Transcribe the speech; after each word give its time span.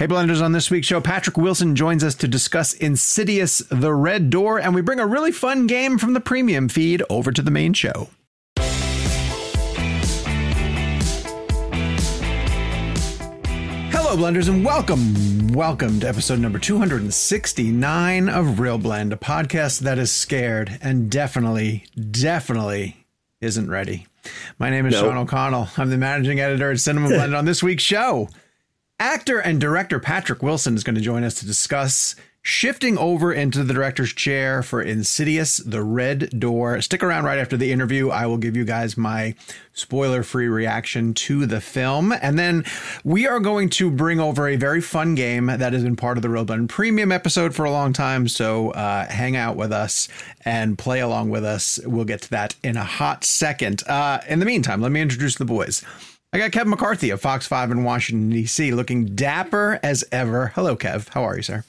Hey, 0.00 0.06
Blenders, 0.06 0.42
on 0.42 0.52
this 0.52 0.70
week's 0.70 0.86
show, 0.86 1.02
Patrick 1.02 1.36
Wilson 1.36 1.76
joins 1.76 2.02
us 2.02 2.14
to 2.14 2.26
discuss 2.26 2.72
Insidious 2.72 3.58
The 3.70 3.92
Red 3.92 4.30
Door, 4.30 4.60
and 4.60 4.74
we 4.74 4.80
bring 4.80 4.98
a 4.98 5.06
really 5.06 5.30
fun 5.30 5.66
game 5.66 5.98
from 5.98 6.14
the 6.14 6.20
premium 6.20 6.70
feed 6.70 7.02
over 7.10 7.30
to 7.30 7.42
the 7.42 7.50
main 7.50 7.74
show. 7.74 8.08
Hello, 13.92 14.16
Blenders, 14.16 14.48
and 14.48 14.64
welcome. 14.64 15.48
Welcome 15.48 16.00
to 16.00 16.08
episode 16.08 16.38
number 16.38 16.58
269 16.58 18.28
of 18.30 18.46
ReelBlend, 18.46 19.12
a 19.12 19.16
podcast 19.16 19.80
that 19.80 19.98
is 19.98 20.10
scared 20.10 20.78
and 20.80 21.10
definitely, 21.10 21.84
definitely 22.10 23.04
isn't 23.42 23.68
ready. 23.68 24.06
My 24.58 24.70
name 24.70 24.86
is 24.86 24.94
nope. 24.94 25.04
Sean 25.04 25.18
O'Connell. 25.18 25.68
I'm 25.76 25.90
the 25.90 25.98
managing 25.98 26.40
editor 26.40 26.70
at 26.70 26.78
CinemaBlend 26.78 27.36
on 27.36 27.44
this 27.44 27.62
week's 27.62 27.82
show. 27.82 28.30
Actor 29.00 29.38
and 29.38 29.58
director 29.58 29.98
Patrick 29.98 30.42
Wilson 30.42 30.74
is 30.74 30.84
going 30.84 30.94
to 30.94 31.00
join 31.00 31.24
us 31.24 31.32
to 31.36 31.46
discuss 31.46 32.14
shifting 32.42 32.98
over 32.98 33.32
into 33.32 33.64
the 33.64 33.72
director's 33.72 34.12
chair 34.12 34.62
for 34.62 34.82
Insidious 34.82 35.56
The 35.56 35.82
Red 35.82 36.38
Door. 36.38 36.82
Stick 36.82 37.02
around 37.02 37.24
right 37.24 37.38
after 37.38 37.56
the 37.56 37.72
interview. 37.72 38.10
I 38.10 38.26
will 38.26 38.36
give 38.36 38.56
you 38.56 38.66
guys 38.66 38.98
my 38.98 39.34
spoiler 39.72 40.22
free 40.22 40.48
reaction 40.48 41.14
to 41.14 41.46
the 41.46 41.62
film. 41.62 42.12
And 42.12 42.38
then 42.38 42.62
we 43.02 43.26
are 43.26 43.40
going 43.40 43.70
to 43.70 43.90
bring 43.90 44.20
over 44.20 44.46
a 44.46 44.56
very 44.56 44.82
fun 44.82 45.14
game 45.14 45.46
that 45.46 45.72
has 45.72 45.82
been 45.82 45.96
part 45.96 46.18
of 46.18 46.22
the 46.22 46.28
Real 46.28 46.44
Premium 46.68 47.10
episode 47.10 47.54
for 47.54 47.64
a 47.64 47.70
long 47.70 47.94
time. 47.94 48.28
So 48.28 48.72
uh, 48.72 49.06
hang 49.06 49.34
out 49.34 49.56
with 49.56 49.72
us 49.72 50.08
and 50.44 50.76
play 50.76 51.00
along 51.00 51.30
with 51.30 51.44
us. 51.44 51.80
We'll 51.86 52.04
get 52.04 52.20
to 52.22 52.30
that 52.32 52.54
in 52.62 52.76
a 52.76 52.84
hot 52.84 53.24
second. 53.24 53.82
Uh, 53.88 54.20
in 54.28 54.40
the 54.40 54.46
meantime, 54.46 54.82
let 54.82 54.92
me 54.92 55.00
introduce 55.00 55.36
the 55.36 55.46
boys. 55.46 55.82
I 56.32 56.38
got 56.38 56.52
Kev 56.52 56.66
McCarthy 56.66 57.10
of 57.10 57.20
Fox 57.20 57.48
5 57.48 57.72
in 57.72 57.82
Washington, 57.82 58.30
D.C., 58.30 58.72
looking 58.72 59.16
dapper 59.16 59.80
as 59.82 60.04
ever. 60.12 60.52
Hello, 60.54 60.76
Kev. 60.76 61.08
How 61.08 61.24
are 61.24 61.36
you, 61.36 61.42
sir? 61.42 61.64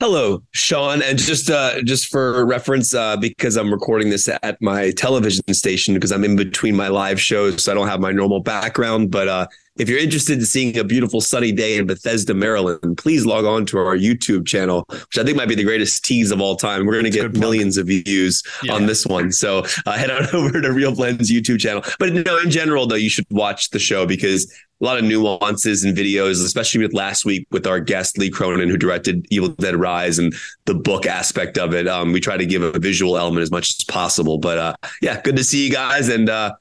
Hello, 0.00 0.42
Sean. 0.52 1.02
And 1.02 1.18
just 1.18 1.50
uh, 1.50 1.82
just 1.82 2.06
for 2.08 2.44
reference, 2.46 2.94
uh, 2.94 3.18
because 3.18 3.56
I'm 3.56 3.70
recording 3.70 4.08
this 4.08 4.26
at 4.28 4.56
my 4.62 4.90
television 4.92 5.42
station 5.52 5.92
because 5.92 6.12
I'm 6.12 6.24
in 6.24 6.34
between 6.34 6.76
my 6.76 6.88
live 6.88 7.20
shows, 7.20 7.64
so 7.64 7.72
I 7.72 7.74
don't 7.74 7.88
have 7.88 8.00
my 8.00 8.10
normal 8.10 8.40
background. 8.40 9.10
But 9.10 9.28
uh, 9.28 9.46
if 9.78 9.88
you're 9.88 9.98
interested 9.98 10.38
in 10.38 10.44
seeing 10.44 10.76
a 10.78 10.84
beautiful 10.84 11.20
sunny 11.20 11.52
day 11.52 11.76
in 11.76 11.86
Bethesda, 11.86 12.34
Maryland, 12.34 12.96
please 12.98 13.26
log 13.26 13.44
on 13.44 13.66
to 13.66 13.78
our 13.78 13.96
YouTube 13.96 14.46
channel, 14.46 14.84
which 14.88 15.18
I 15.18 15.24
think 15.24 15.36
might 15.36 15.48
be 15.48 15.54
the 15.54 15.64
greatest 15.64 16.04
tease 16.04 16.30
of 16.30 16.40
all 16.40 16.56
time. 16.56 16.86
We're 16.86 16.94
going 17.00 17.04
to 17.04 17.10
get 17.10 17.36
millions 17.36 17.76
of 17.76 17.86
views 17.86 18.42
yeah. 18.62 18.72
on 18.72 18.86
this 18.86 19.06
one. 19.06 19.32
So 19.32 19.64
uh, 19.84 19.92
head 19.92 20.10
on 20.10 20.26
over 20.34 20.60
to 20.60 20.68
ReelBlend's 20.68 21.30
YouTube 21.30 21.60
channel. 21.60 21.82
But 21.98 22.12
no, 22.12 22.38
in 22.38 22.50
general, 22.50 22.86
though, 22.86 22.94
you 22.94 23.10
should 23.10 23.26
watch 23.30 23.70
the 23.70 23.78
show 23.78 24.06
because 24.06 24.52
a 24.80 24.84
lot 24.84 24.98
of 24.98 25.04
nuances 25.04 25.84
and 25.84 25.96
videos, 25.96 26.44
especially 26.44 26.82
with 26.82 26.92
last 26.92 27.24
week 27.24 27.46
with 27.50 27.66
our 27.66 27.80
guest 27.80 28.18
Lee 28.18 28.30
Cronin, 28.30 28.68
who 28.68 28.76
directed 28.76 29.26
Evil 29.30 29.48
Dead 29.48 29.74
Rise 29.74 30.18
and 30.18 30.34
the 30.66 30.74
book 30.74 31.06
aspect 31.06 31.56
of 31.56 31.74
it. 31.74 31.88
Um, 31.88 32.12
we 32.12 32.20
try 32.20 32.36
to 32.36 32.44
give 32.44 32.62
a 32.62 32.78
visual 32.78 33.16
element 33.16 33.42
as 33.42 33.50
much 33.50 33.70
as 33.70 33.84
possible. 33.84 34.38
But 34.38 34.58
uh, 34.58 34.76
yeah, 35.00 35.20
good 35.22 35.36
to 35.36 35.44
see 35.44 35.64
you 35.64 35.72
guys 35.72 36.08
and 36.08 36.28
uh, 36.28 36.54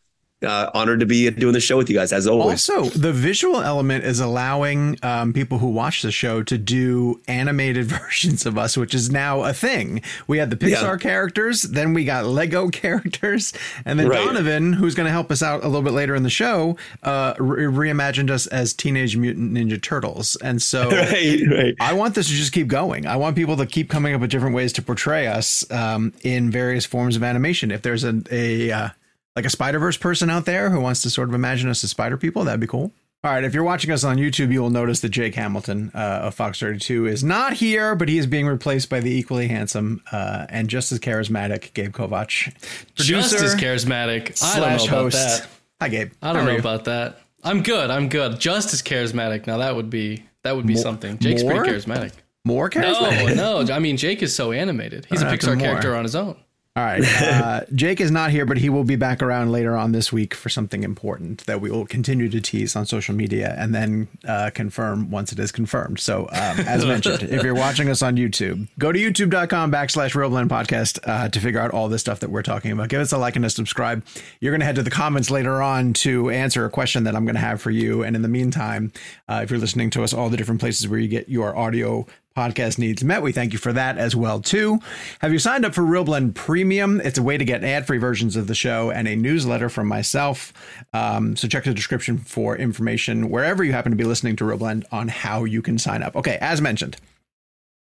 uh, 0.45 0.69
honored 0.73 0.99
to 0.99 1.05
be 1.05 1.29
doing 1.29 1.53
the 1.53 1.59
show 1.59 1.77
with 1.77 1.89
you 1.89 1.95
guys 1.95 2.13
as 2.13 2.27
always. 2.27 2.69
Also, 2.69 2.89
the 2.97 3.13
visual 3.13 3.61
element 3.61 4.03
is 4.03 4.19
allowing 4.19 4.97
um, 5.03 5.33
people 5.33 5.57
who 5.57 5.69
watch 5.69 6.01
the 6.01 6.11
show 6.11 6.43
to 6.43 6.57
do 6.57 7.21
animated 7.27 7.85
versions 7.85 8.45
of 8.45 8.57
us, 8.57 8.77
which 8.77 8.93
is 8.93 9.09
now 9.09 9.43
a 9.43 9.53
thing. 9.53 10.01
We 10.27 10.37
had 10.37 10.49
the 10.49 10.55
Pixar 10.55 10.81
yeah. 10.81 10.97
characters, 10.97 11.63
then 11.63 11.93
we 11.93 12.05
got 12.05 12.25
Lego 12.25 12.69
characters, 12.71 13.53
and 13.85 13.99
then 13.99 14.07
right. 14.07 14.25
Donovan, 14.25 14.73
who's 14.73 14.95
going 14.95 15.05
to 15.05 15.11
help 15.11 15.31
us 15.31 15.41
out 15.41 15.63
a 15.63 15.67
little 15.67 15.81
bit 15.81 15.93
later 15.93 16.15
in 16.15 16.23
the 16.23 16.29
show, 16.29 16.77
uh, 17.03 17.33
re- 17.39 17.65
reimagined 17.65 18.29
us 18.29 18.47
as 18.47 18.73
Teenage 18.73 19.17
Mutant 19.17 19.53
Ninja 19.53 19.81
Turtles. 19.81 20.35
And 20.37 20.61
so 20.61 20.89
right, 20.91 21.41
right. 21.49 21.75
I 21.79 21.93
want 21.93 22.15
this 22.15 22.27
to 22.27 22.33
just 22.33 22.53
keep 22.53 22.67
going. 22.67 23.05
I 23.05 23.15
want 23.15 23.35
people 23.35 23.57
to 23.57 23.65
keep 23.65 23.89
coming 23.89 24.13
up 24.13 24.21
with 24.21 24.31
different 24.31 24.55
ways 24.55 24.73
to 24.73 24.81
portray 24.81 25.27
us 25.27 25.69
um, 25.71 26.13
in 26.23 26.51
various 26.51 26.85
forms 26.85 27.15
of 27.15 27.23
animation. 27.23 27.71
If 27.71 27.81
there's 27.81 28.03
a, 28.03 28.21
a 28.31 28.71
uh, 28.71 28.89
like 29.35 29.45
a 29.45 29.49
Spider 29.49 29.79
Verse 29.79 29.97
person 29.97 30.29
out 30.29 30.45
there 30.45 30.69
who 30.69 30.79
wants 30.79 31.01
to 31.03 31.09
sort 31.09 31.29
of 31.29 31.35
imagine 31.35 31.69
us 31.69 31.83
as 31.83 31.91
Spider 31.91 32.17
people, 32.17 32.43
that'd 32.43 32.59
be 32.59 32.67
cool. 32.67 32.91
All 33.23 33.31
right, 33.31 33.43
if 33.43 33.55
you're 33.55 33.63
watching 33.63 33.89
us 33.89 34.03
on 34.03 34.17
YouTube, 34.17 34.51
you 34.53 34.61
will 34.61 34.69
notice 34.69 34.99
that 34.99 35.09
Jake 35.09 35.33
Hamilton 35.33 35.91
uh, 35.95 36.25
of 36.25 36.35
Fox 36.35 36.59
32 36.59 37.07
is 37.07 37.23
not 37.23 37.53
here, 37.53 37.95
but 37.95 38.07
he 38.07 38.19
is 38.19 38.27
being 38.27 38.45
replaced 38.45 38.87
by 38.87 38.99
the 38.99 39.09
equally 39.09 39.47
handsome 39.47 40.03
uh, 40.11 40.45
and 40.49 40.69
just 40.69 40.91
as 40.91 40.99
charismatic 40.99 41.73
Gabe 41.73 41.91
Kovacs. 41.91 42.53
Producer, 42.95 43.03
just 43.03 43.33
as 43.33 43.55
charismatic. 43.55 44.43
I 44.43 44.59
don't 44.59 44.77
know 44.77 44.83
about 44.85 44.87
host. 44.87 45.15
that. 45.15 45.47
Hi, 45.81 45.89
Gabe. 45.89 46.11
I 46.21 46.33
don't 46.33 46.45
know 46.45 46.57
about 46.57 46.85
that. 46.85 47.19
I'm 47.43 47.63
good. 47.63 47.89
I'm 47.89 48.09
good. 48.09 48.39
Just 48.39 48.73
as 48.73 48.83
charismatic. 48.83 49.47
Now 49.47 49.57
that 49.57 49.75
would 49.75 49.89
be 49.89 50.23
that 50.43 50.55
would 50.55 50.67
be 50.67 50.73
more, 50.75 50.83
something. 50.83 51.17
Jake's 51.17 51.41
more? 51.41 51.55
pretty 51.55 51.71
charismatic. 51.71 52.11
More 52.43 52.69
charismatic? 52.69 53.35
No, 53.35 53.63
no. 53.63 53.73
I 53.73 53.79
mean, 53.79 53.97
Jake 53.97 54.21
is 54.21 54.35
so 54.35 54.51
animated. 54.51 55.07
He's 55.09 55.23
a 55.23 55.25
Pixar 55.25 55.59
character 55.59 55.95
on 55.95 56.03
his 56.03 56.15
own. 56.15 56.37
All 56.75 56.83
right. 56.83 57.03
Uh, 57.45 57.61
Jake 57.73 57.99
is 57.99 58.11
not 58.11 58.31
here, 58.31 58.45
but 58.45 58.57
he 58.57 58.69
will 58.69 58.83
be 58.83 58.95
back 58.95 59.21
around 59.21 59.51
later 59.51 59.75
on 59.75 59.91
this 59.91 60.11
week 60.11 60.33
for 60.33 60.49
something 60.49 60.83
important 60.83 61.45
that 61.45 61.59
we 61.59 61.69
will 61.69 61.85
continue 61.85 62.29
to 62.29 62.39
tease 62.39 62.75
on 62.75 62.85
social 62.85 63.13
media 63.13 63.55
and 63.57 63.73
then 63.73 64.07
uh, 64.27 64.49
confirm 64.53 65.09
once 65.11 65.31
it 65.31 65.39
is 65.39 65.51
confirmed. 65.51 65.99
So, 65.99 66.23
um, 66.31 66.59
as 66.61 66.85
mentioned, 66.85 67.23
if 67.23 67.43
you're 67.43 67.55
watching 67.55 67.89
us 67.89 68.01
on 68.01 68.15
YouTube, 68.15 68.67
go 68.79 68.91
to 68.91 68.99
youtube.com 68.99 69.71
backslash 69.71 70.13
ReelBlend 70.13 70.47
Podcast 70.47 70.99
uh, 71.03 71.29
to 71.29 71.39
figure 71.39 71.59
out 71.59 71.71
all 71.71 71.89
this 71.89 72.01
stuff 72.01 72.19
that 72.21 72.29
we're 72.29 72.43
talking 72.43 72.71
about. 72.71 72.89
Give 72.89 73.01
us 73.01 73.11
a 73.11 73.17
like 73.17 73.35
and 73.35 73.45
a 73.45 73.49
subscribe. 73.49 74.05
You're 74.39 74.51
going 74.51 74.61
to 74.61 74.65
head 74.65 74.75
to 74.75 74.83
the 74.83 74.91
comments 74.91 75.29
later 75.29 75.61
on 75.61 75.93
to 75.93 76.29
answer 76.29 76.65
a 76.65 76.69
question 76.69 77.03
that 77.03 77.15
I'm 77.15 77.25
going 77.25 77.35
to 77.35 77.41
have 77.41 77.61
for 77.61 77.71
you. 77.71 78.03
And 78.03 78.15
in 78.15 78.21
the 78.21 78.29
meantime, 78.29 78.91
uh, 79.27 79.41
if 79.43 79.49
you're 79.49 79.59
listening 79.59 79.89
to 79.91 80.03
us, 80.03 80.13
all 80.13 80.29
the 80.29 80.37
different 80.37 80.61
places 80.61 80.87
where 80.87 80.99
you 80.99 81.07
get 81.07 81.27
your 81.27 81.55
audio 81.55 82.05
podcast 82.35 82.77
needs 82.77 83.03
met. 83.03 83.21
We 83.21 83.31
thank 83.31 83.53
you 83.53 83.59
for 83.59 83.71
that 83.73 83.97
as 83.97 84.15
well 84.15 84.41
too. 84.41 84.79
Have 85.19 85.31
you 85.31 85.39
signed 85.39 85.65
up 85.65 85.73
for 85.73 85.83
ReelBlend 85.83 86.35
Premium? 86.35 86.99
It's 86.99 87.17
a 87.17 87.23
way 87.23 87.37
to 87.37 87.45
get 87.45 87.63
ad-free 87.63 87.97
versions 87.97 88.35
of 88.35 88.47
the 88.47 88.55
show 88.55 88.91
and 88.91 89.07
a 89.07 89.15
newsletter 89.15 89.69
from 89.69 89.87
myself. 89.87 90.51
Um, 90.93 91.35
so 91.35 91.47
check 91.47 91.63
the 91.63 91.73
description 91.73 92.17
for 92.17 92.57
information 92.57 93.29
wherever 93.29 93.63
you 93.63 93.71
happen 93.71 93.91
to 93.91 93.95
be 93.95 94.03
listening 94.03 94.35
to 94.37 94.43
ReelBlend 94.43 94.83
on 94.91 95.07
how 95.07 95.45
you 95.45 95.61
can 95.61 95.77
sign 95.77 96.03
up. 96.03 96.15
Okay, 96.15 96.37
as 96.41 96.61
mentioned. 96.61 96.97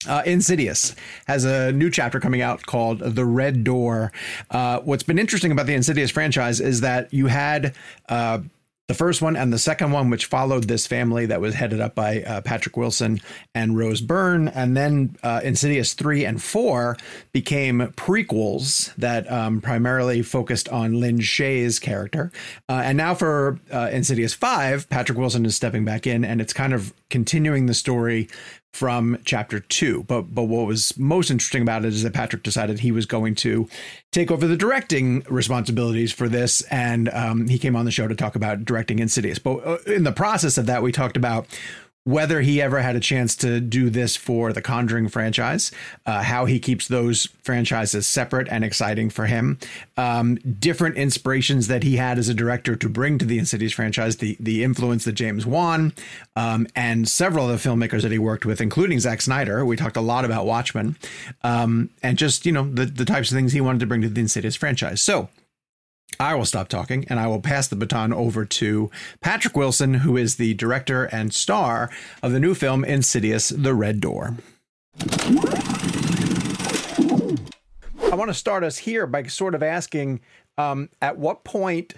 Uh, 0.07 0.23
Insidious 0.27 0.97
has 1.29 1.45
a 1.45 1.71
new 1.71 1.89
chapter 1.89 2.19
coming 2.19 2.43
out 2.43 2.67
called 2.67 2.99
The 2.99 3.25
Red 3.25 3.63
Door. 3.63 4.13
Uh, 4.51 4.81
what's 4.81 5.05
been 5.05 5.19
interesting 5.19 5.53
about 5.53 5.67
the 5.67 5.75
Insidious 5.75 6.11
franchise 6.11 6.61
is 6.61 6.81
that 6.81 7.15
you 7.15 7.29
had 7.29 7.75
uh, 8.09 8.41
the 8.89 8.95
first 8.95 9.23
one 9.23 9.37
and 9.37 9.53
the 9.53 9.59
second 9.59 9.93
one, 9.93 10.11
which 10.11 10.27
followed 10.27 10.65
this 10.65 10.87
family 10.87 11.27
that 11.27 11.41
was 11.41 11.55
headed 11.55 11.81
up 11.81 11.95
by 11.95 12.23
uh, 12.23 12.41
Patrick 12.41 12.77
Wilson 12.77 13.21
and 13.55 13.77
Rose 13.77 14.01
Byrne, 14.01 14.49
and 14.49 14.77
then 14.77 15.17
uh, 15.23 15.41
Insidious 15.45 15.95
three 15.95 16.25
and 16.25 16.43
four 16.43 16.97
became 17.33 17.81
prequels 17.97 18.95
that 18.97 19.31
um, 19.31 19.61
primarily 19.61 20.23
focused 20.23 20.69
on 20.69 21.01
Lin 21.01 21.19
Shaye's 21.19 21.79
character, 21.79 22.33
uh, 22.69 22.83
and 22.85 22.99
now 22.99 23.15
for 23.15 23.61
uh, 23.73 23.89
Insidious 23.93 24.35
five, 24.35 24.89
Patrick 24.89 25.19
Wilson 25.19 25.47
is 25.47 25.55
stepping 25.55 25.85
back 25.85 26.07
in, 26.07 26.25
and 26.25 26.41
it's 26.41 26.53
kind 26.53 26.73
of 26.73 26.93
continuing 27.09 27.67
the 27.67 27.75
story 27.75 28.29
from 28.73 29.19
chapter 29.25 29.61
two. 29.61 30.05
But 30.05 30.35
but 30.35 30.45
what 30.45 30.67
was 30.67 30.97
most 30.99 31.31
interesting 31.31 31.63
about 31.63 31.85
it 31.85 31.89
is 31.89 32.03
that 32.03 32.15
Patrick 32.15 32.43
decided 32.43 32.81
he 32.81 32.93
was 32.93 33.07
going 33.07 33.35
to 33.37 33.69
take 34.11 34.31
over 34.31 34.47
the 34.47 34.57
directing 34.57 35.25
responsibilities 35.29 36.13
for 36.13 36.29
this, 36.29 36.63
and 36.63 37.09
um, 37.11 37.49
he 37.49 37.59
came 37.59 37.77
on 37.77 37.85
the 37.85 37.91
show 37.91 38.09
to 38.09 38.15
talk 38.15 38.35
about 38.35 38.65
directing 38.65 38.99
Insidious. 38.99 39.39
But 39.39 39.67
uh, 39.67 39.79
in 39.87 40.05
the 40.05 40.13
process 40.13 40.59
of 40.59 40.67
that, 40.67 40.83
we 40.83 40.93
talked 40.93 41.17
about 41.17 41.47
whether 42.05 42.41
he 42.41 42.61
ever 42.61 42.81
had 42.81 42.97
a 42.97 43.01
chance 43.01 43.37
to 43.37 43.61
do 43.61 43.89
this 43.89 44.17
for 44.17 44.53
the 44.53 44.61
Conjuring 44.61 45.09
franchise, 45.09 45.71
uh, 46.05 46.23
how 46.23 46.47
he 46.47 46.59
keeps 46.59 46.89
those 46.89 47.27
franchises 47.43 48.07
separate 48.07 48.49
and 48.49 48.65
exciting 48.65 49.09
for 49.09 49.27
him, 49.27 49.59
um, 49.97 50.35
different 50.59 50.97
inspirations 50.97 51.69
that 51.69 51.85
he 51.85 51.97
had 51.97 52.19
as 52.19 52.29
a 52.29 52.35
director 52.35 52.75
to 52.75 52.89
bring 52.89 53.19
to 53.19 53.25
the 53.25 53.39
Insidious 53.39 53.73
franchise, 53.73 54.17
the 54.17 54.37
the 54.41 54.65
influence 54.65 55.05
that 55.05 55.13
James 55.13 55.47
Wan 55.47 55.93
um, 56.35 56.67
and 56.75 57.09
several 57.09 57.49
of 57.49 57.63
the 57.63 57.69
filmmakers 57.69 58.03
that 58.03 58.13
he 58.13 58.19
worked 58.19 58.45
with, 58.45 58.61
including 58.61 58.99
Zack 58.99 59.21
Snyder. 59.21 59.65
We 59.65 59.77
talked 59.77 59.97
a 59.97 60.01
lot 60.01 60.25
about 60.25 60.47
Watchmen, 60.47 60.97
um, 61.43 61.91
and 62.03 62.19
just 62.19 62.47
you 62.47 62.53
know 62.53 62.65
the 62.65 62.87
the 62.87 63.05
types 63.05 63.31
of 63.31 63.37
things 63.37 63.53
he 63.53 63.61
wanted 63.61 63.81
to 63.81 63.87
bring 63.87 64.03
to 64.03 64.09
the 64.09 64.21
Insidious 64.21 64.57
franchise. 64.57 65.01
So 65.01 65.29
I 66.23 66.37
will 66.37 66.45
stop 66.45 66.69
talking 66.69 67.05
and 67.09 67.19
I 67.19 67.27
will 67.27 67.41
pass 67.41 67.67
the 67.67 67.75
baton 67.75 68.13
over 68.13 68.45
to 68.45 68.93
Patrick 69.21 69.57
Wilson, 69.57 69.95
who 69.95 70.17
is 70.17 70.37
the 70.37 70.55
director 70.55 71.07
and 71.07 71.35
star 71.35 71.91
of 72.23 72.31
the 72.31 72.39
new 72.39 72.55
film 72.55 72.85
Insidious 72.85 73.49
The 73.49 73.75
Red 73.75 74.01
Door. 74.01 74.37
I 78.13 78.15
want 78.15 78.29
to 78.29 78.35
start 78.35 78.63
us 78.63 78.79
here 78.79 79.09
by 79.09 79.25
sort 79.25 79.57
of 79.57 79.65
asking 79.65 80.21
um, 80.57 80.91
at 81.01 81.19
what 81.19 81.43
point, 81.43 81.95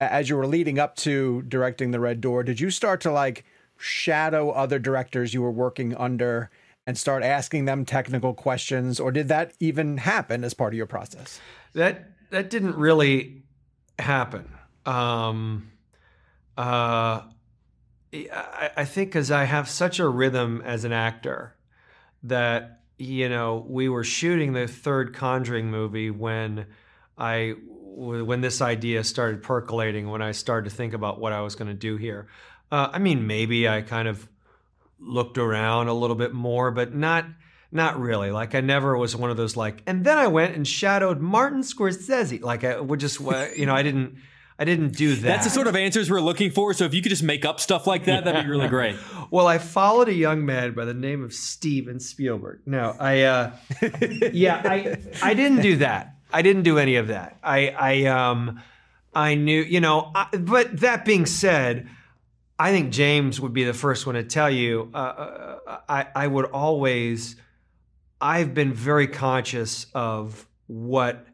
as 0.00 0.28
you 0.28 0.36
were 0.36 0.46
leading 0.46 0.78
up 0.78 0.94
to 0.98 1.42
directing 1.42 1.90
The 1.90 1.98
Red 1.98 2.20
Door, 2.20 2.44
did 2.44 2.60
you 2.60 2.70
start 2.70 3.00
to 3.00 3.10
like 3.10 3.44
shadow 3.76 4.50
other 4.50 4.78
directors 4.78 5.34
you 5.34 5.42
were 5.42 5.50
working 5.50 5.96
under 5.96 6.48
and 6.86 6.96
start 6.96 7.24
asking 7.24 7.64
them 7.64 7.84
technical 7.84 8.34
questions, 8.34 9.00
or 9.00 9.10
did 9.10 9.26
that 9.28 9.52
even 9.58 9.96
happen 9.96 10.44
as 10.44 10.54
part 10.54 10.72
of 10.72 10.76
your 10.76 10.86
process? 10.86 11.40
That 11.72 12.10
that 12.30 12.50
didn't 12.50 12.76
really 12.76 13.43
happen. 13.98 14.48
Um, 14.86 15.70
uh, 16.56 17.22
I, 18.12 18.70
I 18.76 18.84
think 18.84 19.10
because 19.10 19.30
I 19.30 19.44
have 19.44 19.68
such 19.68 19.98
a 19.98 20.08
rhythm 20.08 20.62
as 20.64 20.84
an 20.84 20.92
actor 20.92 21.54
that 22.22 22.80
you 22.96 23.28
know 23.28 23.64
we 23.68 23.88
were 23.88 24.04
shooting 24.04 24.52
the 24.52 24.68
third 24.68 25.14
Conjuring 25.14 25.70
movie 25.70 26.10
when 26.10 26.66
I 27.18 27.54
when 27.96 28.40
this 28.40 28.60
idea 28.60 29.04
started 29.04 29.42
percolating 29.42 30.10
when 30.10 30.22
I 30.22 30.32
started 30.32 30.70
to 30.70 30.76
think 30.76 30.94
about 30.94 31.20
what 31.20 31.32
I 31.32 31.40
was 31.40 31.54
going 31.54 31.68
to 31.68 31.74
do 31.74 31.96
here. 31.96 32.26
Uh, 32.70 32.88
I 32.92 32.98
mean, 32.98 33.26
maybe 33.26 33.68
I 33.68 33.82
kind 33.82 34.08
of 34.08 34.28
looked 34.98 35.38
around 35.38 35.88
a 35.88 35.94
little 35.94 36.16
bit 36.16 36.32
more, 36.32 36.70
but 36.70 36.94
not 36.94 37.26
not 37.74 38.00
really. 38.00 38.30
Like 38.30 38.54
I 38.54 38.60
never 38.60 38.96
was 38.96 39.16
one 39.16 39.30
of 39.30 39.36
those 39.36 39.56
like. 39.56 39.82
And 39.86 40.04
then 40.04 40.16
I 40.16 40.28
went 40.28 40.54
and 40.54 40.66
shadowed 40.66 41.20
Martin 41.20 41.60
Scorsese. 41.60 42.40
Like 42.40 42.64
I 42.64 42.80
would 42.80 43.00
just 43.00 43.20
you 43.20 43.66
know 43.66 43.74
I 43.74 43.82
didn't. 43.82 44.16
I 44.56 44.64
didn't 44.64 44.90
do 44.90 45.16
that. 45.16 45.22
That's 45.22 45.44
the 45.44 45.50
sort 45.50 45.66
of 45.66 45.74
answers 45.74 46.08
we're 46.08 46.20
looking 46.20 46.52
for. 46.52 46.72
So 46.74 46.84
if 46.84 46.94
you 46.94 47.02
could 47.02 47.08
just 47.08 47.24
make 47.24 47.44
up 47.44 47.58
stuff 47.58 47.88
like 47.88 48.04
that, 48.04 48.24
that'd 48.24 48.44
be 48.44 48.48
really 48.48 48.68
great. 48.68 48.94
well, 49.32 49.48
I 49.48 49.58
followed 49.58 50.08
a 50.08 50.12
young 50.12 50.46
man 50.46 50.74
by 50.74 50.84
the 50.84 50.94
name 50.94 51.24
of 51.24 51.32
Steven 51.32 51.98
Spielberg. 51.98 52.60
No, 52.64 52.94
I, 53.00 53.22
uh, 53.22 53.56
yeah, 54.32 54.62
I, 54.64 54.96
I 55.20 55.34
didn't 55.34 55.60
do 55.60 55.78
that. 55.78 56.14
I 56.32 56.42
didn't 56.42 56.62
do 56.62 56.78
any 56.78 56.94
of 56.94 57.08
that. 57.08 57.36
I, 57.42 57.70
I, 57.70 58.04
um, 58.04 58.62
I 59.12 59.34
knew, 59.34 59.60
you 59.60 59.80
know, 59.80 60.12
I, 60.14 60.28
but 60.36 60.80
that 60.82 61.04
being 61.04 61.26
said, 61.26 61.88
I 62.56 62.70
think 62.70 62.92
James 62.92 63.40
would 63.40 63.54
be 63.54 63.64
the 63.64 63.74
first 63.74 64.06
one 64.06 64.14
to 64.14 64.22
tell 64.22 64.50
you. 64.50 64.88
Uh, 64.94 64.98
uh 64.98 65.78
I, 65.88 66.06
I 66.14 66.26
would 66.28 66.46
always. 66.46 67.34
I've 68.24 68.54
been 68.54 68.72
very 68.72 69.06
conscious 69.06 69.84
of 69.94 70.48
what 70.66 71.26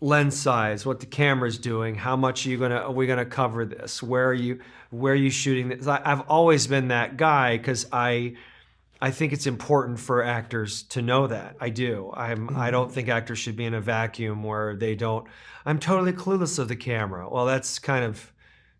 lens 0.00 0.38
size, 0.38 0.86
what 0.86 1.00
the 1.00 1.06
camera's 1.06 1.58
doing, 1.58 1.96
how 1.96 2.14
much 2.14 2.46
are 2.46 2.50
you 2.50 2.56
gonna 2.56 2.76
are 2.76 2.92
we 2.92 3.08
gonna 3.08 3.26
cover 3.26 3.64
this? 3.64 4.00
Where 4.00 4.28
are 4.28 4.34
you 4.34 4.60
where 4.90 5.12
are 5.12 5.16
you 5.16 5.28
shooting 5.28 5.70
this? 5.70 5.88
I, 5.88 6.00
I've 6.04 6.20
always 6.28 6.68
been 6.68 6.88
that 6.88 7.16
guy 7.16 7.58
because 7.58 7.84
I 7.92 8.36
I 9.02 9.10
think 9.10 9.32
it's 9.32 9.48
important 9.48 9.98
for 9.98 10.22
actors 10.22 10.84
to 10.84 11.02
know 11.02 11.26
that. 11.26 11.56
I 11.60 11.70
do. 11.70 12.12
I'm 12.14 12.48
I 12.50 12.52
mm-hmm. 12.52 12.70
don't 12.70 12.92
think 12.92 13.08
actors 13.08 13.40
should 13.40 13.56
be 13.56 13.64
in 13.64 13.74
a 13.74 13.80
vacuum 13.80 14.44
where 14.44 14.76
they 14.76 14.94
don't 14.94 15.26
I'm 15.66 15.80
totally 15.80 16.12
clueless 16.12 16.60
of 16.60 16.68
the 16.68 16.76
camera. 16.76 17.28
Well, 17.28 17.46
that's 17.46 17.80
kind 17.80 18.04
of 18.04 18.32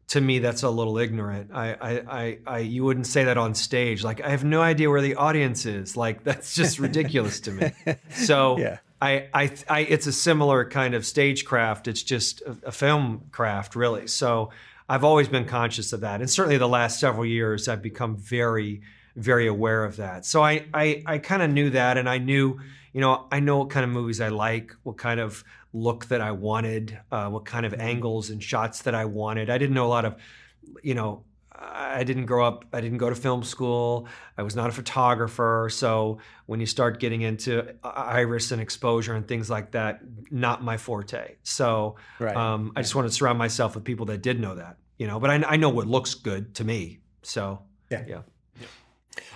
to 0.09 0.21
me 0.21 0.39
that's 0.39 0.63
a 0.63 0.71
little 0.71 0.99
ignorant. 0.99 1.51
I, 1.53 1.75
I, 1.75 1.91
I, 1.91 2.39
I, 2.47 2.59
you 2.61 2.83
wouldn't 2.83 3.07
say 3.07 3.25
that 3.25 3.37
on 3.37 3.55
stage. 3.55 4.03
Like 4.03 4.23
I 4.23 4.31
have 4.31 4.43
no 4.43 4.63
idea 4.63 4.89
where 4.89 5.03
the 5.03 5.17
audience 5.17 5.67
is. 5.67 5.97
Like 5.97 6.25
that's 6.25 6.55
just 6.55 6.79
ridiculous 6.79 7.41
to 7.41 7.53
me. 7.53 7.73
So 8.11 8.59
yeah. 8.59 8.79
I, 9.01 9.29
I, 9.33 9.51
I, 9.69 9.81
it's 9.81 10.07
a 10.07 10.13
similar 10.13 10.69
kind 10.69 10.95
of 10.95 11.07
stagecraft. 11.07 11.89
It's 11.89 12.03
just 12.03 12.41
a, 12.43 12.57
a, 12.67 12.73
film 12.73 13.27
craft, 13.31 13.77
really. 13.77 14.09
So 14.09 14.51
I've 14.89 15.05
always 15.05 15.29
been 15.29 15.45
conscious 15.45 15.93
of 15.93 16.01
that, 16.01 16.21
and 16.21 16.29
certainly 16.29 16.59
the 16.59 16.69
last 16.69 16.99
several 16.99 17.25
years, 17.25 17.69
I've 17.69 17.83
become 17.83 18.17
very, 18.17 18.81
very 19.15 19.47
aware 19.47 19.85
of 19.85 19.97
that. 19.97 20.25
So 20.27 20.43
I, 20.43 20.65
I, 20.75 21.03
I 21.07 21.19
kind 21.19 21.43
of 21.43 21.51
knew 21.51 21.71
that, 21.71 21.97
and 21.97 22.09
I 22.09 22.19
knew, 22.19 22.59
you 22.93 23.01
know, 23.01 23.27
I 23.31 23.41
know 23.41 23.59
what 23.59 23.71
kind 23.71 23.85
of 23.85 23.91
movies 23.91 24.21
I 24.21 24.29
like, 24.29 24.75
what 24.83 24.97
kind 24.97 25.21
of 25.21 25.45
look 25.73 26.07
that 26.07 26.21
I 26.21 26.33
wanted, 26.33 26.99
uh, 27.13 27.29
what 27.29 27.45
kind 27.45 27.67
of 27.67 27.75
angles 27.75 28.31
and 28.31 28.43
shots 28.43 28.83
that 28.83 28.95
I 28.95 29.05
wanted. 29.05 29.51
I 29.51 29.59
didn't 29.59 29.75
know 29.75 29.87
a 29.87 29.89
lot 29.89 30.05
of, 30.05 30.17
you 30.83 30.95
know, 30.95 31.25
I 31.61 32.05
didn't 32.05 32.27
grow 32.27 32.47
up, 32.47 32.67
I 32.73 32.81
didn't 32.81 32.99
go 32.99 33.11
to 33.11 33.17
film 33.17 33.43
school. 33.43 34.07
I 34.37 34.43
was 34.43 34.55
not 34.55 34.69
a 34.69 34.73
photographer. 34.73 35.69
So 35.73 36.19
when 36.47 36.61
you 36.61 36.67
start 36.67 37.01
getting 37.01 37.23
into 37.23 37.75
iris 37.83 38.53
and 38.53 38.63
exposure 38.63 39.15
and 39.15 39.27
things 39.27 39.51
like 39.51 39.73
that, 39.73 40.01
not 40.31 40.63
my 40.63 40.77
forte. 40.77 41.35
So 41.43 41.97
right. 42.21 42.37
um, 42.37 42.73
I 42.77 42.83
just 42.83 42.95
wanted 42.95 43.09
to 43.09 43.15
surround 43.15 43.39
myself 43.39 43.75
with 43.75 43.83
people 43.83 44.07
that 44.07 44.23
did 44.23 44.41
know 44.41 44.55
that, 44.55 44.77
you 44.99 45.09
know, 45.09 45.19
but 45.19 45.31
I, 45.31 45.43
I 45.47 45.57
know 45.57 45.69
what 45.69 45.89
looks 45.89 46.15
good 46.15 46.55
to 46.57 46.65
me. 46.65 47.01
So 47.23 47.61
yeah. 47.91 48.05
yeah. 48.07 48.21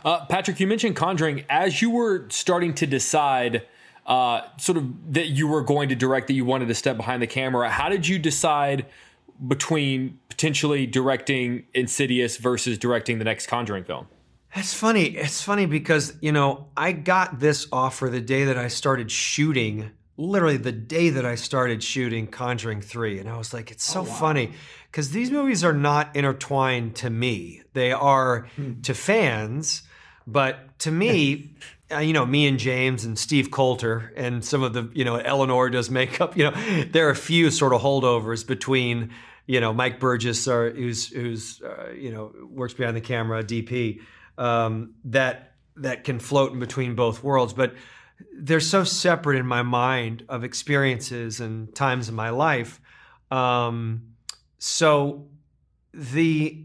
Uh, 0.04 0.24
Patrick, 0.26 0.60
you 0.60 0.66
mentioned 0.66 0.94
Conjuring. 0.94 1.44
As 1.50 1.82
you 1.82 1.90
were 1.90 2.28
starting 2.30 2.74
to 2.74 2.86
decide, 2.86 3.66
uh, 4.06 4.42
sort 4.58 4.78
of 4.78 5.14
that 5.14 5.28
you 5.28 5.46
were 5.46 5.62
going 5.62 5.88
to 5.88 5.94
direct, 5.94 6.26
that 6.26 6.34
you 6.34 6.44
wanted 6.44 6.68
to 6.68 6.74
step 6.74 6.96
behind 6.96 7.22
the 7.22 7.26
camera, 7.26 7.70
how 7.70 7.88
did 7.88 8.06
you 8.06 8.18
decide 8.18 8.86
between 9.46 10.18
potentially 10.28 10.86
directing 10.86 11.64
Insidious 11.74 12.36
versus 12.36 12.78
directing 12.78 13.18
the 13.18 13.24
next 13.24 13.46
Conjuring 13.46 13.84
film? 13.84 14.06
It's 14.54 14.74
funny. 14.74 15.04
It's 15.04 15.42
funny 15.42 15.66
because, 15.66 16.14
you 16.20 16.32
know, 16.32 16.66
I 16.76 16.92
got 16.92 17.40
this 17.40 17.66
offer 17.72 18.10
the 18.10 18.20
day 18.20 18.44
that 18.44 18.58
I 18.58 18.68
started 18.68 19.10
shooting, 19.10 19.92
literally 20.18 20.58
the 20.58 20.72
day 20.72 21.08
that 21.10 21.24
I 21.24 21.36
started 21.36 21.82
shooting 21.82 22.26
Conjuring 22.26 22.82
3. 22.82 23.18
And 23.18 23.30
I 23.30 23.38
was 23.38 23.54
like, 23.54 23.70
it's 23.70 23.84
so 23.84 24.00
oh, 24.00 24.04
wow. 24.04 24.14
funny 24.14 24.52
because 24.90 25.12
these 25.12 25.30
movies 25.30 25.64
are 25.64 25.72
not 25.72 26.14
intertwined 26.14 26.96
to 26.96 27.08
me. 27.08 27.62
They 27.72 27.92
are 27.92 28.48
hmm. 28.56 28.82
to 28.82 28.92
fans, 28.92 29.82
but 30.26 30.78
to 30.80 30.90
me, 30.90 31.54
uh, 31.92 31.98
you 32.00 32.12
know, 32.12 32.26
me 32.26 32.46
and 32.46 32.58
James 32.58 33.04
and 33.04 33.18
Steve 33.18 33.50
Coulter 33.50 34.12
and 34.16 34.44
some 34.44 34.62
of 34.62 34.72
the, 34.72 34.90
you 34.94 35.04
know, 35.04 35.16
Eleanor 35.16 35.70
does 35.70 35.90
makeup, 35.90 36.36
you 36.36 36.44
know, 36.44 36.84
there 36.90 37.06
are 37.06 37.10
a 37.10 37.16
few 37.16 37.50
sort 37.50 37.72
of 37.72 37.80
holdovers 37.82 38.46
between 38.46 39.10
you 39.46 39.60
know 39.60 39.72
Mike 39.72 40.00
Burgess, 40.00 40.46
or 40.48 40.70
who's 40.70 41.08
who's 41.08 41.60
uh, 41.62 41.90
you 41.92 42.12
know 42.12 42.32
works 42.48 42.74
behind 42.74 42.96
the 42.96 43.00
camera, 43.00 43.42
DP, 43.42 44.00
um, 44.38 44.94
that 45.04 45.54
that 45.76 46.04
can 46.04 46.18
float 46.18 46.52
in 46.52 46.60
between 46.60 46.94
both 46.94 47.22
worlds, 47.22 47.52
but 47.52 47.74
they're 48.34 48.60
so 48.60 48.84
separate 48.84 49.38
in 49.38 49.46
my 49.46 49.62
mind 49.62 50.24
of 50.28 50.44
experiences 50.44 51.40
and 51.40 51.74
times 51.74 52.08
in 52.08 52.14
my 52.14 52.30
life. 52.30 52.80
Um, 53.30 54.14
so 54.58 55.28
the 55.92 56.64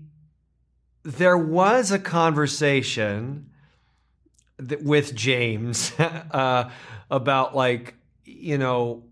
there 1.04 1.38
was 1.38 1.92
a 1.92 2.00
conversation 2.00 3.47
with 4.82 5.14
James 5.14 5.92
uh, 6.00 6.70
about 7.10 7.56
like 7.56 7.96
you 8.26 8.58
know 8.58 9.04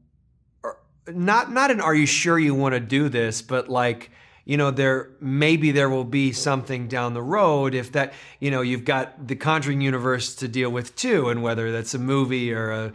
not 1.08 1.52
not 1.52 1.72
an 1.72 1.82
are 1.82 1.96
you 1.96 2.06
sure 2.06 2.38
you 2.40 2.56
want 2.56 2.74
to 2.74 2.80
do 2.80 3.10
this, 3.10 3.42
but 3.42 3.70
like 3.70 4.12
you 4.44 4.58
know 4.58 4.72
there 4.72 5.12
maybe 5.20 5.72
there 5.72 5.90
will 5.90 6.04
be 6.04 6.32
something 6.32 6.88
down 6.88 7.14
the 7.14 7.22
road 7.22 7.76
if 7.76 7.92
that 7.92 8.14
you 8.40 8.52
know 8.52 8.62
you've 8.62 8.86
got 8.86 9.28
the 9.28 9.36
Conjuring 9.36 9.82
universe 9.82 10.36
to 10.36 10.48
deal 10.48 10.70
with 10.70 10.96
too, 10.96 11.30
and 11.30 11.44
whether 11.44 11.72
that's 11.72 11.94
a 11.94 12.00
movie 12.00 12.52
or 12.52 12.72
a 12.72 12.94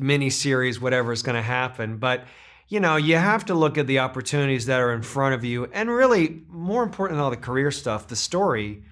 mini 0.00 0.30
series, 0.30 0.80
whatever 0.80 1.12
is 1.12 1.22
going 1.22 1.36
to 1.36 1.42
happen, 1.42 1.98
but. 1.98 2.24
You 2.72 2.78
know, 2.78 2.94
you 2.94 3.16
have 3.16 3.46
to 3.46 3.54
look 3.54 3.78
at 3.78 3.88
the 3.88 3.98
opportunities 3.98 4.66
that 4.66 4.78
are 4.78 4.92
in 4.92 5.02
front 5.02 5.34
of 5.34 5.42
you, 5.44 5.64
and 5.72 5.90
really, 5.90 6.42
more 6.48 6.84
important 6.84 7.16
than 7.16 7.24
all 7.24 7.30
the 7.30 7.36
career 7.36 7.72
stuff, 7.72 8.06
the 8.06 8.14
story. 8.14 8.84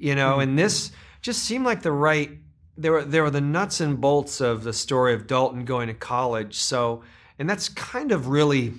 You 0.00 0.14
know, 0.14 0.40
and 0.40 0.58
this 0.58 0.92
just 1.22 1.44
seemed 1.44 1.64
like 1.64 1.82
the 1.82 1.92
right. 1.92 2.30
There 2.76 2.92
were 2.92 3.04
there 3.04 3.22
were 3.22 3.30
the 3.30 3.40
nuts 3.40 3.80
and 3.80 4.00
bolts 4.00 4.40
of 4.40 4.64
the 4.64 4.72
story 4.72 5.14
of 5.14 5.26
Dalton 5.26 5.64
going 5.64 5.88
to 5.88 5.94
college. 5.94 6.56
So, 6.56 7.02
and 7.38 7.48
that's 7.48 7.68
kind 7.68 8.12
of 8.12 8.28
really, 8.28 8.74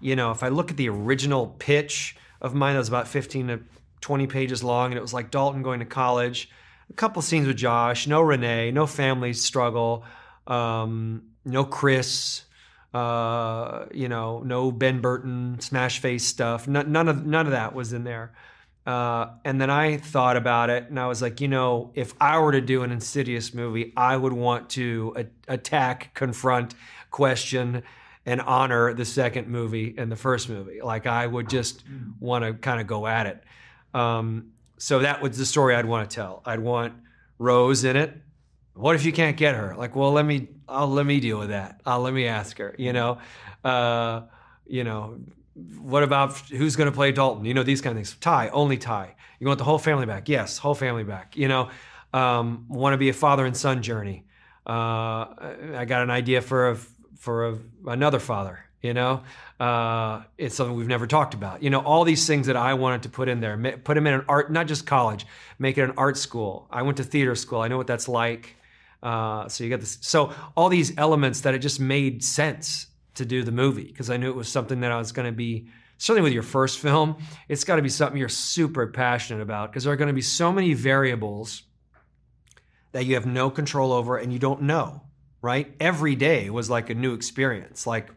you 0.00 0.16
know, 0.16 0.32
if 0.32 0.42
I 0.42 0.48
look 0.48 0.70
at 0.70 0.76
the 0.76 0.88
original 0.88 1.46
pitch 1.58 2.16
of 2.40 2.54
mine, 2.54 2.74
that 2.74 2.80
was 2.80 2.88
about 2.88 3.08
15 3.08 3.46
to 3.48 3.60
20 4.00 4.26
pages 4.26 4.62
long, 4.64 4.90
and 4.90 4.98
it 4.98 5.02
was 5.02 5.14
like 5.14 5.30
Dalton 5.30 5.62
going 5.62 5.78
to 5.78 5.86
college, 5.86 6.50
a 6.90 6.92
couple 6.92 7.22
scenes 7.22 7.46
with 7.46 7.56
Josh, 7.56 8.06
no 8.06 8.20
Renee, 8.20 8.72
no 8.72 8.86
family 8.86 9.32
struggle, 9.32 10.04
um, 10.48 11.22
no 11.44 11.64
Chris, 11.64 12.42
uh, 12.92 13.86
you 13.92 14.08
know, 14.08 14.40
no 14.40 14.72
Ben 14.72 15.00
Burton 15.00 15.60
smash 15.60 16.00
face 16.00 16.26
stuff. 16.26 16.66
None, 16.66 16.90
none 16.90 17.08
of 17.08 17.24
none 17.24 17.46
of 17.46 17.52
that 17.52 17.74
was 17.74 17.92
in 17.92 18.04
there. 18.04 18.32
Uh, 18.84 19.28
and 19.44 19.60
then 19.60 19.70
I 19.70 19.96
thought 19.96 20.36
about 20.36 20.68
it, 20.68 20.88
and 20.88 20.98
I 20.98 21.06
was 21.06 21.22
like, 21.22 21.40
you 21.40 21.48
know, 21.48 21.92
if 21.94 22.14
I 22.20 22.38
were 22.40 22.52
to 22.52 22.60
do 22.60 22.82
an 22.82 22.90
Insidious 22.90 23.54
movie, 23.54 23.92
I 23.96 24.16
would 24.16 24.32
want 24.32 24.70
to 24.70 25.14
a- 25.16 25.52
attack, 25.52 26.14
confront, 26.14 26.74
question 27.12 27.82
and 28.26 28.40
honor 28.40 28.92
the 28.94 29.04
second 29.04 29.48
movie 29.48 29.94
and 29.96 30.10
the 30.10 30.16
first 30.16 30.48
movie. 30.48 30.80
Like 30.82 31.06
I 31.06 31.26
would 31.26 31.48
just 31.48 31.84
want 32.18 32.44
to 32.44 32.54
kind 32.54 32.80
of 32.80 32.86
go 32.86 33.06
at 33.06 33.26
it. 33.26 33.42
Um, 33.94 34.52
so 34.78 35.00
that 35.00 35.22
was 35.22 35.38
the 35.38 35.46
story 35.46 35.76
I'd 35.76 35.86
want 35.86 36.08
to 36.10 36.14
tell. 36.14 36.42
I'd 36.44 36.60
want 36.60 36.94
Rose 37.38 37.84
in 37.84 37.96
it. 37.96 38.16
What 38.74 38.96
if 38.96 39.04
you 39.04 39.12
can't 39.12 39.36
get 39.36 39.54
her? 39.54 39.74
Like, 39.76 39.94
well, 39.94 40.12
let 40.12 40.24
me, 40.24 40.48
I'll 40.68 40.88
let 40.88 41.04
me 41.04 41.20
deal 41.20 41.38
with 41.38 41.50
that. 41.50 41.80
I'll 41.84 42.00
let 42.00 42.14
me 42.14 42.26
ask 42.26 42.56
her. 42.58 42.74
You 42.78 42.92
know, 42.92 43.18
uh, 43.64 44.22
you 44.66 44.82
know, 44.84 45.18
what 45.54 46.02
about 46.02 46.38
who's 46.38 46.76
going 46.76 46.90
to 46.90 46.94
play 46.94 47.12
Dalton? 47.12 47.44
You 47.44 47.54
know, 47.54 47.62
these 47.62 47.80
kind 47.80 47.92
of 47.92 47.96
things. 47.98 48.16
Ty, 48.20 48.48
only 48.48 48.78
Ty. 48.78 49.14
You 49.38 49.46
want 49.46 49.58
the 49.58 49.64
whole 49.64 49.78
family 49.78 50.06
back? 50.06 50.28
Yes, 50.28 50.58
whole 50.58 50.74
family 50.74 51.04
back. 51.04 51.36
You 51.36 51.48
know, 51.48 51.70
um, 52.12 52.66
want 52.68 52.94
to 52.94 52.98
be 52.98 53.08
a 53.08 53.12
father 53.12 53.44
and 53.44 53.56
son 53.56 53.82
journey. 53.82 54.24
Uh, 54.66 55.26
I 55.76 55.84
got 55.86 56.02
an 56.02 56.10
idea 56.10 56.40
for 56.40 56.70
a 56.70 56.76
for 57.18 57.48
a, 57.48 57.58
another 57.86 58.18
father. 58.18 58.60
You 58.80 58.94
know, 58.94 59.22
uh, 59.60 60.22
it's 60.38 60.56
something 60.56 60.76
we've 60.76 60.88
never 60.88 61.06
talked 61.06 61.34
about. 61.34 61.62
You 61.62 61.70
know, 61.70 61.80
all 61.80 62.02
these 62.02 62.26
things 62.26 62.48
that 62.48 62.56
I 62.56 62.74
wanted 62.74 63.04
to 63.04 63.08
put 63.10 63.28
in 63.28 63.40
there, 63.40 63.56
put 63.84 63.94
them 63.94 64.08
in 64.08 64.14
an 64.14 64.24
art, 64.28 64.50
not 64.50 64.66
just 64.66 64.86
college, 64.86 65.24
make 65.58 65.78
it 65.78 65.82
an 65.82 65.92
art 65.96 66.16
school. 66.16 66.66
I 66.68 66.82
went 66.82 66.96
to 66.96 67.04
theater 67.04 67.36
school. 67.36 67.60
I 67.60 67.68
know 67.68 67.76
what 67.76 67.86
that's 67.86 68.08
like. 68.08 68.56
Uh, 69.02 69.48
so 69.48 69.62
you 69.62 69.70
got 69.70 69.80
this. 69.80 69.98
So 70.00 70.32
all 70.56 70.68
these 70.68 70.96
elements 70.98 71.42
that 71.42 71.54
it 71.54 71.60
just 71.60 71.78
made 71.78 72.24
sense 72.24 72.86
to 73.14 73.24
do 73.24 73.42
the 73.42 73.52
movie 73.52 73.84
because 73.84 74.10
I 74.10 74.16
knew 74.16 74.30
it 74.30 74.36
was 74.36 74.48
something 74.48 74.80
that 74.80 74.92
I 74.92 74.98
was 74.98 75.12
going 75.12 75.26
to 75.26 75.32
be 75.32 75.68
certainly 75.98 76.22
with 76.22 76.32
your 76.32 76.42
first 76.42 76.80
film, 76.80 77.16
it's 77.48 77.62
got 77.62 77.76
to 77.76 77.82
be 77.82 77.88
something 77.88 78.18
you're 78.18 78.28
super 78.28 78.88
passionate 78.88 79.40
about 79.40 79.70
because 79.70 79.84
there 79.84 79.92
are 79.92 79.96
going 79.96 80.08
to 80.08 80.14
be 80.14 80.20
so 80.20 80.52
many 80.52 80.74
variables 80.74 81.62
that 82.90 83.06
you 83.06 83.14
have 83.14 83.24
no 83.24 83.50
control 83.50 83.92
over 83.92 84.16
and 84.16 84.32
you 84.32 84.38
don't 84.38 84.62
know, 84.62 85.02
right? 85.40 85.72
Every 85.78 86.16
day 86.16 86.50
was 86.50 86.68
like 86.68 86.90
a 86.90 86.94
new 86.94 87.14
experience. 87.14 87.86
Like 87.86 88.10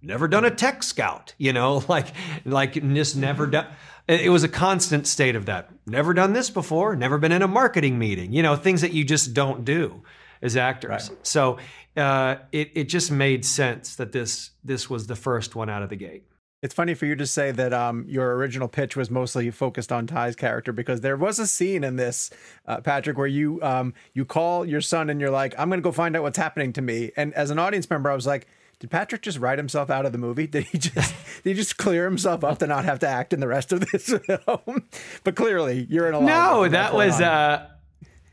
never 0.00 0.28
done 0.28 0.44
a 0.44 0.50
tech 0.50 0.84
scout, 0.84 1.34
you 1.36 1.52
know, 1.52 1.82
like 1.88 2.08
like 2.44 2.74
just 2.74 3.16
never 3.16 3.46
done 3.46 3.66
it 4.08 4.30
was 4.30 4.44
a 4.44 4.48
constant 4.48 5.06
state 5.06 5.34
of 5.34 5.46
that. 5.46 5.68
Never 5.84 6.14
done 6.14 6.32
this 6.32 6.48
before, 6.48 6.94
never 6.94 7.18
been 7.18 7.32
in 7.32 7.42
a 7.42 7.48
marketing 7.48 7.98
meeting, 7.98 8.32
you 8.32 8.42
know, 8.42 8.54
things 8.54 8.82
that 8.82 8.92
you 8.92 9.02
just 9.02 9.34
don't 9.34 9.64
do 9.64 10.02
as 10.40 10.56
actors. 10.56 11.10
Right. 11.10 11.26
So 11.26 11.58
uh, 11.96 12.36
it 12.52 12.70
it 12.74 12.84
just 12.84 13.10
made 13.10 13.44
sense 13.44 13.96
that 13.96 14.12
this 14.12 14.50
this 14.62 14.90
was 14.90 15.06
the 15.06 15.16
first 15.16 15.56
one 15.56 15.70
out 15.70 15.82
of 15.82 15.88
the 15.88 15.96
gate. 15.96 16.24
It's 16.62 16.74
funny 16.74 16.94
for 16.94 17.06
you 17.06 17.14
to 17.16 17.26
say 17.26 17.52
that 17.52 17.72
um, 17.72 18.06
your 18.08 18.34
original 18.34 18.66
pitch 18.66 18.96
was 18.96 19.10
mostly 19.10 19.50
focused 19.50 19.92
on 19.92 20.06
Ty's 20.06 20.34
character 20.34 20.72
because 20.72 21.02
there 21.02 21.16
was 21.16 21.38
a 21.38 21.46
scene 21.46 21.84
in 21.84 21.96
this, 21.96 22.30
uh, 22.66 22.80
Patrick, 22.80 23.18
where 23.18 23.26
you 23.26 23.62
um, 23.62 23.94
you 24.14 24.24
call 24.24 24.64
your 24.64 24.80
son 24.80 25.10
and 25.10 25.20
you're 25.20 25.30
like, 25.30 25.54
"I'm 25.58 25.68
going 25.68 25.78
to 25.78 25.82
go 25.84 25.92
find 25.92 26.16
out 26.16 26.22
what's 26.22 26.38
happening 26.38 26.72
to 26.74 26.82
me." 26.82 27.12
And 27.16 27.32
as 27.34 27.50
an 27.50 27.58
audience 27.58 27.88
member, 27.90 28.10
I 28.10 28.14
was 28.14 28.26
like, 28.26 28.46
"Did 28.80 28.90
Patrick 28.90 29.22
just 29.22 29.38
write 29.38 29.58
himself 29.58 29.90
out 29.90 30.06
of 30.06 30.12
the 30.12 30.18
movie? 30.18 30.46
Did 30.46 30.64
he 30.64 30.78
just 30.78 31.14
did 31.44 31.50
he 31.50 31.54
just 31.54 31.76
clear 31.76 32.04
himself 32.04 32.42
up 32.42 32.58
to 32.58 32.66
not 32.66 32.84
have 32.84 32.98
to 33.00 33.08
act 33.08 33.32
in 33.32 33.40
the 33.40 33.48
rest 33.48 33.72
of 33.72 33.80
this 33.92 34.06
film?" 34.26 34.88
but 35.24 35.36
clearly, 35.36 35.86
you're 35.90 36.08
in 36.08 36.14
a 36.14 36.20
no. 36.20 36.68
That 36.68 36.94
was 36.94 37.20
uh, 37.20 37.68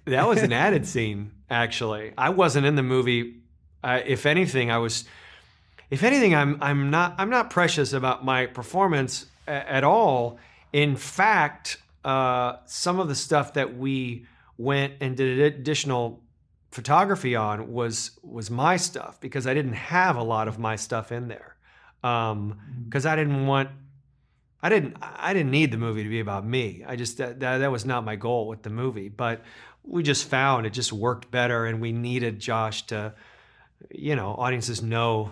that 0.06 0.28
was 0.28 0.42
an 0.42 0.54
added 0.54 0.88
scene. 0.88 1.32
Actually, 1.50 2.14
I 2.18 2.30
wasn't 2.30 2.66
in 2.66 2.76
the 2.76 2.84
movie. 2.84 3.43
If 3.84 4.26
anything, 4.26 4.72
I 4.72 4.78
was 4.78 5.06
if 5.90 6.04
anything, 6.04 6.34
I'm 6.34 6.58
I'm 6.62 6.90
not 6.90 7.16
I'm 7.18 7.30
not 7.30 7.50
precious 7.50 7.94
about 7.94 8.26
my 8.26 8.46
performance 8.48 9.26
a, 9.48 9.52
at 9.72 9.84
all. 9.84 10.40
In 10.72 10.96
fact, 10.96 11.78
uh, 12.04 12.58
some 12.66 13.00
of 13.00 13.08
the 13.08 13.16
stuff 13.16 13.54
that 13.54 13.78
we 13.78 14.26
went 14.58 14.94
and 15.02 15.16
did 15.16 15.40
additional 15.40 16.22
photography 16.72 17.36
on 17.36 17.72
was 17.72 18.12
was 18.24 18.50
my 18.50 18.78
stuff 18.78 19.20
because 19.22 19.46
I 19.46 19.54
didn't 19.54 19.74
have 19.74 20.16
a 20.16 20.24
lot 20.24 20.48
of 20.48 20.58
my 20.58 20.76
stuff 20.76 21.12
in 21.12 21.28
there 21.28 21.56
because 22.02 22.32
um, 22.32 23.12
I 23.12 23.16
didn't 23.16 23.46
want 23.46 23.70
I 24.64 24.70
didn't 24.70 24.98
I 25.02 25.34
didn't 25.34 25.52
need 25.52 25.72
the 25.72 25.78
movie 25.78 26.04
to 26.04 26.10
be 26.10 26.20
about 26.20 26.46
me. 26.46 26.84
I 26.88 26.96
just 26.96 27.18
that, 27.20 27.40
that, 27.42 27.60
that 27.60 27.72
was 27.72 27.86
not 27.86 28.04
my 28.04 28.16
goal 28.16 28.48
with 28.48 28.64
the 28.64 28.70
movie, 28.70 29.10
but 29.10 29.44
we 29.84 30.02
just 30.02 30.26
found 30.26 30.66
it 30.66 30.72
just 30.72 30.92
worked 30.92 31.30
better 31.30 31.66
and 31.66 31.80
we 31.80 31.92
needed 31.92 32.40
Josh 32.40 32.88
to 32.88 33.14
you 33.92 34.16
know 34.16 34.36
audiences 34.38 34.82
know 34.82 35.32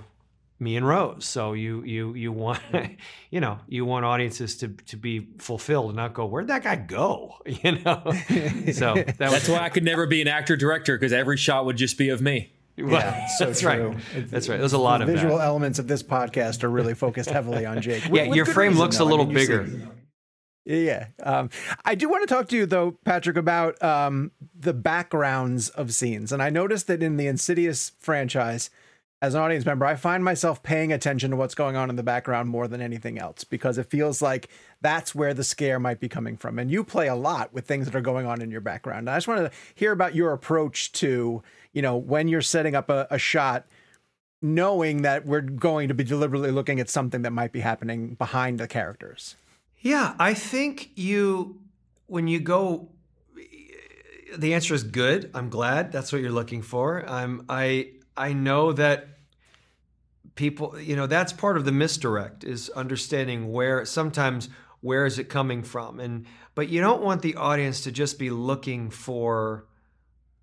me 0.59 0.77
and 0.77 0.87
Rose. 0.87 1.25
So 1.25 1.53
you 1.53 1.83
you 1.83 2.13
you 2.13 2.31
want 2.31 2.59
you 3.31 3.39
know 3.41 3.59
you 3.67 3.83
want 3.83 4.05
audiences 4.05 4.57
to 4.57 4.69
to 4.69 4.95
be 4.95 5.27
fulfilled 5.39 5.87
and 5.87 5.95
not 5.97 6.13
go 6.13 6.25
where'd 6.25 6.47
that 6.47 6.63
guy 6.63 6.75
go 6.75 7.35
you 7.45 7.79
know. 7.79 8.01
so 8.71 8.93
that 8.93 9.17
that's 9.17 9.49
why 9.49 9.59
I 9.59 9.69
could 9.69 9.83
never 9.83 10.05
be 10.05 10.21
an 10.21 10.27
actor 10.27 10.55
director 10.55 10.97
because 10.97 11.11
every 11.11 11.37
shot 11.37 11.65
would 11.65 11.77
just 11.77 11.97
be 11.97 12.09
of 12.09 12.21
me. 12.21 12.53
Yeah, 12.77 13.27
so 13.27 13.45
that's 13.45 13.61
true. 13.61 13.69
right. 13.69 13.97
That's 14.29 14.47
right. 14.47 14.57
There's 14.57 14.73
a 14.73 14.77
lot 14.77 14.99
the 14.99 15.03
of 15.03 15.09
visual 15.09 15.37
that. 15.37 15.45
elements 15.45 15.77
of 15.77 15.87
this 15.87 16.01
podcast 16.01 16.63
are 16.63 16.69
really 16.69 16.93
focused 16.93 17.29
heavily 17.29 17.65
on 17.65 17.81
Jake. 17.81 18.07
yeah, 18.11 18.23
your 18.23 18.45
frame 18.45 18.73
looks 18.73 18.97
though. 18.97 19.03
a 19.03 19.05
little 19.05 19.25
I 19.25 19.27
mean, 19.27 19.35
bigger. 19.35 19.69
Yeah. 20.65 21.07
Um, 21.23 21.49
I 21.85 21.95
do 21.95 22.07
want 22.07 22.27
to 22.27 22.33
talk 22.33 22.47
to 22.49 22.55
you, 22.55 22.65
though, 22.65 22.97
Patrick, 23.03 23.37
about 23.37 23.81
um, 23.81 24.31
the 24.57 24.73
backgrounds 24.73 25.69
of 25.69 25.93
scenes. 25.93 26.31
And 26.31 26.41
I 26.41 26.49
noticed 26.49 26.87
that 26.87 27.01
in 27.01 27.17
the 27.17 27.27
Insidious 27.27 27.91
franchise, 27.97 28.69
as 29.23 29.35
an 29.35 29.41
audience 29.41 29.65
member, 29.65 29.85
I 29.85 29.95
find 29.95 30.23
myself 30.23 30.63
paying 30.63 30.91
attention 30.91 31.29
to 31.31 31.37
what's 31.37 31.53
going 31.53 31.75
on 31.75 31.89
in 31.89 31.95
the 31.95 32.03
background 32.03 32.49
more 32.49 32.67
than 32.67 32.81
anything 32.81 33.19
else 33.19 33.43
because 33.43 33.77
it 33.77 33.89
feels 33.89 34.21
like 34.21 34.49
that's 34.81 35.13
where 35.13 35.33
the 35.33 35.43
scare 35.43 35.79
might 35.79 35.99
be 35.99 36.09
coming 36.09 36.37
from. 36.37 36.57
And 36.57 36.71
you 36.71 36.83
play 36.83 37.07
a 37.07 37.15
lot 37.15 37.53
with 37.53 37.67
things 37.67 37.85
that 37.85 37.95
are 37.95 38.01
going 38.01 38.25
on 38.25 38.41
in 38.41 38.49
your 38.49 38.61
background. 38.61 39.01
And 39.01 39.11
I 39.11 39.17
just 39.17 39.27
wanted 39.27 39.51
to 39.51 39.57
hear 39.75 39.91
about 39.91 40.15
your 40.15 40.31
approach 40.31 40.91
to, 40.93 41.43
you 41.71 41.81
know, 41.83 41.97
when 41.97 42.27
you're 42.27 42.41
setting 42.41 42.73
up 42.75 42.89
a, 42.89 43.07
a 43.11 43.19
shot, 43.19 43.67
knowing 44.41 45.03
that 45.03 45.25
we're 45.25 45.41
going 45.41 45.87
to 45.87 45.93
be 45.93 46.03
deliberately 46.03 46.49
looking 46.49 46.79
at 46.79 46.89
something 46.89 47.21
that 47.21 47.31
might 47.31 47.51
be 47.51 47.59
happening 47.59 48.15
behind 48.15 48.59
the 48.59 48.67
characters. 48.67 49.35
Yeah, 49.81 50.13
I 50.19 50.33
think 50.33 50.91
you, 50.95 51.61
when 52.05 52.27
you 52.27 52.39
go, 52.39 52.89
the 54.37 54.53
answer 54.53 54.73
is 54.73 54.83
good. 54.83 55.31
I'm 55.33 55.49
glad 55.49 55.91
that's 55.91 56.13
what 56.13 56.21
you're 56.21 56.31
looking 56.31 56.61
for. 56.61 57.07
I'm, 57.09 57.45
I, 57.49 57.93
I 58.15 58.33
know 58.33 58.73
that 58.73 59.07
people, 60.35 60.79
you 60.79 60.95
know, 60.95 61.07
that's 61.07 61.33
part 61.33 61.57
of 61.57 61.65
the 61.65 61.71
misdirect 61.71 62.43
is 62.43 62.69
understanding 62.69 63.51
where 63.51 63.83
sometimes 63.85 64.49
where 64.81 65.05
is 65.05 65.19
it 65.19 65.25
coming 65.29 65.63
from 65.63 65.99
and 65.99 66.25
but 66.55 66.67
you 66.67 66.81
don't 66.81 67.01
want 67.01 67.21
the 67.21 67.35
audience 67.35 67.81
to 67.81 67.91
just 67.91 68.19
be 68.19 68.29
looking 68.29 68.89
for 68.89 69.67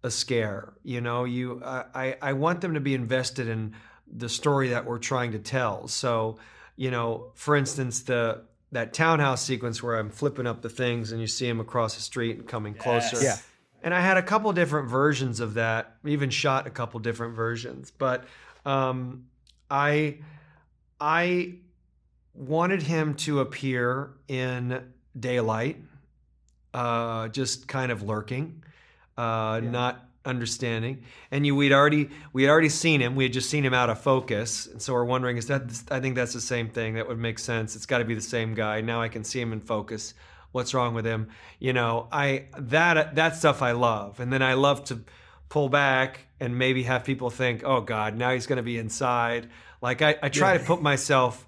a 0.04 0.10
scare 0.10 0.74
you 0.84 1.00
know 1.00 1.24
you 1.24 1.60
i 1.64 2.16
i 2.22 2.32
want 2.32 2.60
them 2.60 2.74
to 2.74 2.80
be 2.80 2.94
invested 2.94 3.48
in 3.48 3.74
the 4.06 4.28
story 4.28 4.68
that 4.68 4.84
we're 4.86 4.98
trying 4.98 5.32
to 5.32 5.38
tell 5.40 5.88
so 5.88 6.38
you 6.76 6.90
know 6.90 7.32
for 7.34 7.56
instance 7.56 8.02
the 8.02 8.40
that 8.72 8.92
townhouse 8.92 9.42
sequence 9.42 9.82
where 9.82 9.96
i'm 9.96 10.10
flipping 10.10 10.46
up 10.46 10.62
the 10.62 10.68
things 10.68 11.12
and 11.12 11.20
you 11.20 11.26
see 11.26 11.48
him 11.48 11.60
across 11.60 11.94
the 11.94 12.02
street 12.02 12.36
and 12.36 12.46
coming 12.46 12.74
closer 12.74 13.22
yeah 13.22 13.36
and 13.82 13.94
I 13.94 14.00
had 14.00 14.16
a 14.16 14.22
couple 14.22 14.52
different 14.52 14.88
versions 14.88 15.40
of 15.40 15.54
that, 15.54 15.96
even 16.04 16.30
shot 16.30 16.66
a 16.66 16.70
couple 16.70 16.98
different 17.00 17.36
versions. 17.36 17.90
But 17.90 18.24
um, 18.64 19.26
I 19.70 20.18
I 21.00 21.54
wanted 22.34 22.82
him 22.82 23.14
to 23.14 23.40
appear 23.40 24.10
in 24.26 24.82
daylight, 25.18 25.76
uh, 26.74 27.28
just 27.28 27.68
kind 27.68 27.92
of 27.92 28.02
lurking, 28.02 28.64
uh, 29.16 29.60
yeah. 29.62 29.70
not 29.70 30.07
understanding. 30.28 31.02
And 31.30 31.44
you, 31.44 31.56
we'd 31.56 31.72
already 31.72 32.10
we 32.32 32.44
had 32.44 32.50
already 32.50 32.68
seen 32.68 33.00
him. 33.00 33.16
We 33.16 33.24
had 33.24 33.32
just 33.32 33.50
seen 33.50 33.64
him 33.64 33.74
out 33.74 33.90
of 33.90 34.00
focus, 34.00 34.66
and 34.66 34.80
so 34.80 34.92
we're 34.92 35.04
wondering: 35.04 35.36
is 35.36 35.46
that? 35.46 35.62
I 35.90 35.98
think 35.98 36.14
that's 36.14 36.34
the 36.34 36.40
same 36.40 36.68
thing. 36.68 36.94
That 36.94 37.08
would 37.08 37.18
make 37.18 37.38
sense. 37.38 37.74
It's 37.74 37.86
got 37.86 37.98
to 37.98 38.04
be 38.04 38.14
the 38.14 38.20
same 38.20 38.54
guy. 38.54 38.80
Now 38.80 39.02
I 39.02 39.08
can 39.08 39.24
see 39.24 39.40
him 39.40 39.52
in 39.52 39.60
focus 39.60 40.14
what's 40.52 40.74
wrong 40.74 40.94
with 40.94 41.04
him 41.04 41.28
you 41.58 41.72
know 41.72 42.08
i 42.10 42.46
that 42.58 43.14
that 43.14 43.36
stuff 43.36 43.62
i 43.62 43.72
love 43.72 44.18
and 44.20 44.32
then 44.32 44.42
i 44.42 44.54
love 44.54 44.82
to 44.84 45.00
pull 45.48 45.68
back 45.68 46.26
and 46.40 46.56
maybe 46.56 46.82
have 46.82 47.04
people 47.04 47.30
think 47.30 47.62
oh 47.64 47.80
god 47.80 48.16
now 48.16 48.32
he's 48.32 48.46
going 48.46 48.56
to 48.56 48.62
be 48.62 48.78
inside 48.78 49.48
like 49.80 50.02
i, 50.02 50.16
I 50.22 50.28
try 50.28 50.52
yeah. 50.52 50.58
to 50.58 50.64
put 50.64 50.80
myself 50.80 51.46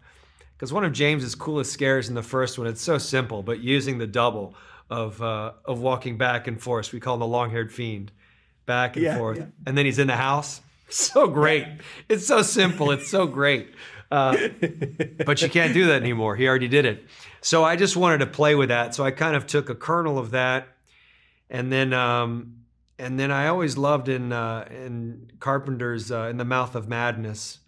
because 0.55 0.73
one 0.73 0.85
of 0.85 0.93
james's 0.93 1.35
coolest 1.35 1.73
scares 1.73 2.09
in 2.09 2.15
the 2.15 2.23
first 2.23 2.59
one 2.59 2.67
it's 2.67 2.83
so 2.83 2.99
simple 2.99 3.43
but 3.43 3.61
using 3.61 3.99
the 3.99 4.07
double 4.07 4.55
of 4.91 5.23
uh, 5.23 5.53
of 5.65 5.81
walking 5.81 6.19
back 6.19 6.47
and 6.47 6.61
forth 6.61 6.93
we 6.93 7.01
call 7.01 7.15
him 7.15 7.21
the 7.21 7.27
long-haired 7.27 7.73
fiend 7.73 8.13
back 8.67 8.97
and 8.97 9.05
yeah, 9.05 9.19
forth. 9.19 9.38
yeah. 9.38 9.47
and 9.67 9.76
then 9.76 9.85
he's 9.87 9.99
in 9.99 10.07
the 10.07 10.17
house. 10.17 10.61
So 10.93 11.29
great. 11.29 11.69
It's 12.09 12.26
so 12.26 12.43
simple. 12.43 12.90
It's 12.90 13.09
so 13.09 13.29
great. 13.29 13.73
Uh, 14.11 14.37
but 15.25 15.40
you 15.40 15.49
can't 15.49 15.73
do 15.73 15.87
that 15.87 16.02
anymore. 16.02 16.35
He 16.35 16.49
already 16.49 16.67
did 16.67 16.85
it. 16.85 17.05
So 17.43 17.62
I 17.62 17.76
just 17.76 17.97
wanted 17.97 18.19
to 18.19 18.26
play 18.26 18.57
with 18.57 18.71
that. 18.71 18.93
So 18.97 19.05
I 19.05 19.12
kind 19.12 19.37
of 19.37 19.47
took 19.47 19.71
a 19.71 19.76
kernel 19.76 20.19
of 20.19 20.33
that, 20.33 20.67
and 21.49 21.71
then 21.73 21.93
um, 21.93 22.57
and 22.99 23.21
then 23.21 23.31
I 23.31 23.47
always 23.47 23.79
loved 23.79 24.09
in 24.09 24.33
uh, 24.33 24.67
in 24.69 25.31
Carpenter's 25.38 26.11
uh, 26.11 26.23
in 26.23 26.38
the 26.38 26.45
Mouth 26.45 26.75
of 26.75 26.88
Madness 26.88 27.59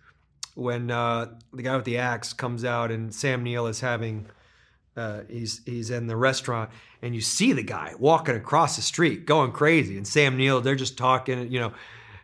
when 0.55 0.91
uh, 0.91 1.29
the 1.53 1.63
guy 1.63 1.77
with 1.77 1.85
the 1.85 1.99
axe 1.99 2.33
comes 2.33 2.65
out 2.65 2.91
and 2.91 3.15
Sam 3.15 3.45
Neill 3.45 3.69
is 3.69 3.81
having. 3.81 4.27
Uh, 4.97 5.23
he's 5.29 5.63
he's 5.65 5.91
in 5.91 6.07
the 6.07 6.17
restaurant 6.17 6.71
and 7.01 7.15
you 7.15 7.21
see 7.23 7.53
the 7.53 7.63
guy 7.63 7.95
walking 7.99 8.37
across 8.37 8.77
the 8.77 8.83
street 8.83 9.25
going 9.25 9.51
crazy 9.51 9.97
and 9.97 10.07
Sam 10.07 10.37
Neill 10.37 10.61
they're 10.61 10.75
just 10.75 10.99
talking 10.99 11.51
you 11.51 11.61
know 11.61 11.73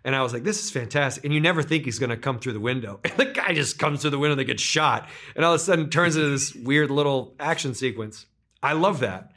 and 0.05 0.17
I 0.17 0.23
was 0.23 0.33
like, 0.33 0.45
this 0.45 0.65
is 0.65 0.71
fantastic. 0.71 1.25
And 1.25 1.35
you 1.35 1.41
never 1.41 1.63
think 1.63 1.85
he's 1.85 1.99
going 1.99 2.09
to 2.09 2.17
come 2.17 2.39
through 2.39 2.55
the 2.55 2.61
window. 2.61 3.01
And 3.05 3.13
the 3.17 3.27
guy 3.27 3.53
just 3.53 3.79
comes 3.79 4.01
through 4.01 4.11
the 4.11 4.19
window, 4.19 4.37
they 4.37 4.45
get 4.45 4.59
shot. 4.61 5.09
And 5.37 5.45
all 5.45 5.53
of 5.53 5.61
a 5.61 5.63
sudden 5.63 5.91
turns 5.91 6.17
into 6.17 6.31
this 6.31 6.55
weird 6.55 6.91
little 6.91 7.35
action 7.39 7.75
sequence. 7.75 8.25
I 8.63 8.73
love 8.73 9.01
that. 9.01 9.33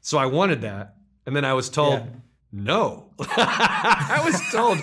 So 0.00 0.18
I 0.18 0.26
wanted 0.26 0.60
that. 0.60 0.94
And 1.26 1.34
then 1.34 1.44
I 1.44 1.54
was 1.54 1.68
told, 1.68 2.00
yeah. 2.00 2.06
no. 2.52 3.10
I 3.18 4.22
was 4.24 4.40
told, 4.52 4.78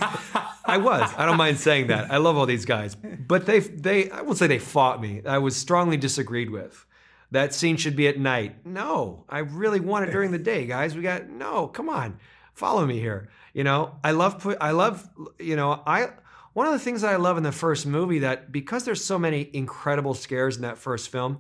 I 0.65 0.77
was. 0.77 1.09
I 1.17 1.25
don't 1.25 1.37
mind 1.37 1.57
saying 1.57 1.87
that. 1.87 2.11
I 2.11 2.17
love 2.17 2.37
all 2.37 2.45
these 2.45 2.65
guys. 2.65 2.95
But 2.95 3.45
they, 3.45 3.59
they, 3.59 4.09
I 4.09 4.21
won't 4.21 4.37
say 4.37 4.47
they 4.47 4.59
fought 4.59 5.01
me. 5.01 5.21
I 5.25 5.37
was 5.37 5.55
strongly 5.55 5.97
disagreed 5.97 6.49
with. 6.49 6.85
That 7.31 7.53
scene 7.53 7.77
should 7.77 7.95
be 7.95 8.07
at 8.07 8.17
night. 8.17 8.65
No, 8.65 9.25
I 9.29 9.39
really 9.39 9.79
want 9.79 10.07
it 10.07 10.11
during 10.11 10.31
the 10.31 10.39
day, 10.39 10.65
guys. 10.65 10.95
We 10.95 11.03
got, 11.03 11.29
no, 11.29 11.67
come 11.67 11.89
on 11.89 12.19
follow 12.59 12.85
me 12.85 12.99
here. 12.99 13.29
You 13.53 13.63
know, 13.63 13.95
I 14.03 14.11
love 14.11 14.45
I 14.61 14.71
love 14.71 15.09
you 15.39 15.55
know, 15.55 15.81
I 15.87 16.09
one 16.53 16.67
of 16.67 16.73
the 16.73 16.79
things 16.79 17.01
that 17.01 17.13
I 17.13 17.15
love 17.15 17.37
in 17.37 17.43
the 17.43 17.51
first 17.51 17.87
movie 17.87 18.19
that 18.19 18.51
because 18.51 18.83
there's 18.83 19.03
so 19.03 19.17
many 19.17 19.49
incredible 19.53 20.13
scares 20.13 20.57
in 20.57 20.61
that 20.63 20.77
first 20.77 21.09
film, 21.09 21.39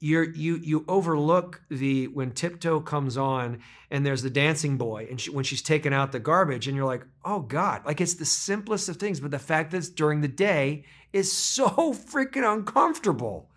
you're 0.00 0.28
you 0.28 0.56
you 0.56 0.84
overlook 0.88 1.62
the 1.70 2.08
when 2.08 2.32
Tiptoe 2.32 2.80
comes 2.80 3.16
on 3.16 3.60
and 3.90 4.04
there's 4.04 4.22
the 4.22 4.30
dancing 4.30 4.76
boy 4.76 5.06
and 5.08 5.20
she, 5.20 5.30
when 5.30 5.44
she's 5.44 5.62
taking 5.62 5.94
out 5.94 6.12
the 6.12 6.20
garbage 6.20 6.66
and 6.66 6.76
you're 6.76 6.86
like, 6.86 7.06
"Oh 7.24 7.40
god." 7.40 7.86
Like 7.86 8.00
it's 8.00 8.14
the 8.14 8.26
simplest 8.26 8.88
of 8.88 8.96
things, 8.96 9.20
but 9.20 9.30
the 9.30 9.38
fact 9.38 9.70
that 9.70 9.78
it's 9.78 9.88
during 9.88 10.20
the 10.20 10.28
day 10.28 10.84
is 11.12 11.32
so 11.32 11.68
freaking 12.10 12.52
uncomfortable. 12.52 13.47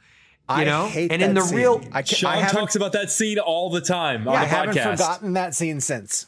I 0.58 0.64
know, 0.64 0.88
hate 0.88 1.12
and 1.12 1.22
that 1.22 1.30
in 1.30 1.36
the 1.36 1.42
scene. 1.42 1.58
real, 1.58 1.82
I, 1.92 2.02
ca- 2.02 2.16
Sean 2.16 2.38
I 2.38 2.48
talks 2.48 2.76
about 2.76 2.92
that 2.94 3.10
scene 3.10 3.40
all 3.40 3.70
the 3.70 3.82
time 3.82 4.28
on 4.28 4.34
the 4.34 4.40
I 4.40 4.44
the 4.44 4.48
haven't 4.48 4.98
forgotten 4.98 5.34
that 5.34 5.56
scene 5.56 5.80
since. 5.82 6.28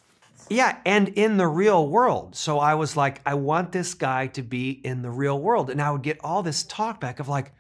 Yeah, 0.50 0.78
and 0.86 1.10
in 1.10 1.38
the 1.38 1.48
real 1.48 1.88
world. 1.88 2.36
So 2.36 2.60
I 2.60 2.76
was 2.76 2.98
like, 2.98 3.22
I 3.26 3.34
want 3.36 3.72
this 3.72 3.94
guy 3.94 4.28
to 4.28 4.42
be 4.42 4.72
in 4.72 5.02
the 5.02 5.10
real 5.10 5.40
world. 5.40 5.70
And 5.70 5.82
I 5.82 5.90
would 5.92 6.04
get 6.04 6.20
all 6.24 6.44
this 6.44 6.64
talk 6.64 7.00
back 7.00 7.20
of 7.20 7.28
like, 7.28 7.54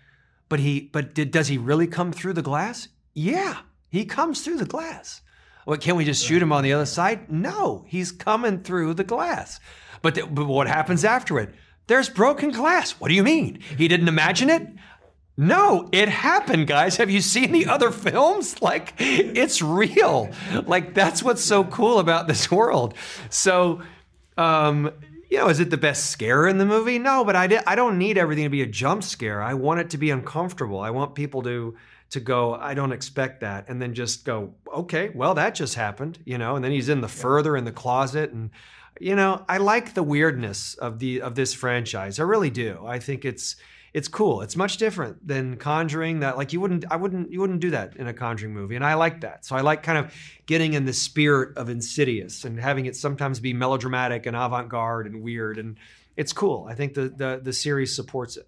but 0.50 0.60
he, 0.60 0.89
but 0.91 1.15
did, 1.15 1.32
does 1.32 1.48
he 1.48 1.58
really 1.58 1.88
come 1.88 2.12
through 2.12 2.34
the 2.34 2.41
glass? 2.41 2.89
Yeah, 3.13 3.60
he 3.89 4.05
comes 4.05 4.41
through 4.41 4.58
the 4.58 4.65
glass. 4.65 5.22
What, 5.65 5.79
can 5.79 5.96
we 5.96 6.03
just 6.03 6.25
shoot 6.25 6.41
him 6.41 6.51
on 6.51 6.63
the 6.63 6.74
other 6.74 6.86
side? 6.86 7.32
No, 7.32 7.86
he's 7.88 8.12
coming 8.12 8.62
through 8.62 8.96
the 8.96 9.03
glass. 9.05 9.60
But, 10.01 10.15
th- 10.15 10.27
but 10.29 10.46
what 10.46 10.67
happens 10.67 11.05
after 11.05 11.39
it? 11.39 11.55
There's 11.88 12.10
broken 12.10 12.51
glass. 12.51 12.91
What 12.91 13.08
do 13.08 13.13
you 13.13 13.24
mean? 13.24 13.60
He 13.77 13.88
didn't 13.88 14.08
imagine 14.10 14.50
it? 14.50 14.67
No, 15.35 15.89
it 15.91 16.09
happened, 16.09 16.67
guys. 16.67 16.97
Have 16.97 17.09
you 17.09 17.19
seen 17.21 17.51
the 17.51 17.67
other 17.67 17.91
films? 17.91 18.55
Like, 18.61 18.93
it's 18.97 19.61
real. 19.61 20.29
Like, 20.65 20.93
that's 20.93 21.21
what's 21.21 21.43
so 21.43 21.63
cool 21.65 21.99
about 21.99 22.27
this 22.27 22.49
world. 22.51 22.93
So, 23.29 23.81
um, 24.37 24.91
you 25.29 25.37
know, 25.37 25.49
is 25.49 25.59
it 25.59 25.69
the 25.69 25.77
best 25.77 26.11
scare 26.11 26.47
in 26.47 26.59
the 26.59 26.65
movie? 26.65 26.97
No, 26.97 27.25
but 27.25 27.35
I, 27.35 27.47
di- 27.47 27.63
I 27.67 27.75
don't 27.75 27.97
need 27.97 28.17
everything 28.17 28.45
to 28.45 28.49
be 28.49 28.61
a 28.61 28.67
jump 28.67 29.03
scare. 29.03 29.41
I 29.41 29.53
want 29.55 29.79
it 29.81 29.89
to 29.91 29.97
be 29.97 30.11
uncomfortable. 30.11 30.79
I 30.79 30.91
want 30.91 31.15
people 31.15 31.41
to 31.43 31.75
to 32.11 32.19
go, 32.19 32.53
I 32.53 32.75
don't 32.75 32.91
expect 32.91 33.41
that, 33.41 33.67
and 33.67 33.81
then 33.81 33.95
just 33.95 34.23
go, 34.23 34.53
okay, 34.71 35.09
well, 35.15 35.33
that 35.33 35.55
just 35.55 35.73
happened, 35.73 36.19
you 36.25 36.37
know. 36.37 36.55
And 36.55 36.63
then 36.63 36.71
he's 36.71 36.87
in 36.87 37.01
the 37.01 37.07
further 37.07 37.57
in 37.57 37.65
the 37.65 37.71
closet, 37.71 38.31
and 38.31 38.51
you 38.99 39.15
know, 39.15 39.43
I 39.49 39.57
like 39.57 39.95
the 39.95 40.03
weirdness 40.03 40.75
of 40.75 40.99
the 40.99 41.21
of 41.21 41.33
this 41.33 41.55
franchise. 41.55 42.19
I 42.19 42.23
really 42.23 42.51
do. 42.51 42.85
I 42.85 42.99
think 42.99 43.25
it's 43.25 43.55
it's 43.93 44.07
cool. 44.07 44.41
It's 44.41 44.55
much 44.55 44.77
different 44.77 45.25
than 45.27 45.57
Conjuring. 45.57 46.21
That 46.21 46.35
like 46.35 46.51
you 46.51 46.59
wouldn't, 46.59 46.85
I 46.89 46.95
wouldn't, 46.95 47.31
you 47.31 47.39
wouldn't 47.39 47.59
do 47.59 47.71
that 47.71 47.95
in 47.95 48.07
a 48.07 48.13
Conjuring 48.13 48.53
movie, 48.53 48.75
and 48.75 48.83
I 48.83 48.95
like 48.95 49.21
that. 49.21 49.45
So 49.45 49.55
I 49.55 49.62
like 49.62 49.83
kind 49.83 50.00
of 50.00 50.13
getting 50.45 50.73
in 50.73 50.85
the 50.85 50.93
spirit 50.93 51.57
of 51.57 51.69
Insidious 51.69 52.43
and 52.43 52.59
having 52.59 52.88
it 52.88 52.95
sometimes 52.95 53.39
be 53.39 53.53
melodramatic 53.53 54.25
and 54.25 54.35
avant 54.35 54.69
garde 54.69 55.05
and 55.05 55.21
weird, 55.21 55.59
and 55.59 55.77
it's 56.17 56.33
cool. 56.33 56.65
I 56.69 56.73
think 56.73 56.95
the 56.95 57.09
the 57.09 57.39
the 57.43 57.53
series 57.53 57.95
supports 57.95 58.38
it. 58.38 58.47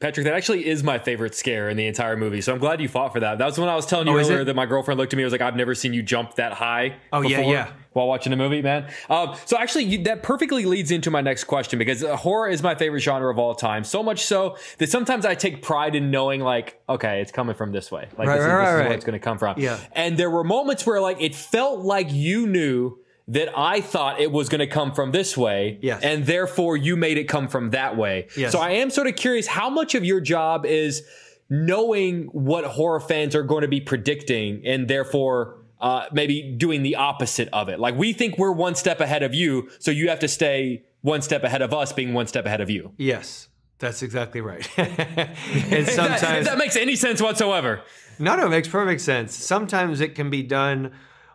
Patrick, 0.00 0.26
that 0.26 0.34
actually 0.34 0.64
is 0.64 0.84
my 0.84 0.96
favorite 1.00 1.34
scare 1.34 1.68
in 1.68 1.76
the 1.76 1.84
entire 1.84 2.16
movie. 2.16 2.40
So 2.40 2.52
I'm 2.52 2.60
glad 2.60 2.80
you 2.80 2.88
fought 2.88 3.12
for 3.12 3.18
that. 3.18 3.38
That 3.38 3.46
was 3.46 3.58
when 3.58 3.68
I 3.68 3.74
was 3.74 3.84
telling 3.84 4.06
you 4.06 4.12
Oh, 4.12 4.18
earlier 4.18 4.44
that 4.44 4.54
my 4.54 4.64
girlfriend 4.64 4.96
looked 4.96 5.12
at 5.12 5.16
me 5.16 5.24
and 5.24 5.26
was 5.26 5.32
like, 5.32 5.40
I've 5.40 5.56
never 5.56 5.74
seen 5.74 5.92
you 5.92 6.04
jump 6.04 6.36
that 6.36 6.52
high. 6.52 6.98
Oh, 7.12 7.20
yeah, 7.22 7.38
before 7.38 7.52
yeah. 7.52 7.72
While 7.94 8.06
watching 8.06 8.32
a 8.32 8.36
movie, 8.36 8.62
man. 8.62 8.88
Um, 9.10 9.34
so 9.44 9.58
actually, 9.58 9.84
you, 9.84 10.04
that 10.04 10.22
perfectly 10.22 10.66
leads 10.66 10.92
into 10.92 11.10
my 11.10 11.20
next 11.20 11.44
question 11.44 11.80
because 11.80 12.04
uh, 12.04 12.14
horror 12.14 12.48
is 12.48 12.62
my 12.62 12.76
favorite 12.76 13.00
genre 13.00 13.28
of 13.28 13.40
all 13.40 13.56
time. 13.56 13.82
So 13.82 14.04
much 14.04 14.24
so 14.24 14.56
that 14.78 14.88
sometimes 14.88 15.26
I 15.26 15.34
take 15.34 15.62
pride 15.62 15.96
in 15.96 16.12
knowing, 16.12 16.42
like, 16.42 16.80
okay, 16.88 17.20
it's 17.20 17.32
coming 17.32 17.56
from 17.56 17.72
this 17.72 17.90
way. 17.90 18.06
Like, 18.16 18.28
Right, 18.28 18.36
this, 18.36 18.44
is, 18.44 18.52
right, 18.52 18.60
this 18.60 18.68
is 18.68 18.74
right, 18.74 18.84
where 18.84 18.92
it's 18.92 19.04
going 19.04 19.18
to 19.18 19.24
come 19.24 19.38
from. 19.38 19.58
Yeah. 19.58 19.80
And 19.94 20.16
there 20.16 20.30
were 20.30 20.44
moments 20.44 20.86
where, 20.86 21.00
like, 21.00 21.20
it 21.20 21.34
felt 21.34 21.80
like 21.80 22.12
you 22.12 22.46
knew 22.46 22.98
that 23.28 23.50
I 23.56 23.82
thought 23.82 24.20
it 24.20 24.32
was 24.32 24.48
going 24.48 24.60
to 24.60 24.66
come 24.66 24.92
from 24.92 25.12
this 25.12 25.36
way. 25.36 25.78
Yes. 25.82 26.02
And 26.02 26.24
therefore, 26.24 26.76
you 26.76 26.96
made 26.96 27.18
it 27.18 27.24
come 27.24 27.46
from 27.46 27.70
that 27.70 27.96
way. 27.96 28.28
Yes. 28.36 28.52
So 28.52 28.58
I 28.58 28.70
am 28.70 28.90
sort 28.90 29.06
of 29.06 29.16
curious 29.16 29.46
how 29.46 29.68
much 29.68 29.94
of 29.94 30.04
your 30.04 30.20
job 30.20 30.64
is 30.64 31.02
knowing 31.50 32.24
what 32.32 32.64
horror 32.64 33.00
fans 33.00 33.34
are 33.34 33.42
going 33.42 33.62
to 33.62 33.68
be 33.68 33.80
predicting 33.80 34.62
and 34.64 34.88
therefore 34.88 35.58
uh, 35.80 36.06
maybe 36.12 36.54
doing 36.56 36.82
the 36.82 36.96
opposite 36.96 37.48
of 37.52 37.68
it. 37.68 37.78
Like 37.78 37.96
we 37.96 38.12
think 38.12 38.38
we're 38.38 38.52
one 38.52 38.74
step 38.74 39.00
ahead 39.00 39.22
of 39.22 39.34
you, 39.34 39.70
so 39.78 39.90
you 39.90 40.08
have 40.08 40.20
to 40.20 40.28
stay 40.28 40.84
one 41.02 41.22
step 41.22 41.44
ahead 41.44 41.62
of 41.62 41.72
us 41.72 41.92
being 41.92 42.14
one 42.14 42.26
step 42.26 42.46
ahead 42.46 42.60
of 42.60 42.68
you. 42.68 42.92
Yes, 42.96 43.48
that's 43.78 44.02
exactly 44.02 44.40
right. 44.40 44.68
and 44.78 45.86
sometimes 45.86 46.20
that, 46.20 46.44
that 46.44 46.58
makes 46.58 46.76
any 46.76 46.96
sense 46.96 47.22
whatsoever. 47.22 47.82
No, 48.18 48.36
no, 48.36 48.46
it 48.46 48.50
makes 48.50 48.68
perfect 48.68 49.00
sense. 49.00 49.34
Sometimes 49.34 50.00
it 50.00 50.16
can 50.16 50.28
be 50.30 50.42
done 50.42 50.92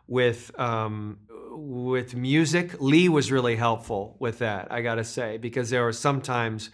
with 0.07 0.51
um, 0.59 1.17
with 1.55 2.15
music. 2.15 2.81
Leigh 2.81 3.09
was 3.09 3.31
really 3.31 3.55
helpful 3.55 4.15
with 4.19 4.39
that. 4.39 4.71
I 4.71 4.81
got 4.81 4.95
to 4.95 5.03
say 5.03 5.37
because 5.37 5.69
there 5.69 5.83
were 5.83 5.93
some 5.93 6.21
times 6.21 6.69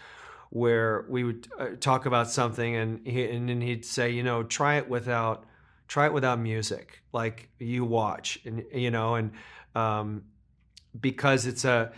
where 0.49 1.05
we 1.09 1.23
would 1.23 1.47
uh, 1.59 1.67
talk 1.79 2.05
about 2.05 2.29
something 2.29 2.75
and 2.75 3.05
he, 3.05 3.25
and 3.25 3.49
then 3.49 3.61
he'd 3.61 3.85
say, 3.85 4.09
you 4.09 4.23
know, 4.23 4.43
try 4.43 4.77
it 4.77 4.89
without 4.89 5.45
try 5.87 6.05
it 6.05 6.13
without 6.13 6.39
music, 6.39 7.01
like 7.11 7.49
you 7.57 7.83
watch, 7.83 8.39
and 8.45 8.63
you 8.73 8.91
know, 8.91 9.15
and 9.15 9.31
um, 9.75 10.23
because 10.99 11.45
it's 11.45 11.65
a 11.65 11.91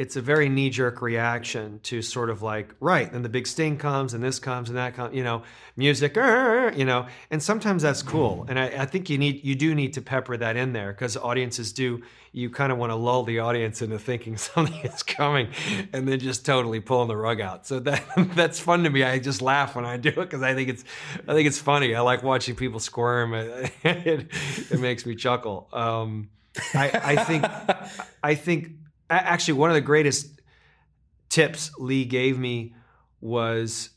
it's 0.00 0.16
a 0.16 0.22
very 0.22 0.48
knee 0.48 0.70
jerk 0.70 1.02
reaction 1.02 1.78
to 1.82 2.00
sort 2.00 2.30
of 2.30 2.40
like 2.42 2.74
right 2.80 3.12
then 3.12 3.22
the 3.22 3.28
big 3.28 3.46
sting 3.46 3.76
comes 3.76 4.14
and 4.14 4.24
this 4.24 4.38
comes 4.38 4.70
and 4.70 4.78
that 4.78 4.94
comes 4.94 5.14
you 5.14 5.22
know 5.22 5.42
music 5.76 6.16
you 6.16 6.84
know 6.84 7.06
and 7.30 7.42
sometimes 7.42 7.82
that's 7.82 8.02
cool. 8.02 8.46
And 8.48 8.58
I, 8.58 8.66
I 8.66 8.86
think 8.86 9.10
you 9.10 9.18
need 9.18 9.44
you 9.44 9.54
do 9.54 9.74
need 9.74 9.92
to 9.94 10.02
pepper 10.02 10.36
that 10.36 10.56
in 10.56 10.72
there 10.72 10.92
because 10.92 11.16
audiences 11.16 11.72
do 11.72 12.02
you 12.32 12.48
kind 12.48 12.70
of 12.70 12.78
want 12.78 12.90
to 12.90 12.94
lull 12.96 13.24
the 13.24 13.40
audience 13.40 13.82
into 13.82 13.98
thinking 13.98 14.36
something 14.48 14.80
is 14.80 15.02
coming 15.02 15.48
and 15.92 16.08
then 16.08 16.18
just 16.18 16.46
totally 16.46 16.80
pulling 16.80 17.08
the 17.08 17.16
rug 17.16 17.40
out. 17.40 17.66
So 17.66 17.80
that 17.80 18.04
that's 18.34 18.58
fun 18.58 18.84
to 18.84 18.90
me. 18.90 19.02
I 19.02 19.18
just 19.18 19.42
laugh 19.42 19.74
when 19.74 19.84
I 19.84 19.96
do 19.96 20.08
it 20.08 20.16
because 20.16 20.42
I 20.42 20.54
think 20.54 20.68
it's 20.68 20.84
I 21.28 21.34
think 21.34 21.46
it's 21.46 21.58
funny. 21.58 21.94
I 21.94 22.00
like 22.00 22.22
watching 22.22 22.54
people 22.54 22.80
squirm. 22.80 23.34
It, 23.34 23.72
it, 23.84 24.26
it 24.70 24.80
makes 24.80 25.06
me 25.06 25.14
chuckle. 25.14 25.68
Um, 25.72 26.30
I, 26.74 26.90
I 27.02 27.24
think 27.24 27.44
I 28.22 28.34
think 28.34 28.72
actually 29.16 29.54
one 29.54 29.70
of 29.70 29.74
the 29.74 29.80
greatest 29.80 30.40
tips 31.28 31.70
Leigh 31.78 32.04
gave 32.04 32.38
me 32.38 32.74
was 33.20 33.90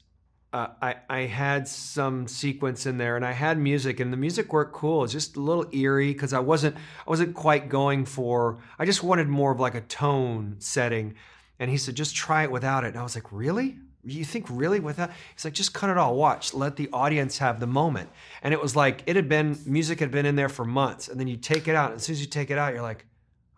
uh, 0.53 0.67
I 0.81 0.95
I 1.09 1.19
had 1.21 1.67
some 1.67 2.27
sequence 2.27 2.85
in 2.85 2.97
there 2.97 3.15
and 3.15 3.25
I 3.25 3.31
had 3.31 3.57
music 3.57 3.99
and 3.99 4.13
the 4.13 4.17
music 4.17 4.53
worked 4.53 4.73
cool. 4.73 5.03
It's 5.03 5.13
just 5.13 5.35
a 5.35 5.41
little 5.41 5.65
eerie 5.73 6.13
because 6.13 6.31
I 6.33 6.39
wasn't 6.39 6.75
I 6.75 7.09
wasn't 7.09 7.33
quite 7.33 7.69
going 7.69 8.05
for 8.05 8.59
I 8.77 8.85
just 8.85 9.03
wanted 9.03 9.27
more 9.27 9.51
of 9.51 9.59
like 9.59 9.75
a 9.75 9.81
tone 9.81 10.55
setting. 10.59 11.15
And 11.59 11.69
he 11.71 11.77
said, 11.77 11.95
just 11.95 12.15
try 12.15 12.43
it 12.43 12.51
without 12.51 12.83
it. 12.83 12.89
And 12.89 12.97
I 12.97 13.03
was 13.03 13.15
like, 13.15 13.31
really? 13.31 13.77
You 14.03 14.25
think 14.25 14.47
really 14.49 14.79
without? 14.79 15.11
He's 15.33 15.45
like, 15.45 15.53
just 15.53 15.73
cut 15.73 15.89
it 15.89 15.97
all. 15.97 16.15
Watch. 16.15 16.53
Let 16.53 16.75
the 16.75 16.89
audience 16.91 17.37
have 17.37 17.59
the 17.59 17.67
moment. 17.67 18.09
And 18.41 18.53
it 18.53 18.61
was 18.61 18.75
like 18.75 19.01
it 19.05 19.15
had 19.15 19.29
been 19.29 19.57
music 19.65 19.99
had 19.99 20.11
been 20.11 20.25
in 20.25 20.35
there 20.35 20.49
for 20.49 20.65
months, 20.65 21.07
and 21.07 21.19
then 21.19 21.27
you 21.27 21.37
take 21.37 21.67
it 21.67 21.75
out. 21.75 21.91
And 21.91 21.97
as 21.97 22.03
soon 22.03 22.13
as 22.13 22.21
you 22.21 22.27
take 22.27 22.51
it 22.51 22.57
out, 22.57 22.73
you're 22.73 22.81
like, 22.81 23.05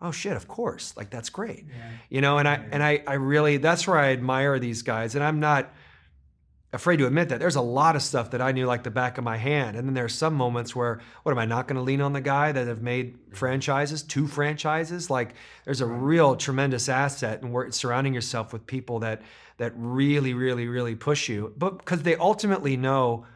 oh 0.00 0.10
shit, 0.10 0.36
of 0.36 0.48
course. 0.48 0.96
Like 0.96 1.10
that's 1.10 1.30
great. 1.30 1.64
You 2.10 2.20
know, 2.20 2.38
and 2.38 2.48
I 2.48 2.66
and 2.70 2.82
I 2.82 3.02
I 3.06 3.14
really 3.14 3.56
that's 3.56 3.86
where 3.86 3.98
I 3.98 4.12
admire 4.12 4.58
these 4.58 4.82
guys. 4.82 5.14
And 5.14 5.24
I'm 5.24 5.40
not 5.40 5.72
afraid 6.72 6.98
to 6.98 7.06
admit 7.06 7.30
that 7.30 7.40
there's 7.40 7.56
a 7.56 7.60
lot 7.60 7.96
of 7.96 8.02
stuff 8.02 8.32
that 8.32 8.42
I 8.42 8.52
knew 8.52 8.66
like 8.66 8.82
the 8.82 8.90
back 8.90 9.18
of 9.18 9.24
my 9.24 9.36
hand. 9.36 9.76
And 9.76 9.88
then 9.88 9.94
there's 9.94 10.14
some 10.14 10.34
moments 10.34 10.76
where 10.76 11.00
what 11.22 11.32
am 11.32 11.38
I 11.38 11.46
not 11.46 11.66
going 11.66 11.76
to 11.76 11.82
lean 11.82 12.00
on 12.00 12.12
the 12.12 12.20
guy 12.20 12.52
that 12.52 12.66
have 12.66 12.82
made 12.82 13.18
franchises, 13.32 14.02
two 14.02 14.26
franchises? 14.26 15.08
Like 15.08 15.34
there's 15.64 15.80
a 15.80 15.86
real 15.86 16.36
tremendous 16.36 16.88
asset 16.88 17.42
in 17.42 17.50
wor- 17.50 17.70
surrounding 17.70 18.14
yourself 18.14 18.52
with 18.52 18.66
people 18.66 19.00
that 19.00 19.22
that 19.58 19.72
really 19.74 20.34
really 20.34 20.68
really 20.68 20.94
push 20.94 21.28
you. 21.28 21.52
But 21.56 21.78
because 21.78 22.02
they 22.02 22.16
ultimately 22.16 22.76
know 22.76 23.26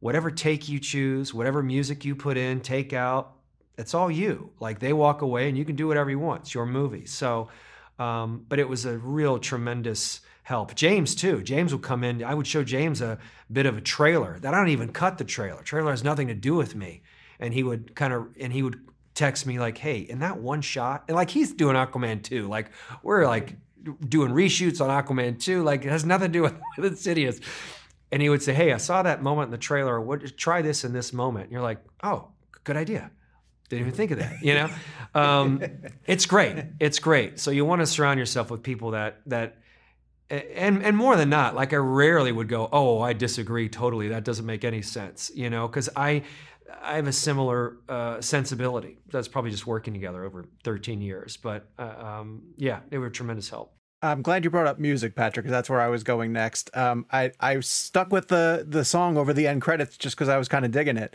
whatever 0.00 0.30
take 0.30 0.68
you 0.68 0.80
choose, 0.80 1.32
whatever 1.32 1.62
music 1.62 2.04
you 2.04 2.16
put 2.16 2.36
in, 2.36 2.60
take 2.60 2.92
out, 2.92 3.34
it's 3.80 3.94
all 3.94 4.10
you. 4.10 4.50
Like 4.60 4.78
they 4.78 4.92
walk 4.92 5.22
away 5.22 5.48
and 5.48 5.56
you 5.56 5.64
can 5.64 5.74
do 5.74 5.88
whatever 5.88 6.10
you 6.10 6.18
want. 6.18 6.42
It's 6.42 6.54
your 6.54 6.66
movie. 6.66 7.06
So, 7.06 7.48
um, 7.98 8.44
but 8.48 8.58
it 8.58 8.68
was 8.68 8.84
a 8.84 8.98
real 8.98 9.38
tremendous 9.38 10.20
help. 10.42 10.74
James 10.74 11.14
too. 11.14 11.42
James 11.42 11.72
would 11.72 11.82
come 11.82 12.04
in. 12.04 12.22
I 12.22 12.34
would 12.34 12.46
show 12.46 12.62
James 12.62 13.00
a 13.00 13.18
bit 13.50 13.66
of 13.66 13.76
a 13.76 13.80
trailer 13.80 14.38
that 14.40 14.54
I 14.54 14.58
don't 14.58 14.68
even 14.68 14.92
cut 14.92 15.18
the 15.18 15.24
trailer. 15.24 15.62
Trailer 15.62 15.90
has 15.90 16.04
nothing 16.04 16.28
to 16.28 16.34
do 16.34 16.54
with 16.54 16.74
me. 16.74 17.02
And 17.38 17.54
he 17.54 17.62
would 17.62 17.94
kind 17.94 18.12
of 18.12 18.28
and 18.38 18.52
he 18.52 18.62
would 18.62 18.80
text 19.14 19.46
me 19.46 19.58
like, 19.58 19.78
"Hey, 19.78 19.98
in 19.98 20.18
that 20.18 20.38
one 20.38 20.60
shot," 20.60 21.04
and 21.08 21.14
like 21.16 21.30
he's 21.30 21.52
doing 21.52 21.74
Aquaman 21.74 22.22
2. 22.22 22.48
Like 22.48 22.70
we're 23.02 23.26
like 23.26 23.56
doing 24.06 24.32
reshoots 24.32 24.80
on 24.80 24.90
Aquaman 24.90 25.40
2. 25.40 25.62
Like 25.62 25.86
it 25.86 25.90
has 25.90 26.04
nothing 26.04 26.28
to 26.28 26.32
do 26.32 26.42
with, 26.42 26.54
with 26.76 26.86
Insidious. 26.86 27.40
And 28.12 28.20
he 28.20 28.28
would 28.28 28.42
say, 28.42 28.52
"Hey, 28.52 28.72
I 28.72 28.76
saw 28.76 29.02
that 29.02 29.22
moment 29.22 29.46
in 29.46 29.52
the 29.52 29.58
trailer. 29.58 29.98
What? 30.00 30.36
Try 30.36 30.60
this 30.60 30.84
in 30.84 30.92
this 30.92 31.12
moment." 31.12 31.44
And 31.44 31.52
you're 31.52 31.62
like, 31.62 31.78
"Oh, 32.02 32.28
good 32.64 32.76
idea." 32.76 33.10
Didn't 33.70 33.86
even 33.86 33.96
think 33.96 34.10
of 34.10 34.18
that. 34.18 34.42
You 34.42 34.54
know, 34.54 34.70
um, 35.14 35.62
it's 36.06 36.26
great. 36.26 36.56
It's 36.80 36.98
great. 36.98 37.38
So 37.38 37.50
you 37.50 37.64
want 37.64 37.80
to 37.80 37.86
surround 37.86 38.18
yourself 38.18 38.50
with 38.50 38.62
people 38.62 38.90
that 38.90 39.20
that, 39.26 39.58
and 40.28 40.82
and 40.82 40.96
more 40.96 41.16
than 41.16 41.30
not, 41.30 41.54
like 41.54 41.72
I 41.72 41.76
rarely 41.76 42.32
would 42.32 42.48
go, 42.48 42.68
"Oh, 42.72 43.00
I 43.00 43.12
disagree 43.12 43.68
totally. 43.68 44.08
That 44.08 44.24
doesn't 44.24 44.44
make 44.44 44.64
any 44.64 44.82
sense." 44.82 45.30
You 45.34 45.50
know, 45.50 45.68
because 45.68 45.88
I 45.94 46.24
I 46.82 46.96
have 46.96 47.06
a 47.06 47.12
similar 47.12 47.76
uh, 47.88 48.20
sensibility. 48.20 48.98
That's 49.10 49.28
probably 49.28 49.52
just 49.52 49.66
working 49.66 49.94
together 49.94 50.24
over 50.24 50.46
13 50.64 51.00
years. 51.00 51.36
But 51.36 51.68
uh, 51.78 51.94
um, 51.98 52.42
yeah, 52.56 52.80
they 52.88 52.98
were 52.98 53.08
tremendous 53.08 53.48
help. 53.48 53.72
I'm 54.02 54.22
glad 54.22 54.44
you 54.44 54.50
brought 54.50 54.66
up 54.66 54.78
music, 54.78 55.14
Patrick, 55.14 55.44
because 55.44 55.52
that's 55.52 55.68
where 55.68 55.80
I 55.80 55.88
was 55.88 56.02
going 56.02 56.32
next. 56.32 56.74
Um, 56.76 57.04
I 57.12 57.32
I 57.38 57.60
stuck 57.60 58.10
with 58.10 58.28
the 58.28 58.64
the 58.66 58.84
song 58.84 59.16
over 59.18 59.32
the 59.32 59.46
end 59.46 59.60
credits 59.60 59.96
just 59.96 60.16
because 60.16 60.28
I 60.28 60.38
was 60.38 60.48
kind 60.48 60.64
of 60.64 60.70
digging 60.70 60.96
it. 60.96 61.14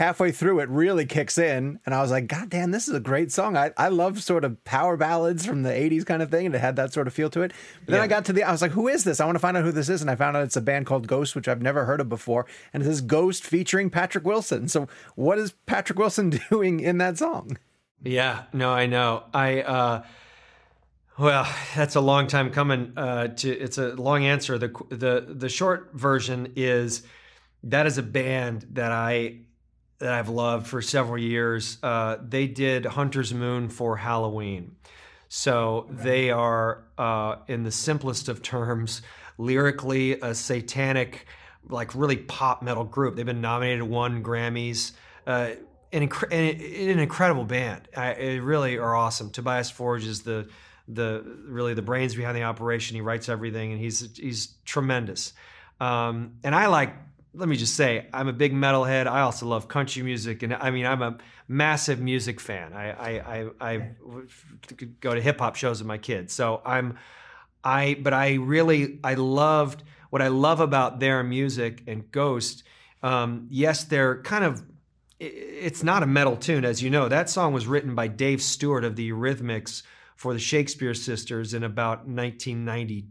Halfway 0.00 0.32
through 0.32 0.58
it 0.58 0.68
really 0.68 1.06
kicks 1.06 1.38
in 1.38 1.78
and 1.86 1.94
i 1.94 2.02
was 2.02 2.10
like 2.10 2.26
god 2.26 2.50
damn 2.50 2.72
this 2.72 2.88
is 2.88 2.94
a 2.94 3.00
great 3.00 3.30
song 3.30 3.56
i, 3.56 3.70
I 3.76 3.88
love 3.88 4.20
sort 4.22 4.44
of 4.44 4.62
power 4.64 4.96
ballads 4.96 5.46
from 5.46 5.62
the 5.62 5.70
80s 5.70 6.04
kind 6.04 6.20
of 6.20 6.30
thing 6.32 6.46
and 6.46 6.54
it 6.54 6.60
had 6.60 6.74
that 6.76 6.92
sort 6.92 7.06
of 7.06 7.14
feel 7.14 7.30
to 7.30 7.42
it 7.42 7.52
but 7.84 7.92
then 7.92 7.98
Yeah. 8.00 8.04
i 8.04 8.06
got 8.08 8.24
to 8.24 8.32
the 8.32 8.42
i 8.42 8.50
was 8.50 8.60
like 8.60 8.72
who 8.72 8.88
is 8.88 9.04
this 9.04 9.20
i 9.20 9.24
want 9.24 9.36
to 9.36 9.40
find 9.40 9.56
out 9.56 9.62
who 9.64 9.70
this 9.70 9.88
is 9.88 10.00
and 10.00 10.10
i 10.10 10.16
found 10.16 10.36
out 10.36 10.42
it's 10.42 10.56
a 10.56 10.60
band 10.60 10.86
called 10.86 11.06
ghost 11.06 11.36
which 11.36 11.46
i've 11.46 11.62
never 11.62 11.84
heard 11.84 12.00
of 12.00 12.08
before 12.08 12.44
and 12.72 12.82
it 12.82 12.86
says 12.86 13.00
ghost 13.02 13.44
featuring 13.44 13.88
patrick 13.88 14.24
wilson 14.24 14.66
so 14.66 14.88
what 15.14 15.38
is 15.38 15.52
patrick 15.66 15.98
wilson 15.98 16.30
doing 16.50 16.80
in 16.80 16.98
that 16.98 17.16
song 17.16 17.56
Yeah, 18.02 18.42
no, 18.52 18.72
I 18.72 18.86
know. 18.86 19.22
I 19.32 19.62
uh 19.62 20.02
well, 21.16 21.46
that's 21.76 21.94
a 21.94 22.00
long 22.00 22.26
time 22.26 22.50
coming 22.50 22.92
uh 22.96 23.28
to 23.28 23.48
it's 23.50 23.78
a 23.78 23.94
long 23.94 24.24
answer. 24.24 24.58
The 24.58 24.68
the 24.90 25.24
the 25.28 25.48
short 25.48 25.90
version 25.94 26.52
is 26.56 27.04
that 27.62 27.86
is 27.86 27.96
a 27.98 28.02
band 28.02 28.66
that 28.72 28.90
I 28.90 29.38
that 29.98 30.12
I've 30.12 30.28
loved 30.28 30.66
for 30.66 30.82
several 30.82 31.18
years. 31.18 31.78
Uh 31.82 32.16
they 32.26 32.46
did 32.46 32.84
Hunter's 32.84 33.32
Moon 33.32 33.68
for 33.68 33.96
Halloween. 33.96 34.76
So 35.28 35.86
they 35.90 36.30
are 36.30 36.84
uh 36.98 37.36
in 37.48 37.62
the 37.62 37.72
simplest 37.72 38.28
of 38.28 38.42
terms 38.42 39.02
lyrically 39.38 40.20
a 40.20 40.34
satanic 40.34 41.26
like 41.68 41.94
really 41.94 42.16
pop 42.16 42.62
metal 42.62 42.84
group. 42.84 43.16
They've 43.16 43.26
been 43.26 43.40
nominated 43.40 43.82
won 43.82 44.22
Grammys. 44.22 44.92
Uh 45.26 45.50
an, 45.92 46.02
an, 46.02 46.60
an 46.90 46.98
incredible 46.98 47.44
band. 47.44 47.88
I, 47.96 48.14
they 48.14 48.40
really 48.40 48.78
are 48.78 48.96
awesome. 48.96 49.30
Tobias 49.30 49.70
Forge 49.70 50.04
is 50.04 50.22
the 50.22 50.48
the 50.88 51.24
really 51.46 51.72
the 51.72 51.82
brains 51.82 52.14
behind 52.14 52.36
the 52.36 52.42
operation. 52.42 52.94
He 52.94 53.00
writes 53.00 53.28
everything, 53.28 53.72
and 53.72 53.80
he's 53.80 54.16
he's 54.16 54.54
tremendous. 54.64 55.32
Um, 55.80 56.34
and 56.42 56.54
I 56.54 56.66
like. 56.66 56.94
Let 57.34 57.48
me 57.48 57.56
just 57.56 57.74
say, 57.74 58.06
I'm 58.12 58.28
a 58.28 58.32
big 58.32 58.54
metalhead. 58.54 59.06
I 59.06 59.22
also 59.22 59.46
love 59.46 59.68
country 59.68 60.02
music, 60.02 60.42
and 60.42 60.54
I 60.54 60.70
mean, 60.70 60.86
I'm 60.86 61.02
a 61.02 61.18
massive 61.48 62.00
music 62.00 62.40
fan. 62.40 62.72
I 62.72 62.90
I 62.92 63.10
I, 63.20 63.50
I 63.60 63.88
go 65.00 65.14
to 65.14 65.20
hip 65.20 65.40
hop 65.40 65.56
shows 65.56 65.80
with 65.80 65.88
my 65.88 65.98
kids, 65.98 66.32
so 66.32 66.62
I'm 66.64 66.98
I. 67.62 67.98
But 68.00 68.14
I 68.14 68.34
really 68.34 69.00
I 69.02 69.14
loved 69.14 69.82
what 70.10 70.22
I 70.22 70.28
love 70.28 70.60
about 70.60 71.00
their 71.00 71.22
music 71.22 71.82
and 71.86 72.10
Ghost. 72.12 72.62
Um, 73.02 73.48
yes, 73.50 73.84
they're 73.84 74.22
kind 74.22 74.44
of 74.44 74.62
it's 75.20 75.82
not 75.82 76.02
a 76.02 76.06
metal 76.06 76.36
tune, 76.36 76.64
as 76.64 76.82
you 76.82 76.90
know. 76.90 77.08
That 77.08 77.30
song 77.30 77.52
was 77.52 77.66
written 77.66 77.94
by 77.94 78.08
Dave 78.08 78.42
Stewart 78.42 78.84
of 78.84 78.96
the 78.96 79.10
Eurythmics 79.10 79.82
for 80.16 80.32
the 80.32 80.38
Shakespeare 80.38 80.94
Sisters 80.94 81.54
in 81.54 81.62
about 81.62 82.06
1992, 82.06 83.06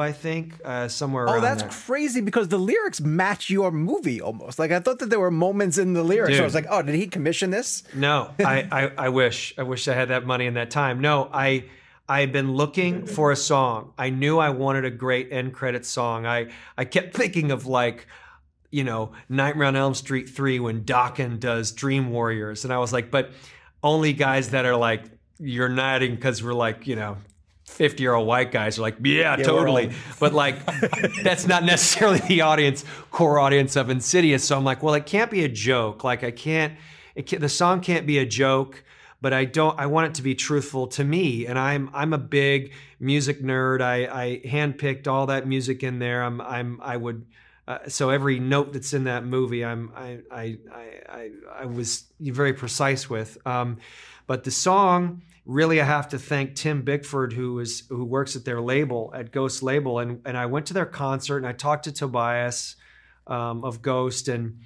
I 0.00 0.12
think, 0.12 0.58
uh, 0.64 0.88
somewhere 0.88 1.28
oh 1.28 1.40
that's 1.40 1.62
there. 1.62 1.70
crazy 1.70 2.20
because 2.20 2.48
the 2.48 2.58
lyrics 2.58 3.00
match 3.00 3.50
your 3.50 3.70
movie 3.70 4.20
almost 4.20 4.58
like 4.58 4.70
i 4.72 4.80
thought 4.80 4.98
that 5.00 5.10
there 5.10 5.20
were 5.20 5.30
moments 5.30 5.76
in 5.78 5.92
the 5.92 6.02
lyrics 6.02 6.32
where 6.32 6.42
i 6.42 6.44
was 6.44 6.54
like 6.54 6.66
oh 6.70 6.80
did 6.82 6.94
he 6.94 7.06
commission 7.06 7.50
this 7.50 7.82
No, 7.94 8.30
I, 8.38 8.66
I, 8.72 8.92
I 8.96 9.08
wish. 9.10 9.54
I 9.58 9.62
wish 9.62 9.86
I 9.88 9.94
had 9.94 10.08
that 10.08 10.24
money 10.26 10.46
in 10.46 10.54
that 10.54 10.70
time. 10.70 11.00
No, 11.00 11.28
I 11.32 11.64
I've 12.08 12.32
been 12.32 12.54
looking 12.54 13.06
for 13.06 13.30
a 13.30 13.36
song. 13.36 13.92
I 13.96 14.10
knew 14.10 14.38
I 14.38 14.50
wanted 14.50 14.84
a 14.84 14.90
great 14.90 15.32
end 15.32 15.52
credit 15.52 15.84
song. 15.86 16.26
I 16.26 16.50
I 16.76 16.84
kept 16.84 17.14
thinking 17.20 17.50
of 17.52 17.66
like, 17.66 18.06
you 18.70 18.82
know, 18.84 19.12
Nightmare 19.28 19.68
on 19.68 19.76
Elm 19.76 19.94
Street 19.94 20.28
3 20.28 20.58
when 20.60 20.84
Dokken 20.84 21.38
does 21.38 21.70
Dream 21.72 22.10
Warriors. 22.10 22.64
And 22.64 22.72
I 22.72 22.78
was 22.78 22.92
like, 22.92 23.10
but 23.10 23.30
only 23.82 24.12
guys 24.12 24.50
that 24.50 24.64
are 24.64 24.76
like 24.76 25.04
you're 25.38 25.68
nodding 25.68 26.14
because 26.16 26.42
we're 26.42 26.52
like, 26.52 26.86
you 26.86 26.96
know, 26.96 27.16
50 27.70 28.02
year 28.02 28.14
old 28.14 28.26
white 28.26 28.52
guys 28.52 28.78
are 28.78 28.82
like, 28.82 28.96
yeah, 29.02 29.36
we're 29.36 29.44
totally. 29.44 29.92
But 30.18 30.32
like, 30.34 30.64
that's 31.22 31.46
not 31.46 31.64
necessarily 31.64 32.18
the 32.20 32.42
audience, 32.42 32.84
core 33.10 33.38
audience 33.38 33.76
of 33.76 33.88
Insidious. 33.88 34.44
So 34.44 34.56
I'm 34.56 34.64
like, 34.64 34.82
well, 34.82 34.94
it 34.94 35.06
can't 35.06 35.30
be 35.30 35.44
a 35.44 35.48
joke. 35.48 36.04
Like, 36.04 36.22
I 36.24 36.30
can't, 36.30 36.74
it 37.14 37.26
can, 37.26 37.40
the 37.40 37.48
song 37.48 37.80
can't 37.80 38.06
be 38.06 38.18
a 38.18 38.26
joke, 38.26 38.84
but 39.20 39.32
I 39.32 39.44
don't, 39.44 39.78
I 39.78 39.86
want 39.86 40.08
it 40.08 40.14
to 40.14 40.22
be 40.22 40.34
truthful 40.34 40.88
to 40.88 41.04
me. 41.04 41.46
And 41.46 41.58
I'm, 41.58 41.90
I'm 41.94 42.12
a 42.12 42.18
big 42.18 42.72
music 42.98 43.42
nerd. 43.42 43.80
I, 43.80 44.06
I 44.06 44.40
handpicked 44.44 45.06
all 45.06 45.26
that 45.26 45.46
music 45.46 45.82
in 45.82 45.98
there. 45.98 46.22
I'm, 46.22 46.40
I'm, 46.40 46.80
I 46.82 46.96
would, 46.96 47.24
uh, 47.66 47.78
so 47.88 48.10
every 48.10 48.40
note 48.40 48.72
that's 48.72 48.92
in 48.92 49.04
that 49.04 49.24
movie, 49.24 49.64
I'm, 49.64 49.92
I, 49.94 50.18
I, 50.30 50.58
I, 50.72 50.86
I, 51.08 51.30
I 51.60 51.64
was 51.66 52.04
very 52.20 52.52
precise 52.52 53.08
with. 53.08 53.38
Um, 53.46 53.78
but 54.26 54.44
the 54.44 54.50
song, 54.50 55.22
really, 55.44 55.80
I 55.80 55.84
have 55.84 56.08
to 56.10 56.18
thank 56.18 56.54
Tim 56.54 56.82
Bickford, 56.82 57.32
who 57.32 57.58
is 57.60 57.84
who 57.88 58.04
works 58.04 58.36
at 58.36 58.44
their 58.44 58.60
label 58.60 59.12
at 59.14 59.32
Ghost 59.32 59.62
Label, 59.62 59.98
and 59.98 60.20
and 60.24 60.36
I 60.36 60.46
went 60.46 60.66
to 60.66 60.74
their 60.74 60.86
concert 60.86 61.38
and 61.38 61.46
I 61.46 61.52
talked 61.52 61.84
to 61.84 61.92
Tobias 61.92 62.76
um, 63.26 63.64
of 63.64 63.82
Ghost, 63.82 64.28
and 64.28 64.58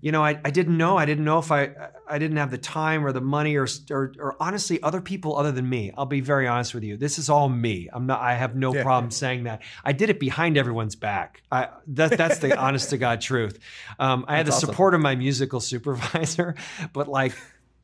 you 0.00 0.10
know, 0.10 0.24
I, 0.24 0.40
I 0.44 0.50
didn't 0.50 0.76
know. 0.76 0.96
I 0.98 1.04
didn't 1.06 1.24
know 1.24 1.38
if 1.38 1.52
I 1.52 1.70
I 2.08 2.18
didn't 2.18 2.36
have 2.38 2.50
the 2.50 2.58
time 2.58 3.06
or 3.06 3.12
the 3.12 3.20
money 3.20 3.56
or, 3.56 3.68
or 3.90 4.12
or 4.18 4.36
honestly 4.40 4.82
other 4.82 5.00
people 5.00 5.36
other 5.36 5.52
than 5.52 5.68
me. 5.68 5.92
I'll 5.96 6.06
be 6.06 6.20
very 6.20 6.48
honest 6.48 6.74
with 6.74 6.82
you. 6.82 6.96
This 6.96 7.18
is 7.20 7.28
all 7.30 7.48
me. 7.48 7.88
I'm 7.92 8.06
not. 8.06 8.20
I 8.20 8.34
have 8.34 8.56
no 8.56 8.74
Yeah. 8.74 8.82
problem 8.82 9.12
saying 9.12 9.44
that. 9.44 9.62
I 9.84 9.92
did 9.92 10.10
it 10.10 10.18
behind 10.18 10.56
everyone's 10.56 10.96
back. 10.96 11.42
I 11.52 11.68
that, 11.86 12.16
that's 12.18 12.38
the 12.38 12.58
honest 12.64 12.90
to 12.90 12.98
God 12.98 13.20
truth. 13.20 13.60
Um, 14.00 14.24
I 14.26 14.38
had 14.38 14.46
the 14.46 14.52
awesome. 14.52 14.70
support 14.70 14.94
of 14.94 15.00
my 15.00 15.14
musical 15.14 15.60
supervisor, 15.60 16.56
but 16.92 17.06
like. 17.06 17.34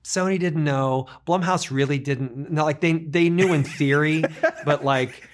Sony 0.08 0.38
didn't 0.38 0.64
know. 0.64 1.06
Blumhouse 1.26 1.70
really 1.70 1.98
didn't. 1.98 2.50
No, 2.50 2.64
like 2.64 2.80
they 2.80 2.94
they 2.94 3.28
knew 3.28 3.52
in 3.52 3.62
theory, 3.62 4.24
but 4.64 4.82
like, 4.82 5.28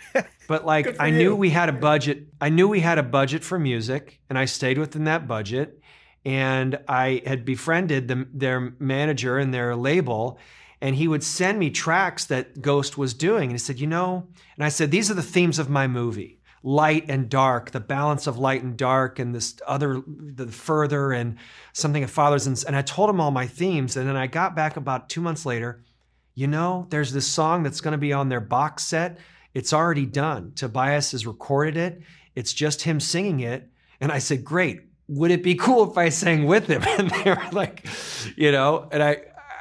but 0.48 0.66
like 0.66 0.96
I 0.98 1.10
knew 1.10 1.36
we 1.36 1.50
had 1.50 1.68
a 1.68 1.72
budget. 1.72 2.26
I 2.40 2.48
knew 2.48 2.66
we 2.66 2.80
had 2.80 2.98
a 2.98 3.04
budget 3.04 3.44
for 3.44 3.56
music, 3.56 4.18
and 4.28 4.36
I 4.36 4.46
stayed 4.46 4.78
within 4.78 5.04
that 5.04 5.28
budget. 5.28 5.80
And 6.24 6.80
I 6.88 7.22
had 7.24 7.44
befriended 7.44 8.08
the, 8.08 8.26
their 8.32 8.72
manager 8.80 9.38
and 9.38 9.54
their 9.54 9.76
label, 9.76 10.40
and 10.80 10.96
he 10.96 11.06
would 11.06 11.22
send 11.22 11.58
me 11.58 11.70
tracks 11.70 12.24
that 12.24 12.60
Ghost 12.60 12.98
was 12.98 13.14
doing. 13.14 13.44
And 13.44 13.52
he 13.52 13.58
said, 13.58 13.78
you 13.78 13.86
know, 13.86 14.26
and 14.56 14.64
I 14.64 14.70
said, 14.70 14.90
these 14.90 15.08
are 15.10 15.14
the 15.14 15.22
themes 15.22 15.58
of 15.58 15.68
my 15.68 15.86
movie 15.86 16.33
light 16.64 17.04
and 17.08 17.28
dark, 17.28 17.70
the 17.72 17.78
balance 17.78 18.26
of 18.26 18.38
light 18.38 18.62
and 18.62 18.76
dark, 18.76 19.18
and 19.18 19.34
this 19.34 19.54
other, 19.66 20.02
the 20.06 20.46
further, 20.46 21.12
and 21.12 21.36
something 21.74 22.02
of 22.02 22.10
fathers. 22.10 22.46
And, 22.46 22.64
and 22.66 22.74
I 22.74 22.80
told 22.80 23.10
him 23.10 23.20
all 23.20 23.30
my 23.30 23.46
themes. 23.46 23.96
And 23.96 24.08
then 24.08 24.16
I 24.16 24.26
got 24.26 24.56
back 24.56 24.78
about 24.78 25.10
two 25.10 25.20
months 25.20 25.44
later. 25.44 25.84
You 26.34 26.46
know, 26.46 26.86
there's 26.88 27.12
this 27.12 27.26
song 27.26 27.62
that's 27.62 27.82
going 27.82 27.92
to 27.92 27.98
be 27.98 28.14
on 28.14 28.30
their 28.30 28.40
box 28.40 28.84
set. 28.84 29.18
It's 29.52 29.74
already 29.74 30.06
done. 30.06 30.52
Tobias 30.56 31.12
has 31.12 31.26
recorded 31.26 31.76
it. 31.76 32.02
It's 32.34 32.54
just 32.54 32.82
him 32.82 32.98
singing 32.98 33.40
it. 33.40 33.70
And 34.00 34.10
I 34.10 34.18
said, 34.18 34.42
Great. 34.42 34.80
Would 35.06 35.30
it 35.30 35.42
be 35.42 35.54
cool 35.54 35.90
if 35.90 35.98
I 35.98 36.08
sang 36.08 36.46
with 36.46 36.66
him? 36.66 36.82
And 36.98 37.10
they 37.10 37.30
were 37.30 37.42
like, 37.52 37.86
you 38.36 38.50
know, 38.50 38.88
and 38.90 39.02
I, 39.02 39.18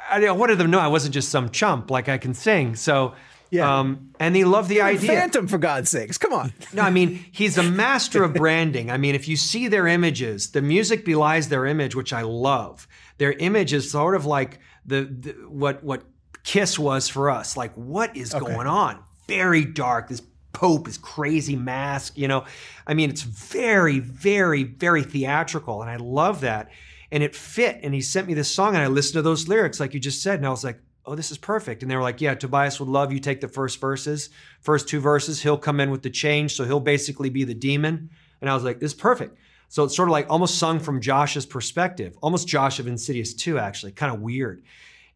I 0.08 0.30
wanted 0.30 0.56
them 0.56 0.68
to 0.68 0.70
know 0.70 0.80
I 0.80 0.86
wasn't 0.86 1.12
just 1.12 1.28
some 1.28 1.50
chump, 1.50 1.90
like 1.90 2.08
I 2.08 2.16
can 2.16 2.32
sing. 2.32 2.76
So, 2.76 3.14
Yeah. 3.54 3.78
um, 3.78 4.10
and 4.18 4.34
they 4.34 4.42
love 4.42 4.66
the 4.68 4.80
idea. 4.80 5.08
Phantom, 5.08 5.46
for 5.46 5.58
God's 5.58 5.88
sakes. 5.88 6.18
Come 6.18 6.32
on. 6.32 6.52
No, 6.72 6.82
I 6.82 6.90
mean, 6.90 7.24
he's 7.30 7.56
a 7.56 7.62
master 7.62 8.24
of 8.24 8.34
branding. 8.34 8.90
I 8.90 8.96
mean, 8.96 9.14
if 9.14 9.28
you 9.28 9.36
see 9.36 9.68
their 9.68 9.86
images, 9.86 10.50
the 10.50 10.60
music 10.60 11.04
belies 11.04 11.48
their 11.48 11.64
image, 11.64 11.94
which 11.94 12.12
I 12.12 12.22
love. 12.22 12.88
Their 13.18 13.32
image 13.32 13.72
is 13.72 13.90
sort 13.90 14.16
of 14.16 14.26
like 14.26 14.58
the, 14.84 15.04
the 15.04 15.32
what 15.48 15.84
what 15.84 16.02
Kiss 16.42 16.78
was 16.78 17.08
for 17.08 17.30
us. 17.30 17.56
Like, 17.56 17.72
what 17.74 18.16
is 18.16 18.34
going 18.34 18.66
on? 18.66 19.02
Very 19.28 19.64
dark. 19.64 20.08
This 20.08 20.20
Pope 20.52 20.88
is 20.88 20.98
crazy 20.98 21.56
mask, 21.56 22.16
you 22.16 22.28
know. 22.28 22.44
I 22.86 22.94
mean, 22.94 23.10
it's 23.10 23.22
very, 23.22 23.98
very, 23.98 24.62
very 24.64 25.02
theatrical, 25.02 25.82
and 25.82 25.90
I 25.90 25.96
love 25.96 26.40
that. 26.42 26.70
And 27.10 27.22
it 27.22 27.34
fit. 27.34 27.80
And 27.82 27.94
he 27.94 28.00
sent 28.00 28.26
me 28.26 28.34
this 28.34 28.50
song, 28.50 28.74
and 28.74 28.82
I 28.82 28.86
listened 28.88 29.14
to 29.14 29.22
those 29.22 29.48
lyrics, 29.48 29.80
like 29.80 29.94
you 29.94 30.00
just 30.00 30.22
said, 30.22 30.38
and 30.38 30.46
I 30.46 30.50
was 30.50 30.64
like, 30.64 30.80
oh, 31.06 31.14
this 31.14 31.30
is 31.30 31.38
perfect. 31.38 31.82
And 31.82 31.90
they 31.90 31.96
were 31.96 32.02
like, 32.02 32.20
yeah, 32.20 32.34
Tobias 32.34 32.80
would 32.80 32.88
love 32.88 33.12
you 33.12 33.20
take 33.20 33.40
the 33.40 33.48
first 33.48 33.80
verses, 33.80 34.30
first 34.60 34.88
two 34.88 35.00
verses. 35.00 35.42
He'll 35.42 35.58
come 35.58 35.80
in 35.80 35.90
with 35.90 36.02
the 36.02 36.10
change. 36.10 36.54
So 36.54 36.64
he'll 36.64 36.80
basically 36.80 37.30
be 37.30 37.44
the 37.44 37.54
demon. 37.54 38.10
And 38.40 38.50
I 38.50 38.54
was 38.54 38.64
like, 38.64 38.80
this 38.80 38.92
is 38.92 38.98
perfect. 38.98 39.38
So 39.68 39.84
it's 39.84 39.96
sort 39.96 40.08
of 40.08 40.12
like 40.12 40.26
almost 40.30 40.58
sung 40.58 40.78
from 40.78 41.00
Josh's 41.00 41.46
perspective, 41.46 42.16
almost 42.22 42.46
Josh 42.46 42.78
of 42.78 42.86
Insidious 42.86 43.34
2, 43.34 43.58
actually, 43.58 43.92
kind 43.92 44.14
of 44.14 44.20
weird. 44.20 44.62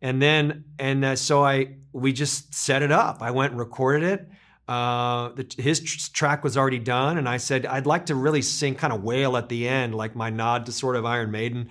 And 0.00 0.20
then, 0.20 0.64
and 0.78 1.04
uh, 1.04 1.16
so 1.16 1.44
I, 1.44 1.76
we 1.92 2.12
just 2.12 2.54
set 2.54 2.82
it 2.82 2.92
up. 2.92 3.22
I 3.22 3.30
went 3.30 3.52
and 3.52 3.60
recorded 3.60 4.02
it. 4.04 4.28
Uh, 4.66 5.30
the, 5.30 5.46
his 5.56 5.80
tr- 5.80 6.12
track 6.12 6.44
was 6.44 6.56
already 6.56 6.78
done. 6.78 7.18
And 7.18 7.28
I 7.28 7.38
said, 7.38 7.66
I'd 7.66 7.86
like 7.86 8.06
to 8.06 8.14
really 8.14 8.42
sing 8.42 8.74
kind 8.74 8.92
of 8.92 9.02
wail 9.02 9.36
at 9.36 9.48
the 9.48 9.66
end, 9.68 9.94
like 9.94 10.14
my 10.14 10.30
nod 10.30 10.66
to 10.66 10.72
sort 10.72 10.96
of 10.96 11.06
Iron 11.06 11.30
Maiden. 11.30 11.70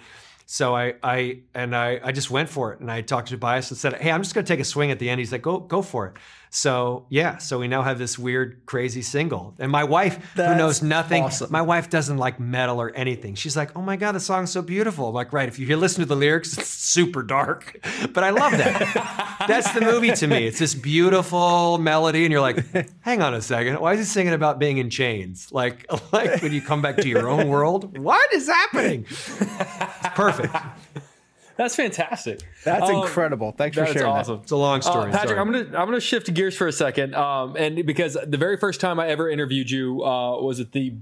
So 0.49 0.73
I, 0.73 0.93
I, 1.03 1.39
and 1.53 1.75
I, 1.75 1.99
I 2.01 2.13
just 2.13 2.31
went 2.31 2.47
for 2.47 2.71
it. 2.71 2.79
And 2.79 2.89
I 2.89 3.01
talked 3.01 3.27
to 3.27 3.33
Tobias 3.33 3.69
and 3.69 3.77
said, 3.77 3.95
Hey, 3.95 4.09
I'm 4.09 4.23
just 4.23 4.33
going 4.33 4.45
to 4.45 4.51
take 4.51 4.61
a 4.61 4.65
swing 4.65 4.91
at 4.91 4.97
the 4.97 5.09
end. 5.09 5.19
He's 5.19 5.31
like, 5.33 5.41
go, 5.41 5.59
go 5.59 5.81
for 5.81 6.07
it. 6.07 6.13
So 6.49 7.05
yeah, 7.09 7.37
so 7.37 7.59
we 7.59 7.67
now 7.67 7.81
have 7.81 7.99
this 7.99 8.17
weird, 8.17 8.65
crazy 8.65 9.01
single. 9.01 9.53
And 9.59 9.71
my 9.71 9.83
wife, 9.83 10.33
who 10.35 10.55
knows 10.55 10.81
nothing, 10.81 11.23
awesome. 11.23 11.51
my 11.51 11.61
wife 11.61 11.89
doesn't 11.89 12.17
like 12.17 12.39
metal 12.39 12.81
or 12.81 12.91
anything. 12.91 13.35
She's 13.35 13.57
like, 13.57 13.75
"Oh 13.77 13.81
my 13.81 13.95
god, 13.95 14.13
the 14.13 14.19
song's 14.19 14.51
so 14.51 14.61
beautiful." 14.61 15.09
I'm 15.09 15.13
like, 15.13 15.33
right? 15.33 15.47
If 15.47 15.59
you 15.59 15.65
hear, 15.65 15.77
listen 15.77 16.01
to 16.01 16.05
the 16.05 16.15
lyrics, 16.15 16.57
it's 16.57 16.67
super 16.67 17.23
dark, 17.23 17.79
but 18.13 18.23
I 18.23 18.29
love 18.29 18.53
that. 18.53 19.45
That's 19.47 19.71
the 19.73 19.81
movie 19.81 20.11
to 20.11 20.27
me. 20.27 20.47
It's 20.47 20.59
this 20.59 20.73
beautiful 20.73 21.77
melody, 21.77 22.23
and 22.25 22.31
you're 22.31 22.41
like, 22.41 22.65
"Hang 23.01 23.21
on 23.21 23.33
a 23.33 23.41
second, 23.41 23.79
why 23.79 23.93
is 23.93 23.99
he 23.99 24.05
singing 24.05 24.33
about 24.33 24.59
being 24.59 24.77
in 24.77 24.89
chains?" 24.89 25.51
Like, 25.51 25.85
like 26.11 26.41
when 26.41 26.53
you 26.53 26.61
come 26.61 26.81
back 26.81 26.97
to 26.97 27.07
your 27.07 27.27
own 27.27 27.47
world, 27.47 27.97
what 27.97 28.33
is 28.33 28.47
happening? 28.47 29.05
It's 29.09 30.09
perfect. 30.15 30.55
That's 31.57 31.75
fantastic. 31.75 32.41
That's 32.63 32.89
Um, 32.89 32.97
incredible. 33.03 33.51
Thanks 33.51 33.75
for 33.75 33.81
That's 33.81 33.93
sharing 33.93 34.11
that. 34.13 34.19
awesome. 34.19 34.39
It's 34.43 34.51
a 34.51 34.55
long 34.55 34.81
story. 34.81 35.09
Uh, 35.09 35.11
Patrick, 35.11 35.29
sorry. 35.37 35.39
I'm 35.39 35.51
gonna 35.51 35.77
I'm 35.79 35.87
gonna 35.87 35.99
shift 35.99 36.33
gears 36.33 36.55
for 36.55 36.67
a 36.67 36.71
second, 36.71 37.15
um, 37.15 37.55
and 37.57 37.85
because 37.85 38.17
the 38.25 38.37
very 38.37 38.57
first 38.57 38.79
time 38.79 38.99
I 38.99 39.07
ever 39.07 39.29
interviewed 39.29 39.69
you 39.71 40.03
uh, 40.03 40.41
was 40.41 40.59
at 40.59 40.71
the 40.71 40.93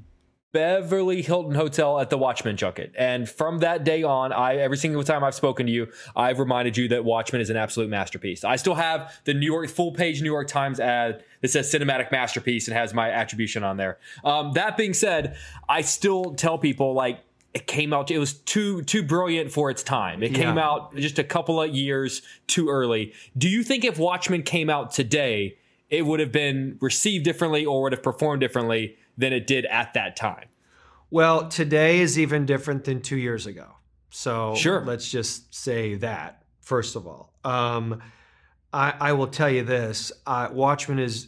Beverly 0.54 1.22
Hilton 1.22 1.54
Hotel 1.54 2.00
at 2.00 2.10
the 2.10 2.18
Watchmen 2.18 2.56
junket, 2.56 2.94
and 2.98 3.28
from 3.30 3.60
that 3.60 3.84
day 3.84 4.04
on, 4.04 4.32
I 4.32 4.56
every 4.56 4.78
single 4.78 5.04
time 5.04 5.22
I've 5.22 5.36
spoken 5.36 5.65
to 5.65 5.72
you, 5.72 5.89
I've 6.15 6.39
reminded 6.39 6.78
you 6.78 6.88
that 6.89 7.04
Watchmen 7.04 7.41
is 7.41 7.50
an 7.50 7.58
absolute 7.58 7.89
masterpiece. 7.89 8.46
I 8.46 8.56
still 8.56 8.76
have 8.76 9.13
the 9.26 9.34
New 9.34 9.46
York 9.46 9.68
full 9.68 9.91
page 9.91 10.22
New 10.22 10.32
York 10.32 10.48
Times 10.48 10.80
ad 10.80 11.26
that 11.41 11.50
says 11.50 11.70
cinematic 11.70 12.10
masterpiece 12.10 12.70
and 12.70 12.78
has 12.78 12.94
my 12.94 13.12
attribution 13.12 13.65
on 13.65 13.76
there. 13.76 13.98
Um, 14.24 14.54
that 14.54 14.78
being 14.78 14.94
said, 14.94 15.36
I 15.68 15.82
still 15.82 16.36
tell 16.36 16.58
people 16.58 16.94
like. 16.94 17.20
It 17.56 17.68
came 17.68 17.94
out. 17.94 18.12
It 18.12 18.20
was 18.20 18.34
too 18.34 18.82
too 18.84 19.02
brilliant 19.02 19.52
for 19.52 19.72
its 19.72 19.82
time. 19.82 20.22
It 20.22 20.34
came 20.36 20.58
out 20.58 20.94
just 20.98 21.18
a 21.18 21.24
couple 21.24 21.62
of 21.62 21.74
years 21.74 22.22
too 22.48 22.70
early. 22.70 23.13
Do 23.38 23.48
you 23.50 23.63
think 23.63 23.86
if 23.86 23.98
Watchmen 23.98 24.44
came 24.44 24.70
out 24.70 24.91
today, 24.91 25.58
it 25.89 26.06
would 26.06 26.20
have 26.20 26.34
been 26.34 26.78
received 26.82 27.24
differently 27.24 27.65
or 27.65 27.82
would 27.84 27.94
have 27.94 28.04
performed 28.04 28.41
differently 28.41 28.98
than 29.18 29.32
it 29.32 29.48
did 29.48 29.65
at 29.68 29.94
that 29.94 30.18
time? 30.18 30.50
Well, 31.10 31.48
today 31.48 32.02
is 32.02 32.20
even 32.20 32.46
different 32.46 32.84
than 32.84 33.02
two 33.02 33.15
years 33.18 33.46
ago. 33.46 33.68
So 34.10 34.54
Sure. 34.56 34.84
let's 34.84 35.10
just 35.10 35.56
say 35.56 35.96
that 35.96 36.44
first 36.60 36.98
of 36.98 37.08
all. 37.08 37.32
Um, 37.46 38.02
I, 38.74 38.94
I 39.00 39.12
will 39.13 39.28
tell 39.28 39.50
you 39.50 39.63
this: 39.63 40.12
uh, 40.28 40.50
Watchmen 40.52 41.00
is 41.00 41.28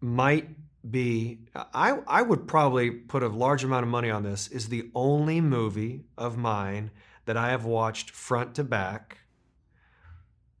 might 0.00 0.48
be. 0.90 1.40
I 1.54 1.98
I 2.06 2.22
would 2.22 2.46
probably 2.46 2.90
put 2.90 3.22
a 3.22 3.28
large 3.28 3.64
amount 3.64 3.84
of 3.84 3.90
money 3.90 4.10
on 4.10 4.22
this. 4.22 4.48
Is 4.48 4.68
the 4.68 4.90
only 4.94 5.40
movie 5.40 6.04
of 6.16 6.36
mine 6.36 6.90
that 7.24 7.36
I 7.36 7.50
have 7.50 7.64
watched 7.64 8.10
front 8.10 8.54
to 8.54 8.64
back 8.64 9.18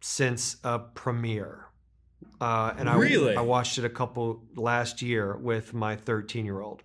since 0.00 0.56
a 0.62 0.78
premiere. 0.78 1.66
Uh, 2.40 2.72
and 2.76 2.88
I, 2.88 2.96
Really? 2.96 3.36
I 3.36 3.40
watched 3.40 3.78
it 3.78 3.84
a 3.84 3.88
couple 3.88 4.44
last 4.54 5.02
year 5.02 5.36
with 5.36 5.74
my 5.74 5.96
13 5.96 6.44
year 6.44 6.60
old. 6.60 6.82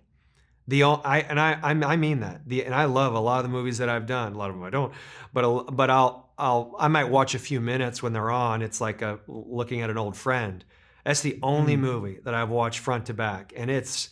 The 0.66 0.82
I 0.82 1.18
and 1.28 1.38
I 1.38 1.58
I 1.62 1.70
I 1.72 1.96
mean 1.96 2.20
that. 2.20 2.42
The 2.46 2.64
and 2.64 2.74
I 2.74 2.86
love 2.86 3.14
a 3.14 3.20
lot 3.20 3.38
of 3.38 3.42
the 3.44 3.50
movies 3.50 3.78
that 3.78 3.90
I've 3.90 4.06
done. 4.06 4.32
A 4.32 4.38
lot 4.38 4.48
of 4.48 4.56
them 4.56 4.64
I 4.64 4.70
don't, 4.70 4.94
but 5.32 5.64
but 5.64 5.90
I'll 5.90 6.32
I'll 6.38 6.74
I 6.78 6.88
might 6.88 7.10
watch 7.10 7.34
a 7.34 7.38
few 7.38 7.60
minutes 7.60 8.02
when 8.02 8.14
they're 8.14 8.30
on. 8.30 8.62
It's 8.62 8.80
like 8.80 9.02
a 9.02 9.20
looking 9.26 9.82
at 9.82 9.90
an 9.90 9.98
old 9.98 10.16
friend. 10.16 10.64
That's 11.04 11.20
the 11.20 11.38
only 11.42 11.76
movie 11.76 12.18
that 12.24 12.34
I've 12.34 12.48
watched 12.48 12.80
front 12.80 13.06
to 13.06 13.14
back, 13.14 13.52
and 13.56 13.70
it's 13.70 14.10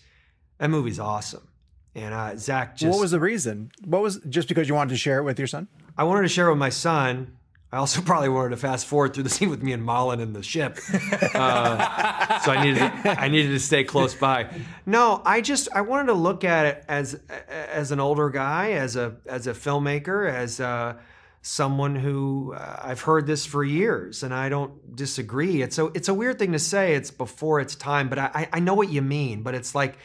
that 0.59 0.69
movie's 0.69 1.01
awesome. 1.01 1.49
And 1.95 2.15
uh, 2.15 2.37
Zack 2.37 2.77
just 2.77 2.93
what 2.93 3.01
was 3.01 3.11
the 3.11 3.21
reason? 3.21 3.71
What 3.85 4.03
was 4.03 4.21
just 4.29 4.49
because 4.49 4.69
you 4.69 4.75
wanted 4.75 4.91
to 4.91 4.97
share 4.97 5.19
it 5.19 5.25
with 5.25 5.39
your 5.39 5.49
son? 5.49 5.69
I 5.97 6.05
wanted 6.05 6.23
to 6.23 6.29
share 6.29 6.49
it 6.49 6.51
with 6.51 6.59
my 6.59 6.71
son. 6.71 7.37
I 7.71 7.79
also 7.79 8.01
probably 8.05 8.29
wanted 8.29 8.51
to 8.51 8.57
fast 8.59 8.87
forward 8.87 9.15
through 9.15 9.25
the 9.25 9.31
scene 9.31 9.49
with 9.49 9.63
me 9.63 9.73
and 9.73 9.85
Malin 9.85 10.21
in 10.21 10.35
the 10.35 10.43
ship, 10.43 10.79
uh, 11.35 12.39
so 12.41 12.53
I 12.53 12.63
needed 12.65 12.79
to, 12.79 13.21
I 13.21 13.29
needed 13.29 13.51
to 13.51 13.61
stay 13.61 13.85
close 13.85 14.15
by. 14.15 14.49
No, 14.85 15.23
I 15.25 15.41
just 15.41 15.69
I 15.75 15.81
wanted 15.81 16.07
to 16.07 16.15
look 16.15 16.45
at 16.45 16.67
it 16.67 16.85
as 16.89 17.19
as 17.49 17.91
an 17.91 18.01
older 18.01 18.29
guy, 18.29 18.73
as 18.73 18.97
a 18.97 19.17
as 19.27 19.47
a 19.47 19.53
filmmaker, 19.53 20.31
as 20.31 20.61
uh, 20.61 20.95
someone 21.43 21.97
who 21.97 22.55
uh, 22.57 22.81
I've 22.83 23.01
heard 23.03 23.27
this 23.27 23.45
for 23.45 23.65
years, 23.65 24.23
and 24.23 24.33
I 24.33 24.49
don't 24.49 24.97
disagree. 24.97 25.61
It's 25.61 25.79
a 25.79 25.87
it's 25.87 26.09
a 26.09 26.15
weird 26.15 26.39
thing 26.39 26.53
to 26.53 26.59
say. 26.59 26.95
It's 26.95 27.11
before 27.11 27.61
its 27.61 27.75
time, 27.75 28.09
but 28.09 28.19
I 28.19 28.49
I 28.53 28.61
know 28.61 28.75
what 28.75 28.91
you 28.91 29.03
mean. 29.03 29.43
But 29.43 29.55
it's 29.55 29.75
like 29.75 29.99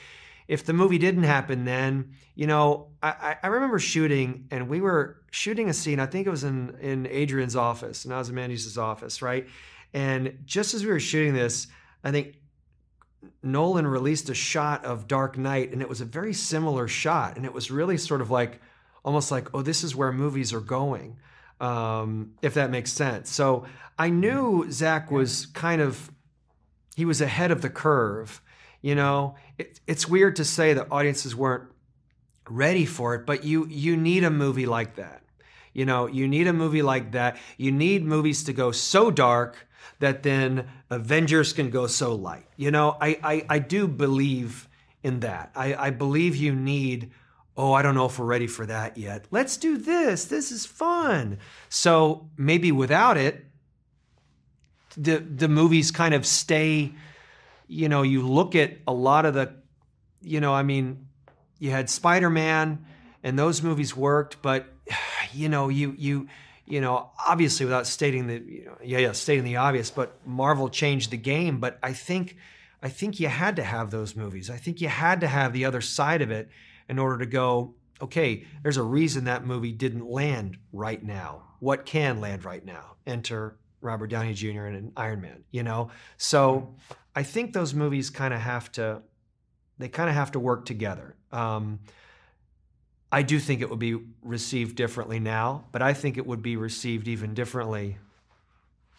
if 0.47 0.65
the 0.65 0.73
movie 0.73 0.97
didn't 0.97 1.23
happen 1.23 1.65
then, 1.65 2.13
you 2.35 2.47
know, 2.47 2.87
I, 3.03 3.35
I- 3.43 3.47
remember 3.47 3.79
shooting 3.79 4.47
and 4.49 4.69
we 4.69 4.79
were 4.81 5.21
shooting 5.31 5.69
a 5.69 5.73
scene, 5.73 5.99
I 5.99 6.05
think 6.05 6.25
it 6.25 6.29
was 6.29 6.43
in, 6.45 6.77
in 6.79 7.05
Adrian's 7.07 7.55
office, 7.55 8.05
and 8.05 8.13
I 8.13 8.17
in 8.29 8.37
office, 8.77 9.21
right? 9.21 9.47
And 9.93 10.39
just 10.45 10.73
as 10.73 10.85
we 10.85 10.91
were 10.91 10.99
shooting 10.99 11.33
this, 11.33 11.67
I 12.03 12.11
think 12.11 12.35
Nolan 13.43 13.85
released 13.85 14.29
a 14.29 14.33
shot 14.33 14.85
of 14.85 15.07
Dark 15.07 15.37
Knight, 15.37 15.73
and 15.73 15.81
it 15.81 15.89
was 15.89 16.01
a 16.01 16.05
very 16.05 16.33
similar 16.33 16.87
shot. 16.87 17.35
And 17.35 17.45
it 17.45 17.53
was 17.53 17.69
really 17.69 17.97
sort 17.97 18.21
of 18.21 18.31
like, 18.31 18.61
almost 19.07 19.31
like, 19.31 19.47
oh, 19.53 19.61
this 19.61 19.85
is 19.85 19.95
where 19.95 20.11
movies 20.11 20.51
are 20.51 20.59
going, 20.59 21.17
um, 21.61 22.33
if 22.41 22.55
that 22.55 22.69
makes 22.69 22.91
sense. 22.91 23.31
So 23.31 23.63
I 23.97 24.09
knew 24.09 24.69
Zack 24.69 25.09
was 25.09 25.45
kind 25.45 25.81
of, 25.81 26.11
he 26.97 27.05
was 27.05 27.21
ahead 27.21 27.49
of 27.49 27.61
the 27.61 27.69
curve. 27.69 28.41
You 28.81 28.95
know, 28.95 29.35
it, 29.57 29.79
it's 29.87 30.09
weird 30.09 30.35
to 30.35 30.43
say 30.43 30.73
that 30.73 30.87
audiences 30.91 31.33
weren't 31.33 31.69
ready 32.49 32.85
for 32.85 33.15
it, 33.15 33.25
but 33.25 33.45
you 33.45 33.65
you 33.67 33.95
need 33.95 34.25
a 34.25 34.29
movie 34.29 34.65
like 34.65 34.95
that. 34.95 35.21
You 35.73 35.85
know, 35.85 36.07
you 36.07 36.27
need 36.27 36.47
a 36.47 36.53
movie 36.53 36.81
like 36.81 37.13
that. 37.13 37.37
You 37.55 37.71
need 37.71 38.03
movies 38.03 38.43
to 38.43 38.53
go 38.53 38.73
so 38.73 39.09
dark 39.09 39.67
that 39.99 40.23
then 40.23 40.67
Avengers 40.89 41.53
can 41.53 41.69
go 41.69 41.87
so 41.87 42.13
light. 42.13 42.47
You 42.57 42.71
know, 42.71 42.97
I 42.99 43.19
I, 43.23 43.45
I 43.55 43.59
do 43.59 43.87
believe 43.87 44.67
in 45.01 45.21
that. 45.21 45.51
I, 45.55 45.75
I 45.75 45.89
believe 45.91 46.35
you 46.35 46.53
need. 46.53 47.11
Oh, 47.57 47.73
I 47.73 47.81
don't 47.81 47.95
know 47.95 48.05
if 48.05 48.19
we're 48.19 48.25
ready 48.25 48.47
for 48.47 48.65
that 48.67 48.97
yet. 48.97 49.25
Let's 49.31 49.57
do 49.57 49.77
this. 49.77 50.25
This 50.25 50.51
is 50.51 50.65
fun. 50.65 51.39
So 51.69 52.29
maybe 52.37 52.71
without 52.71 53.17
it, 53.17 53.45
the 54.95 55.17
the 55.17 55.47
movies 55.47 55.91
kind 55.91 56.13
of 56.13 56.25
stay 56.25 56.93
you 57.67 57.89
know, 57.89 58.01
you 58.01 58.21
look 58.21 58.55
at 58.55 58.77
a 58.87 58.93
lot 58.93 59.25
of 59.25 59.33
the, 59.33 59.53
you 60.21 60.39
know, 60.39 60.53
I 60.53 60.63
mean, 60.63 61.07
you 61.59 61.71
had 61.71 61.89
Spider 61.89 62.29
Man, 62.29 62.85
and 63.23 63.37
those 63.37 63.61
movies 63.61 63.95
worked, 63.95 64.41
but 64.41 64.67
you 65.33 65.49
know, 65.49 65.69
you 65.69 65.93
you 65.97 66.27
you 66.65 66.81
know, 66.81 67.11
obviously 67.25 67.65
without 67.65 67.87
stating 67.87 68.27
the, 68.27 68.39
you 68.39 68.65
know, 68.65 68.77
yeah, 68.83 68.97
yeah, 68.97 69.11
stating 69.13 69.45
the 69.45 69.55
obvious, 69.55 69.89
but 69.89 70.17
Marvel 70.25 70.67
changed 70.67 71.11
the 71.11 71.17
game. 71.17 71.59
But 71.59 71.79
I 71.81 71.93
think, 71.93 72.35
I 72.83 72.89
think 72.89 73.21
you 73.21 73.29
had 73.29 73.55
to 73.55 73.63
have 73.63 73.89
those 73.89 74.17
movies. 74.17 74.49
I 74.49 74.57
think 74.57 74.81
you 74.81 74.89
had 74.89 75.21
to 75.21 75.27
have 75.27 75.53
the 75.53 75.63
other 75.63 75.79
side 75.79 76.21
of 76.21 76.29
it 76.29 76.49
in 76.89 76.99
order 76.99 77.19
to 77.19 77.25
go. 77.25 77.75
Okay, 78.01 78.45
there's 78.61 78.77
a 78.77 78.83
reason 78.83 79.23
that 79.23 79.45
movie 79.45 79.71
didn't 79.71 80.07
land 80.07 80.57
right 80.71 81.03
now. 81.03 81.43
What 81.59 81.85
can 81.85 82.21
land 82.21 82.45
right 82.45 82.63
now? 82.63 82.95
Enter 83.07 83.57
Robert 83.81 84.07
Downey 84.07 84.33
Jr. 84.33 84.65
and 84.65 84.91
Iron 84.95 85.21
Man. 85.21 85.43
You 85.51 85.63
know, 85.63 85.89
so 86.17 86.75
I 87.15 87.23
think 87.23 87.53
those 87.53 87.73
movies 87.73 88.09
kind 88.09 88.33
of 88.33 88.39
have 88.39 88.71
to 88.73 89.01
they 89.79 89.89
kind 89.89 90.09
of 90.09 90.15
have 90.15 90.31
to 90.31 90.39
work 90.39 90.65
together. 90.65 91.15
Um, 91.31 91.79
I 93.11 93.21
do 93.21 93.39
think 93.39 93.61
it 93.61 93.69
would 93.69 93.79
be 93.79 93.97
received 94.21 94.75
differently 94.75 95.19
now, 95.19 95.65
but 95.71 95.81
I 95.81 95.93
think 95.93 96.17
it 96.17 96.25
would 96.25 96.41
be 96.41 96.57
received 96.57 97.07
even 97.07 97.33
differently 97.33 97.97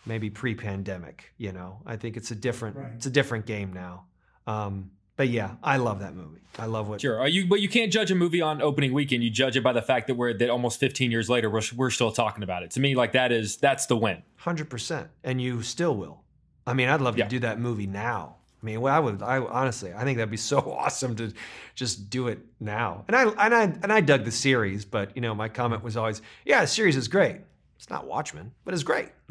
maybe 0.06 0.30
pre-pandemic, 0.30 1.32
you 1.36 1.52
know. 1.52 1.82
I 1.84 1.96
think 1.96 2.16
it's 2.16 2.30
a 2.30 2.34
different 2.34 2.76
it's 2.96 3.06
a 3.06 3.10
different 3.10 3.46
game 3.46 3.72
now. 3.72 4.06
Um, 4.46 4.92
but 5.18 5.28
yeah, 5.28 5.56
I 5.62 5.76
love 5.76 6.00
that 6.00 6.14
movie. 6.14 6.40
I 6.58 6.64
love 6.64 6.88
what 6.88 7.00
Sure. 7.02 7.20
Are 7.20 7.28
you, 7.28 7.46
but 7.46 7.60
you 7.60 7.68
can't 7.68 7.92
judge 7.92 8.10
a 8.10 8.14
movie 8.14 8.40
on 8.40 8.62
opening 8.62 8.92
weekend. 8.92 9.22
You 9.22 9.30
judge 9.30 9.56
it 9.56 9.62
by 9.62 9.72
the 9.74 9.82
fact 9.82 10.06
that 10.06 10.14
we're 10.14 10.32
that 10.32 10.48
almost 10.50 10.80
15 10.80 11.10
years 11.10 11.28
later, 11.28 11.50
we're, 11.50 11.60
we're 11.76 11.90
still 11.90 12.10
talking 12.10 12.42
about 12.42 12.62
it. 12.62 12.70
To 12.72 12.80
me, 12.80 12.94
like 12.96 13.12
that 13.12 13.30
is 13.30 13.58
that's 13.58 13.86
the 13.86 13.96
win. 13.96 14.22
100% 14.42 15.08
and 15.22 15.40
you 15.42 15.62
still 15.62 15.94
will. 15.94 16.22
I 16.66 16.72
mean, 16.72 16.88
I'd 16.88 17.00
love 17.00 17.16
Yeah. 17.18 17.24
to 17.24 17.30
do 17.30 17.38
that 17.40 17.60
movie 17.60 17.86
now. 17.86 18.36
I 18.60 18.66
mean, 18.66 18.80
well, 18.80 18.92
I 18.94 18.98
would. 18.98 19.22
I 19.22 19.38
honestly, 19.38 19.92
I 19.94 20.02
think 20.02 20.16
that'd 20.18 20.30
be 20.30 20.36
so 20.54 20.58
awesome 20.58 21.14
to 21.16 21.32
just 21.76 22.10
do 22.10 22.26
it 22.28 22.40
now. 22.58 23.04
And 23.06 23.14
I 23.16 23.22
and 23.46 23.54
I 23.54 23.62
and 23.82 23.92
I 23.92 24.00
dug 24.00 24.24
the 24.24 24.32
series, 24.32 24.84
but 24.84 25.14
you 25.14 25.22
know, 25.22 25.34
my 25.34 25.48
comment 25.48 25.84
was 25.84 25.96
always, 25.96 26.22
"Yeah, 26.44 26.62
the 26.62 26.66
series 26.66 26.96
is 26.96 27.06
great. 27.06 27.36
It's 27.78 27.88
not 27.90 28.06
Watchmen, 28.06 28.52
but 28.64 28.74
it's 28.74 28.82
great." 28.82 29.08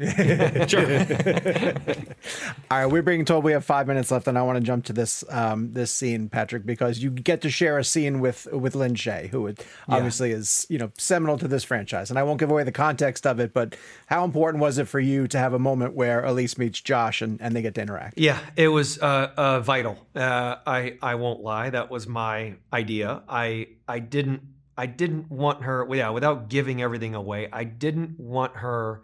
All 2.70 2.78
right, 2.78 2.86
we're 2.86 3.02
being 3.02 3.24
told 3.24 3.44
we 3.44 3.52
have 3.52 3.64
five 3.64 3.86
minutes 3.86 4.10
left, 4.10 4.26
and 4.28 4.38
I 4.38 4.42
want 4.42 4.56
to 4.56 4.62
jump 4.64 4.84
to 4.86 4.92
this 4.92 5.24
um, 5.30 5.72
this 5.72 5.92
scene, 5.92 6.28
Patrick, 6.28 6.64
because 6.66 6.98
you 6.98 7.10
get 7.10 7.42
to 7.42 7.50
share 7.50 7.78
a 7.78 7.84
scene 7.84 8.20
with 8.20 8.46
with 8.52 8.74
Lin 8.74 8.94
Shaye, 8.94 9.28
who 9.28 9.42
would- 9.42 9.64
obviously 9.88 10.30
is 10.32 10.66
you 10.68 10.78
know 10.78 10.90
seminal 10.98 11.36
to 11.38 11.48
this 11.48 11.64
franchise. 11.64 12.10
And 12.10 12.18
I 12.18 12.22
won't 12.22 12.38
give 12.40 12.50
away 12.50 12.64
the 12.64 12.72
context 12.72 13.26
of 13.26 13.40
it, 13.40 13.52
but 13.52 13.76
how 14.06 14.24
important 14.24 14.60
was 14.60 14.78
it 14.78 14.88
for 14.88 15.00
you 15.00 15.26
to 15.28 15.38
have 15.38 15.52
a 15.52 15.58
moment 15.58 15.94
where 15.94 16.24
Elise 16.24 16.56
meets 16.58 16.80
Josh 16.80 17.20
and, 17.22 17.40
and 17.42 17.54
they 17.56 17.62
get 17.62 17.74
to 17.76 17.82
interact? 17.82 18.18
Yeah, 18.18 18.38
it 18.56 18.68
was 18.68 18.98
uh, 19.00 19.30
uh, 19.36 19.60
vital. 19.60 19.98
Uh, 20.14 20.56
I 20.66 20.96
I 21.02 21.16
won't 21.16 21.40
lie. 21.40 21.70
That 21.70 21.90
was 21.90 22.06
my 22.06 22.54
idea. 22.72 23.22
I 23.28 23.68
I 23.86 23.98
didn't 23.98 24.42
I 24.78 24.86
didn't 24.86 25.28
want 25.28 25.64
her. 25.64 25.86
Yeah, 25.92 26.10
without 26.10 26.48
giving 26.48 26.80
everything 26.80 27.16
away, 27.16 27.48
I 27.52 27.64
didn't 27.64 28.18
want 28.18 28.56
her 28.58 29.02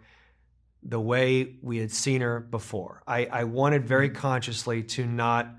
the 0.81 1.01
way 1.01 1.55
we 1.61 1.79
had 1.79 1.91
seen 1.91 2.21
her 2.21 2.39
before. 2.39 3.03
I 3.05 3.25
I 3.25 3.43
wanted 3.43 3.85
very 3.85 4.09
mm-hmm. 4.09 4.17
consciously 4.17 4.83
to 4.83 5.05
not 5.05 5.49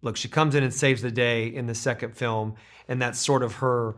look. 0.00 0.16
She 0.16 0.28
comes 0.28 0.54
in 0.54 0.64
and 0.64 0.72
saves 0.72 1.02
the 1.02 1.10
day 1.10 1.46
in 1.46 1.66
the 1.66 1.74
second 1.74 2.16
film, 2.16 2.54
and 2.88 3.02
that's 3.02 3.20
sort 3.20 3.42
of 3.42 3.56
her 3.56 3.96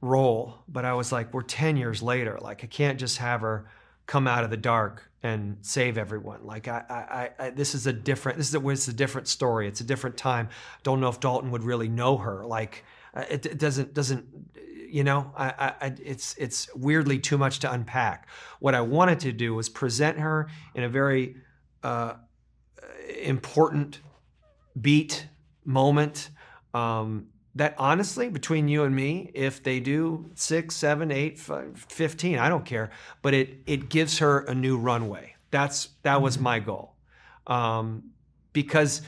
role. 0.00 0.58
But 0.68 0.84
I 0.84 0.94
was 0.94 1.10
like, 1.10 1.34
we're 1.34 1.42
ten 1.42 1.76
years 1.76 2.00
later. 2.00 2.38
Like 2.40 2.62
I 2.62 2.68
can't 2.68 3.00
just 3.00 3.18
have 3.18 3.40
her 3.40 3.68
come 4.06 4.28
out 4.28 4.44
of 4.44 4.50
the 4.50 4.56
dark 4.56 5.10
and 5.24 5.56
save 5.62 5.98
everyone. 5.98 6.44
Like 6.44 6.68
I, 6.68 6.84
I, 6.88 6.94
I, 6.94 7.46
I 7.46 7.50
this 7.50 7.74
is 7.74 7.88
a 7.88 7.92
different. 7.92 8.38
This 8.38 8.48
is 8.48 8.54
a, 8.54 8.68
it's 8.68 8.86
a 8.86 8.92
different 8.92 9.26
story. 9.26 9.66
It's 9.66 9.80
a 9.80 9.84
different 9.84 10.16
time. 10.16 10.50
Don't 10.84 11.00
know 11.00 11.08
if 11.08 11.18
Dalton 11.18 11.50
would 11.50 11.64
really 11.64 11.88
know 11.88 12.16
her. 12.18 12.46
Like 12.46 12.84
uh, 13.14 13.24
it, 13.30 13.46
it 13.46 13.58
doesn't 13.58 13.94
doesn't 13.94 14.26
you 14.92 15.04
know, 15.04 15.32
I, 15.34 15.72
I, 15.80 15.94
it's 16.04 16.34
it's 16.36 16.72
weirdly 16.74 17.18
too 17.18 17.38
much 17.38 17.60
to 17.60 17.72
unpack. 17.72 18.28
What 18.60 18.74
I 18.74 18.82
wanted 18.82 19.20
to 19.20 19.32
do 19.32 19.54
was 19.54 19.70
present 19.70 20.18
her 20.18 20.48
in 20.74 20.84
a 20.84 20.88
very 20.88 21.36
uh, 21.82 22.14
important 23.22 24.00
beat 24.78 25.28
moment. 25.64 26.28
Um, 26.74 27.28
that 27.54 27.74
honestly, 27.78 28.28
between 28.28 28.68
you 28.68 28.84
and 28.84 28.94
me, 28.94 29.30
if 29.34 29.62
they 29.62 29.80
do 29.80 30.30
six, 30.34 30.76
seven, 30.76 31.10
eight, 31.10 31.38
five, 31.38 31.86
15, 31.88 32.38
I 32.38 32.50
don't 32.50 32.66
care. 32.66 32.90
But 33.22 33.32
it 33.32 33.60
it 33.66 33.88
gives 33.88 34.18
her 34.18 34.40
a 34.40 34.54
new 34.54 34.76
runway. 34.76 35.36
That's 35.50 35.88
that 36.02 36.20
was 36.20 36.38
my 36.38 36.58
goal, 36.58 36.96
um, 37.46 38.10
because 38.52 39.00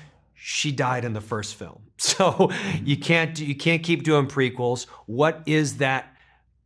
she 0.47 0.71
died 0.73 1.07
in 1.07 1.15
the 1.15 1.23
first 1.23 1.55
film. 1.55 1.81
So 1.97 2.51
you 2.83 2.99
can't 2.99 3.39
you 3.39 3.55
can't 3.55 3.83
keep 3.83 4.03
doing 4.03 4.27
prequels. 4.27 4.87
What 5.07 5.43
is 5.47 5.79
that 5.79 6.15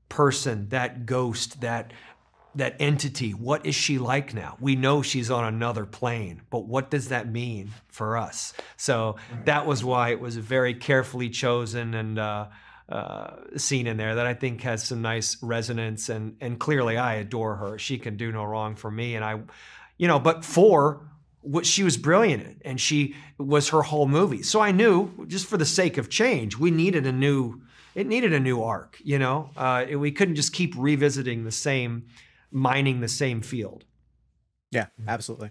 person, 0.08 0.68
that 0.70 1.06
ghost, 1.06 1.60
that 1.60 1.92
that 2.56 2.74
entity? 2.80 3.32
What 3.32 3.64
is 3.66 3.74
she 3.76 3.98
like 3.98 4.34
now? 4.34 4.56
We 4.58 4.74
know 4.74 5.02
she's 5.02 5.30
on 5.30 5.44
another 5.44 5.84
plane, 5.86 6.42
but 6.50 6.64
what 6.64 6.90
does 6.90 7.08
that 7.08 7.30
mean 7.30 7.70
for 7.88 8.16
us? 8.16 8.52
So 8.78 9.16
that 9.44 9.66
was 9.66 9.84
why 9.84 10.10
it 10.10 10.18
was 10.18 10.36
very 10.36 10.74
carefully 10.74 11.30
chosen 11.30 11.94
and. 11.94 12.18
Uh, 12.18 12.46
uh, 12.88 13.36
scene 13.58 13.86
in 13.86 13.98
there 13.98 14.14
that 14.14 14.24
I 14.24 14.32
think 14.32 14.62
has 14.62 14.82
some 14.82 15.02
nice 15.02 15.36
resonance 15.42 16.08
and 16.08 16.36
and 16.40 16.58
clearly 16.58 16.96
I 16.96 17.16
adore 17.16 17.56
her. 17.56 17.78
She 17.78 17.98
can 17.98 18.16
do 18.16 18.32
no 18.32 18.44
wrong 18.44 18.76
for 18.76 18.90
me, 18.90 19.14
and 19.14 19.22
I, 19.22 19.40
you 19.98 20.08
know, 20.08 20.18
but 20.18 20.42
for 20.42 21.02
what 21.40 21.66
she 21.66 21.82
was 21.82 21.96
brilliant 21.96 22.42
in, 22.42 22.60
and 22.64 22.80
she 22.80 23.14
was 23.38 23.68
her 23.70 23.82
whole 23.82 24.06
movie. 24.06 24.42
So 24.42 24.60
I 24.60 24.72
knew, 24.72 25.26
just 25.26 25.46
for 25.46 25.56
the 25.56 25.66
sake 25.66 25.98
of 25.98 26.08
change, 26.08 26.56
we 26.56 26.70
needed 26.70 27.06
a 27.06 27.12
new. 27.12 27.62
It 27.94 28.06
needed 28.06 28.32
a 28.32 28.38
new 28.38 28.62
arc, 28.62 28.98
you 29.02 29.18
know. 29.18 29.50
Uh, 29.56 29.86
we 29.96 30.12
couldn't 30.12 30.36
just 30.36 30.52
keep 30.52 30.74
revisiting 30.76 31.44
the 31.44 31.50
same, 31.50 32.06
mining 32.52 33.00
the 33.00 33.08
same 33.08 33.40
field. 33.40 33.84
Yeah, 34.70 34.86
absolutely. 35.08 35.50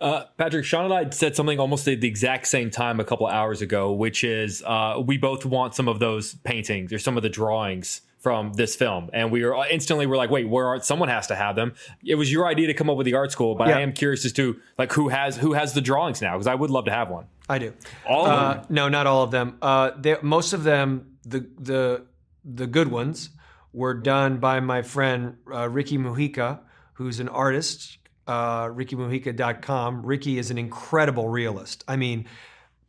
Uh, 0.00 0.24
Patrick, 0.36 0.64
Sean 0.64 0.84
and 0.84 0.94
I 0.94 1.10
said 1.10 1.34
something 1.34 1.58
almost 1.58 1.88
at 1.88 2.00
the 2.00 2.06
exact 2.06 2.46
same 2.46 2.70
time 2.70 3.00
a 3.00 3.04
couple 3.04 3.26
hours 3.26 3.60
ago, 3.60 3.92
which 3.92 4.22
is 4.22 4.62
uh, 4.64 5.02
we 5.04 5.18
both 5.18 5.44
want 5.44 5.74
some 5.74 5.88
of 5.88 5.98
those 5.98 6.34
paintings 6.34 6.92
or 6.92 6.98
some 6.98 7.16
of 7.16 7.22
the 7.22 7.28
drawings 7.28 8.02
from 8.18 8.52
this 8.54 8.74
film, 8.74 9.10
and 9.12 9.30
we 9.30 9.44
were 9.44 9.64
instantly 9.70 10.06
we're 10.06 10.16
like, 10.16 10.30
wait, 10.30 10.48
where 10.48 10.66
are 10.66 10.80
someone 10.80 11.08
has 11.08 11.28
to 11.28 11.36
have 11.36 11.54
them? 11.56 11.74
It 12.04 12.16
was 12.16 12.32
your 12.32 12.46
idea 12.46 12.66
to 12.66 12.74
come 12.74 12.90
up 12.90 12.96
with 12.96 13.04
the 13.04 13.14
art 13.14 13.30
school, 13.30 13.54
but 13.54 13.68
yeah. 13.68 13.78
I 13.78 13.80
am 13.80 13.92
curious 13.92 14.24
as 14.24 14.32
to 14.34 14.60
like 14.76 14.92
who 14.92 15.08
has 15.08 15.36
who 15.36 15.52
has 15.52 15.72
the 15.72 15.80
drawings 15.80 16.20
now 16.20 16.32
because 16.32 16.48
I 16.48 16.54
would 16.54 16.70
love 16.70 16.86
to 16.86 16.90
have 16.90 17.10
one. 17.10 17.26
I 17.48 17.58
do. 17.58 17.72
All 18.06 18.26
of 18.26 18.32
uh, 18.32 18.54
them? 18.54 18.66
No, 18.70 18.88
not 18.88 19.06
all 19.06 19.22
of 19.22 19.30
them. 19.30 19.56
Uh, 19.62 19.92
most 20.22 20.52
of 20.52 20.64
them, 20.64 21.16
the 21.24 21.48
the 21.58 22.06
the 22.44 22.66
good 22.66 22.88
ones, 22.88 23.30
were 23.72 23.94
done 23.94 24.38
by 24.38 24.60
my 24.60 24.82
friend 24.82 25.36
uh, 25.52 25.68
Ricky 25.68 25.96
Mujica, 25.96 26.60
who's 26.94 27.20
an 27.20 27.28
artist. 27.28 27.98
Uh, 28.26 28.66
RickyMujica.com. 28.66 30.04
Ricky 30.04 30.36
is 30.36 30.50
an 30.50 30.58
incredible 30.58 31.30
realist. 31.30 31.82
I 31.88 31.96
mean, 31.96 32.26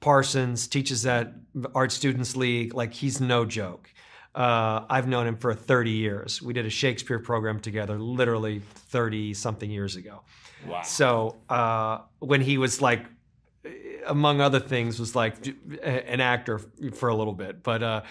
Parsons 0.01 0.67
teaches 0.67 1.05
at 1.05 1.33
Art 1.73 1.93
Students 1.93 2.35
League. 2.35 2.73
Like 2.73 2.93
he's 2.93 3.21
no 3.21 3.45
joke. 3.45 3.89
Uh, 4.35 4.85
I've 4.89 5.07
known 5.07 5.27
him 5.27 5.37
for 5.37 5.53
30 5.53 5.91
years. 5.91 6.41
We 6.41 6.53
did 6.53 6.65
a 6.65 6.69
Shakespeare 6.69 7.19
program 7.19 7.59
together, 7.59 7.97
literally 7.97 8.59
30 8.59 9.33
something 9.33 9.69
years 9.69 9.95
ago. 9.95 10.21
Wow. 10.67 10.81
So 10.83 11.37
uh, 11.49 11.99
when 12.19 12.41
he 12.41 12.57
was 12.57 12.81
like, 12.81 13.05
among 14.05 14.41
other 14.41 14.59
things, 14.59 14.99
was 14.99 15.15
like 15.15 15.35
an 15.83 16.21
actor 16.21 16.59
for 16.93 17.09
a 17.09 17.15
little 17.15 17.33
bit, 17.33 17.63
but 17.63 17.83
uh, 17.83 18.01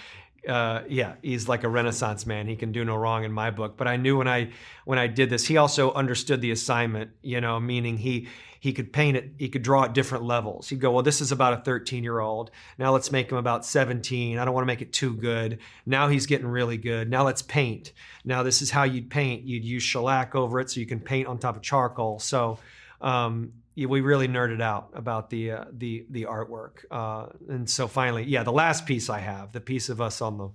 uh, 0.46 0.83
yeah, 0.88 1.14
he's 1.22 1.48
like 1.48 1.64
a 1.64 1.68
renaissance 1.68 2.26
man. 2.26 2.46
He 2.46 2.57
can 2.57 2.72
do 2.72 2.85
no 2.85 2.96
wrong 2.96 3.24
in 3.24 3.33
my 3.33 3.50
book. 3.50 3.76
But 3.76 3.88
I 3.88 3.96
knew 3.96 4.18
when 4.18 4.28
I 4.28 4.50
when 4.85 4.98
I 4.98 5.07
did 5.07 5.31
this, 5.31 5.46
he 5.46 5.57
also 5.57 5.92
understood 5.92 6.40
the 6.40 6.50
assignment. 6.50 7.11
You 7.22 7.40
know, 7.40 7.59
meaning 7.59 7.98
he 7.98 8.28
he 8.61 8.73
could 8.73 8.92
paint 8.92 9.16
it, 9.16 9.33
he 9.38 9.49
could 9.49 9.62
draw 9.62 9.85
at 9.85 9.92
different 9.92 10.25
levels. 10.25 10.68
He'd 10.68 10.81
go, 10.81 10.90
well, 10.90 11.03
this 11.03 11.21
is 11.21 11.33
about 11.33 11.53
a 11.53 11.57
13 11.59 12.03
year 12.03 12.21
old. 12.21 12.51
Now 12.79 12.92
let's 12.92 13.12
make 13.12 13.31
him 13.31 13.38
about 13.38 13.64
17. 13.64 14.38
I 14.38 14.44
don't 14.44 14.55
want 14.55 14.62
to 14.62 14.66
make 14.66 14.83
it 14.83 14.92
too 14.92 15.14
good. 15.14 15.59
Now 15.87 16.09
he's 16.09 16.27
getting 16.27 16.47
really 16.47 16.77
good. 16.77 17.11
Now 17.11 17.25
let's 17.25 17.42
paint. 17.42 17.92
Now 18.25 18.42
this 18.42 18.62
is 18.62 18.71
how 18.71 18.85
you'd 18.85 19.11
paint. 19.11 19.44
You'd 19.44 19.64
use 19.64 19.83
shellac 19.83 20.35
over 20.35 20.61
it 20.61 20.71
so 20.71 20.81
you 20.81 20.87
can 20.87 21.01
paint 21.01 21.29
on 21.29 21.38
top 21.38 21.57
of 21.57 21.62
charcoal. 21.62 22.18
So 22.18 22.59
um, 23.01 23.53
we 23.77 24.01
really 24.01 24.29
nerded 24.29 24.61
out 24.61 24.90
about 24.94 25.31
the 25.31 25.53
uh, 25.53 25.64
the 25.73 26.05
the 26.11 26.25
artwork. 26.25 26.85
Uh, 26.90 27.27
and 27.49 27.68
so 27.68 27.87
finally, 27.87 28.25
yeah, 28.25 28.42
the 28.42 28.53
last 28.53 28.87
piece 28.87 29.09
I 29.09 29.21
have, 29.21 29.53
the 29.53 29.61
piece 29.61 29.88
of 29.88 30.01
us 30.01 30.21
on 30.21 30.38
the 30.38 30.51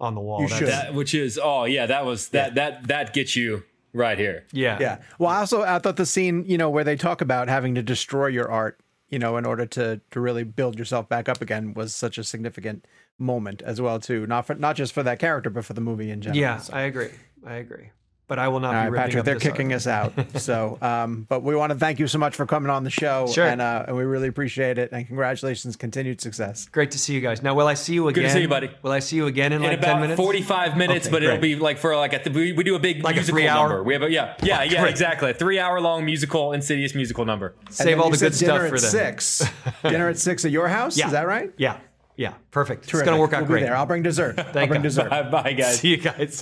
on 0.00 0.14
the 0.14 0.20
wall. 0.20 0.42
You. 0.42 0.66
That, 0.66 0.92
which 0.92 1.14
is 1.14 1.40
oh 1.42 1.64
yeah, 1.64 1.86
that 1.86 2.04
was 2.04 2.28
that 2.30 2.48
yeah. 2.48 2.70
that 2.70 2.88
that 2.88 3.12
gets 3.14 3.34
you 3.34 3.64
right 3.96 4.18
here. 4.18 4.44
Yeah. 4.52 4.78
Yeah. 4.80 4.98
Well, 5.18 5.30
I 5.30 5.38
also 5.38 5.62
I 5.62 5.78
thought 5.78 5.96
the 5.96 6.06
scene, 6.06 6.44
you 6.46 6.58
know, 6.58 6.70
where 6.70 6.84
they 6.84 6.96
talk 6.96 7.20
about 7.20 7.48
having 7.48 7.74
to 7.74 7.82
destroy 7.82 8.28
your 8.28 8.50
art, 8.50 8.78
you 9.08 9.18
know, 9.18 9.36
in 9.36 9.44
order 9.44 9.66
to 9.66 10.00
to 10.10 10.20
really 10.20 10.44
build 10.44 10.78
yourself 10.78 11.08
back 11.08 11.28
up 11.28 11.40
again 11.40 11.74
was 11.74 11.94
such 11.94 12.18
a 12.18 12.24
significant 12.24 12.86
moment 13.18 13.62
as 13.62 13.80
well 13.80 13.98
too. 13.98 14.26
Not 14.26 14.46
for 14.46 14.54
not 14.54 14.76
just 14.76 14.92
for 14.92 15.02
that 15.02 15.18
character, 15.18 15.50
but 15.50 15.64
for 15.64 15.72
the 15.72 15.80
movie 15.80 16.10
in 16.10 16.20
general. 16.20 16.40
Yeah, 16.40 16.58
so. 16.58 16.74
I 16.74 16.82
agree. 16.82 17.10
I 17.44 17.54
agree 17.54 17.90
but 18.28 18.38
I 18.38 18.48
will 18.48 18.60
not 18.60 18.74
All 18.74 18.84
be 18.84 18.90
right, 18.90 19.06
Patrick. 19.06 19.24
They're 19.24 19.38
kicking 19.38 19.72
us 19.72 19.86
out. 19.86 20.12
So, 20.36 20.78
um, 20.82 21.26
but 21.28 21.42
we 21.42 21.56
want 21.56 21.72
to 21.72 21.78
thank 21.78 21.98
you 21.98 22.06
so 22.06 22.18
much 22.18 22.36
for 22.36 22.46
coming 22.46 22.70
on 22.70 22.84
the 22.84 22.90
show, 22.90 23.26
sure. 23.26 23.46
and, 23.46 23.60
uh, 23.60 23.86
and 23.88 23.96
we 23.96 24.04
really 24.04 24.28
appreciate 24.28 24.78
it. 24.78 24.92
And 24.92 25.06
congratulations, 25.06 25.76
continued 25.76 26.20
success. 26.20 26.68
Great 26.68 26.90
to 26.92 26.98
see 26.98 27.14
you 27.14 27.20
guys. 27.20 27.42
Now, 27.42 27.54
will 27.54 27.66
I 27.66 27.74
see 27.74 27.94
you 27.94 28.08
again? 28.08 28.22
Good 28.22 28.28
to 28.28 28.34
see 28.34 28.40
you, 28.42 28.48
buddy. 28.48 28.70
Will 28.82 28.92
I 28.92 28.98
see 28.98 29.16
you 29.16 29.26
again 29.26 29.52
in, 29.52 29.62
in 29.62 29.68
like 29.68 29.78
about 29.78 29.92
ten 29.92 30.00
minutes? 30.02 30.20
Forty-five 30.20 30.76
minutes, 30.76 31.06
okay, 31.06 31.12
but 31.12 31.18
great. 31.20 31.28
it'll 31.30 31.40
be 31.40 31.56
like 31.56 31.78
for 31.78 31.96
like 31.96 32.12
a 32.12 32.30
we, 32.30 32.52
we 32.52 32.64
do 32.64 32.74
a 32.76 32.78
big 32.78 33.02
like 33.02 33.14
musical 33.16 33.38
a 33.38 33.40
three 33.40 33.48
hour. 33.48 33.68
number. 33.68 33.82
We 33.82 33.94
have 33.94 34.02
a 34.02 34.10
yeah 34.10 34.36
yeah 34.42 34.62
yeah 34.62 34.80
great. 34.82 34.90
exactly 34.90 35.30
a 35.30 35.34
three-hour 35.34 35.80
long 35.80 36.04
musical 36.04 36.52
Insidious 36.52 36.94
musical 36.94 37.24
number. 37.24 37.54
Save 37.70 38.00
all 38.00 38.10
the 38.10 38.16
good 38.16 38.34
stuff 38.34 38.68
for 38.68 38.78
them. 38.78 38.90
Six 38.90 39.48
dinner 39.82 40.08
at 40.08 40.18
six 40.18 40.44
at 40.44 40.50
your 40.50 40.68
house. 40.68 40.96
Yeah. 40.96 41.06
Is 41.06 41.12
that 41.12 41.26
right? 41.26 41.52
Yeah. 41.56 41.78
Yeah, 42.16 42.32
perfect. 42.50 42.88
Terrific. 42.88 42.94
It's 42.94 43.02
going 43.02 43.16
to 43.16 43.20
work 43.20 43.34
out 43.34 43.42
we'll 43.42 43.48
great. 43.48 43.60
There. 43.62 43.76
I'll 43.76 43.84
bring 43.84 44.02
dessert. 44.02 44.36
Thank 44.36 44.56
I'll 44.56 44.66
bring 44.68 44.80
you. 44.80 44.88
dessert. 44.88 45.10
Bye, 45.10 45.22
bye, 45.24 45.52
guys. 45.52 45.80
See 45.80 45.90
you 45.90 45.98
guys. 45.98 46.40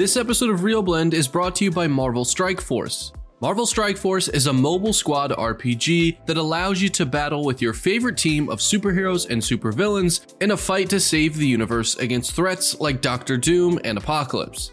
This 0.00 0.16
episode 0.16 0.48
of 0.48 0.60
ReelBlend 0.60 1.12
is 1.12 1.28
brought 1.28 1.54
to 1.56 1.64
you 1.64 1.70
by 1.70 1.86
Marvel 1.86 2.24
Strike 2.24 2.62
Force. 2.62 3.12
Marvel 3.42 3.66
Strike 3.66 3.98
Force 3.98 4.28
is 4.28 4.46
a 4.46 4.52
mobile 4.52 4.94
squad 4.94 5.30
RPG 5.30 6.24
that 6.24 6.38
allows 6.38 6.80
you 6.80 6.88
to 6.88 7.04
battle 7.04 7.44
with 7.44 7.60
your 7.60 7.74
favorite 7.74 8.16
team 8.16 8.48
of 8.48 8.60
superheroes 8.60 9.28
and 9.28 9.42
supervillains 9.42 10.34
in 10.40 10.52
a 10.52 10.56
fight 10.56 10.88
to 10.88 11.00
save 11.00 11.36
the 11.36 11.46
universe 11.46 11.96
against 11.96 12.32
threats 12.32 12.80
like 12.80 13.02
Doctor 13.02 13.36
Doom 13.36 13.78
and 13.84 13.98
Apocalypse. 13.98 14.72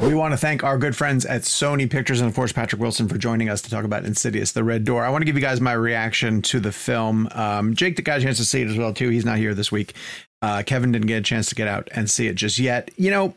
We 0.00 0.14
want 0.14 0.32
to 0.32 0.36
thank 0.36 0.64
our 0.64 0.76
good 0.76 0.96
friends 0.96 1.24
at 1.24 1.42
Sony 1.42 1.88
Pictures 1.88 2.20
and, 2.20 2.28
of 2.28 2.34
course, 2.34 2.52
Patrick 2.52 2.80
Wilson 2.80 3.08
for 3.08 3.16
joining 3.16 3.48
us 3.48 3.62
to 3.62 3.70
talk 3.70 3.84
about 3.84 4.04
Insidious: 4.04 4.52
The 4.52 4.64
Red 4.64 4.84
Door. 4.84 5.04
I 5.04 5.10
want 5.10 5.22
to 5.22 5.24
give 5.24 5.36
you 5.36 5.40
guys 5.40 5.60
my 5.60 5.72
reaction 5.72 6.42
to 6.42 6.60
the 6.60 6.72
film. 6.72 7.28
Um, 7.32 7.74
Jake 7.74 8.02
got 8.04 8.18
a 8.18 8.22
chance 8.22 8.36
to 8.38 8.44
see 8.44 8.60
it 8.60 8.68
as 8.68 8.76
well 8.76 8.92
too. 8.92 9.08
He's 9.08 9.24
not 9.24 9.38
here 9.38 9.54
this 9.54 9.70
week. 9.70 9.94
Uh, 10.42 10.62
Kevin 10.66 10.92
didn't 10.92 11.06
get 11.06 11.18
a 11.18 11.22
chance 11.22 11.48
to 11.48 11.54
get 11.54 11.68
out 11.68 11.88
and 11.92 12.10
see 12.10 12.26
it 12.26 12.34
just 12.34 12.58
yet. 12.58 12.90
You 12.96 13.10
know, 13.10 13.34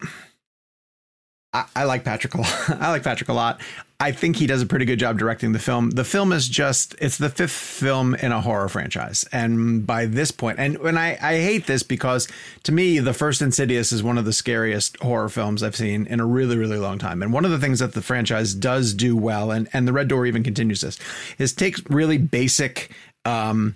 I, 1.54 1.66
I 1.76 1.84
like 1.86 2.04
Patrick 2.04 2.34
a 2.34 2.42
lot. 2.42 2.70
I 2.82 2.90
like 2.90 3.04
Patrick 3.04 3.30
a 3.30 3.34
lot. 3.34 3.62
I 4.00 4.12
think 4.12 4.36
he 4.36 4.46
does 4.46 4.62
a 4.62 4.68
pretty 4.68 4.86
good 4.86 5.00
job 5.00 5.18
directing 5.18 5.54
the 5.54 5.60
film. 5.60 5.90
The 5.90 6.04
film 6.04 6.32
is 6.32 6.48
just 6.48 6.94
it's 7.02 7.18
the 7.18 7.30
fifth 7.30 7.52
film 7.52 8.14
in 8.14 8.32
a 8.32 8.42
horror 8.42 8.70
franchise. 8.70 9.26
And 9.32 9.88
by 9.88 10.06
this 10.06 10.30
point, 10.30 10.60
and 10.60 10.78
when 10.78 11.00
I, 11.00 11.18
I 11.20 11.40
hate 11.40 11.66
this 11.66 11.82
because 11.82 12.28
to 12.64 12.72
me, 12.72 13.00
the 13.00 13.14
first 13.14 13.42
Insidious 13.42 13.92
is 13.92 14.04
one 14.04 14.20
of 14.20 14.26
the 14.26 14.34
scariest 14.34 14.98
horror 14.98 15.30
films 15.30 15.64
I've 15.64 15.76
seen 15.76 16.06
in 16.06 16.20
a 16.20 16.26
really, 16.28 16.58
really 16.58 16.78
long 16.78 17.00
time. 17.00 17.24
And 17.24 17.34
one 17.34 17.44
of 17.44 17.50
the 17.50 17.58
things 17.58 17.80
that 17.80 17.94
the 17.94 18.04
franchise 18.04 18.54
does 18.54 18.94
do 18.94 19.18
well, 19.18 19.50
and, 19.50 19.68
and 19.74 19.88
the 19.88 19.94
Red 19.94 20.10
Door 20.10 20.28
even 20.28 20.44
continues 20.44 20.82
this, 20.82 21.00
is 21.40 21.52
take 21.52 21.78
really 21.90 22.20
basic 22.20 22.92
um, 23.26 23.76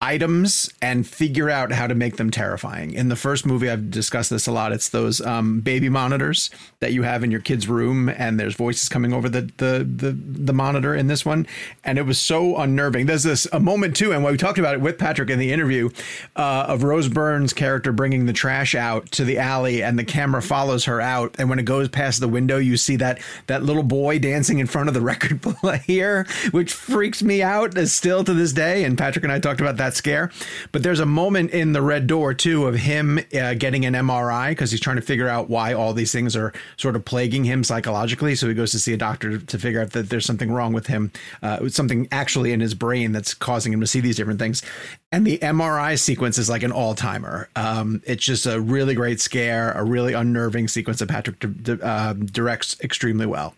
items 0.00 0.72
and 0.80 1.06
figure 1.06 1.50
out 1.50 1.72
how 1.72 1.86
to 1.86 1.94
make 1.94 2.16
them 2.16 2.30
terrifying. 2.30 2.92
In 2.92 3.08
the 3.08 3.16
first 3.16 3.44
movie, 3.44 3.68
I've 3.68 3.90
discussed 3.90 4.30
this 4.30 4.46
a 4.46 4.52
lot. 4.52 4.70
It's 4.70 4.90
those 4.90 5.20
um, 5.20 5.60
baby 5.60 5.88
monitors 5.88 6.50
that 6.78 6.92
you 6.92 7.02
have 7.02 7.24
in 7.24 7.32
your 7.32 7.40
kid's 7.40 7.66
room, 7.66 8.08
and 8.08 8.38
there's 8.38 8.54
voices 8.54 8.88
coming 8.88 9.12
over 9.12 9.28
the 9.28 9.42
the 9.56 9.84
the, 9.84 10.12
the 10.12 10.52
monitor 10.52 10.94
in 10.94 11.08
this 11.08 11.24
one, 11.24 11.46
and 11.82 11.98
it 11.98 12.02
was 12.02 12.18
so 12.18 12.56
unnerving. 12.56 13.06
There's 13.06 13.24
this 13.24 13.48
a 13.52 13.58
moment 13.58 13.96
too, 13.96 14.12
and 14.12 14.24
we 14.24 14.36
talked 14.36 14.58
about 14.58 14.74
it 14.74 14.80
with 14.80 14.98
Patrick 14.98 15.30
in 15.30 15.38
the 15.40 15.52
interview 15.52 15.90
uh, 16.36 16.66
of 16.68 16.84
Rose 16.84 17.08
Byrne's 17.08 17.52
character 17.52 17.92
bringing 17.92 18.26
the 18.26 18.32
trash 18.32 18.76
out 18.76 19.10
to 19.12 19.24
the 19.24 19.38
alley, 19.38 19.82
and 19.82 19.98
the 19.98 20.04
camera 20.04 20.42
follows 20.42 20.84
her 20.84 21.00
out, 21.00 21.34
and 21.40 21.50
when 21.50 21.58
it 21.58 21.64
goes 21.64 21.88
past 21.88 22.20
the 22.20 22.28
window, 22.28 22.58
you 22.58 22.76
see 22.76 22.94
that 22.96 23.20
that 23.48 23.64
little 23.64 23.82
boy 23.82 24.20
dancing 24.20 24.60
in 24.60 24.68
front 24.68 24.86
of 24.86 24.94
the 24.94 25.00
record 25.08 25.42
player, 25.42 26.24
which 26.52 26.72
freaks 26.72 27.20
me 27.20 27.42
out 27.42 27.76
still 27.88 28.22
to 28.22 28.32
this 28.32 28.52
day. 28.52 28.84
And 28.84 28.96
Patrick 28.96 29.24
and 29.24 29.32
I 29.32 29.40
talked 29.40 29.60
about 29.60 29.76
that 29.78 29.87
that 29.88 29.96
scare. 29.96 30.30
But 30.72 30.82
there's 30.82 31.00
a 31.00 31.06
moment 31.06 31.50
in 31.50 31.72
the 31.72 31.82
red 31.82 32.06
door 32.06 32.34
too 32.34 32.66
of 32.66 32.74
him 32.74 33.18
uh, 33.18 33.54
getting 33.54 33.84
an 33.84 33.94
MRI 33.94 34.50
because 34.50 34.70
he's 34.70 34.80
trying 34.80 34.96
to 34.96 35.02
figure 35.02 35.28
out 35.28 35.48
why 35.48 35.72
all 35.72 35.92
these 35.92 36.12
things 36.12 36.36
are 36.36 36.52
sort 36.76 36.96
of 36.96 37.04
plaguing 37.04 37.44
him 37.44 37.64
psychologically. 37.64 38.34
So 38.34 38.48
he 38.48 38.54
goes 38.54 38.72
to 38.72 38.78
see 38.78 38.92
a 38.92 38.96
doctor 38.96 39.38
to 39.38 39.58
figure 39.58 39.80
out 39.80 39.92
that 39.92 40.10
there's 40.10 40.26
something 40.26 40.50
wrong 40.50 40.72
with 40.72 40.86
him, 40.86 41.10
uh, 41.42 41.68
something 41.68 42.06
actually 42.12 42.52
in 42.52 42.60
his 42.60 42.74
brain 42.74 43.12
that's 43.12 43.34
causing 43.34 43.72
him 43.72 43.80
to 43.80 43.86
see 43.86 44.00
these 44.00 44.16
different 44.16 44.38
things. 44.38 44.62
And 45.10 45.26
the 45.26 45.38
MRI 45.38 45.98
sequence 45.98 46.36
is 46.38 46.50
like 46.50 46.62
an 46.62 46.72
all 46.72 46.94
timer. 46.94 47.48
Um, 47.56 48.02
it's 48.06 48.24
just 48.24 48.46
a 48.46 48.60
really 48.60 48.94
great 48.94 49.20
scare, 49.20 49.72
a 49.72 49.82
really 49.82 50.12
unnerving 50.12 50.68
sequence 50.68 50.98
that 50.98 51.08
Patrick 51.08 51.42
uh, 51.82 52.12
directs 52.12 52.78
extremely 52.80 53.26
well. 53.26 53.54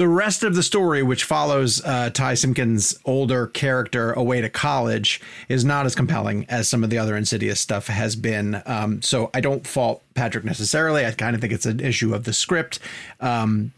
The 0.00 0.08
rest 0.08 0.44
of 0.44 0.54
the 0.54 0.62
story, 0.62 1.02
which 1.02 1.24
follows 1.24 1.84
uh, 1.84 2.08
Ty 2.08 2.32
Simpkins' 2.32 2.98
older 3.04 3.48
character 3.48 4.14
away 4.14 4.40
to 4.40 4.48
college, 4.48 5.20
is 5.50 5.62
not 5.62 5.84
as 5.84 5.94
compelling 5.94 6.46
as 6.48 6.70
some 6.70 6.82
of 6.82 6.88
the 6.88 6.96
other 6.96 7.18
Insidious 7.18 7.60
stuff 7.60 7.88
has 7.88 8.16
been. 8.16 8.62
Um, 8.64 9.02
so 9.02 9.28
I 9.34 9.42
don't 9.42 9.66
fault 9.66 10.02
Patrick 10.14 10.42
necessarily. 10.42 11.04
I 11.04 11.10
kind 11.10 11.34
of 11.34 11.42
think 11.42 11.52
it's 11.52 11.66
an 11.66 11.80
issue 11.80 12.14
of 12.14 12.24
the 12.24 12.32
script. 12.32 12.78
Um, 13.20 13.74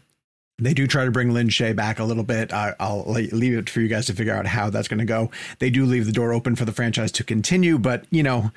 they 0.59 0.73
do 0.73 0.87
try 0.87 1.03
to 1.03 1.11
bring 1.11 1.31
Lin 1.31 1.49
Shaye 1.49 1.75
back 1.75 1.99
a 1.99 2.05
little 2.05 2.23
bit. 2.23 2.53
I, 2.53 2.73
will 2.79 3.03
leave 3.05 3.57
it 3.57 3.69
for 3.69 3.81
you 3.81 3.89
guys 3.89 4.05
to 4.05 4.13
figure 4.13 4.33
out 4.33 4.45
how 4.45 4.69
that's 4.69 4.87
going 4.87 4.99
to 4.99 5.05
go. 5.05 5.29
They 5.59 5.69
do 5.69 5.85
leave 5.85 6.05
the 6.05 6.13
door 6.13 6.31
open 6.31 6.55
for 6.55 6.63
the 6.63 6.71
franchise 6.71 7.11
to 7.13 7.25
continue, 7.25 7.77
but 7.77 8.05
you 8.11 8.23
know, 8.23 8.49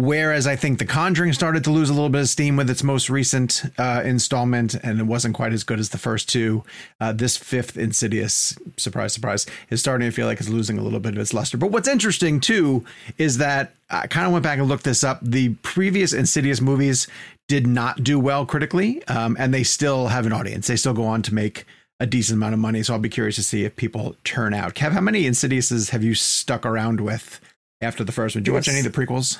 Whereas 0.00 0.46
I 0.46 0.56
think 0.56 0.78
The 0.78 0.86
Conjuring 0.86 1.34
started 1.34 1.62
to 1.64 1.70
lose 1.70 1.90
a 1.90 1.92
little 1.92 2.08
bit 2.08 2.22
of 2.22 2.28
steam 2.30 2.56
with 2.56 2.70
its 2.70 2.82
most 2.82 3.10
recent 3.10 3.64
uh, 3.76 4.00
installment, 4.02 4.74
and 4.76 4.98
it 4.98 5.02
wasn't 5.02 5.34
quite 5.34 5.52
as 5.52 5.62
good 5.62 5.78
as 5.78 5.90
the 5.90 5.98
first 5.98 6.26
two. 6.26 6.64
Uh, 6.98 7.12
this 7.12 7.36
fifth 7.36 7.76
Insidious, 7.76 8.58
surprise, 8.78 9.12
surprise, 9.12 9.44
is 9.68 9.80
starting 9.80 10.08
to 10.08 10.12
feel 10.12 10.26
like 10.26 10.40
it's 10.40 10.48
losing 10.48 10.78
a 10.78 10.82
little 10.82 11.00
bit 11.00 11.12
of 11.12 11.18
its 11.18 11.34
luster. 11.34 11.58
But 11.58 11.70
what's 11.70 11.86
interesting 11.86 12.40
too 12.40 12.82
is 13.18 13.36
that 13.38 13.74
I 13.90 14.06
kind 14.06 14.24
of 14.24 14.32
went 14.32 14.42
back 14.42 14.58
and 14.58 14.66
looked 14.68 14.84
this 14.84 15.04
up. 15.04 15.18
The 15.20 15.50
previous 15.56 16.14
Insidious 16.14 16.62
movies 16.62 17.06
did 17.46 17.66
not 17.66 18.02
do 18.02 18.18
well 18.18 18.46
critically, 18.46 19.06
um, 19.06 19.36
and 19.38 19.52
they 19.52 19.64
still 19.64 20.06
have 20.06 20.24
an 20.24 20.32
audience. 20.32 20.66
They 20.66 20.76
still 20.76 20.94
go 20.94 21.04
on 21.04 21.20
to 21.24 21.34
make 21.34 21.66
a 21.98 22.06
decent 22.06 22.38
amount 22.38 22.54
of 22.54 22.60
money. 22.60 22.82
So 22.82 22.94
I'll 22.94 23.00
be 23.00 23.10
curious 23.10 23.36
to 23.36 23.42
see 23.42 23.66
if 23.66 23.76
people 23.76 24.16
turn 24.24 24.54
out. 24.54 24.74
Kev, 24.74 24.92
how 24.92 25.02
many 25.02 25.24
Insidiouses 25.24 25.90
have 25.90 26.02
you 26.02 26.14
stuck 26.14 26.64
around 26.64 27.02
with 27.02 27.38
after 27.82 28.02
the 28.02 28.12
first 28.12 28.34
one? 28.34 28.44
Did 28.44 28.48
you 28.48 28.54
watch 28.54 28.68
any 28.68 28.78
of 28.78 28.90
the 28.90 28.90
prequels? 28.90 29.38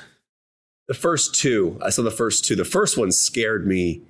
The 0.91 0.97
first 0.97 1.33
two, 1.33 1.79
I 1.81 1.89
saw 1.89 2.01
the 2.01 2.11
first 2.11 2.43
two. 2.43 2.53
The 2.53 2.65
first 2.65 2.97
one 2.97 3.13
scared 3.13 3.65
me. 3.65 4.01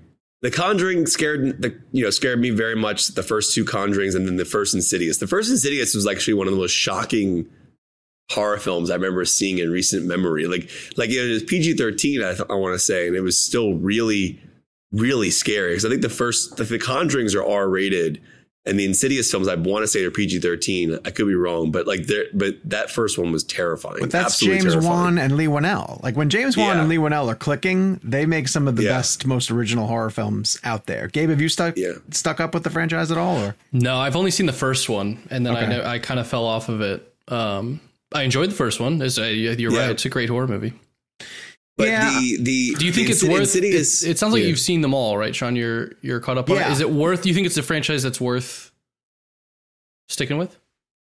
The 0.42 0.50
Conjuring 0.50 1.06
scared 1.06 1.62
the 1.62 1.80
you 1.92 2.04
know 2.04 2.10
scared 2.10 2.40
me 2.40 2.50
very 2.50 2.76
much. 2.76 3.10
The 3.10 3.22
first 3.22 3.54
two 3.54 3.64
Conjurings 3.64 4.16
and 4.16 4.28
then 4.28 4.38
the 4.38 4.46
first 4.46 4.74
Insidious. 4.74 5.20
The 5.20 5.28
first 5.28 5.52
Insidious 5.52 5.94
was 5.94 6.08
actually 6.08 6.34
one 6.34 6.48
of 6.48 6.54
the 6.54 6.60
most 6.60 6.72
shocking 6.72 7.48
horror 8.32 8.58
films 8.58 8.90
I 8.90 8.96
remember 8.96 9.24
seeing 9.26 9.60
in 9.60 9.70
recent 9.70 10.08
memory. 10.08 10.48
Like 10.48 10.72
like 10.98 11.12
it 11.12 11.32
was 11.32 11.44
PG 11.44 11.76
thirteen. 11.76 12.24
I 12.24 12.34
th- 12.34 12.50
I 12.50 12.56
want 12.56 12.74
to 12.74 12.80
say, 12.80 13.06
and 13.06 13.16
it 13.16 13.22
was 13.22 13.38
still 13.38 13.76
really 13.76 14.42
really 14.92 15.30
scary 15.30 15.74
because 15.74 15.86
I 15.86 15.90
think 15.90 16.02
the 16.02 16.10
first 16.10 16.58
the, 16.58 16.64
the 16.64 16.80
Conjurings 16.80 17.36
are 17.36 17.46
R 17.46 17.70
rated 17.70 18.20
and 18.66 18.80
the 18.80 18.86
Insidious 18.86 19.32
films, 19.32 19.47
I 19.47 19.55
want 19.55 19.84
to 19.84 19.88
say 19.88 20.01
they're 20.01 20.12
PG 20.12 20.39
thirteen. 20.39 20.99
I 21.03 21.09
could 21.09 21.26
be 21.26 21.34
wrong, 21.34 21.72
but 21.72 21.88
like 21.88 22.05
there, 22.05 22.26
but 22.34 22.57
that 22.66 22.91
first 22.91 23.18
one 23.18 23.32
was 23.32 23.43
terrifying. 23.43 23.97
But 23.99 24.12
that's 24.12 24.36
Absolutely 24.36 24.62
James 24.62 24.74
terrifying. 24.74 24.93
Wan 24.93 25.18
and 25.18 25.36
Leigh 25.36 25.47
Whannell. 25.47 26.01
Like 26.03 26.16
when 26.16 26.30
James 26.30 26.55
Wan 26.55 26.76
yeah. 26.76 26.82
and 26.82 26.89
Leigh 26.89 26.97
Whannell 26.97 27.28
are 27.28 27.36
clicking, 27.36 27.99
they 28.03 28.28
make 28.28 28.47
some 28.47 28.68
of 28.68 28.76
the 28.76 28.84
yeah. 28.84 28.97
best, 28.97 29.26
most 29.26 29.49
original 29.49 29.88
horror 29.88 30.12
films 30.12 30.59
out 30.64 30.86
there. 30.86 31.07
Gabe, 31.07 31.30
have 31.30 31.41
you 31.41 31.49
stuck 31.49 31.76
yeah. 31.76 31.93
stuck 32.12 32.39
up 32.39 32.53
with 32.53 32.64
the 32.64 32.70
franchise 32.70 33.12
at 33.12 33.18
all? 33.18 33.38
Or 33.38 33.55
no, 33.72 33.97
I've 33.97 34.16
only 34.16 34.32
seen 34.32 34.45
the 34.45 34.53
first 34.53 34.89
one, 34.89 35.28
and 35.32 35.45
then 35.45 35.55
okay. 35.55 35.82
I 35.82 35.93
I 35.93 35.99
kind 35.99 36.20
of 36.20 36.28
fell 36.28 36.45
off 36.45 36.70
of 36.70 36.82
it. 36.82 37.14
Um, 37.28 37.80
I 38.14 38.24
enjoyed 38.24 38.51
the 38.51 38.55
first 38.55 38.80
one. 38.80 39.01
It's, 39.01 39.18
uh, 39.18 39.24
you're 39.24 39.72
right; 39.72 39.89
it's 39.89 40.05
a 40.05 40.09
great 40.09 40.30
horror 40.30 40.47
movie. 40.47 40.74
But 41.78 41.88
yeah. 41.88 42.10
the 42.10 42.38
the 42.42 42.76
do 42.78 42.86
you 42.86 42.92
think 42.92 43.10
it's 43.10 43.24
worth? 43.24 43.42
Insidious, 43.42 44.04
it, 44.04 44.12
it 44.12 44.20
sounds 44.20 44.34
like 44.34 44.44
yeah. 44.44 44.50
you've 44.50 44.60
seen 44.60 44.82
them 44.82 44.94
all, 44.94 45.18
right, 45.18 45.36
Sean? 45.36 45.56
You're 45.56 45.94
you're 46.02 46.20
caught 46.20 46.38
up 46.38 46.50
on 46.50 46.58
yeah. 46.58 46.70
it. 46.70 46.74
Is 46.74 46.82
it 46.82 46.92
worth? 46.92 47.24
Do 47.24 47.30
you 47.30 47.36
think 47.36 47.48
it's 47.48 47.58
a 47.58 47.64
franchise 47.64 48.04
that's 48.04 48.22
worth 48.22 48.72
sticking 50.10 50.38
with? 50.38 50.58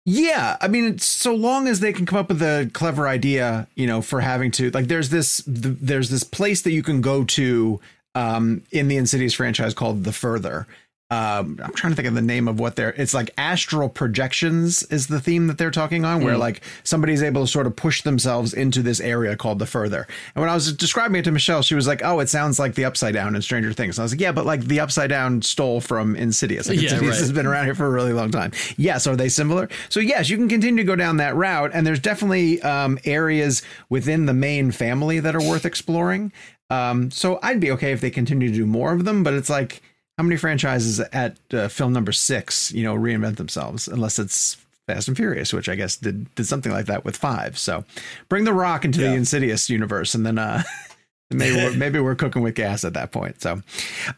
Yeah, 0.05 0.57
I 0.61 0.67
mean, 0.67 0.97
so 0.97 1.35
long 1.35 1.67
as 1.67 1.81
they 1.81 1.93
can 1.93 2.05
come 2.05 2.19
up 2.19 2.29
with 2.29 2.41
a 2.41 2.69
clever 2.73 3.07
idea, 3.07 3.67
you 3.75 3.85
know, 3.85 4.01
for 4.01 4.21
having 4.21 4.49
to 4.51 4.71
like, 4.71 4.87
there's 4.87 5.09
this 5.09 5.43
there's 5.45 6.09
this 6.09 6.23
place 6.23 6.61
that 6.63 6.71
you 6.71 6.81
can 6.81 7.01
go 7.01 7.23
to 7.25 7.79
um, 8.15 8.63
in 8.71 8.87
the 8.87 8.97
Insidious 8.97 9.33
franchise 9.33 9.73
called 9.73 10.05
the 10.05 10.13
Further, 10.13 10.65
um, 11.11 11.59
I'm 11.63 11.73
trying 11.73 11.91
to 11.91 11.95
think 11.95 12.07
of 12.07 12.13
the 12.13 12.21
name 12.21 12.47
of 12.47 12.59
what 12.59 12.75
they're. 12.75 12.93
It's 12.93 13.15
like 13.15 13.31
astral 13.35 13.89
projections 13.89 14.83
is 14.83 15.07
the 15.07 15.19
theme 15.19 15.47
that 15.47 15.57
they're 15.57 15.71
talking 15.71 16.05
on, 16.05 16.23
where 16.23 16.35
mm. 16.35 16.39
like 16.39 16.61
somebody's 16.83 17.23
able 17.23 17.41
to 17.41 17.51
sort 17.51 17.65
of 17.65 17.75
push 17.75 18.03
themselves 18.03 18.53
into 18.53 18.83
this 18.83 18.99
area 18.99 19.35
called 19.35 19.57
the 19.57 19.65
further. 19.65 20.05
And 20.35 20.41
when 20.41 20.49
I 20.49 20.53
was 20.53 20.71
describing 20.71 21.15
it 21.15 21.23
to 21.23 21.31
Michelle, 21.31 21.63
she 21.63 21.73
was 21.73 21.87
like, 21.87 22.01
"Oh, 22.03 22.19
it 22.19 22.29
sounds 22.29 22.59
like 22.59 22.75
the 22.75 22.85
Upside 22.85 23.15
Down 23.15 23.35
in 23.35 23.41
Stranger 23.41 23.73
Things." 23.73 23.97
And 23.97 24.03
I 24.03 24.05
was 24.05 24.13
like, 24.13 24.21
"Yeah, 24.21 24.31
but 24.31 24.45
like 24.45 24.65
the 24.65 24.81
Upside 24.81 25.09
Down 25.09 25.41
stole 25.41 25.81
from 25.81 26.15
Insidious. 26.15 26.69
Like, 26.69 26.77
yeah, 26.77 26.91
Insidious 26.91 27.15
right. 27.15 27.21
has 27.21 27.31
been 27.31 27.47
around 27.47 27.65
here 27.65 27.75
for 27.75 27.87
a 27.87 27.91
really 27.91 28.13
long 28.13 28.29
time. 28.29 28.51
Yes, 28.77 29.07
are 29.07 29.15
they 29.15 29.29
similar? 29.29 29.67
So 29.89 29.99
yes, 29.99 30.29
you 30.29 30.37
can 30.37 30.47
continue 30.47 30.83
to 30.83 30.87
go 30.87 30.95
down 30.95 31.17
that 31.17 31.35
route, 31.35 31.71
and 31.73 31.87
there's 31.87 31.99
definitely 31.99 32.61
um, 32.61 32.99
areas 33.03 33.63
within 33.89 34.27
the 34.27 34.33
main 34.35 34.69
family 34.69 35.19
that 35.19 35.35
are 35.35 35.41
worth 35.41 35.65
exploring. 35.65 36.31
Um, 36.69 37.09
so 37.09 37.39
I'd 37.41 37.59
be 37.59 37.71
okay 37.71 37.93
if 37.93 38.01
they 38.01 38.11
continue 38.11 38.49
to 38.49 38.53
do 38.53 38.67
more 38.67 38.93
of 38.93 39.05
them, 39.05 39.23
but 39.23 39.33
it's 39.33 39.49
like 39.49 39.81
how 40.19 40.23
many 40.23 40.35
franchises 40.35 40.99
at 40.99 41.37
uh, 41.53 41.69
film 41.69 41.93
number 41.93 42.11
six, 42.11 42.73
you 42.73 42.83
know, 42.83 42.93
reinvent 42.93 43.37
themselves 43.37 43.87
unless 43.87 44.19
it's 44.19 44.57
Fast 44.85 45.07
and 45.07 45.15
Furious, 45.15 45.53
which 45.53 45.69
I 45.69 45.75
guess 45.75 45.95
did 45.95 46.35
did 46.35 46.45
something 46.45 46.73
like 46.73 46.87
that 46.87 47.05
with 47.05 47.15
five. 47.15 47.57
So 47.57 47.85
bring 48.27 48.43
the 48.43 48.51
Rock 48.51 48.83
into 48.83 48.99
yeah. 48.99 49.11
the 49.11 49.15
Insidious 49.15 49.69
universe, 49.69 50.13
and 50.15 50.25
then 50.25 50.37
uh, 50.37 50.63
maybe 51.31 51.55
we're, 51.55 51.73
maybe 51.77 51.99
we're 52.01 52.15
cooking 52.15 52.41
with 52.41 52.55
gas 52.55 52.83
at 52.83 52.95
that 52.95 53.13
point. 53.13 53.41
So, 53.41 53.61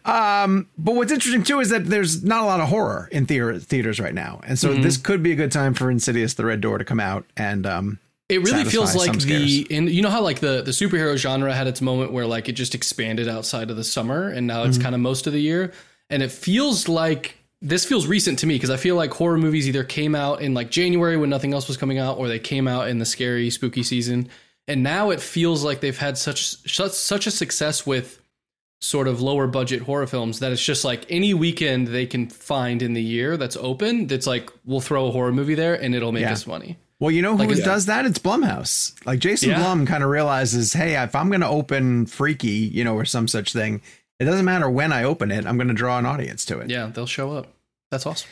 um, 0.03 0.67
but 0.75 0.95
what's 0.95 1.11
interesting 1.11 1.43
too 1.43 1.59
is 1.59 1.69
that 1.69 1.85
there's 1.85 2.23
not 2.23 2.41
a 2.41 2.47
lot 2.47 2.61
of 2.61 2.69
horror 2.69 3.07
in 3.11 3.27
theater, 3.27 3.59
theaters 3.59 3.99
right 3.99 4.15
now, 4.15 4.41
and 4.43 4.57
so 4.57 4.69
mm-hmm. 4.69 4.81
this 4.81 4.97
could 4.97 5.21
be 5.21 5.33
a 5.33 5.35
good 5.35 5.51
time 5.51 5.75
for 5.75 5.91
Insidious: 5.91 6.33
The 6.33 6.45
Red 6.45 6.61
Door 6.61 6.79
to 6.79 6.83
come 6.83 6.99
out 6.99 7.25
and 7.37 7.67
um, 7.67 7.99
it 8.31 8.41
really 8.43 8.63
feels 8.63 8.95
like 8.95 9.11
the 9.19 9.67
and 9.69 9.89
you 9.89 10.01
know 10.01 10.09
how 10.09 10.21
like 10.21 10.39
the 10.39 10.61
the 10.61 10.71
superhero 10.71 11.17
genre 11.17 11.53
had 11.53 11.67
its 11.67 11.81
moment 11.81 12.13
where 12.13 12.25
like 12.25 12.47
it 12.47 12.53
just 12.53 12.73
expanded 12.73 13.27
outside 13.27 13.69
of 13.69 13.75
the 13.75 13.83
summer 13.83 14.29
and 14.29 14.47
now 14.47 14.63
it's 14.63 14.77
mm-hmm. 14.77 14.83
kind 14.83 14.95
of 14.95 15.01
most 15.01 15.27
of 15.27 15.33
the 15.33 15.41
year 15.41 15.73
and 16.11 16.21
it 16.21 16.31
feels 16.31 16.87
like 16.87 17.37
this 17.61 17.85
feels 17.85 18.07
recent 18.07 18.39
to 18.39 18.47
me 18.47 18.55
because 18.55 18.69
I 18.69 18.77
feel 18.77 18.95
like 18.95 19.11
horror 19.13 19.37
movies 19.37 19.67
either 19.67 19.83
came 19.83 20.15
out 20.15 20.41
in 20.41 20.53
like 20.53 20.69
January 20.71 21.17
when 21.17 21.29
nothing 21.29 21.53
else 21.53 21.67
was 21.67 21.77
coming 21.77 21.97
out, 21.97 22.17
or 22.17 22.27
they 22.27 22.39
came 22.39 22.67
out 22.67 22.87
in 22.87 22.99
the 22.99 23.05
scary, 23.05 23.49
spooky 23.49 23.83
season. 23.83 24.29
And 24.67 24.83
now 24.83 25.09
it 25.09 25.19
feels 25.19 25.63
like 25.63 25.79
they've 25.79 25.97
had 25.97 26.17
such 26.17 26.45
such 26.69 26.91
such 26.91 27.27
a 27.27 27.31
success 27.31 27.85
with 27.85 28.21
sort 28.79 29.07
of 29.07 29.21
lower 29.21 29.45
budget 29.47 29.83
horror 29.83 30.07
films 30.07 30.39
that 30.39 30.51
it's 30.51 30.63
just 30.63 30.83
like 30.83 31.05
any 31.07 31.35
weekend 31.35 31.87
they 31.87 32.05
can 32.05 32.27
find 32.27 32.81
in 32.81 32.93
the 32.93 33.01
year 33.01 33.37
that's 33.37 33.55
open 33.57 34.07
that's 34.07 34.25
like 34.25 34.49
we'll 34.65 34.81
throw 34.81 35.05
a 35.05 35.11
horror 35.11 35.31
movie 35.31 35.53
there 35.53 35.75
and 35.75 35.93
it'll 35.93 36.11
make 36.11 36.23
yeah. 36.23 36.31
us 36.31 36.47
money. 36.47 36.77
Well, 36.99 37.09
you 37.09 37.23
know 37.23 37.35
who 37.35 37.47
like, 37.47 37.63
does 37.63 37.87
that? 37.87 38.05
It's 38.05 38.19
Blumhouse. 38.19 38.93
Like 39.07 39.19
Jason 39.19 39.49
yeah. 39.49 39.57
Blum 39.59 39.87
kind 39.87 40.03
of 40.03 40.09
realizes, 40.11 40.73
hey, 40.73 41.01
if 41.01 41.15
I'm 41.15 41.29
going 41.29 41.41
to 41.41 41.47
open 41.47 42.05
Freaky, 42.05 42.49
you 42.49 42.83
know, 42.83 42.93
or 42.93 43.05
some 43.05 43.27
such 43.27 43.53
thing, 43.53 43.81
it 44.21 44.25
doesn't 44.25 44.45
matter 44.45 44.69
when 44.69 44.93
I 44.93 45.03
open 45.03 45.31
it, 45.31 45.47
I'm 45.47 45.57
going 45.57 45.67
to 45.67 45.73
draw 45.73 45.97
an 45.97 46.05
audience 46.05 46.45
to 46.45 46.59
it. 46.59 46.69
Yeah, 46.69 46.85
they'll 46.93 47.07
show 47.07 47.31
up. 47.31 47.47
That's 47.89 48.05
awesome. 48.05 48.29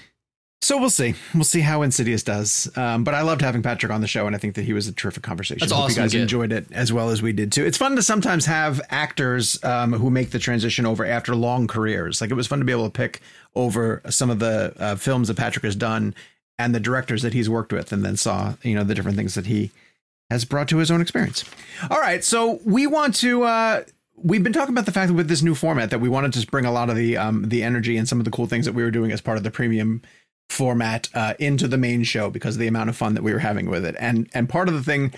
So 0.62 0.78
we'll 0.78 0.92
see. 0.92 1.16
We'll 1.34 1.46
see 1.46 1.62
how 1.62 1.82
Insidious 1.82 2.22
does. 2.22 2.70
Um, 2.78 3.04
but 3.04 3.16
I 3.16 3.22
loved 3.22 3.42
having 3.42 3.64
Patrick 3.64 3.92
on 3.92 4.02
the 4.02 4.08
show, 4.08 4.28
and 4.28 4.36
I 4.36 4.40
think 4.40 4.54
that 4.54 4.66
he 4.66 4.74
was 4.74 4.88
a 4.88 4.92
terrific 4.92 5.24
conversation. 5.24 5.62
That's 5.62 5.72
Hope 5.72 5.86
awesome 5.86 6.04
you 6.04 6.10
guys 6.10 6.14
enjoyed 6.14 6.52
it 6.52 6.68
as 6.72 6.94
well 6.94 7.10
as 7.10 7.24
we 7.24 7.34
did 7.34 7.52
too. 7.52 7.66
It's 7.66 7.78
fun 7.78 7.96
to 7.96 8.04
sometimes 8.04 8.46
have 8.46 8.80
actors 8.92 9.64
um, 9.64 9.94
who 9.94 10.12
make 10.12 10.30
the 10.30 10.38
transition 10.38 10.86
over 10.86 11.06
after 11.06 11.34
long 11.36 11.66
careers. 11.66 12.22
Like 12.22 12.30
it 12.30 12.36
was 12.36 12.46
fun 12.46 12.60
to 12.60 12.66
be 12.66 12.72
able 12.72 12.86
to 12.86 12.92
pick 12.92 13.22
over 13.56 14.04
some 14.10 14.30
of 14.30 14.38
the 14.38 14.76
uh, 14.78 14.96
films 14.96 15.30
that 15.30 15.38
Patrick 15.38 15.64
has 15.64 15.76
done 15.76 16.14
and 16.60 16.76
the 16.76 16.80
directors 16.80 17.24
that 17.24 17.34
he's 17.34 17.50
worked 17.50 17.74
with, 17.74 17.92
and 17.92 18.06
then 18.06 18.16
saw 18.16 18.54
you 18.62 18.76
know 18.76 18.84
the 18.84 18.94
different 18.94 19.18
things 19.18 19.34
that 19.34 19.48
he 19.48 19.72
has 20.30 20.46
brought 20.46 20.68
to 20.68 20.78
his 20.78 20.92
own 20.92 21.02
experience. 21.02 21.46
All 21.90 22.00
right, 22.00 22.24
so 22.24 22.60
we 22.64 22.86
want 22.86 23.16
to. 23.16 23.44
Uh, 23.44 23.84
we've 24.24 24.44
been 24.44 24.54
talking 24.54 24.74
about 24.74 24.86
the 24.86 24.92
fact 24.92 25.10
that 25.10 25.14
with 25.14 25.28
this 25.28 25.42
new 25.42 25.56
format 25.56 25.90
that 25.90 26.00
we 26.00 26.10
wanted 26.10 26.34
to 26.34 26.48
bring 26.48 26.66
a 26.66 26.72
lot 26.72 26.90
of 26.90 26.96
the 26.96 27.18
um, 27.18 27.50
the 27.50 27.64
energy 27.64 27.98
and 27.98 28.08
some 28.08 28.20
of 28.20 28.26
the 28.26 28.32
cool 28.32 28.48
things 28.48 28.66
that 28.66 28.74
we 28.74 28.84
were 28.84 28.92
doing 28.92 29.12
as 29.12 29.22
part 29.22 29.38
of 29.38 29.44
the 29.44 29.52
premium 29.52 30.02
format 30.50 31.10
uh, 31.14 31.36
into 31.40 31.68
the 31.68 31.78
main 31.78 32.04
show 32.04 32.30
because 32.30 32.56
of 32.56 32.60
the 32.60 32.68
amount 32.68 32.90
of 32.90 32.98
fun 32.98 33.14
that 33.14 33.24
we 33.24 33.32
were 33.32 33.40
having 33.40 33.70
with 33.70 33.86
it. 33.86 33.96
And 34.00 34.30
and 34.34 34.50
part 34.50 34.68
of 34.68 34.74
the 34.74 34.84
thing 34.84 35.14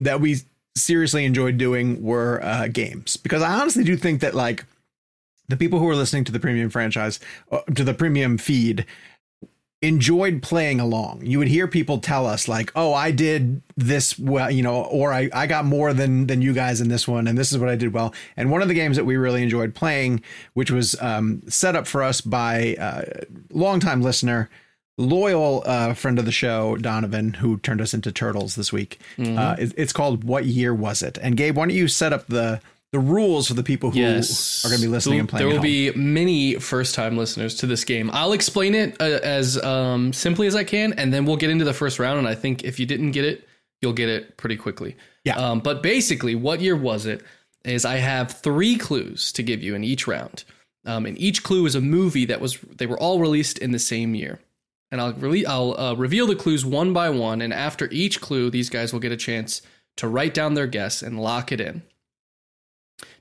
that 0.00 0.20
we 0.20 0.38
seriously 0.76 1.24
enjoyed 1.24 1.58
doing 1.58 2.02
were 2.02 2.40
uh, 2.42 2.68
games 2.68 3.16
because 3.16 3.42
I 3.42 3.60
honestly 3.60 3.84
do 3.84 3.96
think 3.96 4.20
that 4.20 4.34
like 4.34 4.64
the 5.48 5.56
people 5.56 5.78
who 5.78 5.88
are 5.88 5.96
listening 5.96 6.24
to 6.24 6.32
the 6.32 6.40
premium 6.40 6.70
franchise 6.70 7.20
uh, 7.50 7.60
to 7.74 7.84
the 7.84 7.94
premium 7.94 8.38
feed 8.38 8.86
enjoyed 9.82 10.42
playing 10.42 10.78
along. 10.78 11.26
You 11.26 11.40
would 11.40 11.48
hear 11.48 11.66
people 11.66 11.98
tell 11.98 12.26
us 12.26 12.46
like, 12.46 12.70
"Oh, 12.76 12.94
I 12.94 13.10
did 13.10 13.60
this 13.76 14.18
well," 14.18 14.50
you 14.50 14.62
know, 14.62 14.84
or 14.84 15.12
I 15.12 15.28
I 15.32 15.46
got 15.46 15.64
more 15.64 15.92
than 15.92 16.28
than 16.28 16.40
you 16.40 16.52
guys 16.52 16.80
in 16.80 16.88
this 16.88 17.06
one, 17.06 17.26
and 17.26 17.36
this 17.36 17.52
is 17.52 17.58
what 17.58 17.68
I 17.68 17.74
did 17.74 17.92
well. 17.92 18.14
And 18.36 18.50
one 18.50 18.62
of 18.62 18.68
the 18.68 18.74
games 18.74 18.96
that 18.96 19.04
we 19.04 19.16
really 19.16 19.42
enjoyed 19.42 19.74
playing, 19.74 20.22
which 20.54 20.70
was 20.70 20.96
um, 21.02 21.42
set 21.48 21.76
up 21.76 21.86
for 21.86 22.02
us 22.02 22.20
by 22.20 22.76
a 22.78 22.78
uh, 22.78 23.04
longtime 23.50 24.02
listener. 24.02 24.48
Loyal 24.98 25.62
uh, 25.64 25.94
friend 25.94 26.18
of 26.18 26.26
the 26.26 26.32
show, 26.32 26.76
Donovan, 26.76 27.32
who 27.32 27.56
turned 27.56 27.80
us 27.80 27.94
into 27.94 28.12
turtles 28.12 28.56
this 28.56 28.74
week. 28.74 29.00
Mm-hmm. 29.16 29.38
Uh, 29.38 29.56
it, 29.58 29.72
it's 29.78 29.92
called 29.92 30.22
"What 30.22 30.44
Year 30.44 30.74
Was 30.74 31.02
It?" 31.02 31.18
And 31.22 31.34
Gabe, 31.34 31.56
why 31.56 31.64
don't 31.64 31.74
you 31.74 31.88
set 31.88 32.12
up 32.12 32.26
the 32.26 32.60
the 32.92 33.00
rules 33.00 33.48
for 33.48 33.54
the 33.54 33.62
people 33.62 33.90
who 33.90 33.98
yes. 33.98 34.64
are 34.64 34.68
going 34.68 34.80
to 34.80 34.86
be 34.86 34.90
listening 34.90 35.20
and 35.20 35.28
playing. 35.28 35.46
There 35.46 35.54
will 35.54 35.62
be 35.62 35.90
many 35.92 36.56
first 36.56 36.94
time 36.94 37.16
listeners 37.16 37.54
to 37.56 37.66
this 37.66 37.84
game. 37.84 38.10
I'll 38.12 38.34
explain 38.34 38.74
it 38.74 39.00
uh, 39.00 39.20
as 39.22 39.62
um, 39.62 40.12
simply 40.12 40.46
as 40.46 40.54
I 40.54 40.62
can, 40.62 40.92
and 40.92 41.12
then 41.12 41.24
we'll 41.24 41.38
get 41.38 41.48
into 41.48 41.64
the 41.64 41.72
first 41.72 41.98
round. 41.98 42.18
And 42.18 42.28
I 42.28 42.34
think 42.34 42.64
if 42.64 42.78
you 42.78 42.84
didn't 42.84 43.12
get 43.12 43.24
it, 43.24 43.48
you'll 43.80 43.94
get 43.94 44.10
it 44.10 44.36
pretty 44.36 44.56
quickly. 44.56 44.96
Yeah. 45.24 45.36
Um, 45.36 45.60
but 45.60 45.82
basically, 45.82 46.34
what 46.34 46.60
year 46.60 46.76
was 46.76 47.06
it? 47.06 47.22
Is 47.64 47.84
I 47.84 47.96
have 47.96 48.32
three 48.32 48.76
clues 48.76 49.32
to 49.32 49.42
give 49.42 49.62
you 49.62 49.74
in 49.74 49.84
each 49.84 50.06
round, 50.06 50.44
um, 50.84 51.06
and 51.06 51.16
each 51.18 51.42
clue 51.44 51.64
is 51.64 51.74
a 51.74 51.80
movie 51.80 52.26
that 52.26 52.40
was 52.40 52.58
they 52.58 52.86
were 52.86 52.98
all 52.98 53.20
released 53.20 53.58
in 53.58 53.70
the 53.70 53.78
same 53.78 54.14
year. 54.14 54.40
And 54.90 55.00
I'll 55.00 55.14
really 55.14 55.46
I'll 55.46 55.78
uh, 55.78 55.94
reveal 55.94 56.26
the 56.26 56.36
clues 56.36 56.66
one 56.66 56.92
by 56.92 57.08
one, 57.08 57.40
and 57.40 57.54
after 57.54 57.88
each 57.90 58.20
clue, 58.20 58.50
these 58.50 58.68
guys 58.68 58.92
will 58.92 59.00
get 59.00 59.12
a 59.12 59.16
chance 59.16 59.62
to 59.96 60.08
write 60.08 60.34
down 60.34 60.54
their 60.54 60.66
guess 60.66 61.00
and 61.00 61.20
lock 61.20 61.52
it 61.52 61.60
in. 61.60 61.82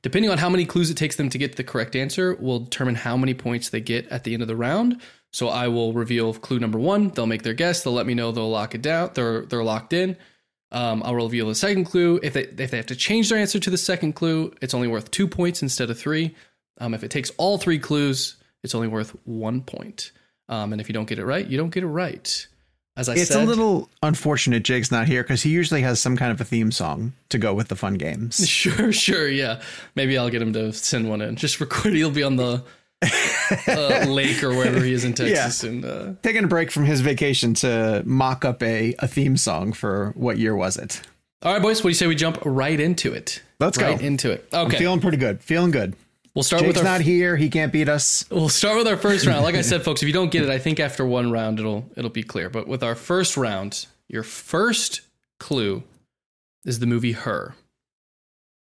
Depending 0.01 0.31
on 0.31 0.39
how 0.39 0.49
many 0.49 0.65
clues 0.65 0.89
it 0.89 0.97
takes 0.97 1.15
them 1.15 1.29
to 1.29 1.37
get 1.37 1.55
the 1.55 1.63
correct 1.63 1.95
answer, 1.95 2.35
will 2.35 2.59
determine 2.59 2.95
how 2.95 3.15
many 3.15 3.33
points 3.33 3.69
they 3.69 3.81
get 3.81 4.07
at 4.07 4.23
the 4.23 4.33
end 4.33 4.41
of 4.41 4.47
the 4.47 4.55
round. 4.55 4.99
So 5.31 5.47
I 5.47 5.67
will 5.67 5.93
reveal 5.93 6.33
clue 6.33 6.59
number 6.59 6.79
one. 6.79 7.09
They'll 7.09 7.27
make 7.27 7.43
their 7.43 7.53
guess. 7.53 7.83
They'll 7.83 7.93
let 7.93 8.05
me 8.05 8.13
know 8.13 8.31
they'll 8.31 8.49
lock 8.49 8.75
it 8.75 8.81
down. 8.81 9.11
They're 9.13 9.45
they're 9.45 9.63
locked 9.63 9.93
in. 9.93 10.17
Um, 10.71 11.03
I'll 11.05 11.15
reveal 11.15 11.47
the 11.47 11.55
second 11.55 11.85
clue. 11.85 12.19
If 12.23 12.33
they 12.33 12.43
if 12.43 12.71
they 12.71 12.77
have 12.77 12.87
to 12.87 12.95
change 12.95 13.29
their 13.29 13.37
answer 13.37 13.59
to 13.59 13.69
the 13.69 13.77
second 13.77 14.13
clue, 14.13 14.53
it's 14.61 14.73
only 14.73 14.87
worth 14.87 15.11
two 15.11 15.27
points 15.27 15.61
instead 15.61 15.89
of 15.89 15.99
three. 15.99 16.35
Um, 16.79 16.93
if 16.93 17.03
it 17.03 17.11
takes 17.11 17.29
all 17.37 17.57
three 17.57 17.79
clues, 17.79 18.37
it's 18.63 18.75
only 18.75 18.87
worth 18.87 19.15
one 19.25 19.61
point. 19.61 20.11
Um, 20.49 20.73
and 20.73 20.81
if 20.81 20.89
you 20.89 20.93
don't 20.93 21.07
get 21.07 21.19
it 21.19 21.25
right, 21.25 21.45
you 21.45 21.57
don't 21.57 21.69
get 21.69 21.83
it 21.83 21.87
right. 21.87 22.47
As 22.97 23.07
I 23.07 23.15
it's 23.15 23.29
said, 23.29 23.43
a 23.43 23.45
little 23.45 23.89
unfortunate 24.03 24.63
Jake's 24.63 24.91
not 24.91 25.07
here 25.07 25.23
because 25.23 25.43
he 25.43 25.49
usually 25.49 25.81
has 25.81 26.01
some 26.01 26.17
kind 26.17 26.31
of 26.31 26.41
a 26.41 26.43
theme 26.43 26.71
song 26.71 27.13
to 27.29 27.37
go 27.37 27.53
with 27.53 27.69
the 27.69 27.75
fun 27.75 27.95
games. 27.95 28.49
Sure, 28.51 28.91
sure, 28.91 29.29
yeah. 29.29 29.61
Maybe 29.95 30.17
I'll 30.17 30.29
get 30.29 30.41
him 30.41 30.53
to 30.53 30.73
send 30.73 31.09
one 31.09 31.21
in. 31.21 31.35
Just 31.35 31.59
record. 31.61 31.93
He'll 31.93 32.11
be 32.11 32.21
on 32.21 32.35
the 32.35 32.63
uh, 33.67 34.05
lake 34.07 34.43
or 34.43 34.49
wherever 34.49 34.83
he 34.83 34.93
is 34.93 35.05
in 35.05 35.13
Texas, 35.13 35.63
yeah. 35.63 35.69
and 35.69 35.85
uh, 35.85 36.13
taking 36.21 36.43
a 36.43 36.47
break 36.47 36.69
from 36.69 36.85
his 36.85 37.01
vacation 37.01 37.53
to 37.55 38.03
mock 38.05 38.45
up 38.45 38.61
a 38.61 38.93
a 38.99 39.07
theme 39.07 39.37
song 39.37 39.73
for 39.73 40.11
what 40.15 40.37
year 40.37 40.55
was 40.55 40.77
it? 40.77 41.01
All 41.41 41.53
right, 41.53 41.61
boys. 41.61 41.79
What 41.79 41.83
do 41.83 41.89
you 41.89 41.95
say 41.95 42.05
we 42.05 42.15
jump 42.15 42.37
right 42.45 42.79
into 42.79 43.13
it? 43.13 43.41
Let's 43.59 43.77
right 43.79 43.97
go 43.97 44.05
into 44.05 44.31
it. 44.31 44.47
Okay, 44.53 44.61
I'm 44.61 44.69
feeling 44.69 44.99
pretty 44.99 45.17
good. 45.17 45.41
Feeling 45.41 45.71
good. 45.71 45.95
We'll 46.33 46.43
start 46.43 46.61
Jake's 46.61 46.77
with 46.77 46.85
our, 46.85 46.91
not 46.93 47.01
here. 47.01 47.35
He 47.35 47.49
can't 47.49 47.73
beat 47.73 47.89
us. 47.89 48.25
We'll 48.31 48.47
start 48.49 48.77
with 48.77 48.87
our 48.87 48.95
first 48.95 49.25
round. 49.25 49.43
Like 49.43 49.55
I 49.55 49.61
said, 49.61 49.83
folks, 49.83 50.01
if 50.01 50.07
you 50.07 50.13
don't 50.13 50.31
get 50.31 50.43
it, 50.43 50.49
I 50.49 50.59
think 50.59 50.79
after 50.79 51.05
one 51.05 51.31
round 51.31 51.59
it'll 51.59 51.89
it'll 51.97 52.09
be 52.09 52.23
clear. 52.23 52.49
But 52.49 52.67
with 52.67 52.83
our 52.83 52.95
first 52.95 53.35
round, 53.35 53.85
your 54.07 54.23
first 54.23 55.01
clue 55.39 55.83
is 56.63 56.79
the 56.79 56.85
movie 56.85 57.11
Her. 57.11 57.55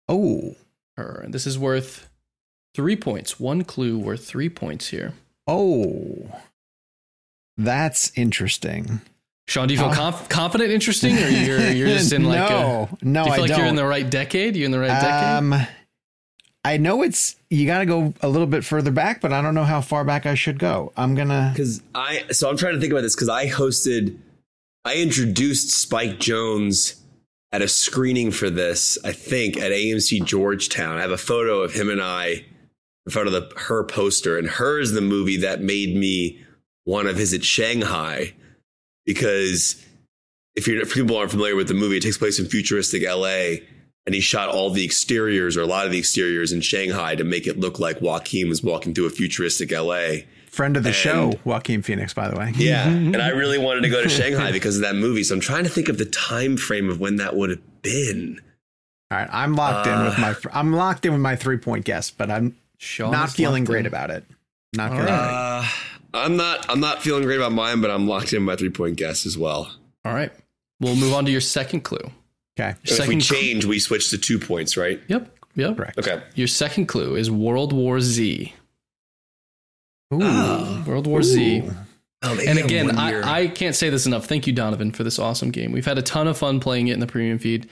Oh, 0.09 0.55
Her. 0.97 1.21
And 1.25 1.35
this 1.35 1.47
is 1.47 1.59
worth 1.59 2.09
three 2.75 2.97
points. 2.97 3.41
One 3.41 3.65
clue 3.65 3.99
worth 3.99 4.25
three 4.25 4.49
points 4.49 4.89
here. 4.89 5.15
Oh, 5.47 6.31
that's 7.57 8.13
interesting. 8.17 9.01
Sean, 9.49 9.67
do 9.67 9.75
you 9.75 9.81
feel 9.81 9.89
uh, 9.89 9.95
conf- 9.95 10.29
confident, 10.29 10.71
interesting, 10.71 11.17
or 11.17 11.29
you're 11.29 11.71
you're 11.71 11.89
just 11.89 12.13
in 12.13 12.25
like 12.29 12.51
no, 12.51 12.89
a, 13.01 13.05
no? 13.05 13.25
Do 13.25 13.31
you 13.31 13.35
feel 13.35 13.45
I 13.45 13.47
like 13.47 13.49
don't. 13.49 13.59
you're 13.59 13.69
in 13.69 13.77
the 13.77 13.87
right 13.87 14.09
decade? 14.09 14.55
You're 14.57 14.67
in 14.67 14.71
the 14.71 14.79
right 14.79 14.91
um, 14.91 15.51
decade. 15.51 15.69
I 16.69 16.77
know 16.77 17.03
it's 17.03 17.35
you 17.49 17.67
got 17.67 17.79
to 17.79 17.87
go 17.87 18.13
a 18.21 18.29
little 18.29 18.47
bit 18.47 18.63
further 18.63 18.91
back, 18.91 19.23
but 19.23 19.33
I 19.33 19.41
don't 19.41 19.55
know 19.55 19.65
how 19.65 19.81
far 19.81 20.05
back 20.05 20.27
I 20.27 20.35
should 20.35 20.59
go. 20.59 20.93
I'm 20.99 21.15
gonna 21.15 21.51
because 21.55 21.83
I 21.95 22.25
so 22.31 22.51
I'm 22.51 22.59
trying 22.59 22.75
to 22.75 22.81
think 22.81 22.93
about 22.93 23.01
this 23.01 23.15
because 23.15 23.31
I 23.31 23.49
hosted, 23.49 24.19
I 24.85 24.97
introduced 24.97 25.71
Spike 25.71 26.19
Jonze 26.19 27.01
at 27.53 27.63
a 27.63 27.69
screening 27.69 28.31
for 28.31 28.51
this. 28.51 28.99
I 29.03 29.13
think 29.13 29.57
at 29.57 29.73
AMC 29.73 30.27
Georgetown. 30.27 30.99
I 30.99 31.01
have 31.01 31.11
a 31.11 31.17
photo 31.17 31.63
of 31.63 31.73
him 31.73 31.89
and 31.89 32.03
I 32.03 32.45
in 33.07 33.13
front 33.13 33.29
of 33.29 33.33
the 33.33 33.51
her 33.61 33.83
poster, 33.85 34.37
and 34.37 34.47
her 34.47 34.79
is 34.79 34.93
the 34.93 35.01
movie 35.01 35.39
that 35.39 35.63
made 35.63 35.97
me 35.97 36.39
want 36.85 37.09
to 37.09 37.15
visit 37.15 37.45
Shanghai 37.45 38.35
because 39.07 39.83
if, 40.55 40.69
you're, 40.69 40.83
if 40.83 40.93
people 40.93 41.17
aren't 41.17 41.31
familiar 41.31 41.57
with 41.57 41.69
the 41.69 41.75
movie, 41.75 41.97
it 41.97 42.03
takes 42.03 42.19
place 42.19 42.39
in 42.39 42.45
futuristic 42.45 43.03
LA 43.09 43.65
and 44.09 44.15
he 44.15 44.23
shot 44.23 44.49
all 44.49 44.71
the 44.71 44.87
exteriors 44.87 45.55
or 45.55 45.61
a 45.61 45.67
lot 45.67 45.85
of 45.85 45.93
the 45.93 45.99
exteriors 45.99 46.51
in 46.51 46.63
Shanghai 46.63 47.15
to 47.15 47.25
make 47.25 47.47
it 47.47 47.61
look 47.61 47.79
like 47.79 48.01
Joaquin 48.01 48.49
was 48.49 48.63
walking 48.63 48.95
through 48.95 49.05
a 49.05 49.11
futuristic 49.11 49.71
LA. 49.71 50.21
Friend 50.47 50.75
of 50.79 50.83
the 50.83 50.89
and, 50.89 50.97
show, 50.97 51.35
Joaquin 51.45 51.83
Phoenix, 51.83 52.15
by 52.15 52.27
the 52.27 52.39
way. 52.39 52.55
Yeah, 52.57 52.89
and 52.89 53.19
I 53.19 53.29
really 53.29 53.59
wanted 53.59 53.83
to 53.83 53.91
go 53.91 54.03
to 54.03 54.09
Shanghai 54.09 54.51
because 54.51 54.77
of 54.77 54.83
that 54.85 54.97
movie. 54.97 55.25
So 55.25 55.35
I'm 55.35 55.43
trying 55.43 55.65
to 55.65 55.69
think 55.69 55.91
of 55.91 55.99
the 55.99 56.07
time 56.07 56.57
frame 56.57 56.89
of 56.89 57.01
when 57.01 57.17
that 57.17 57.37
would 57.37 57.51
have 57.51 57.83
been. 57.83 58.41
All 59.11 59.19
right, 59.19 59.29
I'm 59.31 59.53
locked 59.53 59.87
uh, 59.87 59.91
in 59.91 60.05
with 60.07 60.19
my 60.19 60.31
uh, 60.31 60.59
I'm 60.59 60.73
locked 60.73 61.05
in 61.05 61.13
with 61.13 61.21
my 61.21 61.37
three 61.37 61.59
point 61.59 61.85
guess, 61.85 62.11
but 62.11 62.31
I'm 62.31 62.57
Sean 62.79 63.11
not 63.11 63.29
feeling 63.29 63.65
great 63.65 63.81
in. 63.81 63.87
about 63.87 64.11
it. 64.11 64.25
Not 64.73 64.93
feeling 64.93 65.05
right. 65.05 65.61
uh, 65.61 65.69
I'm 66.15 66.39
not 66.39 66.65
I'm 66.71 66.81
not 66.81 67.03
feeling 67.03 67.25
great 67.25 67.37
about 67.37 67.53
mine, 67.53 67.83
but 67.83 67.91
I'm 67.91 68.09
locked 68.09 68.33
in 68.33 68.43
my 68.43 68.57
three 68.57 68.71
point 68.71 68.97
guess 68.97 69.27
as 69.27 69.37
well. 69.37 69.71
All 70.07 70.15
right, 70.15 70.33
we'll 70.81 70.97
move 70.97 71.13
on 71.13 71.27
to 71.27 71.31
your 71.31 71.43
second 71.43 71.83
clue. 71.83 72.11
Okay. 72.59 72.75
Second 72.85 73.03
if 73.03 73.09
we 73.09 73.21
change, 73.21 73.65
we 73.65 73.79
switch 73.79 74.11
to 74.11 74.19
two 74.19 74.39
points, 74.39 74.77
right? 74.77 75.01
Yep. 75.09 75.37
Yep. 75.55 75.77
Correct. 75.77 75.99
Okay. 75.99 76.23
Your 76.35 76.49
second 76.49 76.87
clue 76.87 77.15
is 77.15 77.31
World 77.31 77.73
War 77.73 78.01
Z. 78.01 78.53
Ooh. 80.13 80.19
Oh. 80.23 80.85
World 80.87 81.07
War 81.07 81.21
Ooh. 81.21 81.23
Z. 81.23 81.71
Oh, 82.23 82.37
and 82.45 82.59
again, 82.59 82.99
I, 82.99 83.43
I 83.43 83.47
can't 83.47 83.77
say 83.77 83.91
this 83.91 84.05
enough. 84.05 84.27
Thank 84.27 84.49
you, 84.49 84.53
Donovan, 84.53 84.91
for 84.91 85.05
this 85.05 85.21
awesome 85.21 85.51
game. 85.51 85.71
We've 85.71 85.87
had 85.87 85.99
a 85.99 86.03
ton 86.03 86.27
of 86.27 86.37
fun 86.37 86.59
playing 86.59 86.89
it 86.89 86.95
in 86.95 87.01
the 87.01 87.07
premium 87.07 87.39
feed. 87.39 87.69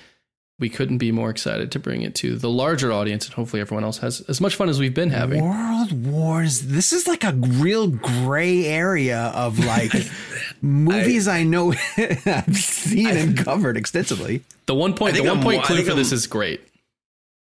We 0.59 0.71
couldn't 0.71 0.97
be 0.99 1.13
more 1.13 1.29
excited 1.29 1.71
to 1.73 1.79
bring 1.79 2.01
it 2.01 2.15
to 2.17 2.37
the 2.37 2.49
larger 2.49 2.91
audience, 2.91 3.27
and 3.27 3.35
hopefully 3.35 3.61
everyone 3.61 3.85
else 3.85 3.99
has 3.99 4.23
as 4.23 4.41
much 4.41 4.57
fun 4.57 4.71
as 4.71 4.81
we've 4.81 4.95
been 4.95 5.11
having. 5.11 5.45
World 5.45 6.07
Wars. 6.07 6.63
This 6.63 6.95
is 6.95 7.07
like 7.07 7.25
a 7.25 7.33
real 7.33 7.89
gray 7.89 8.65
area 8.65 9.33
of 9.35 9.59
like 9.59 9.93
movies 10.63 11.29
I, 11.29 11.39
I 11.39 11.43
know 11.43 11.75
I've 11.99 12.57
seen 12.57 13.09
I, 13.09 13.13
and 13.13 13.37
covered 13.37 13.77
extensively. 13.77 14.45
The 14.65 14.75
one 14.75 14.95
point, 14.95 15.17
the 15.17 15.25
one 15.25 15.39
I'm, 15.39 15.43
point 15.43 15.63
clue 15.65 15.83
for 15.83 15.91
I'm, 15.91 15.97
this 15.99 16.11
is 16.11 16.27
great. 16.27 16.63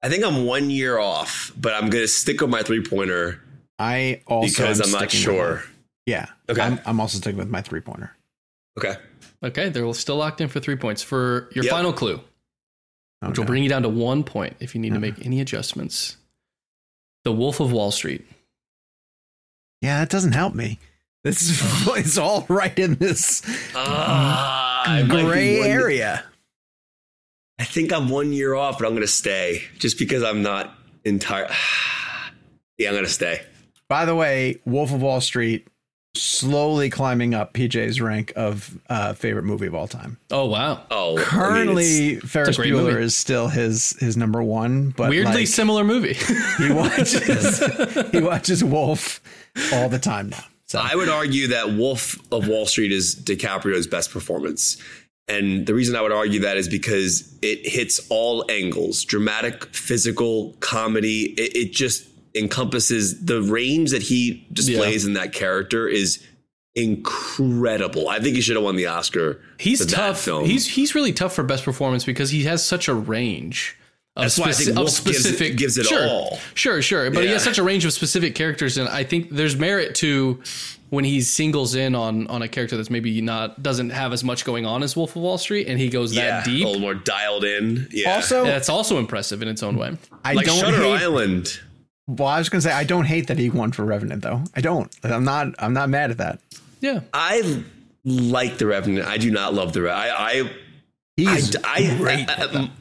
I 0.04 0.10
think 0.10 0.26
I'm 0.26 0.46
one 0.46 0.70
year 0.70 0.98
off, 0.98 1.54
but 1.56 1.74
I'm 1.74 1.90
going 1.90 2.04
to 2.04 2.10
stick 2.10 2.42
with 2.42 2.50
my 2.50 2.62
three 2.62 2.84
pointer. 2.84 3.42
I 3.80 4.22
also 4.28 4.50
because 4.50 4.82
I'm 4.82 4.92
not 4.92 5.12
sure. 5.12 5.64
Yeah. 6.06 6.28
Okay. 6.50 6.62
I'm, 6.62 6.80
I'm, 6.86 7.00
also 7.00 7.20
sticking 7.20 7.38
with 7.38 7.50
my 7.50 7.62
three 7.62 7.82
pointer. 7.82 8.12
Okay. 8.78 8.96
Okay. 9.44 9.70
They're 9.70 9.94
still 9.94 10.18
locked 10.18 10.42
in 10.42 10.50
for 10.50 10.60
three 10.60 10.76
points 10.76 11.02
for 11.02 11.50
your 11.54 11.64
yep. 11.64 11.72
final 11.72 11.94
clue 11.94 12.20
which 13.22 13.32
okay. 13.32 13.42
will 13.42 13.48
bring 13.48 13.64
you 13.64 13.70
down 13.70 13.84
to 13.84 13.90
one 13.90 14.24
point 14.24 14.56
if 14.60 14.76
you 14.76 14.82
need 14.82 14.94
to 14.94 15.00
make 15.00 15.26
any 15.26 15.42
adjustments. 15.42 16.18
The 17.24 17.32
Wolf 17.32 17.60
of 17.60 17.72
Wall 17.72 17.92
Street. 17.92 18.26
Yeah, 19.82 20.00
that 20.00 20.10
doesn't 20.10 20.34
help 20.34 20.54
me. 20.54 20.80
This 21.24 21.42
is 21.42 21.88
it's 21.98 22.18
all 22.18 22.46
right 22.48 22.78
in 22.78 22.96
this 22.96 23.42
uh, 23.76 25.04
gray 25.08 25.62
area. 25.62 26.24
I 27.60 27.64
think 27.64 27.92
I'm 27.92 28.10
one 28.10 28.34
year 28.34 28.54
off, 28.54 28.78
but 28.78 28.86
I'm 28.86 28.92
going 28.92 29.02
to 29.02 29.08
stay 29.08 29.64
just 29.80 29.98
because 29.98 30.24
I'm 30.24 30.44
not 30.44 30.76
entire. 31.04 31.50
yeah, 32.78 32.90
I'm 32.90 32.94
going 32.94 33.06
to 33.06 33.12
stay. 33.12 33.42
By 33.90 34.06
the 34.06 34.16
way, 34.16 34.62
Wolf 34.66 34.94
of 34.94 35.02
Wall 35.02 35.22
Street 35.22 35.68
slowly 36.22 36.90
climbing 36.90 37.34
up 37.34 37.54
PJ's 37.54 38.02
rank 38.02 38.34
of 38.36 38.78
uh, 38.90 39.14
favorite 39.14 39.44
movie 39.44 39.68
of 39.68 39.76
all 39.76 39.88
time. 39.88 40.18
Oh 40.32 40.46
wow! 40.46 40.84
Oh, 40.92 41.16
currently 41.18 41.86
I 41.86 42.12
mean, 42.12 42.22
Ferris 42.22 42.58
Bueller 42.58 42.72
movie. 42.72 43.04
is 43.04 43.16
still 43.16 43.48
his 43.48 43.92
his 44.00 44.18
number 44.18 44.42
one, 44.44 44.92
but 44.92 45.10
weirdly 45.10 45.34
like, 45.34 45.48
similar 45.48 45.84
movie. 45.84 46.14
he 46.58 46.72
watches 46.72 47.60
he 48.12 48.22
watches 48.22 48.64
Wolf 48.64 49.22
all 49.74 49.90
the 49.90 50.00
time 50.00 50.30
now. 50.30 50.44
So 50.66 50.80
I 50.80 50.96
would 50.96 51.10
argue 51.10 51.48
that 51.48 51.70
Wolf 51.70 52.20
of 52.32 52.48
Wall 52.48 52.66
Street 52.66 52.92
is 52.92 53.16
DiCaprio's 53.16 53.88
best 53.88 54.12
performance. 54.12 54.78
And 55.30 55.66
the 55.66 55.74
reason 55.74 55.96
I 55.96 56.02
would 56.02 56.12
argue 56.12 56.42
that 56.42 56.58
is 56.58 56.70
because 56.70 57.38
it 57.42 57.68
hits 57.68 58.06
all 58.10 58.50
angles 58.50 59.04
dramatic, 59.04 59.66
physical, 59.74 60.54
comedy. 60.60 61.34
It, 61.38 61.56
it 61.56 61.72
just 61.74 62.08
encompasses 62.38 63.26
the 63.26 63.42
range 63.42 63.92
that 63.92 64.04
he 64.04 64.48
displays 64.52 65.04
yeah. 65.04 65.10
in 65.10 65.14
that 65.14 65.34
character 65.34 65.88
is 65.88 66.24
incredible. 66.76 68.08
I 68.08 68.20
think 68.20 68.36
he 68.36 68.42
should 68.42 68.56
have 68.56 68.64
won 68.64 68.76
the 68.76 68.88
Oscar. 68.88 69.42
He's 69.60 69.86
tough. 69.86 70.26
He's 70.26 70.68
he's 70.68 70.96
really 70.96 71.14
tough 71.14 71.34
for 71.34 71.44
best 71.44 71.66
performance 71.66 72.06
because 72.06 72.30
he 72.30 72.44
has 72.44 72.64
such 72.64 72.88
a 72.88 72.94
range. 72.94 73.76
Of 74.16 74.24
That's 74.24 74.40
why 74.40 74.48
I 74.48 74.52
think 74.54 74.76
Wolf 74.76 74.90
specific 74.90 75.58
gives 75.58 75.78
it, 75.78 75.82
gives 75.84 75.86
it 75.86 75.86
sure, 75.86 76.08
all. 76.08 76.40
Sure, 76.56 76.82
sure, 76.82 77.12
but 77.12 77.20
yeah. 77.20 77.28
he 77.28 77.34
has 77.34 77.44
such 77.44 77.60
a 77.60 77.64
range 77.64 77.86
of 77.86 77.94
specific 77.94 78.34
characters, 78.34 78.78
and 78.80 78.90
I 78.90 79.04
think 79.04 79.30
there's 79.30 79.56
merit 79.56 79.94
to 79.96 80.42
when 80.90 81.04
he 81.04 81.22
singles 81.22 81.76
in 81.76 81.94
on 81.94 82.26
on 82.28 82.42
a 82.42 82.48
character 82.48 82.78
that's 82.78 82.90
maybe 82.90 83.22
not 83.22 83.62
doesn't 83.62 83.92
have 83.92 84.14
as 84.14 84.24
much 84.24 84.44
going 84.44 84.66
on 84.66 84.82
as 84.82 84.96
Wolf 84.96 85.16
of 85.16 85.22
Wall 85.22 85.38
Street, 85.38 85.68
and 85.68 85.80
he 85.80 85.90
goes 85.90 86.16
yeah, 86.16 86.38
that 86.40 86.46
deep, 86.46 86.64
a 86.64 86.68
little 86.68 86.82
more 86.82 86.96
dialed 86.96 87.44
in. 87.44 87.88
Yeah, 87.92 88.16
also 88.16 88.44
that's 88.44 88.70
also 88.70 88.98
impressive 88.98 89.44
in 89.44 89.48
its 89.48 89.62
own 89.62 89.78
way. 89.78 89.96
I 90.24 90.34
like 90.34 90.48
don't 90.48 90.60
Shutter 90.60 90.78
hate, 90.78 91.02
Island. 91.02 91.60
Well, 92.08 92.28
I 92.28 92.40
was 92.40 92.50
gonna 92.50 92.62
say 92.62 92.72
I 92.72 92.86
don't 92.86 93.06
hate 93.06 93.28
that 93.28 93.38
he 93.38 93.50
won 93.50 93.72
for 93.72 93.84
Revenant 93.84 94.24
though. 94.24 94.44
I 94.56 94.62
don't. 94.62 94.94
I'm 95.04 95.24
not. 95.24 95.54
I'm 95.60 95.74
not 95.74 95.90
mad 95.90 96.12
at 96.12 96.18
that. 96.18 96.40
Yeah, 96.80 97.02
I 97.14 97.64
like 98.06 98.58
the 98.58 98.66
Revenant. 98.66 99.08
I 99.08 99.18
do 99.18 99.30
not 99.30 99.54
love 99.54 99.74
the 99.74 99.82
Revenant. 99.82 100.20
I, 100.20 100.40
I 100.40 100.52
He's 101.18 101.56
I, 101.56 101.60
I, 101.66 101.92
uh, 101.92 101.98
great. 101.98 102.30
Uh, 102.30 102.48
I, 102.54 102.72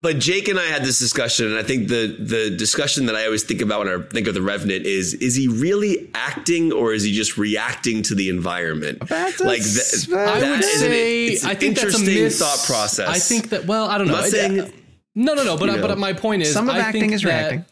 but 0.00 0.18
Jake 0.18 0.48
and 0.48 0.58
I 0.58 0.64
had 0.64 0.82
this 0.82 0.98
discussion, 0.98 1.46
and 1.46 1.56
I 1.56 1.62
think 1.62 1.88
the 1.88 2.16
the 2.18 2.50
discussion 2.56 3.06
that 3.06 3.14
I 3.14 3.26
always 3.26 3.42
think 3.44 3.60
about 3.60 3.86
when 3.86 3.88
I 3.88 4.02
think 4.02 4.26
of 4.26 4.34
the 4.34 4.42
Revenant 4.42 4.86
is: 4.86 5.14
is 5.14 5.34
he 5.34 5.48
really 5.48 6.10
acting, 6.14 6.72
or 6.72 6.92
is 6.92 7.04
he 7.04 7.12
just 7.12 7.38
reacting 7.38 8.02
to 8.04 8.14
the 8.14 8.30
environment? 8.30 9.06
That's 9.06 9.40
like 9.40 9.62
th- 9.62 10.10
I 10.10 10.40
that 10.40 10.50
would 10.50 10.64
say, 10.64 11.36
an, 11.36 11.46
I 11.46 11.54
think 11.54 11.76
interesting 11.76 12.04
that's 12.06 12.18
a 12.18 12.24
miss, 12.24 12.38
thought 12.38 12.66
process. 12.66 13.08
I 13.08 13.18
think 13.18 13.50
that. 13.50 13.66
Well, 13.66 13.86
I 13.86 13.98
don't 13.98 14.08
know. 14.08 14.20
saying, 14.22 14.72
no, 15.14 15.34
no, 15.34 15.44
no. 15.44 15.56
But 15.56 15.70
you 15.70 15.76
know, 15.76 15.86
but 15.88 15.98
my 15.98 16.14
point 16.14 16.42
is, 16.42 16.52
some 16.52 16.68
of 16.68 16.76
I 16.76 16.80
acting 16.80 17.12
is 17.12 17.22
that, 17.22 17.28
reacting. 17.28 17.64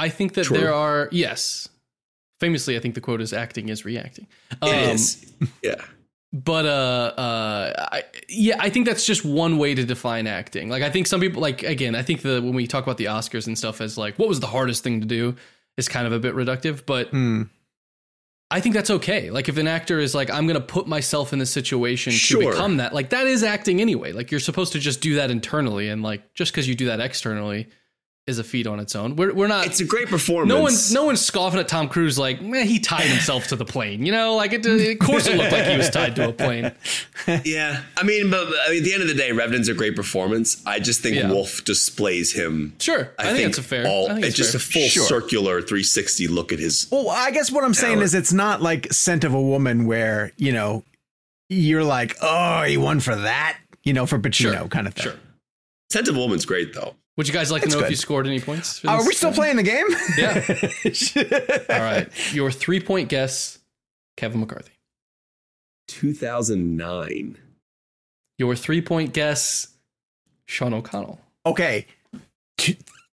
I 0.00 0.08
think 0.08 0.34
that 0.34 0.44
True. 0.44 0.58
there 0.58 0.74
are 0.74 1.08
yes. 1.12 1.68
Famously, 2.40 2.76
I 2.76 2.80
think 2.80 2.94
the 2.94 3.00
quote 3.00 3.20
is 3.20 3.32
"acting 3.32 3.68
is 3.68 3.84
reacting." 3.84 4.26
Um, 4.62 4.70
it 4.70 4.94
is. 4.94 5.32
Yeah 5.62 5.76
but 6.32 6.64
uh 6.64 7.12
uh 7.20 7.88
I, 7.92 8.02
yeah 8.28 8.56
i 8.60 8.70
think 8.70 8.86
that's 8.86 9.04
just 9.04 9.24
one 9.24 9.58
way 9.58 9.74
to 9.74 9.84
define 9.84 10.26
acting 10.26 10.68
like 10.68 10.82
i 10.82 10.90
think 10.90 11.06
some 11.06 11.20
people 11.20 11.42
like 11.42 11.62
again 11.62 11.94
i 11.94 12.02
think 12.02 12.22
that 12.22 12.42
when 12.42 12.54
we 12.54 12.66
talk 12.66 12.84
about 12.84 12.98
the 12.98 13.06
oscars 13.06 13.46
and 13.46 13.58
stuff 13.58 13.80
as 13.80 13.98
like 13.98 14.16
what 14.18 14.28
was 14.28 14.38
the 14.38 14.46
hardest 14.46 14.84
thing 14.84 15.00
to 15.00 15.06
do 15.06 15.34
is 15.76 15.88
kind 15.88 16.06
of 16.06 16.12
a 16.12 16.20
bit 16.20 16.34
reductive 16.34 16.86
but 16.86 17.10
mm. 17.10 17.48
i 18.50 18.60
think 18.60 18.76
that's 18.76 18.90
okay 18.90 19.30
like 19.30 19.48
if 19.48 19.58
an 19.58 19.66
actor 19.66 19.98
is 19.98 20.14
like 20.14 20.30
i'm 20.30 20.46
gonna 20.46 20.60
put 20.60 20.86
myself 20.86 21.32
in 21.32 21.40
this 21.40 21.50
situation 21.50 22.12
sure. 22.12 22.42
to 22.42 22.50
become 22.50 22.76
that 22.76 22.94
like 22.94 23.10
that 23.10 23.26
is 23.26 23.42
acting 23.42 23.80
anyway 23.80 24.12
like 24.12 24.30
you're 24.30 24.38
supposed 24.38 24.72
to 24.72 24.78
just 24.78 25.00
do 25.00 25.16
that 25.16 25.32
internally 25.32 25.88
and 25.88 26.02
like 26.02 26.32
just 26.34 26.52
because 26.52 26.68
you 26.68 26.76
do 26.76 26.86
that 26.86 27.00
externally 27.00 27.68
is 28.30 28.38
a 28.38 28.44
feat 28.44 28.66
on 28.66 28.80
its 28.80 28.96
own. 28.96 29.16
We're, 29.16 29.34
we're 29.34 29.46
not. 29.46 29.66
It's 29.66 29.80
a 29.80 29.84
great 29.84 30.08
performance. 30.08 30.48
No 30.48 30.62
one's 30.62 30.92
no 30.92 31.04
one's 31.04 31.20
scoffing 31.20 31.60
at 31.60 31.68
Tom 31.68 31.88
Cruise 31.88 32.18
like 32.18 32.40
man, 32.40 32.66
he 32.66 32.78
tied 32.78 33.02
himself 33.02 33.48
to 33.48 33.56
the 33.56 33.66
plane. 33.66 34.06
You 34.06 34.12
know, 34.12 34.36
like 34.36 34.52
it, 34.52 34.64
of 34.64 34.98
course 34.98 35.26
it 35.26 35.36
looked 35.36 35.52
like 35.52 35.66
he 35.66 35.76
was 35.76 35.90
tied 35.90 36.16
to 36.16 36.30
a 36.30 36.32
plane. 36.32 36.72
yeah, 37.44 37.82
I 37.96 38.02
mean, 38.02 38.30
but 38.30 38.46
I 38.46 38.70
mean, 38.70 38.78
at 38.78 38.84
the 38.84 38.94
end 38.94 39.02
of 39.02 39.08
the 39.08 39.14
day, 39.14 39.32
Revenant's 39.32 39.68
a 39.68 39.74
great 39.74 39.94
performance. 39.94 40.62
I 40.64 40.80
just 40.80 41.02
think 41.02 41.16
yeah. 41.16 41.30
Wolf 41.30 41.64
displays 41.64 42.32
him. 42.32 42.74
Sure, 42.78 43.12
I, 43.18 43.22
I 43.22 43.26
think, 43.26 43.36
think, 43.36 43.48
it's 43.50 43.58
a 43.58 43.62
fair. 43.62 43.86
All, 43.86 44.10
it's, 44.10 44.28
it's 44.28 44.36
just 44.36 44.52
fair. 44.52 44.58
a 44.58 44.82
full 44.82 44.88
sure. 44.88 45.04
circular 45.04 45.60
360 45.60 46.28
look 46.28 46.52
at 46.52 46.58
his. 46.58 46.88
Well, 46.90 47.10
I 47.10 47.30
guess 47.30 47.50
what 47.50 47.64
I'm 47.64 47.74
saying 47.74 47.96
talent. 47.96 48.04
is 48.04 48.14
it's 48.14 48.32
not 48.32 48.62
like 48.62 48.92
Scent 48.92 49.24
of 49.24 49.34
a 49.34 49.42
Woman 49.42 49.86
where 49.86 50.32
you 50.36 50.52
know 50.52 50.84
you're 51.50 51.84
like, 51.84 52.16
oh, 52.22 52.62
he 52.62 52.76
won 52.76 53.00
for 53.00 53.16
that, 53.16 53.58
you 53.82 53.92
know, 53.92 54.06
for 54.06 54.18
Pacino 54.18 54.58
sure. 54.58 54.68
kind 54.68 54.86
of 54.86 54.94
thing. 54.94 55.04
Sure. 55.04 55.16
Scent 55.90 56.08
of 56.08 56.16
a 56.16 56.18
Woman's 56.18 56.46
great 56.46 56.72
though. 56.72 56.94
Would 57.20 57.28
you 57.28 57.34
guys 57.34 57.52
like 57.52 57.64
it's 57.64 57.74
to 57.74 57.76
know 57.76 57.82
good. 57.82 57.88
if 57.88 57.90
you 57.90 57.96
scored 57.96 58.26
any 58.26 58.40
points? 58.40 58.82
Are 58.82 59.06
we 59.06 59.12
still 59.12 59.30
playing 59.30 59.56
the 59.56 59.62
game? 59.62 59.84
Yeah. 60.16 60.42
All 61.78 61.84
right. 61.84 62.08
Your 62.32 62.50
three 62.50 62.80
point 62.80 63.10
guess, 63.10 63.58
Kevin 64.16 64.40
McCarthy. 64.40 64.72
2009. 65.88 67.36
Your 68.38 68.56
three 68.56 68.80
point 68.80 69.12
guess, 69.12 69.68
Sean 70.46 70.72
O'Connell. 70.72 71.20
Okay. 71.44 71.84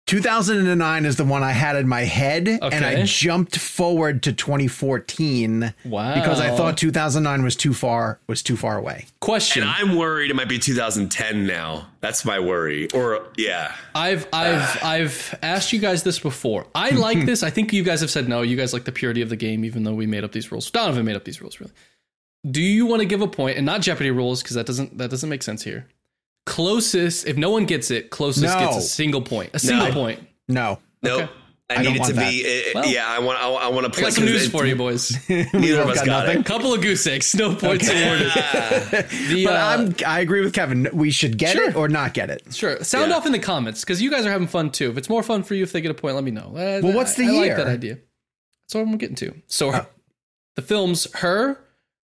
2009 0.07 1.05
is 1.05 1.15
the 1.15 1.25
one 1.25 1.41
I 1.41 1.51
had 1.51 1.75
in 1.75 1.87
my 1.87 2.01
head, 2.01 2.47
okay. 2.47 2.75
and 2.75 2.85
I 2.85 3.03
jumped 3.05 3.57
forward 3.57 4.21
to 4.23 4.33
2014. 4.33 5.73
Wow! 5.83 6.13
Because 6.13 6.39
I 6.39 6.55
thought 6.55 6.77
2009 6.77 7.43
was 7.43 7.55
too 7.55 7.73
far 7.73 8.19
was 8.27 8.43
too 8.43 8.55
far 8.55 8.77
away. 8.77 9.07
Question: 9.19 9.63
And 9.63 9.71
I'm 9.71 9.97
worried 9.97 10.29
it 10.29 10.35
might 10.35 10.47
be 10.47 10.59
2010 10.59 11.47
now. 11.47 11.87
That's 12.01 12.23
my 12.23 12.39
worry. 12.39 12.87
Or 12.91 13.25
yeah, 13.35 13.75
I've 13.95 14.27
I've 14.31 14.79
I've 14.83 15.39
asked 15.41 15.73
you 15.73 15.79
guys 15.79 16.03
this 16.03 16.19
before. 16.19 16.67
I 16.75 16.89
like 16.91 17.25
this. 17.25 17.41
I 17.41 17.49
think 17.49 17.73
you 17.73 17.83
guys 17.83 18.01
have 18.01 18.11
said 18.11 18.29
no. 18.29 18.43
You 18.43 18.57
guys 18.57 18.73
like 18.73 18.85
the 18.85 18.91
purity 18.91 19.21
of 19.21 19.29
the 19.29 19.35
game, 19.35 19.65
even 19.65 19.83
though 19.83 19.95
we 19.95 20.05
made 20.05 20.23
up 20.23 20.33
these 20.33 20.51
rules. 20.51 20.69
Donovan 20.69 21.03
made 21.03 21.15
up 21.15 21.23
these 21.23 21.41
rules, 21.41 21.59
really. 21.59 21.73
Do 22.49 22.61
you 22.61 22.85
want 22.85 22.99
to 22.99 23.07
give 23.07 23.21
a 23.21 23.27
point 23.27 23.57
and 23.57 23.65
not 23.65 23.81
Jeopardy 23.81 24.11
rules 24.11 24.43
because 24.43 24.55
that 24.55 24.67
doesn't 24.67 24.99
that 24.99 25.09
doesn't 25.09 25.29
make 25.29 25.41
sense 25.41 25.63
here? 25.63 25.87
Closest, 26.45 27.27
if 27.27 27.37
no 27.37 27.49
one 27.49 27.65
gets 27.65 27.91
it, 27.91 28.09
closest 28.09 28.45
no. 28.45 28.59
gets 28.59 28.77
a 28.77 28.81
single 28.81 29.21
point. 29.21 29.51
A 29.53 29.59
single 29.59 29.87
no. 29.87 29.93
point. 29.93 30.19
No. 30.47 30.79
Nope. 31.01 31.23
Okay. 31.23 31.31
I, 31.67 31.77
I 31.77 31.81
need 31.81 31.95
it 31.95 32.03
to 32.03 32.13
be. 32.13 32.41
It, 32.41 32.75
well, 32.75 32.85
yeah, 32.85 33.07
I 33.07 33.17
want. 33.17 33.39
I, 33.39 33.49
I 33.49 33.67
want 33.69 33.85
to 33.85 33.89
play. 33.89 34.03
I 34.03 34.05
got 34.05 34.13
some 34.13 34.25
news 34.25 34.47
for 34.47 34.67
you, 34.67 34.75
boys. 34.75 35.17
Neither 35.29 35.81
of 35.81 35.89
us 35.89 35.97
got, 35.97 36.27
got 36.27 36.29
it. 36.29 36.45
Couple 36.45 36.71
of 36.71 36.81
goose 36.81 37.07
eggs, 37.07 37.33
no 37.33 37.55
points 37.55 37.89
okay. 37.89 38.05
awarded. 38.05 39.09
the, 39.29 39.45
but 39.45 39.55
uh, 39.55 39.59
I'm, 39.59 39.95
I 40.05 40.19
agree 40.19 40.41
with 40.41 40.53
Kevin. 40.53 40.87
We 40.93 41.09
should 41.09 41.39
get 41.39 41.55
sure. 41.55 41.69
it 41.69 41.75
or 41.75 41.87
not 41.87 42.13
get 42.13 42.29
it. 42.29 42.53
Sure. 42.53 42.83
Sound 42.83 43.09
yeah. 43.09 43.17
off 43.17 43.25
in 43.25 43.31
the 43.31 43.39
comments 43.39 43.81
because 43.81 43.99
you 43.99 44.11
guys 44.11 44.27
are 44.27 44.31
having 44.31 44.47
fun 44.47 44.69
too. 44.69 44.91
If 44.91 44.97
it's 44.99 45.09
more 45.09 45.23
fun 45.23 45.41
for 45.41 45.55
you 45.55 45.63
if 45.63 45.71
they 45.71 45.81
get 45.81 45.89
a 45.89 45.95
point, 45.95 46.13
let 46.13 46.23
me 46.23 46.29
know. 46.29 46.49
Uh, 46.49 46.81
well, 46.83 46.93
what's 46.93 47.15
the 47.15 47.23
I, 47.23 47.31
year? 47.31 47.43
I 47.43 47.47
like 47.47 47.57
that 47.57 47.67
idea. 47.67 47.95
That's 47.95 48.75
what 48.75 48.81
I'm 48.81 48.97
getting 48.97 49.15
to. 49.15 49.33
So, 49.47 49.73
oh. 49.73 49.87
the 50.55 50.61
films 50.61 51.11
Her, 51.15 51.59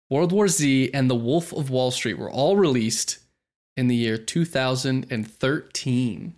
World 0.09 0.31
War 0.31 0.47
Z, 0.47 0.89
and 0.95 1.11
The 1.11 1.15
Wolf 1.15 1.53
of 1.53 1.69
Wall 1.69 1.91
Street 1.91 2.17
were 2.17 2.31
all 2.31 2.57
released 2.57 3.19
in 3.75 3.87
the 3.87 3.95
year 3.95 4.17
2013. 4.17 6.35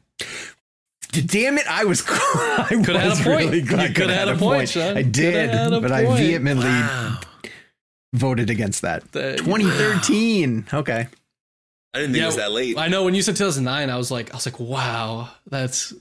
Damn 1.12 1.58
it! 1.58 1.66
I 1.70 1.86
was. 1.86 2.04
I 2.08 2.68
could 2.70 2.96
have 2.96 3.02
had 3.02 3.12
a 3.12 3.24
point. 3.24 3.46
Really 3.46 3.60
you 3.60 3.66
could 3.66 3.80
have 3.80 4.10
had, 4.10 4.28
a 4.28 4.36
point. 4.36 4.70
Sean. 4.70 4.98
I 4.98 5.02
did, 5.02 5.72
but 5.82 5.92
I 5.92 6.06
vehemently 6.06 6.66
wow. 6.66 7.20
voted 8.14 8.50
against 8.50 8.82
that. 8.82 9.10
The, 9.14 9.38
2013. 9.38 10.66
Wow. 10.72 10.80
Okay. 10.80 11.08
I 11.94 12.00
didn't 12.00 12.12
think 12.12 12.18
yeah, 12.18 12.24
it 12.24 12.26
was 12.26 12.36
that 12.36 12.52
late. 12.52 12.78
I 12.78 12.90
know 12.90 13.06
when 13.06 13.16
you 13.16 13.22
said 13.22 13.38
2009, 13.38 13.90
I 13.90 13.96
was 13.96 14.12
like, 14.12 14.34
I 14.34 14.36
was 14.36 14.46
like, 14.46 14.60
wow, 14.60 15.30
that's 15.48 15.94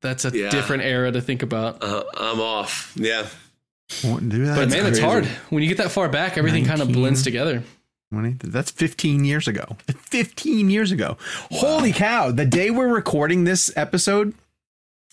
that's 0.00 0.24
a 0.24 0.30
yeah. 0.30 0.48
different 0.48 0.84
era 0.84 1.12
to 1.12 1.20
think 1.20 1.42
about. 1.42 1.82
Uh, 1.82 2.04
I'm 2.16 2.40
off. 2.40 2.94
Yeah. 2.96 3.26
Won't 4.02 4.30
do 4.30 4.46
that. 4.46 4.56
But 4.56 4.70
man, 4.70 4.86
it's 4.86 4.98
hard 4.98 5.26
when 5.50 5.62
you 5.62 5.68
get 5.68 5.76
that 5.78 5.90
far 5.90 6.08
back. 6.08 6.38
Everything 6.38 6.64
kind 6.64 6.80
of 6.80 6.90
blends 6.90 7.22
together. 7.22 7.62
20, 8.12 8.36
that's 8.44 8.70
15 8.70 9.24
years 9.24 9.48
ago. 9.48 9.64
15 9.96 10.68
years 10.68 10.92
ago. 10.92 11.16
Wow. 11.50 11.58
Holy 11.58 11.92
cow. 11.94 12.30
The 12.30 12.44
day 12.44 12.70
we're 12.70 12.92
recording 12.92 13.44
this 13.44 13.72
episode, 13.74 14.34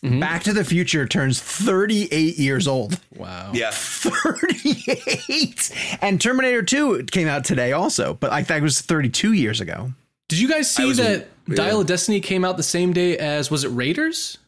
mm-hmm. 0.03 0.19
Back 0.19 0.43
to 0.43 0.51
the 0.51 0.65
Future 0.65 1.07
turns 1.07 1.39
38 1.41 2.37
years 2.37 2.67
old. 2.67 2.99
Wow. 3.15 3.51
Yeah. 3.53 3.71
38. 3.73 5.71
And 6.01 6.19
Terminator 6.19 6.61
2 6.61 7.03
came 7.05 7.29
out 7.29 7.45
today 7.45 7.71
also, 7.71 8.15
but 8.15 8.33
I 8.33 8.43
thought 8.43 8.57
it 8.57 8.63
was 8.63 8.81
32 8.81 9.31
years 9.31 9.61
ago. 9.61 9.93
Did 10.27 10.41
you 10.41 10.49
guys 10.49 10.69
see 10.69 10.91
that 10.91 11.29
yeah. 11.47 11.55
Dial 11.55 11.79
of 11.79 11.87
Destiny 11.87 12.19
came 12.19 12.43
out 12.43 12.57
the 12.57 12.63
same 12.63 12.91
day 12.91 13.17
as, 13.17 13.49
was 13.49 13.63
it 13.63 13.69
Raiders? 13.69 14.39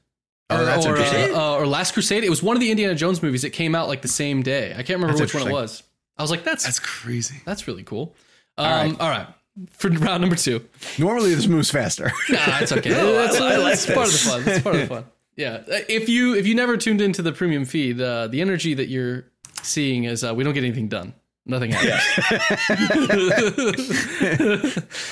Oh, 0.49 0.65
that's 0.65 0.85
or, 0.85 0.97
uh, 0.97 1.53
uh, 1.53 1.55
or 1.55 1.65
Last 1.65 1.93
Crusade. 1.93 2.25
It 2.25 2.29
was 2.29 2.43
one 2.43 2.57
of 2.57 2.59
the 2.59 2.69
Indiana 2.69 2.95
Jones 2.95 3.23
movies. 3.23 3.45
It 3.45 3.51
came 3.51 3.75
out 3.75 3.87
like 3.87 4.01
the 4.01 4.09
same 4.09 4.43
day. 4.43 4.71
I 4.73 4.83
can't 4.83 4.99
remember 4.99 5.17
that's 5.17 5.33
which 5.33 5.41
one 5.41 5.49
it 5.49 5.53
was. 5.53 5.83
I 6.17 6.21
was 6.21 6.29
like, 6.29 6.43
that's 6.43 6.65
that's 6.65 6.79
crazy. 6.79 7.37
That's 7.45 7.65
really 7.69 7.83
cool. 7.83 8.13
Um, 8.57 8.65
all, 8.65 8.71
right. 8.71 8.99
all 8.99 9.09
right. 9.09 9.27
For 9.71 9.89
round 9.89 10.21
number 10.21 10.35
two. 10.35 10.65
Normally 10.97 11.35
this 11.35 11.47
moves 11.47 11.69
faster. 11.69 12.11
nah, 12.29 12.59
it's 12.59 12.71
okay. 12.71 12.89
no, 12.91 13.13
that's, 13.13 13.39
I, 13.39 13.53
I 13.53 13.55
like 13.57 13.79
that's 13.79 13.85
part 13.85 14.07
of 14.07 14.13
the 14.13 14.17
fun. 14.17 14.43
That's 14.43 14.63
part 14.63 14.75
of 14.75 14.81
the 14.81 14.87
fun. 14.87 15.05
Yeah. 15.35 15.63
If 15.67 16.09
you 16.09 16.35
if 16.35 16.45
you 16.47 16.55
never 16.55 16.77
tuned 16.77 17.01
into 17.01 17.21
the 17.21 17.31
premium 17.31 17.65
feed, 17.65 17.99
uh, 17.99 18.27
the 18.27 18.41
energy 18.41 18.73
that 18.73 18.87
you're 18.87 19.25
seeing 19.61 20.05
is 20.05 20.23
uh, 20.23 20.33
we 20.33 20.43
don't 20.43 20.53
get 20.53 20.63
anything 20.63 20.87
done. 20.87 21.13
Nothing 21.45 21.71
happens. 21.71 22.03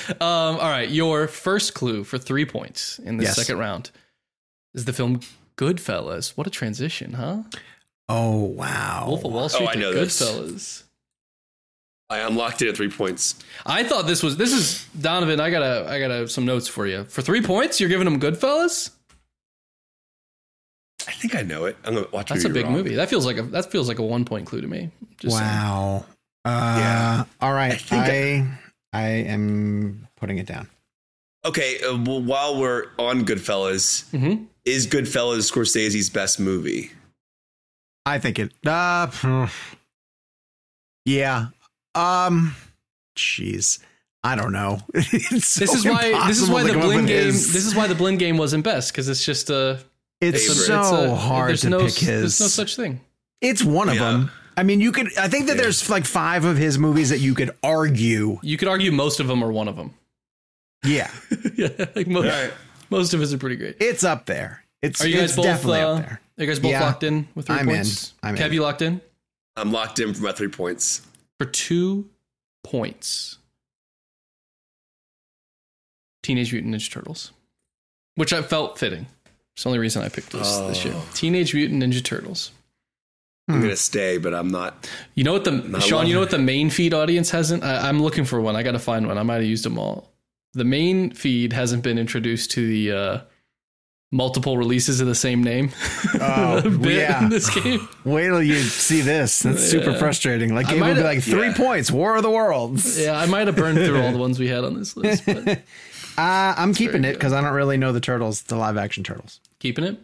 um, 0.20 0.20
all 0.20 0.70
right. 0.70 0.88
Your 0.88 1.26
first 1.26 1.74
clue 1.74 2.04
for 2.04 2.18
three 2.18 2.44
points 2.44 3.00
in 3.00 3.16
the 3.16 3.24
yes. 3.24 3.34
second 3.34 3.58
round 3.58 3.90
is 4.72 4.84
the 4.84 4.92
film 4.92 5.20
Goodfellas. 5.56 6.36
What 6.36 6.46
a 6.46 6.50
transition, 6.50 7.14
huh? 7.14 7.42
Oh 8.08 8.44
wow! 8.44 9.04
Wolf 9.08 9.24
of 9.24 9.32
Wall 9.32 9.48
Street 9.48 9.68
oh, 9.68 9.72
I 9.72 9.74
know 9.74 9.92
Goodfellas. 9.92 10.52
This. 10.52 10.84
I 12.10 12.18
unlocked 12.18 12.60
it 12.60 12.68
at 12.68 12.76
three 12.76 12.90
points. 12.90 13.36
I 13.64 13.84
thought 13.84 14.06
this 14.06 14.22
was 14.22 14.36
this 14.36 14.52
is 14.52 14.84
Donovan. 15.00 15.38
I 15.38 15.50
got 15.50 15.60
to 15.60 15.88
I 15.88 16.00
got 16.00 16.10
a, 16.10 16.28
some 16.28 16.44
notes 16.44 16.66
for 16.66 16.86
you. 16.86 17.04
For 17.04 17.22
three 17.22 17.40
points, 17.40 17.78
you're 17.78 17.88
giving 17.88 18.04
them 18.04 18.20
Goodfellas. 18.20 18.90
I 21.06 21.12
think 21.12 21.36
I 21.36 21.42
know 21.42 21.66
it. 21.66 21.76
I'm 21.84 21.94
gonna 21.94 22.08
watch. 22.12 22.28
That's 22.28 22.44
a 22.44 22.48
big 22.48 22.64
wrong. 22.64 22.74
movie. 22.74 22.96
That 22.96 23.08
feels 23.08 23.24
like 23.24 23.38
a 23.38 23.42
that 23.42 23.70
feels 23.70 23.86
like 23.88 24.00
a 24.00 24.02
one 24.02 24.24
point 24.24 24.46
clue 24.46 24.60
to 24.60 24.66
me. 24.66 24.90
Just 25.18 25.40
wow. 25.40 26.04
Uh, 26.44 26.76
yeah. 26.78 27.24
All 27.40 27.52
right. 27.52 27.80
I 27.92 27.96
I, 27.96 28.00
I, 28.02 28.58
I 28.92 29.08
am 29.08 30.08
putting 30.16 30.38
it 30.38 30.46
down. 30.46 30.68
Okay. 31.44 31.80
Uh, 31.80 31.96
well, 32.04 32.20
while 32.20 32.58
we're 32.58 32.86
on 32.98 33.24
Goodfellas, 33.24 34.10
mm-hmm. 34.10 34.44
is 34.64 34.86
Goodfellas 34.86 35.50
Scorsese's 35.50 36.10
best 36.10 36.40
movie? 36.40 36.90
I 38.04 38.18
think 38.18 38.38
it. 38.38 38.52
Uh, 38.66 39.48
yeah, 41.04 41.48
Um, 41.94 42.54
jeez, 43.16 43.80
I 44.22 44.36
don't 44.36 44.52
know. 44.52 44.80
this 44.92 45.46
so 45.46 45.64
is 45.64 45.84
why 45.84 46.28
this 46.28 46.40
is 46.40 46.50
why 46.50 46.62
the 46.62 46.74
blend 46.74 47.06
game. 47.06 47.26
His... 47.26 47.52
This 47.52 47.66
is 47.66 47.74
why 47.74 47.86
the 47.86 47.94
blend 47.94 48.18
game 48.18 48.36
wasn't 48.36 48.64
best 48.64 48.92
because 48.92 49.08
it's 49.08 49.24
just 49.24 49.50
a. 49.50 49.80
It's 50.20 50.48
a, 50.50 50.54
so 50.54 50.80
it's 50.80 50.90
a, 50.92 51.16
hard 51.16 51.56
to 51.58 51.70
no, 51.70 51.78
pick 51.78 51.94
his. 51.94 52.06
There's 52.06 52.40
no 52.40 52.46
such 52.48 52.76
thing. 52.76 53.00
It's 53.40 53.64
one 53.64 53.88
of 53.88 53.98
them. 53.98 54.30
I 54.56 54.62
mean, 54.62 54.80
you 54.80 54.92
could. 54.92 55.16
I 55.16 55.28
think 55.28 55.46
that 55.46 55.56
yeah. 55.56 55.62
there's 55.62 55.88
like 55.88 56.04
five 56.04 56.44
of 56.44 56.58
his 56.58 56.78
movies 56.78 57.08
that 57.08 57.20
you 57.20 57.34
could 57.34 57.52
argue. 57.62 58.38
You 58.42 58.58
could 58.58 58.68
argue 58.68 58.92
most 58.92 59.20
of 59.20 59.26
them 59.26 59.42
are 59.42 59.50
one 59.50 59.68
of 59.68 59.76
them. 59.76 59.94
Yeah, 60.84 61.10
yeah. 61.54 61.68
Like 61.96 62.06
most, 62.06 62.26
right. 62.26 62.52
most 62.90 63.14
of 63.14 63.22
us 63.22 63.32
are 63.32 63.38
pretty 63.38 63.56
great. 63.56 63.76
It's 63.80 64.04
up 64.04 64.26
there. 64.26 64.64
It's 64.82 65.02
are 65.02 65.08
you 65.08 65.16
guys 65.16 65.36
both 65.36 65.44
definitely 65.46 65.80
uh, 65.80 65.88
up 65.88 65.98
there? 66.02 66.20
Are 66.38 66.42
you 66.42 66.46
guys 66.46 66.58
both 66.58 66.70
yeah. 66.72 66.80
locked 66.80 67.02
in 67.02 67.28
with 67.34 67.46
3 67.46 67.56
I'm 67.56 67.66
points? 67.66 68.14
In. 68.22 68.28
I'm 68.28 68.36
Kev, 68.36 68.46
in. 68.46 68.52
you 68.54 68.62
locked 68.62 68.82
in? 68.82 69.00
I'm 69.56 69.72
locked 69.72 69.98
in 69.98 70.14
for 70.14 70.22
my 70.22 70.32
three 70.32 70.48
points. 70.48 71.06
For 71.40 71.46
two 71.46 72.10
points. 72.62 73.38
Teenage 76.22 76.52
Mutant 76.52 76.74
Ninja 76.74 76.92
Turtles, 76.92 77.32
which 78.16 78.34
I 78.34 78.42
felt 78.42 78.78
fitting. 78.78 79.06
It's 79.54 79.62
the 79.62 79.70
only 79.70 79.78
reason 79.78 80.02
I 80.02 80.10
picked 80.10 80.32
this 80.32 80.58
oh. 80.60 80.68
this 80.68 80.84
year. 80.84 80.92
Oh. 80.94 81.08
Teenage 81.14 81.54
Mutant 81.54 81.82
Ninja 81.82 82.04
Turtles. 82.04 82.50
I'm 83.48 83.54
hmm. 83.54 83.62
gonna 83.62 83.76
stay, 83.76 84.18
but 84.18 84.34
I'm 84.34 84.48
not. 84.48 84.86
You 85.14 85.24
know 85.24 85.32
what 85.32 85.44
the 85.44 85.80
Sean? 85.80 86.06
You 86.06 86.12
know 86.12 86.20
what 86.20 86.30
the 86.30 86.38
main 86.38 86.68
feed 86.68 86.92
audience 86.92 87.30
hasn't? 87.30 87.64
I, 87.64 87.88
am 87.88 88.02
looking 88.02 88.26
for 88.26 88.38
one. 88.38 88.54
I 88.54 88.62
got 88.62 88.72
to 88.72 88.78
find 88.78 89.06
one. 89.06 89.16
I 89.16 89.22
might 89.22 89.36
have 89.36 89.44
used 89.44 89.64
them 89.64 89.78
all. 89.78 90.12
The 90.52 90.64
main 90.64 91.10
feed 91.12 91.54
hasn't 91.54 91.82
been 91.82 91.96
introduced 91.96 92.50
to 92.50 92.66
the 92.66 92.92
uh, 92.92 93.20
multiple 94.12 94.58
releases 94.58 95.00
of 95.00 95.06
the 95.06 95.14
same 95.14 95.42
name. 95.42 95.70
Oh, 96.20 96.62
yeah. 96.82 97.24
In 97.24 97.30
this 97.30 97.48
game. 97.50 97.88
Wait 98.04 98.26
till 98.26 98.42
you 98.42 98.56
see 98.56 99.00
this. 99.00 99.40
That's 99.40 99.62
yeah. 99.62 99.80
super 99.80 99.98
frustrating. 99.98 100.54
Like, 100.54 100.70
it 100.70 100.80
would 100.80 100.96
be 100.96 101.02
like 101.02 101.22
three 101.22 101.48
yeah. 101.48 101.56
points, 101.56 101.90
War 101.90 102.16
of 102.16 102.22
the 102.22 102.30
Worlds. 102.30 102.98
Yeah, 102.98 103.18
I 103.18 103.26
might 103.26 103.46
have 103.46 103.56
burned 103.56 103.78
through 103.78 104.00
all 104.00 104.12
the 104.12 104.18
ones 104.26 104.38
we 104.38 104.48
had 104.48 104.64
on 104.64 104.74
this 104.74 104.96
list. 104.96 105.24
But 105.26 105.48
uh, 105.48 106.54
I'm 106.56 106.74
keeping 106.74 107.04
it 107.04 107.14
because 107.14 107.32
I 107.32 107.40
don't 107.40 107.54
really 107.54 107.76
know 107.76 107.92
the 107.92 108.00
turtles, 108.00 108.42
the 108.42 108.56
live 108.56 108.76
action 108.76 109.04
turtles. 109.04 109.40
Keeping 109.58 109.84
it? 109.84 109.98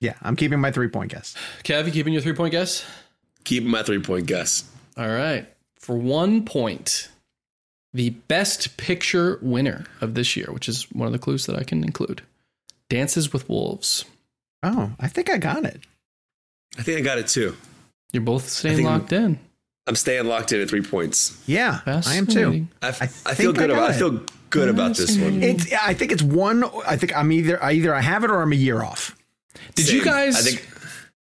Yeah, 0.00 0.14
I'm 0.22 0.34
keeping 0.34 0.60
my 0.60 0.72
three 0.72 0.88
point 0.88 1.12
guess. 1.12 1.36
Kev, 1.62 1.86
you 1.86 1.92
keeping 1.92 2.12
your 2.12 2.22
three 2.22 2.32
point 2.32 2.50
guess? 2.50 2.84
Keeping 3.44 3.70
my 3.70 3.84
three 3.84 4.00
point 4.00 4.26
guess. 4.26 4.64
All 4.96 5.08
right. 5.08 5.46
For 5.76 5.96
one 5.96 6.44
point, 6.44 7.08
the 7.94 8.10
best 8.10 8.76
picture 8.76 9.38
winner 9.42 9.84
of 10.00 10.14
this 10.14 10.36
year, 10.36 10.46
which 10.50 10.68
is 10.68 10.90
one 10.92 11.06
of 11.06 11.12
the 11.12 11.18
clues 11.18 11.46
that 11.46 11.56
I 11.56 11.62
can 11.62 11.84
include 11.84 12.22
Dances 12.92 13.32
with 13.32 13.48
Wolves. 13.48 14.04
Oh, 14.62 14.90
I 15.00 15.08
think 15.08 15.30
I 15.30 15.38
got 15.38 15.64
it. 15.64 15.80
I 16.78 16.82
think 16.82 16.98
I 16.98 17.00
got 17.00 17.16
it 17.16 17.26
too. 17.26 17.56
You're 18.12 18.22
both 18.22 18.46
staying 18.46 18.84
locked 18.84 19.14
I'm, 19.14 19.24
in. 19.24 19.38
I'm 19.86 19.96
staying 19.96 20.26
locked 20.26 20.52
in 20.52 20.60
at 20.60 20.68
three 20.68 20.82
points. 20.82 21.42
Yeah, 21.46 21.80
I 21.86 22.16
am 22.16 22.26
too. 22.26 22.66
I, 22.82 22.88
I, 22.88 22.92
I 23.24 23.34
feel 23.34 23.54
good 23.54 23.70
I 23.70 23.72
about. 23.72 23.90
I 23.90 23.92
feel 23.94 24.22
good 24.50 24.68
about 24.68 24.94
this 24.94 25.16
one. 25.16 25.42
It's. 25.42 25.72
I 25.72 25.94
think 25.94 26.12
it's 26.12 26.22
one. 26.22 26.64
I 26.86 26.98
think 26.98 27.16
I'm 27.16 27.32
either. 27.32 27.62
I 27.64 27.72
either 27.72 27.94
I 27.94 28.02
have 28.02 28.24
it 28.24 28.30
or 28.30 28.42
I'm 28.42 28.52
a 28.52 28.56
year 28.56 28.82
off. 28.82 29.16
Did 29.74 29.86
Same. 29.86 29.96
you 29.96 30.04
guys? 30.04 30.36
I 30.36 30.50
think 30.50 30.68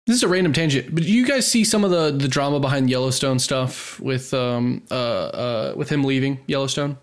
this 0.07 0.17
is 0.17 0.23
a 0.25 0.29
random 0.29 0.53
tangent, 0.53 0.95
but 0.95 1.05
do 1.05 1.11
you 1.11 1.27
guys 1.27 1.51
see 1.51 1.65
some 1.65 1.85
of 1.85 1.91
the 1.91 2.11
the 2.11 2.29
drama 2.29 2.61
behind 2.61 2.91
Yellowstone 2.91 3.39
stuff 3.39 3.99
with 3.99 4.35
um 4.35 4.83
uh 4.91 4.95
uh 4.95 5.75
with 5.75 5.89
him 5.89 6.05
leaving 6.05 6.39
Yellowstone? 6.47 6.99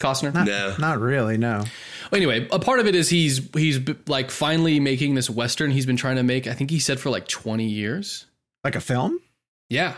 Costner? 0.00 0.34
Not, 0.34 0.46
no, 0.46 0.74
not 0.78 0.98
really. 0.98 1.36
No. 1.36 1.64
Anyway, 2.12 2.48
a 2.50 2.58
part 2.58 2.80
of 2.80 2.86
it 2.86 2.94
is 2.94 3.08
he's 3.08 3.48
he's 3.54 3.78
like 4.08 4.30
finally 4.30 4.80
making 4.80 5.14
this 5.14 5.30
western 5.30 5.70
he's 5.70 5.86
been 5.86 5.96
trying 5.96 6.16
to 6.16 6.22
make. 6.22 6.46
I 6.46 6.54
think 6.54 6.70
he 6.70 6.80
said 6.80 6.98
for 6.98 7.10
like 7.10 7.28
twenty 7.28 7.66
years. 7.66 8.26
Like 8.64 8.74
a 8.74 8.80
film? 8.80 9.20
Yeah. 9.68 9.94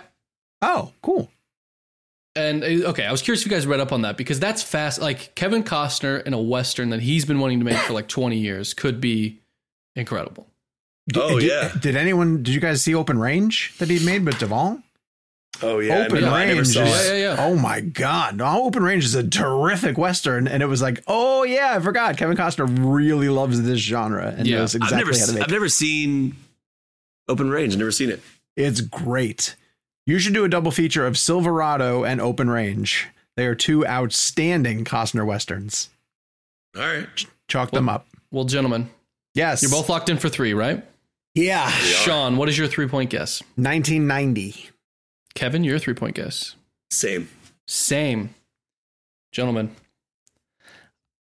Oh, 0.61 0.93
cool. 1.03 1.31
And 2.35 2.63
uh, 2.63 2.91
okay, 2.91 3.05
I 3.05 3.11
was 3.11 3.23
curious 3.23 3.43
if 3.43 3.47
you 3.47 3.51
guys 3.51 3.67
read 3.67 3.81
up 3.81 3.93
on 3.93 4.03
that 4.03 4.17
because 4.17 4.39
that's 4.41 4.63
fast. 4.63 5.01
Like 5.01 5.35
Kevin 5.35 5.65
Costner 5.65 6.23
in 6.23 6.35
a 6.35 6.41
western 6.41 6.91
that 6.91 7.01
he's 7.01 7.25
been 7.25 7.41
wanting 7.41 7.59
to 7.59 7.65
make 7.65 7.77
for 7.79 7.93
like 7.93 8.09
twenty 8.09 8.39
years 8.39 8.75
could 8.75 9.01
be 9.01 9.41
incredible. 9.97 10.47
oh 11.17 11.41
did, 11.41 11.49
yeah. 11.49 11.73
Did 11.81 11.97
anyone? 11.97 12.43
Did 12.43 12.55
you 12.55 12.61
guys 12.61 12.83
see 12.83 12.95
Open 12.95 13.19
Range 13.19 13.77
that 13.79 13.91
he 13.91 14.05
made 14.05 14.25
with 14.25 14.39
Duvall? 14.39 14.83
Oh 15.61 15.79
yeah, 15.79 16.07
Open 16.07 16.23
no, 16.23 16.35
Range. 16.35 16.75
Yeah, 16.75 16.85
yeah, 16.85 17.15
yeah. 17.15 17.37
Oh 17.39 17.55
my 17.55 17.81
god, 17.81 18.37
no, 18.37 18.65
Open 18.65 18.83
Range 18.83 19.05
is 19.05 19.15
a 19.15 19.27
terrific 19.27 19.99
western, 19.99 20.49
and 20.49 20.63
it 20.63 20.67
was 20.67 20.81
like, 20.81 21.03
oh 21.07 21.43
yeah, 21.45 21.75
I 21.77 21.81
forgot. 21.81 22.17
Kevin 22.17 22.37
Costner 22.37 22.67
really 22.81 23.29
loves 23.29 23.63
this 23.63 23.79
genre, 23.79 24.35
and 24.37 24.47
yeah. 24.47 24.59
knows 24.59 24.75
exactly 24.75 24.99
I've 24.99 25.07
never, 25.07 25.19
how 25.19 25.27
to 25.27 25.33
make. 25.33 25.43
I've 25.43 25.51
never 25.51 25.69
seen 25.69 26.37
Open 27.29 27.51
Range. 27.51 27.73
I've 27.73 27.79
never 27.79 27.93
seen 27.93 28.11
it. 28.11 28.21
It's 28.57 28.81
great. 28.81 29.55
You 30.07 30.19
should 30.19 30.35
do 30.35 30.45
a 30.45 30.49
double 30.49 30.71
feature 30.71 31.07
of 31.07 31.17
Silverado 31.17 32.05
and 32.05 32.21
Open 32.21 32.51
Range. 32.51 33.09
They 33.37 33.47
are 33.47 33.55
two 33.55 33.87
outstanding 33.87 34.85
Costner 34.85 35.27
westerns. 35.27 35.91
All 36.77 36.83
right, 36.83 37.07
chalk 37.49 37.73
well, 37.73 37.81
them 37.81 37.89
up. 37.89 38.07
Well, 38.31 38.45
gentlemen, 38.45 38.91
yes, 39.35 39.63
you're 39.63 39.71
both 39.71 39.89
locked 39.89 40.09
in 40.09 40.19
for 40.19 40.29
three, 40.29 40.55
right? 40.55 40.83
Yeah. 41.35 41.69
Sean, 41.71 42.37
what 42.37 42.49
is 42.49 42.59
your 42.59 42.69
three 42.69 42.89
point 42.89 43.11
guess? 43.11 43.41
1990. 43.57 44.72
Kevin, 45.35 45.65
your 45.65 45.79
three 45.79 45.95
point 45.95 46.17
guess. 46.17 46.57
Same. 46.91 47.29
Same. 47.67 48.35
Gentlemen, 49.33 49.75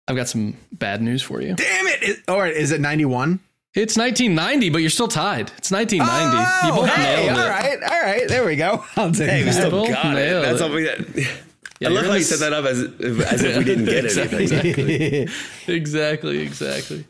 I've 0.09 0.17
got 0.17 0.29
some 0.29 0.57
bad 0.73 1.01
news 1.01 1.23
for 1.23 1.41
you. 1.41 1.55
Damn 1.55 1.87
it. 1.87 2.03
it 2.03 2.19
all 2.27 2.41
right. 2.41 2.53
Is 2.53 2.73
it 2.73 2.81
91? 2.81 3.39
It's 3.75 3.97
1990, 3.97 4.71
but 4.71 4.79
you're 4.79 4.91
still 4.91 5.07
tied. 5.07 5.53
It's 5.57 5.71
1990. 5.71 6.37
Oh, 6.37 6.67
you 6.67 6.75
both 6.75 6.91
hey, 6.91 7.27
nailed 7.27 7.39
all 7.39 7.39
it. 7.39 7.43
All 7.43 7.49
right. 7.49 7.83
All 7.85 8.03
right. 8.03 8.29
There 8.29 8.45
we 8.45 8.57
go. 8.57 8.85
I'll 8.97 9.13
take 9.13 9.31
hey, 9.31 9.45
we 9.45 9.53
still 9.53 9.87
got 9.87 10.19
it. 10.19 10.43
That's 10.43 10.59
something 10.59 10.85
that. 10.85 11.39
Yeah, 11.79 11.89
I 11.89 11.93
love 11.93 12.07
how 12.07 12.15
you 12.15 12.25
set 12.25 12.41
that 12.41 12.53
up 12.53 12.67
as, 12.67 12.81
as 13.33 13.43
if 13.43 13.57
we 13.57 13.65
didn't 13.65 13.87
get 13.87 14.05
it. 14.05 14.17
exactly. 14.17 15.29
exactly. 15.75 16.39
Exactly. 16.41 17.05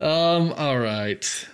Um, 0.00 0.52
all 0.54 0.78
right. 0.78 1.48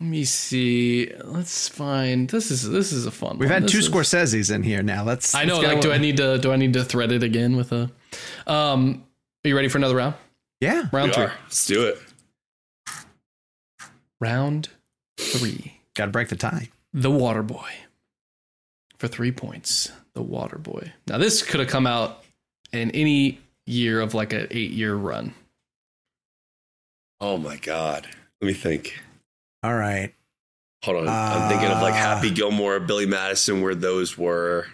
Let 0.00 0.10
me 0.10 0.24
see. 0.24 1.10
Let's 1.24 1.68
find. 1.68 2.28
This 2.28 2.50
is 2.50 2.68
this 2.68 2.92
is 2.92 3.06
a 3.06 3.10
fun. 3.10 3.38
We've 3.38 3.48
one. 3.48 3.54
had 3.54 3.62
this 3.64 3.72
two 3.72 3.78
is, 3.78 3.88
Scorseses 3.88 4.54
in 4.54 4.62
here 4.62 4.82
now. 4.82 5.04
Let's. 5.04 5.34
I 5.34 5.44
know. 5.44 5.58
Let's 5.58 5.74
like, 5.74 5.80
do 5.80 5.92
I 5.92 5.98
need 5.98 6.18
to? 6.18 6.38
Do 6.38 6.52
I 6.52 6.56
need 6.56 6.74
to 6.74 6.84
thread 6.84 7.12
it 7.12 7.22
again 7.22 7.56
with 7.56 7.72
a? 7.72 7.90
Um, 8.46 9.04
are 9.44 9.48
you 9.48 9.56
ready 9.56 9.68
for 9.68 9.78
another 9.78 9.96
round? 9.96 10.14
Yeah. 10.60 10.88
Round 10.92 11.10
we 11.10 11.14
three. 11.14 11.24
Are. 11.24 11.32
Let's 11.44 11.66
do 11.66 11.86
it. 11.86 11.98
Round 14.20 14.68
three. 15.18 15.80
Got 15.94 16.06
to 16.06 16.10
break 16.10 16.28
the 16.28 16.36
tie. 16.36 16.68
The 16.92 17.10
Water 17.10 17.42
Boy. 17.42 17.70
For 18.98 19.08
three 19.08 19.32
points. 19.32 19.90
The 20.14 20.22
Water 20.22 20.58
Boy. 20.58 20.92
Now 21.06 21.18
this 21.18 21.42
could 21.42 21.60
have 21.60 21.68
come 21.68 21.86
out 21.86 22.22
in 22.72 22.90
any 22.90 23.40
year 23.64 24.00
of 24.00 24.14
like 24.14 24.32
an 24.32 24.46
eight 24.50 24.72
year 24.72 24.94
run. 24.94 25.34
Oh 27.20 27.38
my 27.38 27.56
god. 27.56 28.06
Let 28.40 28.48
me 28.48 28.54
think. 28.54 28.98
All 29.66 29.74
right. 29.74 30.14
Hold 30.84 30.98
on. 30.98 31.08
Uh, 31.08 31.10
I'm 31.10 31.48
thinking 31.48 31.68
of 31.68 31.82
like 31.82 31.94
Happy 31.94 32.30
Gilmore, 32.30 32.78
Billy 32.78 33.04
Madison, 33.04 33.62
where 33.62 33.74
those 33.74 34.16
were. 34.16 34.68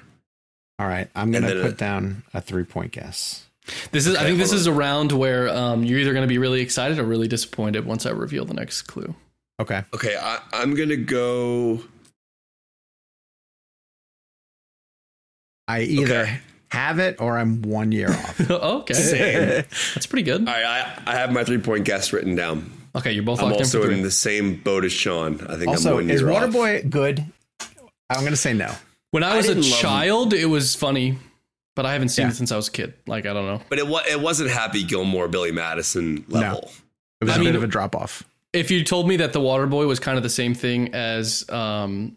All 0.79 0.87
right. 0.87 1.09
I'm 1.15 1.33
going 1.33 1.45
to 1.45 1.63
put 1.63 1.79
down 1.79 2.25
a 2.35 2.43
three 2.43 2.65
point 2.65 2.93
guess. 2.93 3.47
This 3.91 4.07
is. 4.07 4.17
Okay, 4.17 4.23
I 4.23 4.27
think 4.27 4.39
this 4.39 4.53
on. 4.53 4.59
is 4.59 4.67
a 4.67 4.73
round 4.73 5.11
where 5.13 5.49
um, 5.49 5.83
you're 5.83 5.99
either 5.99 6.13
going 6.13 6.25
to 6.25 6.29
be 6.29 6.37
really 6.37 6.61
excited 6.61 6.99
or 6.99 7.05
really 7.05 7.27
disappointed 7.27 7.87
once 7.87 8.05
I 8.05 8.11
reveal 8.11 8.45
the 8.45 8.53
next 8.53 8.83
clue. 8.83 9.15
Okay. 9.59 9.83
Okay. 9.95 10.15
I, 10.21 10.41
I'm 10.53 10.75
going 10.75 10.91
to 10.91 10.99
go. 10.99 11.81
I 15.69 15.83
either 15.85 16.23
okay. 16.23 16.41
have 16.69 16.99
it 16.99 17.19
or 17.19 17.39
I'm 17.39 17.63
one 17.63 17.93
year 17.93 18.11
off. 18.11 18.41
okay. 18.51 18.93
Same. 18.93 19.65
That's 19.95 20.07
pretty 20.07 20.25
good. 20.25 20.47
All 20.47 20.53
right. 20.53 20.67
I, 20.67 21.03
I 21.07 21.15
have 21.15 21.33
my 21.33 21.45
three 21.45 21.57
point 21.57 21.87
guess 21.87 22.13
written 22.13 22.35
down. 22.35 22.71
Okay, 22.95 23.13
you're 23.13 23.25
both 23.25 23.43
I'm 23.43 23.53
also 23.53 23.85
in, 23.85 23.93
in, 23.93 24.03
the 24.03 24.11
same 24.11 24.57
boat 24.57 24.85
as 24.85 24.93
Sean. 24.93 25.41
I 25.49 25.57
think 25.57 25.69
also, 25.69 25.91
I'm 25.91 26.07
one 26.07 26.11
is 26.11 26.23
Waterboy 26.23 26.91
good? 26.91 27.25
I'm 28.11 28.21
going 28.21 28.33
to 28.33 28.37
say 28.37 28.53
no. 28.53 28.75
When 29.13 29.23
I 29.23 29.37
was 29.37 29.49
I 29.49 29.53
a 29.53 29.63
child, 29.63 30.35
it 30.35 30.47
was 30.47 30.75
funny, 30.75 31.19
but 31.75 31.87
I 31.87 31.93
haven't 31.95 32.11
seen 32.11 32.27
yeah. 32.27 32.33
it 32.33 32.35
since 32.35 32.53
I 32.53 32.57
was 32.57 32.69
a 32.69 32.73
kid. 32.73 32.95
Like 33.07 33.27
I 33.27 33.33
don't 33.33 33.47
know. 33.47 33.63
But 33.69 33.79
it 33.79 33.87
was 33.87 34.05
it 34.07 34.21
wasn't 34.21 34.51
Happy 34.51 34.85
Gilmore, 34.85 35.29
Billy 35.29 35.53
Madison 35.53 36.25
level. 36.29 36.61
No. 36.63 36.71
It 37.21 37.25
was 37.25 37.35
I 37.35 37.37
a 37.37 37.39
mean, 37.39 37.49
bit 37.49 37.57
of 37.57 37.63
a 37.63 37.67
drop 37.67 37.95
off. 37.95 38.25
If 38.53 38.71
you 38.71 38.85
told 38.85 39.09
me 39.09 39.17
that 39.17 39.33
the 39.33 39.41
Waterboy 39.41 39.87
was 39.87 39.99
kind 39.99 40.19
of 40.19 40.23
the 40.23 40.31
same 40.31 40.55
thing 40.55 40.95
as 40.95 41.49
um, 41.49 42.17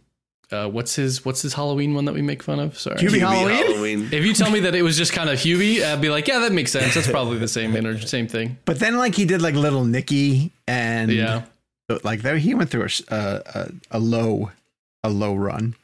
uh, 0.51 0.67
what's 0.69 0.95
his 0.95 1.25
what's 1.25 1.41
his 1.41 1.53
Halloween 1.53 1.93
one 1.93 2.05
that 2.05 2.13
we 2.13 2.21
make 2.21 2.43
fun 2.43 2.59
of? 2.59 2.77
Sorry, 2.77 2.97
Hubie, 2.97 3.09
Hubie 3.09 3.19
Halloween? 3.19 3.65
Halloween. 3.65 4.09
If 4.11 4.25
you 4.25 4.33
tell 4.33 4.51
me 4.51 4.61
that 4.61 4.75
it 4.75 4.81
was 4.81 4.97
just 4.97 5.13
kind 5.13 5.29
of 5.29 5.37
Hubie, 5.39 5.83
I'd 5.83 6.01
be 6.01 6.09
like, 6.09 6.27
yeah, 6.27 6.39
that 6.39 6.51
makes 6.51 6.71
sense. 6.71 6.93
That's 6.93 7.09
probably 7.09 7.37
the 7.37 7.47
same 7.47 7.75
energy, 7.75 8.05
same 8.07 8.27
thing. 8.27 8.57
But 8.65 8.79
then 8.79 8.97
like 8.97 9.15
he 9.15 9.25
did 9.25 9.41
like 9.41 9.55
Little 9.55 9.85
Nicky 9.85 10.51
and 10.67 11.11
yeah, 11.11 11.45
like 12.03 12.21
there 12.21 12.37
he 12.37 12.53
went 12.53 12.69
through 12.69 12.87
a, 13.09 13.15
a 13.15 13.71
a 13.91 13.99
low 13.99 14.51
a 15.03 15.09
low 15.09 15.35
run. 15.35 15.75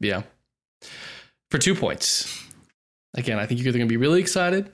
Yeah, 0.00 0.22
for 1.50 1.58
two 1.58 1.74
points. 1.74 2.36
Again, 3.14 3.38
I 3.38 3.46
think 3.46 3.58
you're 3.60 3.68
either 3.68 3.78
going 3.78 3.88
to 3.88 3.92
be 3.92 3.96
really 3.96 4.20
excited 4.20 4.70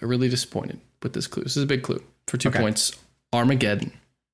or 0.00 0.06
really 0.06 0.28
disappointed 0.28 0.80
with 1.02 1.12
this 1.12 1.26
clue. 1.26 1.42
This 1.42 1.56
is 1.56 1.64
a 1.64 1.66
big 1.66 1.82
clue. 1.82 2.02
For 2.28 2.36
two 2.36 2.48
okay. 2.50 2.60
points, 2.60 2.96
Armageddon. 3.32 3.92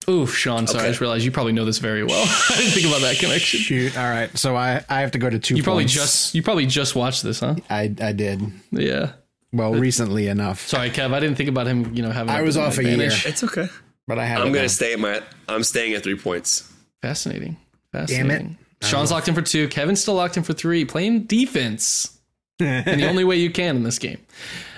Oof, 0.08 0.34
Sean. 0.34 0.66
Sorry, 0.66 0.78
okay. 0.78 0.86
I 0.86 0.90
just 0.90 1.00
realized 1.00 1.24
you 1.24 1.30
probably 1.30 1.52
know 1.52 1.64
this 1.64 1.78
very 1.78 2.02
well. 2.02 2.24
I 2.50 2.56
didn't 2.56 2.72
think 2.72 2.86
about 2.86 3.02
that 3.02 3.18
connection. 3.18 3.60
Shoot. 3.60 3.96
All 3.98 4.08
right. 4.08 4.36
So 4.36 4.56
I, 4.56 4.82
I 4.88 5.00
have 5.00 5.10
to 5.12 5.18
go 5.18 5.28
to 5.28 5.38
two. 5.38 5.56
You 5.56 5.62
probably 5.62 5.84
points. 5.84 5.94
just 5.94 6.34
you 6.34 6.42
probably 6.42 6.66
just 6.66 6.94
watched 6.94 7.22
this, 7.22 7.40
huh? 7.40 7.56
I 7.68 7.94
I 8.00 8.12
did. 8.12 8.42
Yeah. 8.70 9.12
Well, 9.52 9.72
but, 9.72 9.80
recently 9.80 10.28
enough. 10.28 10.66
Sorry, 10.66 10.90
Kev. 10.90 11.12
I 11.12 11.20
didn't 11.20 11.36
think 11.36 11.48
about 11.48 11.66
him. 11.66 11.94
You 11.94 12.02
know, 12.02 12.10
having. 12.10 12.30
I 12.30 12.42
was 12.42 12.56
off 12.56 12.78
advantage. 12.78 12.98
a 12.98 13.02
year. 13.02 13.12
It's 13.26 13.44
okay. 13.44 13.68
But 14.06 14.18
I 14.18 14.26
have. 14.26 14.40
I'm 14.40 14.52
going 14.52 14.64
to 14.64 14.68
stay 14.68 14.92
at 14.92 15.00
my. 15.00 15.22
I'm 15.48 15.64
staying 15.64 15.92
at 15.94 16.02
three 16.02 16.16
points. 16.16 16.70
Fascinating. 17.02 17.56
Fascinating. 17.92 18.28
Damn 18.28 18.46
it. 18.52 18.86
Sean's 18.86 19.10
locked 19.10 19.28
in 19.28 19.34
for 19.34 19.42
two. 19.42 19.68
Kevin's 19.68 20.00
still 20.00 20.14
locked 20.14 20.36
in 20.36 20.42
for 20.42 20.52
three. 20.52 20.84
Playing 20.84 21.24
defense. 21.24 22.16
in 22.60 22.98
the 22.98 23.08
only 23.08 23.24
way 23.24 23.36
you 23.36 23.50
can 23.50 23.76
in 23.76 23.82
this 23.82 23.98
game. 23.98 24.18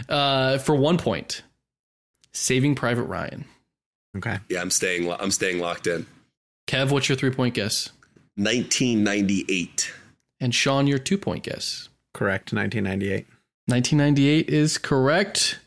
Uh, 0.09 0.59
for 0.59 0.75
one 0.75 0.99
point, 0.99 1.43
Saving 2.33 2.75
Private 2.75 3.05
Ryan. 3.05 3.45
Okay. 4.16 4.38
Yeah, 4.48 4.60
I'm 4.60 4.70
staying. 4.70 5.10
I'm 5.10 5.30
staying 5.30 5.60
locked 5.60 5.86
in. 5.86 6.06
Kev, 6.66 6.90
what's 6.90 7.08
your 7.08 7.16
three 7.16 7.30
point 7.30 7.54
guess? 7.54 7.90
1998. 8.36 9.92
And 10.40 10.54
Sean, 10.54 10.86
your 10.86 10.98
two 10.98 11.18
point 11.18 11.44
guess. 11.44 11.88
Correct. 12.14 12.52
1998. 12.52 13.26
1998 13.66 14.48
is 14.50 14.78
correct. 14.78 15.58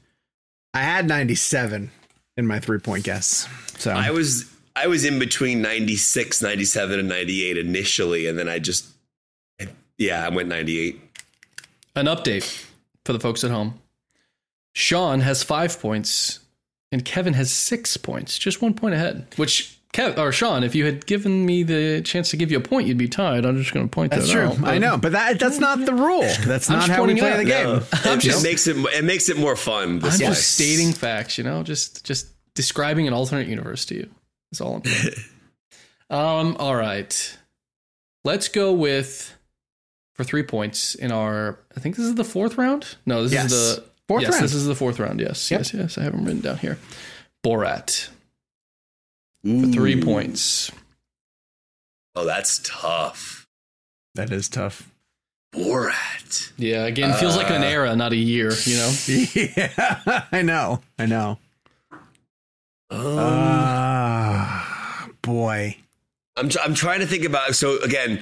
I 0.73 0.79
had 0.79 1.07
97 1.07 1.91
in 2.37 2.47
my 2.47 2.59
three 2.59 2.79
point 2.79 3.03
guess. 3.03 3.47
So 3.77 3.91
I 3.91 4.11
was 4.11 4.51
I 4.75 4.87
was 4.87 5.05
in 5.05 5.19
between 5.19 5.61
96, 5.61 6.41
97, 6.41 6.99
and 6.99 7.07
98 7.07 7.57
initially, 7.57 8.27
and 8.27 8.37
then 8.37 8.49
I 8.49 8.59
just 8.59 8.85
yeah, 9.97 10.25
I 10.25 10.29
went 10.29 10.49
98. 10.49 10.99
An 11.95 12.07
update 12.07 12.65
for 13.05 13.13
the 13.13 13.19
folks 13.19 13.43
at 13.43 13.51
home. 13.51 13.79
Sean 14.73 15.21
has 15.21 15.41
five 15.41 15.79
points 15.79 16.39
and 16.95 17.03
Kevin 17.03 17.33
has 17.33 17.51
six 17.51 17.97
points, 17.97 18.37
just 18.37 18.61
one 18.61 18.73
point 18.73 18.95
ahead. 18.95 19.27
Which 19.35 19.77
Kev 19.91 20.17
or 20.17 20.31
Sean, 20.31 20.63
if 20.63 20.75
you 20.75 20.85
had 20.85 21.05
given 21.05 21.45
me 21.45 21.61
the 21.61 22.01
chance 22.03 22.29
to 22.29 22.37
give 22.37 22.51
you 22.51 22.57
a 22.57 22.61
point, 22.61 22.87
you'd 22.87 22.97
be 22.97 23.09
tied. 23.09 23.45
I'm 23.45 23.57
just 23.57 23.73
going 23.73 23.85
to 23.85 23.91
point 23.91 24.11
that. 24.11 24.21
that's 24.21 24.31
that 24.31 24.55
true. 24.55 24.65
out. 24.65 24.73
I 24.73 24.77
know, 24.77 24.97
but 24.97 25.11
that 25.11 25.37
that's 25.37 25.59
not 25.59 25.85
the 25.85 25.93
rule. 25.93 26.21
That's 26.45 26.69
not 26.69 26.87
how 26.87 27.03
we 27.03 27.19
play 27.19 27.33
out. 27.33 27.37
the 27.39 27.43
game. 27.43 27.65
No, 27.65 27.77
it 28.13 28.21
just 28.21 28.45
makes 28.45 28.65
it 28.67 28.77
it 28.77 29.03
makes 29.03 29.27
it 29.27 29.37
more 29.37 29.57
fun. 29.57 29.99
I'm 30.01 30.01
way. 30.03 30.17
just 30.17 30.53
stating 30.53 30.93
facts. 30.93 31.37
You 31.37 31.43
know, 31.43 31.63
just 31.63 32.05
just 32.05 32.27
describing 32.53 33.09
an 33.09 33.13
alternate 33.13 33.49
universe 33.49 33.83
to 33.87 33.95
you. 33.95 34.09
That's 34.53 34.61
all 34.61 34.75
I'm 34.75 34.81
doing. 34.83 35.13
um. 36.09 36.55
All 36.59 36.77
right. 36.77 37.37
Let's 38.23 38.47
go 38.47 38.71
with 38.71 39.35
for 40.13 40.23
three 40.23 40.43
points 40.43 40.95
in 40.95 41.11
our. 41.11 41.59
I 41.75 41.81
think 41.81 41.97
this 41.97 42.05
is 42.05 42.15
the 42.15 42.23
fourth 42.23 42.57
round. 42.57 42.95
No, 43.05 43.23
this 43.23 43.33
yes. 43.33 43.51
is 43.51 43.75
the 43.75 43.83
Fourth 44.07 44.23
yes, 44.23 44.33
round. 44.33 44.43
this 44.43 44.53
is 44.53 44.65
the 44.67 44.75
fourth 44.75 44.99
round. 44.99 45.19
Yes, 45.19 45.49
yep. 45.49 45.61
yes, 45.61 45.73
yes. 45.73 45.97
I 45.97 46.03
have 46.03 46.13
them 46.13 46.25
written 46.25 46.41
down 46.41 46.57
here. 46.57 46.77
Borat 47.43 48.09
Ooh. 49.47 49.61
for 49.65 49.71
three 49.71 50.01
points. 50.01 50.71
Oh, 52.15 52.25
that's 52.25 52.59
tough. 52.63 53.47
That 54.13 54.31
is 54.31 54.47
tough. 54.47 54.89
Borat. 55.53 56.51
Yeah, 56.57 56.85
again, 56.85 57.11
uh, 57.11 57.15
feels 57.15 57.35
like 57.35 57.49
an 57.49 57.63
uh. 57.63 57.67
era, 57.67 57.95
not 57.95 58.13
a 58.13 58.17
year. 58.17 58.51
You 58.65 58.77
know. 58.77 58.93
Yeah, 59.35 60.23
I 60.31 60.41
know. 60.41 60.81
I 60.99 61.05
know. 61.05 61.37
Um, 62.89 63.17
uh, 63.17 65.07
boy. 65.21 65.77
I'm 66.37 66.49
I'm 66.63 66.73
trying 66.73 66.99
to 66.99 67.07
think 67.07 67.25
about. 67.25 67.55
So 67.55 67.81
again, 67.81 68.21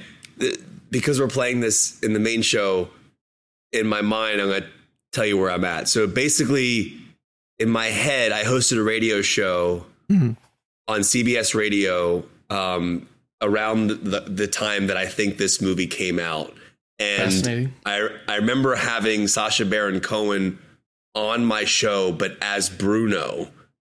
because 0.90 1.20
we're 1.20 1.28
playing 1.28 1.60
this 1.60 2.00
in 2.00 2.12
the 2.12 2.20
main 2.20 2.42
show, 2.42 2.88
in 3.72 3.86
my 3.86 4.00
mind, 4.00 4.40
I'm 4.40 4.48
gonna 4.48 4.66
tell 5.14 5.26
you 5.26 5.38
where 5.38 5.50
I'm 5.50 5.64
at. 5.64 5.88
So 5.88 6.06
basically, 6.06 6.94
in 7.58 7.70
my 7.70 7.86
head, 7.86 8.32
I 8.32 8.44
hosted 8.44 8.78
a 8.78 8.82
radio 8.82 9.22
show 9.22 9.86
mm-hmm. 10.10 10.32
on 10.88 11.00
CBS 11.00 11.54
Radio 11.54 12.24
um, 12.50 13.08
around 13.40 13.90
the, 13.90 14.20
the 14.20 14.46
time 14.46 14.88
that 14.88 14.96
I 14.96 15.06
think 15.06 15.38
this 15.38 15.60
movie 15.60 15.86
came 15.86 16.18
out. 16.18 16.54
And 16.98 17.72
I, 17.84 18.08
I 18.28 18.36
remember 18.36 18.76
having 18.76 19.26
Sacha 19.26 19.64
Baron 19.64 20.00
Cohen 20.00 20.58
on 21.14 21.44
my 21.44 21.64
show, 21.64 22.12
but 22.12 22.36
as 22.40 22.70
Bruno 22.70 23.48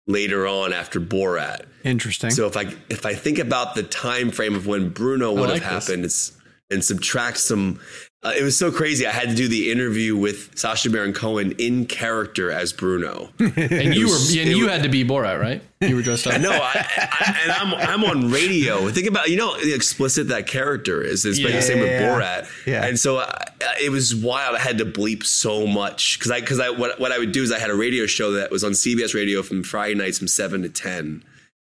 later 0.06 0.46
on 0.46 0.72
after 0.72 1.00
Borat. 1.00 1.66
Interesting. 1.84 2.30
So 2.30 2.46
if 2.46 2.56
I 2.56 2.74
if 2.90 3.06
I 3.06 3.14
think 3.14 3.38
about 3.38 3.74
the 3.74 3.84
time 3.84 4.30
frame 4.30 4.56
of 4.56 4.66
when 4.66 4.88
Bruno 4.88 5.32
would 5.32 5.50
like 5.50 5.62
have 5.62 5.84
happened, 5.84 6.04
it's 6.04 6.32
and 6.70 6.84
subtract 6.84 7.38
some 7.38 7.80
uh, 8.24 8.32
it 8.36 8.42
was 8.42 8.58
so 8.58 8.72
crazy. 8.72 9.06
I 9.06 9.12
had 9.12 9.28
to 9.28 9.34
do 9.36 9.46
the 9.46 9.70
interview 9.70 10.16
with 10.16 10.58
Sacha 10.58 10.90
Baron 10.90 11.12
Cohen 11.12 11.52
in 11.52 11.86
character 11.86 12.50
as 12.50 12.72
Bruno, 12.72 13.28
and 13.38 13.94
you 13.94 14.06
was, 14.06 14.34
were 14.34 14.42
and 14.42 14.50
you 14.50 14.64
was, 14.64 14.72
had 14.72 14.82
to 14.82 14.88
be 14.88 15.04
Borat, 15.04 15.40
right? 15.40 15.62
You 15.80 15.94
were 15.94 16.02
dressed 16.02 16.26
up. 16.26 16.40
no, 16.40 16.50
I, 16.50 16.84
I, 16.96 17.38
and 17.44 17.52
I'm 17.52 17.74
I'm 17.74 18.04
on 18.04 18.32
radio. 18.32 18.88
Think 18.88 19.06
about 19.06 19.28
you 19.28 19.36
know 19.36 19.56
the 19.60 19.72
explicit 19.72 20.28
that 20.28 20.48
character 20.48 21.00
is. 21.00 21.24
It's 21.24 21.38
yeah, 21.38 21.52
the 21.52 21.62
same 21.62 21.78
with 21.78 21.90
Borat. 21.90 22.48
Yeah, 22.66 22.84
and 22.84 22.98
so 22.98 23.18
I, 23.18 23.22
uh, 23.22 23.72
it 23.80 23.90
was 23.90 24.16
wild. 24.16 24.56
I 24.56 24.58
had 24.58 24.78
to 24.78 24.84
bleep 24.84 25.22
so 25.22 25.68
much 25.68 26.18
because 26.18 26.32
I 26.32 26.40
because 26.40 26.58
I 26.58 26.70
what 26.70 26.98
what 26.98 27.12
I 27.12 27.18
would 27.18 27.30
do 27.30 27.44
is 27.44 27.52
I 27.52 27.60
had 27.60 27.70
a 27.70 27.76
radio 27.76 28.06
show 28.06 28.32
that 28.32 28.50
was 28.50 28.64
on 28.64 28.72
CBS 28.72 29.14
Radio 29.14 29.44
from 29.44 29.62
Friday 29.62 29.94
nights 29.94 30.18
from 30.18 30.26
seven 30.26 30.62
to 30.62 30.68
ten, 30.68 31.22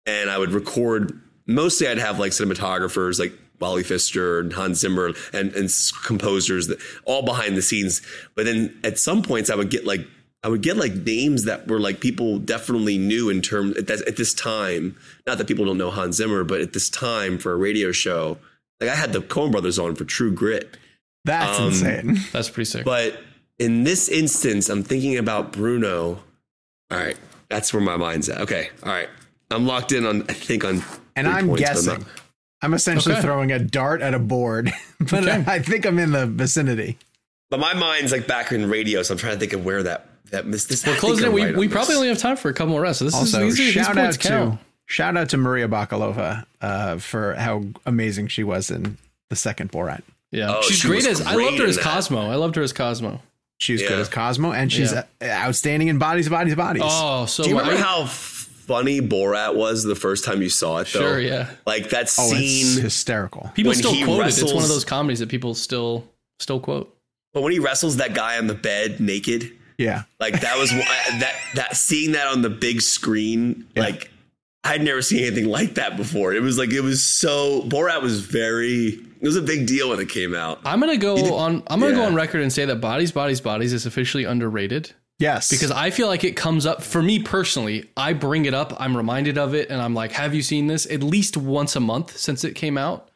and 0.05 0.29
I 0.29 0.37
would 0.37 0.51
record. 0.51 1.19
Mostly, 1.47 1.89
I'd 1.89 1.99
have 1.99 2.19
like 2.19 2.33
cinematographers 2.33 3.19
like 3.19 3.33
Wally 3.61 3.83
Pfister 3.83 4.41
and 4.41 4.53
Hans 4.53 4.81
Zimmer 4.81 5.13
and, 5.33 5.53
and 5.55 5.71
composers 6.05 6.67
that 6.67 6.79
all 7.05 7.23
behind 7.23 7.57
the 7.57 7.63
scenes. 7.63 8.03
But 8.35 8.45
then 8.45 8.79
at 8.85 8.99
some 8.99 9.23
points 9.23 9.51
I 9.51 9.55
would 9.55 9.71
get 9.71 9.85
like 9.85 10.07
I 10.45 10.49
would 10.49 10.61
get 10.61 10.77
like 10.77 10.95
names 10.95 11.45
that 11.45 11.67
were 11.67 11.81
like 11.81 12.01
people 12.01 12.39
definitely 12.39 12.99
knew 12.99 13.31
in 13.31 13.41
terms 13.41 13.79
at, 13.79 13.91
at 13.91 14.17
this 14.17 14.35
time. 14.35 14.97
Not 15.27 15.39
that 15.39 15.47
people 15.47 15.65
don't 15.65 15.79
know 15.79 15.91
Hans 15.91 16.17
Zimmer, 16.17 16.45
but 16.45 16.61
at 16.61 16.75
this 16.75 16.91
time 16.91 17.39
for 17.39 17.53
a 17.53 17.57
radio 17.57 17.93
show, 17.93 18.37
like 18.79 18.91
I 18.91 18.95
had 18.95 19.15
the 19.15 19.21
Coen 19.21 19.51
Brothers 19.51 19.79
on 19.79 19.95
for 19.95 20.05
True 20.05 20.33
Grit. 20.33 20.77
That's 21.25 21.59
um, 21.59 21.69
insane. 21.69 22.19
That's 22.33 22.51
pretty 22.51 22.67
sick. 22.67 22.85
But 22.85 23.19
in 23.59 23.85
this 23.85 24.11
instance, 24.11 24.69
I'm 24.69 24.83
thinking 24.83 25.17
about 25.17 25.53
Bruno. 25.53 26.23
All 26.91 26.99
right, 26.99 27.17
that's 27.49 27.73
where 27.73 27.83
my 27.83 27.97
mind's 27.97 28.29
at. 28.29 28.43
Okay, 28.43 28.69
all 28.83 28.93
right, 28.93 29.09
I'm 29.51 29.67
locked 29.67 29.93
in 29.93 30.05
on 30.05 30.23
I 30.29 30.35
think 30.35 30.65
on. 30.65 30.83
And 31.17 31.27
I'm 31.27 31.47
points, 31.47 31.63
guessing. 31.63 32.05
I'm 32.65 32.75
essentially 32.75 33.15
okay. 33.15 33.23
throwing 33.23 33.53
a 33.53 33.59
dart 33.59 34.01
at 34.01 34.15
a 34.15 34.19
board, 34.19 34.73
but 35.01 35.29
okay. 35.29 35.45
I 35.47 35.59
think 35.59 35.85
I'm 35.85 35.99
in 35.99 36.13
the 36.13 36.27
vicinity. 36.27 36.99
But 37.51 37.61
my 37.61 37.75
mind's 37.75 38.11
like 38.11 38.27
back 38.27 38.53
in 38.53 38.69
radio, 38.69 39.03
so 39.03 39.15
I'm 39.15 39.19
trying 39.19 39.35
to 39.35 39.39
think 39.39 39.53
of 39.53 39.65
where 39.65 39.83
that 39.83 40.09
that 40.31 40.51
this. 40.51 40.65
this 40.65 40.87
We're 40.87 40.97
closing 40.97 41.27
it. 41.27 41.33
We, 41.33 41.45
right 41.45 41.57
we 41.57 41.69
probably 41.69 41.95
only 41.95 42.09
have 42.09 42.19
time 42.19 42.37
for 42.37 42.49
a 42.49 42.55
couple 42.55 42.73
more 42.73 42.81
rests. 42.81 43.01
So 43.01 43.05
this 43.05 43.15
also, 43.15 43.47
is 43.47 43.59
these, 43.59 43.73
shout 43.73 43.95
these 43.95 43.99
out 43.99 44.19
count. 44.19 44.61
to 44.61 44.67
shout 44.87 45.17
out 45.17 45.29
to 45.29 45.37
Maria 45.37 45.69
Bakalova 45.69 46.47
uh, 46.63 46.97
for 46.97 47.35
how 47.35 47.65
amazing 47.85 48.29
she 48.29 48.43
was 48.43 48.71
in 48.71 48.97
the 49.29 49.37
second 49.37 49.71
Borat. 49.71 50.03
Yeah, 50.31 50.57
oh, 50.57 50.63
she's 50.63 50.79
she 50.79 50.89
great 50.89 51.07
as 51.07 51.21
great 51.21 51.29
I 51.29 51.35
loved 51.35 51.59
her 51.59 51.67
as 51.67 51.77
that. 51.77 51.85
Cosmo. 51.85 52.31
I 52.31 52.37
loved 52.37 52.57
her 52.57 52.63
as 52.63 52.73
Cosmo. 52.73 53.21
She's 53.59 53.83
yeah. 53.83 53.89
good 53.89 54.01
as 54.01 54.09
Cosmo, 54.09 54.53
and 54.53 54.73
she's 54.73 54.93
yeah. 54.93 55.05
outstanding 55.47 55.89
in 55.89 55.99
Bodies, 55.99 56.29
Bodies, 56.29 56.55
Bodies. 56.55 56.83
Oh, 56.85 57.27
so 57.27 57.45
do 57.45 57.51
you 57.51 57.59
remember 57.59 57.79
I, 57.79 57.83
how 57.83 58.07
funny 58.67 59.01
Borat 59.01 59.55
was 59.55 59.85
the 59.85 59.95
first 59.95 60.25
time 60.25 60.43
you 60.43 60.49
saw 60.49 60.79
it. 60.79 60.89
Though? 60.93 61.01
Sure, 61.01 61.21
yeah. 61.21 61.51
Like 61.67 61.91
that 61.91 62.13
oh, 62.19 62.29
scene, 62.29 62.83
hysterical. 62.83 63.51
People 63.55 63.75
still 63.75 63.93
quote 64.05 64.21
wrestles, 64.21 64.43
it. 64.43 64.45
It's 64.45 64.55
one 64.55 64.63
of 64.63 64.69
those 64.69 64.85
comedies 64.85 65.21
that 65.21 65.29
people 65.29 65.55
still 65.55 66.09
still 66.39 66.61
quote. 66.61 66.97
But 67.33 67.43
when 67.43 67.53
he 67.53 67.59
wrestles 67.59 67.97
that 67.97 68.15
guy 68.15 68.39
on 68.39 68.47
the 68.47 68.55
bed 68.55 69.01
naked, 69.01 69.53
yeah, 69.79 70.05
like 70.21 70.41
that 70.41 70.57
was 70.59 70.71
that 70.71 71.35
that 71.55 71.77
seeing 71.77 72.13
that 72.13 72.29
on 72.29 72.43
the 72.43 72.51
big 72.51 72.81
screen, 72.81 73.67
yeah. 73.75 73.83
like 73.83 74.11
I'd 74.63 74.83
never 74.83 75.03
seen 75.03 75.25
anything 75.25 75.47
like 75.47 75.75
that 75.75 75.97
before. 75.97 76.33
It 76.33 76.43
was 76.43 76.59
like 76.59 76.71
it 76.71 76.81
was 76.81 77.05
so 77.05 77.63
Borat 77.63 78.03
was 78.03 78.21
very 78.21 78.89
it 78.89 79.23
was 79.23 79.37
a 79.37 79.43
big 79.43 79.67
deal 79.67 79.91
when 79.91 80.01
it 80.01 80.09
came 80.09 80.35
out. 80.35 80.61
I'm 80.65 80.81
gonna 80.81 80.97
go 80.97 81.37
on 81.37 81.63
I'm 81.67 81.81
gonna 81.81 81.93
yeah. 81.93 81.99
go 81.99 82.05
on 82.05 82.15
record 82.15 82.41
and 82.41 82.53
say 82.53 82.65
that 82.65 82.77
Bodies 82.77 83.13
Bodies 83.13 83.41
Bodies 83.41 83.73
is 83.73 83.85
officially 83.85 84.25
underrated. 84.25 84.93
Yes. 85.19 85.51
Because 85.51 85.71
I 85.71 85.91
feel 85.91 86.09
like 86.09 86.25
it 86.25 86.37
comes 86.37 86.67
up 86.67 86.83
for 86.83 87.03
me 87.03 87.21
personally. 87.21 87.91
I 87.97 88.13
bring 88.13 88.47
it 88.47 88.55
up, 88.55 88.75
I'm 88.81 88.97
reminded 88.97 89.39
of 89.39 89.55
it, 89.55 89.71
and 89.71 89.81
I'm 89.81 89.95
like, 89.95 90.13
have 90.13 90.35
you 90.35 90.43
seen 90.43 90.67
this? 90.67 90.91
At 90.91 91.03
least 91.03 91.37
once 91.37 91.77
a 91.77 91.81
month 91.81 92.17
since 92.17 92.45
it 92.45 92.55
came 92.55 92.77
out. 92.77 93.11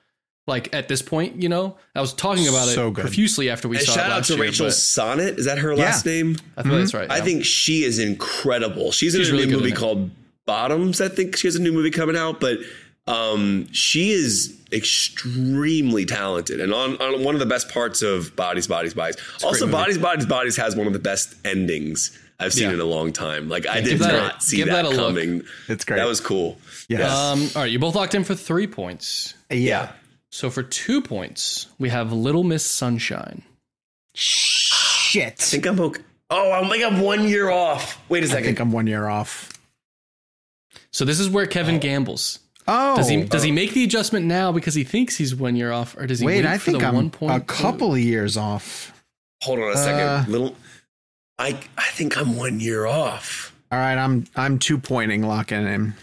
Like 0.47 0.73
at 0.75 0.89
this 0.89 1.03
point, 1.03 1.43
you 1.43 1.51
know, 1.51 1.77
I 1.95 2.01
was 2.01 2.15
talking 2.15 2.49
about 2.49 2.69
so 2.69 2.89
it 2.89 2.95
good. 2.95 3.03
profusely 3.03 3.51
after 3.51 3.69
we 3.69 3.77
and 3.77 3.85
saw 3.85 3.93
shout 3.93 4.07
it. 4.07 4.09
Shout 4.09 4.19
out 4.19 4.25
to 4.25 4.35
year, 4.35 4.43
Rachel 4.45 4.67
Sennott. 4.69 5.39
Is 5.39 5.45
that 5.45 5.59
her 5.59 5.77
last 5.77 6.07
name? 6.07 6.37
I 6.57 6.63
think 6.63 6.73
mm-hmm. 6.73 6.79
that's 6.79 6.95
right. 6.95 7.11
I 7.11 7.21
think 7.21 7.45
she 7.45 7.85
is 7.85 7.99
incredible. 7.99 8.91
She's 8.91 9.15
in 9.15 9.21
She's 9.21 9.29
a 9.29 9.33
really 9.33 9.45
new 9.45 9.59
movie 9.59 9.73
called 9.73 10.11
Bottoms. 10.47 11.03
I 11.03 11.09
think 11.09 11.37
she 11.37 11.47
has 11.49 11.57
a 11.57 11.61
new 11.61 11.71
movie 11.71 11.91
coming 11.91 12.17
out, 12.17 12.41
but 12.41 12.57
um, 13.09 13.73
she 13.73 14.11
is 14.11 14.55
extremely 14.71 16.05
talented 16.05 16.61
and 16.61 16.75
on, 16.75 16.97
on, 16.99 17.25
one 17.25 17.35
of 17.35 17.39
the 17.39 17.47
best 17.47 17.71
parts 17.71 18.03
of 18.03 18.37
Bodies, 18.37 18.67
Bodies, 18.67 18.93
Bodies. 18.93 19.17
It's 19.35 19.45
also, 19.45 19.67
Bodies, 19.67 19.97
Bodies, 19.97 20.27
Bodies 20.27 20.57
has 20.57 20.77
one 20.77 20.87
of 20.87 20.93
the 20.93 20.99
best 20.99 21.35
endings 21.45 22.17
I've 22.39 22.53
seen 22.53 22.65
yeah. 22.69 22.75
in 22.75 22.81
a 22.81 22.85
long 22.85 23.13
time. 23.13 23.49
Like 23.49 23.67
I 23.67 23.81
did 23.81 23.99
not 23.99 24.43
see 24.43 24.63
that, 24.63 24.83
that 24.83 24.95
coming. 24.95 25.39
Look. 25.39 25.47
It's 25.69 25.85
great. 25.85 25.97
That 25.97 26.07
was 26.07 26.21
cool. 26.21 26.59
Yeah. 26.89 27.07
Um, 27.07 27.49
all 27.57 27.63
right, 27.63 27.71
you 27.71 27.79
both 27.79 27.95
locked 27.95 28.15
in 28.15 28.25
for 28.25 28.35
three 28.35 28.67
points. 28.67 29.35
Yeah. 29.51 29.91
So 30.31 30.51
for 30.51 30.63
two 30.63 31.01
points, 31.01 31.67
we 31.79 31.89
have 31.89 32.13
Little 32.13 32.45
Miss 32.45 32.65
Sunshine. 32.65 33.43
Shit. 34.15 35.41
I 35.41 35.45
think 35.45 35.67
I'm 35.67 35.81
okay. 35.81 36.03
Oh, 36.31 36.53
I'm 36.53 36.69
like 36.69 36.83
I'm 36.83 37.01
one 37.01 37.27
year 37.27 37.49
off. 37.49 37.99
Wait 38.11 38.23
a 38.23 38.27
second. 38.27 38.45
I 38.45 38.47
think 38.47 38.61
I'm 38.61 38.71
one 38.71 38.87
year 38.87 39.09
off. 39.09 39.53
So 40.91 41.07
this 41.07 41.19
is 41.19 41.31
where 41.31 41.47
Kevin 41.47 41.79
gambles. 41.79 42.41
Oh, 42.71 42.97
Does 42.97 43.09
he 43.09 43.23
does 43.25 43.43
he 43.43 43.51
make 43.51 43.73
the 43.73 43.83
adjustment 43.83 44.27
now 44.27 44.53
because 44.53 44.75
he 44.75 44.85
thinks 44.85 45.17
he's 45.17 45.35
one 45.35 45.57
year 45.57 45.73
off, 45.73 45.97
or 45.97 46.07
does 46.07 46.21
he 46.21 46.27
wait? 46.27 46.45
wait 46.45 46.47
I 46.47 46.59
for 46.59 46.67
think 46.67 46.81
the 46.83 46.87
I'm 46.89 46.95
one 46.95 47.11
point 47.11 47.35
a 47.35 47.41
couple 47.41 47.95
of 47.95 47.99
years 48.01 48.37
off. 48.37 48.93
Hold 49.43 49.61
on 49.61 49.73
a 49.73 49.77
second. 49.77 50.01
Uh, 50.07 50.25
Little 50.29 50.55
I 51.39 51.59
I 51.79 51.89
think 51.93 52.19
I'm 52.19 52.37
one 52.37 52.61
year 52.61 52.85
off. 52.87 53.55
All 53.73 53.79
right, 53.79 53.97
I'm 53.97 54.27
I'm 54.37 54.59
two 54.59 54.77
pointing 54.79 55.23
locking 55.23 55.67
in. 55.67 55.95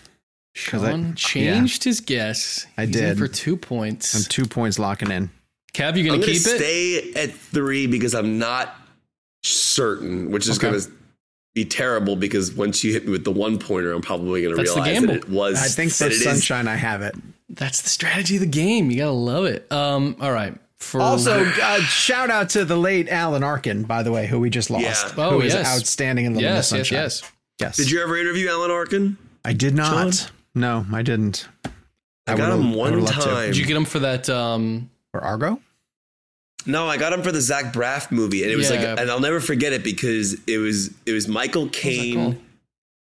'Cause 0.68 0.84
I- 0.84 0.92
Sean 0.92 1.14
changed 1.16 1.84
his 1.84 2.00
guess. 2.00 2.66
I 2.78 2.86
He's 2.86 2.96
in 2.96 3.02
did. 3.10 3.18
for 3.20 3.28
two 3.28 3.58
points. 3.58 4.16
I'm 4.16 4.24
two 4.24 4.46
points 4.46 4.80
locking 4.80 5.12
in. 5.12 5.30
Kev, 5.74 5.98
you 5.98 6.04
I'm 6.04 6.08
gonna 6.08 6.20
gonna 6.22 6.26
keep 6.26 6.36
it? 6.48 6.58
stay 6.58 7.14
at 7.14 7.34
three 7.36 7.86
because 7.88 8.16
I'm 8.16 8.40
not 8.40 8.74
certain, 9.44 10.32
which 10.32 10.48
is 10.48 10.58
Okay. 10.58 10.72
gonna 10.72 10.82
be 11.56 11.66
terrible 11.66 12.16
because 12.16 12.54
once 12.54 12.84
you 12.84 12.94
hit 12.94 13.06
me 13.06 13.12
with 13.12 13.24
the 13.24 13.32
one 13.32 13.58
pointer, 13.58 13.92
I'm 13.94 14.02
probably 14.02 14.44
gonna 14.44 14.56
That's 14.56 14.74
the 14.76 14.82
realize 14.82 15.02
that 15.02 15.16
it 15.16 15.30
was 15.30 15.60
I 15.60 15.68
think 15.70 15.92
that 15.94 15.98
for 15.98 16.12
it 16.12 16.14
is- 16.14 16.24
sunshine, 16.24 16.68
I 16.68 16.76
have 16.76 17.02
it. 17.02 17.16
That's 17.50 17.82
the 17.82 17.90
strategy 17.90 18.36
of 18.36 18.42
the 18.42 18.48
game. 18.48 18.92
You 18.92 18.98
gotta 18.98 19.12
love 19.12 19.46
it. 19.46 19.72
Um, 19.72 20.18
all 20.20 20.32
right. 20.32 20.54
For 20.78 21.00
Also, 21.02 21.46
uh, 21.46 21.80
shout 21.82 22.30
out 22.30 22.50
to 22.50 22.66
the 22.66 22.76
late 22.76 23.08
Alan 23.10 23.44
Arkin, 23.44 23.84
by 23.84 24.04
the 24.04 24.12
way, 24.12 24.28
who 24.28 24.40
we 24.40 24.50
just 24.50 24.70
lost. 24.70 24.84
Yeah. 24.84 25.14
Oh, 25.26 25.32
who 25.32 25.42
is 25.42 25.54
yes. 25.54 25.66
outstanding 25.66 26.26
in 26.26 26.36
Little 26.36 26.52
Miss 26.54 26.72
yes, 26.72 26.78
yes, 26.78 26.90
Sunshine. 26.90 27.04
yes. 27.04 27.32
yes. 27.62 27.78
Did 27.78 27.92
you 27.92 28.04
ever 28.04 28.18
interview 28.18 28.50
Alan 28.50 28.70
Arkin? 28.72 29.18
I 29.46 29.54
did 29.54 29.74
not. 29.74 30.14
Sean? 30.14 30.32
No, 30.54 30.86
I 30.92 31.02
didn't. 31.02 31.48
I, 32.28 32.36
got 32.36 32.52
him 32.52 32.74
one 32.74 33.00
would've 33.02 33.16
to. 33.16 33.22
time. 33.22 33.48
Did 33.48 33.58
you 33.58 33.66
get 33.66 33.78
him 33.78 33.86
for 33.86 34.00
that? 34.00 34.30
Um, 34.30 34.90
For 35.12 35.24
Argo? 35.24 35.60
No, 36.66 36.88
I 36.88 36.98
got 36.98 37.14
him 37.14 37.22
for 37.22 37.32
the 37.32 37.42
Zach 37.42 37.74
Braff 37.74 38.12
movie, 38.12 38.44
and 38.44 38.52
it 38.52 38.56
was 38.56 38.70
Yeah. 38.72 38.92
like, 38.94 39.00
and 39.00 39.12
I'll 39.12 39.20
never 39.20 39.40
forget 39.40 39.72
it 39.74 39.84
because 39.84 40.34
it 40.48 40.58
was 40.58 40.92
it 41.06 41.12
was 41.14 41.28
Michael 41.28 41.66
that 41.66 41.74
called? 41.74 41.84
Caine. 41.84 42.42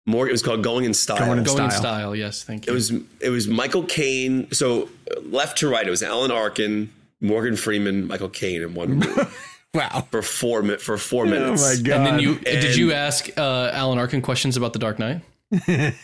Morgan, 0.06 0.30
it 0.30 0.32
was 0.32 0.42
called 0.42 0.62
Going 0.62 0.84
in 0.84 0.92
Style. 0.92 1.16
Going 1.18 1.38
in 1.38 1.44
going 1.44 1.64
in 1.64 1.70
Style. 1.70 1.80
style. 1.80 2.16
Yes, 2.16 2.42
thank 2.42 2.66
you. 2.66 2.72
It 2.72 2.74
was 2.74 2.92
it 3.20 3.30
was 3.30 3.48
Michael 3.48 3.84
Caine. 3.84 4.50
So 4.52 4.90
uh, 5.10 5.20
left 5.22 5.58
to 5.58 5.68
right, 5.70 5.86
it 5.86 5.90
was 5.90 6.02
Alan 6.02 6.30
Arkin, 6.30 6.90
Morgan 7.20 7.56
Freeman, 7.56 8.06
Michael 8.06 8.28
Caine 8.28 8.60
in 8.62 8.74
one 8.74 8.94
movie 8.98 9.22
Wow. 9.74 10.06
for 10.10 10.20
four 10.22 10.62
mi- 10.62 10.76
for 10.76 10.98
four 10.98 11.24
minutes. 11.24 11.62
Oh 11.64 11.74
my 11.76 11.80
god. 11.82 11.96
and 11.96 12.06
then 12.06 12.18
you 12.18 12.38
did 12.40 12.76
you 12.76 12.92
ask 12.92 13.30
uh, 13.38 13.70
Alan 13.72 13.98
Arkin 13.98 14.20
questions 14.20 14.56
about 14.58 14.72
the 14.74 14.78
Dark 14.78 14.98
Knight? 14.98 15.22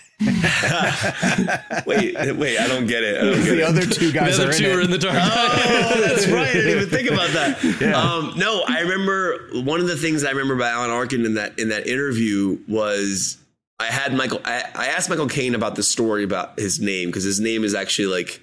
Wait, 1.86 2.14
wait, 2.36 2.58
I 2.58 2.68
don't 2.68 2.86
get 2.86 3.02
it. 3.02 3.14
Don't 3.20 3.34
get 3.36 3.44
the 3.44 3.60
it. 3.60 3.62
other 3.62 3.86
two 3.86 4.12
guys 4.12 4.36
the 4.36 4.44
are 4.44 4.48
other 4.48 4.52
two 4.58 4.66
in 4.70 4.76
are 4.76 4.80
in 4.82 4.90
the 4.90 4.98
Dark 4.98 5.14
Oh, 5.18 6.00
that's 6.06 6.26
right. 6.28 6.48
I 6.48 6.52
didn't 6.52 6.76
even 6.76 6.88
think 6.90 7.10
about 7.10 7.30
that. 7.30 7.58
Um, 8.00 8.34
no, 8.36 8.62
I 8.68 8.80
remember 8.80 9.48
one 9.64 9.80
of 9.80 9.86
the 9.86 9.96
things 9.96 10.22
I 10.24 10.30
remember 10.30 10.54
about 10.54 10.72
Alan 10.74 10.90
Arkin 10.90 11.24
in 11.24 11.34
that 11.34 11.58
in 11.58 11.70
that 11.70 11.86
interview 11.86 12.58
was 12.68 13.38
I 13.78 13.86
had 13.86 14.12
Michael. 14.14 14.40
I, 14.44 14.64
I 14.74 14.86
asked 14.88 15.08
Michael 15.10 15.28
Caine 15.28 15.54
about 15.54 15.74
the 15.76 15.82
story 15.82 16.22
about 16.24 16.58
his 16.58 16.78
name 16.80 17.08
because 17.08 17.24
his 17.24 17.40
name 17.40 17.64
is 17.64 17.74
actually 17.74 18.08
like 18.08 18.40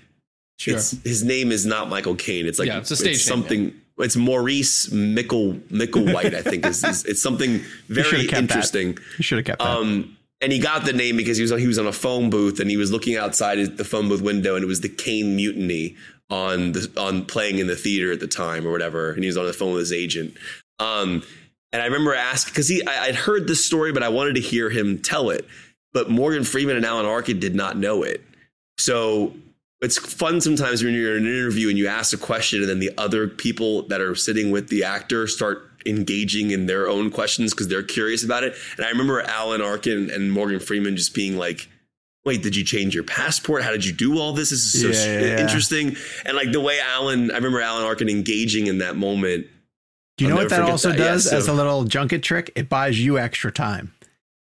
Sure. 0.59 0.75
it's 0.75 0.91
his 1.03 1.23
name 1.23 1.51
is 1.51 1.65
not 1.67 1.89
Michael 1.89 2.15
Caine. 2.15 2.47
It's 2.47 2.57
like 2.59 2.67
Yeah, 2.67 2.79
it's 2.79 2.89
a 2.91 2.95
stage 2.95 3.07
name, 3.07 3.15
something. 3.17 3.81
It's 3.99 4.15
Maurice 4.15 4.91
Mickle 4.91 5.53
Micklewhite. 5.71 6.33
I 6.33 6.41
think 6.41 6.65
is, 6.65 6.83
is 6.83 7.05
it's 7.05 7.21
something 7.21 7.61
very 7.87 8.03
should've 8.09 8.31
that. 8.31 8.39
interesting. 8.39 8.97
You 9.17 9.23
should 9.23 9.37
have 9.37 9.45
kept 9.45 9.59
that. 9.59 9.67
Um, 9.67 10.17
and 10.41 10.51
he 10.51 10.59
got 10.59 10.85
the 10.85 10.93
name 10.93 11.17
because 11.17 11.37
he 11.37 11.43
was 11.43 11.51
he 11.51 11.67
was 11.67 11.79
on 11.79 11.87
a 11.87 11.93
phone 11.93 12.29
booth 12.29 12.59
and 12.59 12.69
he 12.69 12.77
was 12.77 12.91
looking 12.91 13.15
outside 13.17 13.77
the 13.77 13.83
phone 13.83 14.07
booth 14.07 14.21
window 14.21 14.55
and 14.55 14.63
it 14.63 14.67
was 14.67 14.81
the 14.81 14.89
Caine 14.89 15.35
Mutiny 15.35 15.95
on 16.29 16.73
the 16.73 16.91
on 16.97 17.25
playing 17.25 17.59
in 17.59 17.67
the 17.67 17.75
theater 17.75 18.11
at 18.11 18.19
the 18.19 18.27
time 18.27 18.67
or 18.67 18.71
whatever. 18.71 19.11
And 19.11 19.23
he 19.23 19.27
was 19.27 19.37
on 19.37 19.45
the 19.45 19.53
phone 19.53 19.73
with 19.73 19.81
his 19.81 19.93
agent. 19.93 20.35
Um, 20.79 21.23
and 21.73 21.81
I 21.81 21.85
remember 21.85 22.13
asking 22.13 22.51
because 22.53 22.67
he 22.67 22.85
I, 22.85 23.05
I'd 23.05 23.15
heard 23.15 23.47
this 23.47 23.65
story, 23.65 23.91
but 23.91 24.03
I 24.03 24.09
wanted 24.09 24.35
to 24.35 24.41
hear 24.41 24.69
him 24.69 24.99
tell 24.99 25.29
it. 25.29 25.45
But 25.93 26.09
Morgan 26.09 26.43
Freeman 26.43 26.75
and 26.75 26.85
Alan 26.85 27.05
Arkin 27.05 27.39
did 27.39 27.55
not 27.55 27.77
know 27.77 28.03
it. 28.03 28.23
So 28.77 29.33
it's 29.81 29.97
fun 29.97 30.41
sometimes 30.41 30.83
when 30.83 30.93
you're 30.93 31.17
in 31.17 31.25
an 31.25 31.31
interview 31.31 31.69
and 31.69 31.77
you 31.77 31.87
ask 31.87 32.13
a 32.13 32.17
question 32.17 32.61
and 32.61 32.69
then 32.69 32.79
the 32.79 32.91
other 32.97 33.27
people 33.27 33.83
that 33.83 34.01
are 34.01 34.15
sitting 34.15 34.51
with 34.51 34.69
the 34.69 34.83
actor 34.83 35.27
start 35.27 35.76
engaging 35.87 36.51
in 36.51 36.65
their 36.65 36.87
own 36.89 37.09
questions 37.09 37.53
because 37.53 37.67
they're 37.67 37.83
curious 37.83 38.23
about 38.23 38.43
it. 38.43 38.55
And 38.77 38.85
I 38.85 38.89
remember 38.89 39.21
Alan 39.21 39.61
Arkin 39.61 40.09
and 40.11 40.31
Morgan 40.31 40.59
Freeman 40.59 40.95
just 40.97 41.13
being 41.15 41.37
like, 41.37 41.67
Wait, 42.25 42.43
did 42.43 42.57
you 42.57 42.65
change 42.65 42.93
your 42.93 43.05
passport? 43.05 43.63
How 43.63 43.71
did 43.71 43.85
you 43.85 43.93
do 43.93 44.19
all 44.19 44.33
this? 44.33 44.49
This 44.49 44.65
is 44.75 44.81
so 44.81 44.87
Yeah, 44.89 45.19
yeah, 45.21 45.27
yeah. 45.35 45.41
interesting. 45.41 45.95
And 46.25 46.35
like 46.35 46.51
the 46.51 46.59
way 46.59 46.77
Alan, 46.81 47.31
I 47.31 47.35
remember 47.35 47.61
Alan 47.61 47.85
Arkin 47.85 48.09
engaging 48.09 48.67
in 48.67 48.79
that 48.79 48.97
moment. 48.97 49.47
Do 50.17 50.25
you 50.25 50.31
I'll 50.31 50.35
know 50.35 50.41
what 50.43 50.49
that 50.49 50.61
also 50.63 50.89
that. 50.89 50.97
Yeah, 50.99 51.05
does 51.05 51.29
so- 51.29 51.37
as 51.37 51.47
a 51.47 51.53
little 51.53 51.85
junket 51.85 52.23
trick? 52.23 52.51
It 52.55 52.67
buys 52.67 52.99
you 52.99 53.17
extra 53.17 53.49
time. 53.49 53.93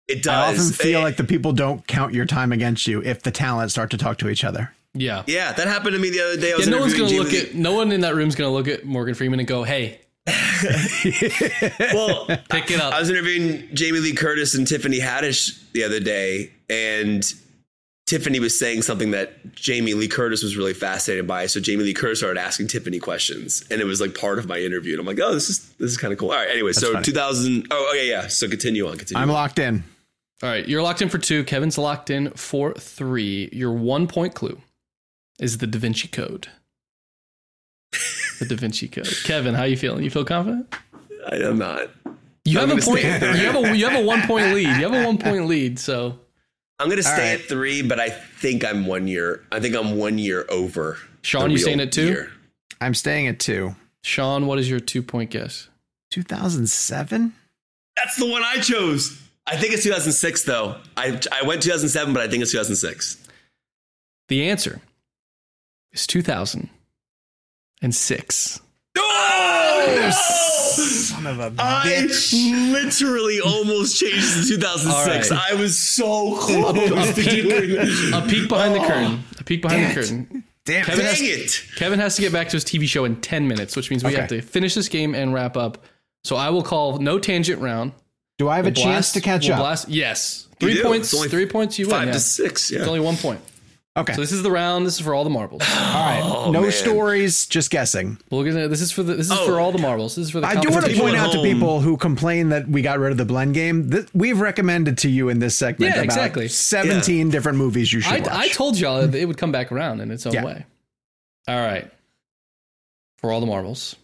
It 0.08 0.24
does. 0.24 0.34
I 0.34 0.50
often 0.60 0.72
feel 0.72 0.98
Eh, 0.98 1.02
like 1.04 1.16
the 1.16 1.22
people 1.24 1.52
don't 1.52 1.86
count 1.86 2.12
your 2.12 2.26
time 2.26 2.50
against 2.50 2.88
you 2.88 3.02
if 3.04 3.22
the 3.22 3.30
talent 3.30 3.70
start 3.70 3.90
to 3.92 3.98
talk 3.98 4.18
to 4.18 4.28
each 4.28 4.42
other. 4.42 4.72
Yeah. 4.94 5.22
yeah, 5.28 5.52
that 5.52 5.68
happened 5.68 5.92
to 5.94 6.00
me 6.00 6.10
the 6.10 6.22
other 6.22 6.36
day. 6.40 6.52
I 6.54 6.56
was 6.56 6.66
Yeah, 6.66 6.72
no 6.74 6.80
one's 6.80 6.92
gonna 6.94 7.04
interviewing 7.10 7.32
look 7.42 7.50
at. 7.50 7.54
No 7.54 7.74
one 7.74 7.92
in 7.92 8.00
that 8.00 8.14
room's 8.16 8.34
gonna 8.34 8.52
look 8.52 8.66
at 8.66 8.84
Morgan 8.84 9.14
Freeman 9.14 9.38
and 9.40 9.46
go, 9.46 9.62
"Hey, 9.62 9.82
Lee- 9.90 9.98
well, 11.92 12.26
pick 12.50 12.70
it 12.70 12.80
up." 12.80 12.92
I 12.92 13.00
was 13.00 13.10
interviewing 13.10 13.68
Jamie 13.74 14.00
Lee 14.00 14.14
Curtis 14.14 14.54
and 14.54 14.66
Tiffany 14.66 14.98
Haddish 14.98 15.60
the 15.72 15.84
other 15.84 16.00
day, 16.00 16.50
and 16.68 17.24
Tiffany 18.06 18.38
was 18.38 18.56
saying 18.56 18.82
something 18.82 19.10
that 19.10 19.54
Jamie 19.54 19.94
Lee 19.94 20.06
Curtis 20.06 20.42
was 20.42 20.56
really 20.56 20.74
fascinated 20.74 21.26
by. 21.26 21.46
So 21.46 21.58
Jamie 21.58 21.82
Lee 21.82 21.94
Curtis 21.94 22.20
started 22.20 22.40
asking 22.40 22.68
Tiffany 22.68 23.00
questions, 23.00 23.64
and 23.68 23.80
it 23.80 23.84
was 23.84 24.00
like 24.00 24.16
part 24.16 24.38
of 24.38 24.46
my 24.46 24.58
interview. 24.58 24.92
And 24.92 25.00
I'm 25.00 25.06
like, 25.06 25.18
oh, 25.20 25.34
this 25.34 25.50
is 25.50 25.68
this 25.78 25.90
is 25.90 25.96
kind 25.96 26.12
of 26.12 26.18
cool. 26.18 26.30
All 26.30 26.36
right, 26.36 26.48
anyway, 26.48 26.72
so 26.72 26.92
funny. 26.92 27.04
2000. 27.04 27.66
Oh, 27.70 27.90
okay, 27.92 28.08
yeah. 28.08 28.28
So 28.28 28.48
continue 28.48 28.86
on. 28.88 28.96
Continue. 28.96 29.20
I'm 29.20 29.30
on. 29.30 29.34
locked 29.34 29.58
in. 29.58 29.82
All 30.42 30.48
right, 30.48 30.68
you're 30.68 30.82
locked 30.82 31.02
in 31.02 31.08
for 31.08 31.18
two. 31.18 31.42
Kevin's 31.44 31.78
locked 31.78 32.10
in 32.10 32.30
for 32.32 32.74
three. 32.74 33.48
Your 33.52 33.72
one 33.72 34.06
point 34.06 34.34
clue 34.34 34.60
is 35.40 35.58
the 35.58 35.66
Da 35.66 35.78
Vinci 35.78 36.06
Code. 36.06 36.48
The 38.38 38.46
Da 38.46 38.56
Vinci 38.56 38.88
Code. 38.88 39.08
Kevin, 39.24 39.54
how 39.54 39.62
are 39.62 39.66
you 39.66 39.76
feeling? 39.76 40.04
You 40.04 40.10
feel 40.10 40.24
confident? 40.24 40.74
I 41.30 41.36
am 41.36 41.58
not. 41.58 41.90
You 42.44 42.60
I'm 42.60 42.68
have 42.68 42.78
a 42.78 42.80
point. 42.80 43.00
stay 43.00 43.10
at 43.10 43.20
three. 43.20 43.40
You 43.40 43.46
have 43.46 43.56
a 43.56 43.76
you 43.76 43.88
have 43.88 44.00
a 44.00 44.04
one 44.04 44.22
point 44.22 44.54
lead. 44.54 44.66
You 44.66 44.88
have 44.88 44.94
a 44.94 45.04
one 45.04 45.18
point 45.18 45.46
lead. 45.46 45.78
So 45.78 46.18
I'm 46.78 46.88
gonna 46.88 47.02
stay 47.02 47.32
right. 47.32 47.40
at 47.40 47.48
three, 47.48 47.82
but 47.82 47.98
I 47.98 48.10
think 48.10 48.64
I'm 48.64 48.86
one 48.86 49.08
year. 49.08 49.44
I 49.50 49.60
think 49.60 49.74
I'm 49.74 49.96
one 49.96 50.18
year 50.18 50.46
over. 50.48 50.98
Sean, 51.22 51.50
you 51.50 51.56
real 51.56 51.64
staying 51.64 51.80
at 51.80 51.92
two? 51.92 52.06
year. 52.06 52.32
I'm 52.80 52.94
staying 52.94 53.26
at 53.26 53.40
two. 53.40 53.74
Sean, 54.02 54.46
what 54.46 54.58
is 54.58 54.70
your 54.70 54.78
two 54.78 55.02
point 55.02 55.30
guess? 55.30 55.68
2007? 56.12 57.32
That's 57.96 58.16
the 58.16 58.26
one 58.26 58.42
I 58.44 58.60
chose. 58.60 59.20
I 59.46 59.56
think 59.56 59.72
it's 59.72 59.82
2006 59.82 60.44
though. 60.44 60.76
I 60.96 61.20
I 61.32 61.44
went 61.44 61.62
2007, 61.62 62.14
but 62.14 62.22
I 62.22 62.28
think 62.28 62.42
it's 62.42 62.52
2006. 62.52 63.26
The 64.28 64.48
answer 64.48 64.80
is 65.92 66.06
2006. 67.92 68.60
Oh, 68.98 70.10
Son 70.76 71.26
of 71.26 71.38
a 71.40 71.52
I 71.58 71.86
bitch. 71.86 72.34
I 72.34 72.70
literally 72.72 73.40
almost 73.40 73.98
changed 73.98 74.42
to 74.42 74.48
2006. 74.56 75.30
All 75.30 75.36
right. 75.38 75.50
I 75.52 75.54
was 75.54 75.78
so 75.78 76.36
close 76.36 77.14
to 77.14 77.22
doing 77.22 77.70
that. 77.76 78.22
A 78.24 78.28
peek 78.28 78.48
behind 78.48 78.74
the 78.74 78.80
curtain. 78.80 79.24
A 79.38 79.44
peek 79.44 79.62
behind 79.62 79.90
the 79.90 79.94
curtain. 79.94 80.44
Damn 80.64 80.84
Kevin 80.84 81.04
it. 81.04 81.08
has- 81.08 81.20
it. 81.20 81.62
Kevin 81.76 81.98
has 82.00 82.16
to 82.16 82.22
get 82.22 82.32
back 82.32 82.48
to 82.48 82.56
his 82.56 82.64
TV 82.64 82.88
show 82.88 83.04
in 83.04 83.16
10 83.20 83.46
minutes, 83.46 83.76
which 83.76 83.90
means 83.90 84.02
we 84.02 84.10
Okay. 84.10 84.20
have 84.20 84.28
to 84.30 84.40
finish 84.42 84.74
this 84.74 84.88
game 84.88 85.14
and 85.14 85.32
wrap 85.32 85.56
up. 85.56 85.84
So 86.24 86.34
I 86.36 86.50
will 86.50 86.62
call 86.62 86.98
no 86.98 87.18
tangent 87.20 87.60
round. 87.62 87.92
Do 88.38 88.48
I 88.48 88.56
have 88.56 88.66
a 88.66 88.68
We'll 88.68 88.74
chance 88.74 89.12
blast- 89.12 89.14
to 89.14 89.20
catch 89.20 89.44
we'll 89.44 89.54
up? 89.54 89.60
blast- 89.60 89.88
yes. 89.88 90.48
Three 90.58 90.82
points. 90.82 91.14
Only 91.14 91.28
Three 91.28 91.46
points. 91.46 91.78
You 91.78 91.86
Five 91.86 92.00
win. 92.00 92.08
yeah. 92.08 92.14
to 92.14 92.20
six. 92.20 92.70
Yeah. 92.70 92.80
It's 92.80 92.88
only 92.88 93.00
one 93.00 93.16
point. 93.16 93.40
Okay. 93.96 94.12
So 94.12 94.20
this 94.20 94.32
is 94.32 94.42
the 94.42 94.50
round. 94.50 94.84
This 94.84 94.94
is 94.96 95.00
for 95.00 95.14
all 95.14 95.24
the 95.24 95.30
marbles. 95.30 95.62
All 95.66 95.74
right. 95.74 96.20
Oh, 96.22 96.50
no 96.52 96.58
Oh, 96.58 96.62
man. 96.62 96.72
stories, 96.72 97.46
just 97.46 97.70
guessing. 97.70 98.18
We're 98.30 98.44
gonna. 98.44 98.68
This 98.68 98.82
is 98.82 98.92
for 98.92 99.02
the. 99.02 99.14
This 99.14 99.26
is 99.26 99.32
Oh. 99.32 99.46
for 99.46 99.58
all 99.58 99.72
the 99.72 99.78
marbles. 99.78 100.16
This 100.16 100.26
is 100.26 100.30
for 100.32 100.40
the. 100.40 100.46
I 100.46 100.60
do 100.60 100.68
want 100.70 100.84
to 100.84 100.94
point 101.00 101.16
out 101.16 101.32
to 101.32 101.40
people 101.42 101.80
who 101.80 101.96
complain 101.96 102.50
that 102.50 102.68
we 102.68 102.82
got 102.82 102.98
rid 102.98 103.10
of 103.12 103.16
the 103.16 103.24
blend 103.24 103.54
game 103.54 103.88
that 103.88 104.14
we've 104.14 104.38
recommended 104.38 104.98
to 104.98 105.08
you 105.08 105.30
in 105.30 105.38
this 105.38 105.56
segment 105.56 105.88
Yeah, 105.94 105.94
about 106.02 106.04
exactly. 106.04 106.48
17 106.48 107.30
different 107.30 107.56
movies 107.56 107.90
you 107.90 108.02
should 108.02 108.12
I, 108.12 108.20
watch. 108.20 108.28
I 108.32 108.48
told 108.48 108.78
y'all 108.78 109.00
that 109.06 109.14
it 109.14 109.24
would 109.24 109.38
come 109.38 109.50
back 109.50 109.72
around 109.72 110.00
in 110.02 110.10
its 110.10 110.26
own 110.26 110.34
Yeah. 110.34 110.44
way. 110.44 110.66
All 111.48 111.56
right. 111.58 111.90
For 113.18 113.32
all 113.32 113.40
the 113.40 113.46
marbles, 113.46 113.96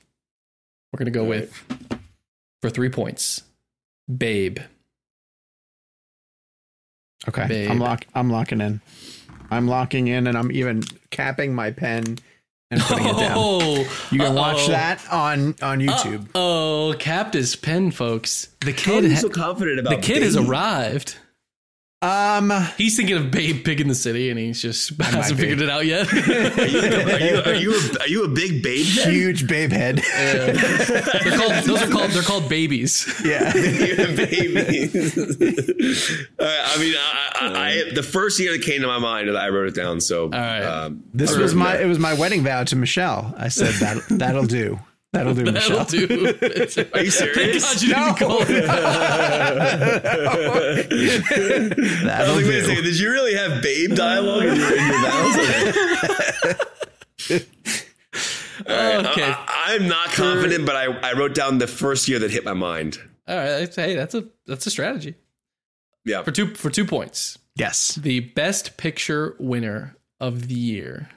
we're 0.90 0.98
gonna 0.98 1.10
go 1.10 1.24
with 1.24 1.52
for 2.62 2.70
three 2.70 2.88
points. 2.88 3.42
Babe. 4.16 4.58
okay. 7.28 7.46
Babe. 7.46 7.70
I'm 7.70 7.78
lock 7.78 8.06
I'm 8.14 8.30
locking 8.30 8.60
in. 8.62 8.80
I'm 9.52 9.68
locking 9.68 10.08
in 10.08 10.26
and 10.26 10.36
I'm 10.36 10.50
even 10.52 10.82
capping 11.10 11.54
my 11.54 11.70
pen 11.70 12.18
and 12.70 12.80
putting 12.80 13.06
it 13.06 13.16
down. 13.16 13.32
Oh, 13.36 14.08
You 14.10 14.18
can 14.18 14.34
watch 14.34 14.56
uh-oh. 14.60 14.68
that 14.68 15.00
on 15.12 15.54
on 15.62 15.78
YouTube. 15.80 16.28
Oh, 16.34 16.94
capped 16.98 17.34
his 17.34 17.54
pen, 17.54 17.90
folks. 17.90 18.48
The 18.60 18.72
How 18.72 18.94
are 18.94 19.00
kid. 19.00 19.04
you 19.04 19.14
ha- 19.14 19.20
so 19.20 19.28
confident 19.28 19.78
about 19.80 19.90
the 19.90 19.96
kid 20.06 20.22
has 20.22 20.36
arrived. 20.36 21.16
Um, 22.02 22.52
he's 22.76 22.96
thinking 22.96 23.16
of 23.16 23.30
Babe 23.30 23.64
Pig 23.64 23.80
in 23.80 23.86
the 23.86 23.94
City, 23.94 24.28
and 24.28 24.36
he's 24.36 24.60
just 24.60 25.00
hasn't 25.00 25.38
figured 25.38 25.60
it 25.60 25.70
out 25.70 25.86
yet. 25.86 26.12
are, 26.12 26.66
you, 26.66 26.80
are, 26.80 27.18
you, 27.18 27.42
are, 27.42 27.54
you 27.54 27.74
a, 27.74 28.00
are 28.00 28.08
you 28.08 28.24
a 28.24 28.28
big 28.28 28.60
babe 28.60 28.84
head? 28.86 29.12
Huge 29.12 29.46
babe 29.46 29.70
head. 29.70 30.02
Yeah. 30.12 30.52
they're 30.52 31.38
called 31.38 31.64
those 31.64 31.82
are 31.82 31.88
called 31.88 32.10
they're 32.10 32.22
called 32.22 32.48
babies. 32.48 33.06
Yeah, 33.24 33.52
babies. 33.52 35.16
I 36.38 36.78
mean, 36.78 36.94
I, 36.98 37.30
I, 37.34 37.46
I, 37.54 37.92
the 37.94 38.02
first 38.02 38.40
year 38.40 38.52
that 38.52 38.62
came 38.62 38.80
to 38.82 38.86
my 38.86 38.98
mind, 38.98 39.30
I 39.36 39.48
wrote 39.50 39.68
it 39.68 39.74
down. 39.74 40.00
So, 40.00 40.24
all 40.24 40.30
right. 40.30 40.62
Um, 40.62 41.04
this 41.14 41.36
was 41.36 41.54
my 41.54 41.80
it 41.80 41.86
was 41.86 41.98
my 41.98 42.14
wedding 42.14 42.42
vow 42.42 42.64
to 42.64 42.76
Michelle. 42.76 43.34
I 43.36 43.48
said 43.48 43.74
that 43.74 44.02
that'll 44.18 44.46
do. 44.46 44.80
That'll 45.12 45.34
do, 45.34 45.44
That'll 45.44 45.52
Michelle. 45.52 45.84
do. 45.84 46.06
Are 46.94 47.02
you 47.02 47.10
serious? 47.10 47.62
Thank 47.62 47.62
God 47.62 47.82
you 47.82 47.88
didn't 47.88 48.16
call 48.16 48.38
it. 48.42 48.66
That'll 52.04 52.36
Wait 52.36 52.46
a 52.46 52.48
do. 52.50 52.62
second, 52.66 52.84
did 52.84 52.98
you 52.98 53.10
really 53.10 53.34
have 53.34 53.62
babe 53.62 53.94
dialogue 53.94 54.44
in 54.44 54.56
your, 54.56 54.72
in 54.72 54.86
your 54.86 55.00
vows? 55.02 55.36
Okay. 58.64 59.34
I, 59.34 59.76
am 59.80 59.88
not 59.88 60.12
confident, 60.12 60.64
but 60.66 60.76
I, 60.76 60.84
I 60.84 61.14
wrote 61.14 61.34
down 61.34 61.58
the 61.58 61.66
first 61.66 62.06
year 62.08 62.20
that 62.20 62.30
hit 62.30 62.44
my 62.44 62.52
mind. 62.52 62.96
All 63.26 63.36
right. 63.36 63.74
Hey, 63.74 63.96
that's 63.96 64.14
a 64.14 64.24
that's 64.46 64.64
a 64.66 64.70
strategy. 64.70 65.14
Yeah. 66.04 66.22
For 66.22 66.30
two 66.30 66.54
for 66.54 66.70
two 66.70 66.84
points. 66.84 67.38
Yes. 67.56 67.96
The 67.96 68.20
best 68.20 68.76
picture 68.76 69.34
winner 69.40 69.96
of 70.20 70.46
the 70.48 70.54
year. 70.54 71.08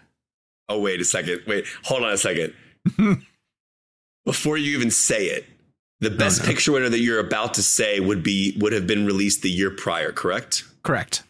Oh, 0.69 0.79
wait 0.79 0.99
a 0.99 1.05
second. 1.05 1.41
Wait, 1.45 1.65
hold 1.83 2.01
on 2.03 2.13
a 2.13 2.17
second. 2.17 2.53
Before 4.25 4.57
you 4.57 4.75
even 4.77 4.91
say 4.91 5.27
it, 5.27 5.45
the 5.99 6.09
best 6.09 6.41
no. 6.41 6.47
picture 6.47 6.71
winner 6.71 6.89
that 6.89 6.99
you're 6.99 7.19
about 7.19 7.53
to 7.55 7.63
say 7.63 7.99
would 7.99 8.23
be 8.23 8.55
would 8.59 8.73
have 8.73 8.87
been 8.87 9.05
released 9.05 9.41
the 9.43 9.49
year 9.51 9.69
prior, 9.71 10.11
correct? 10.11 10.63
Correct. 10.83 11.23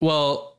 Well, 0.00 0.58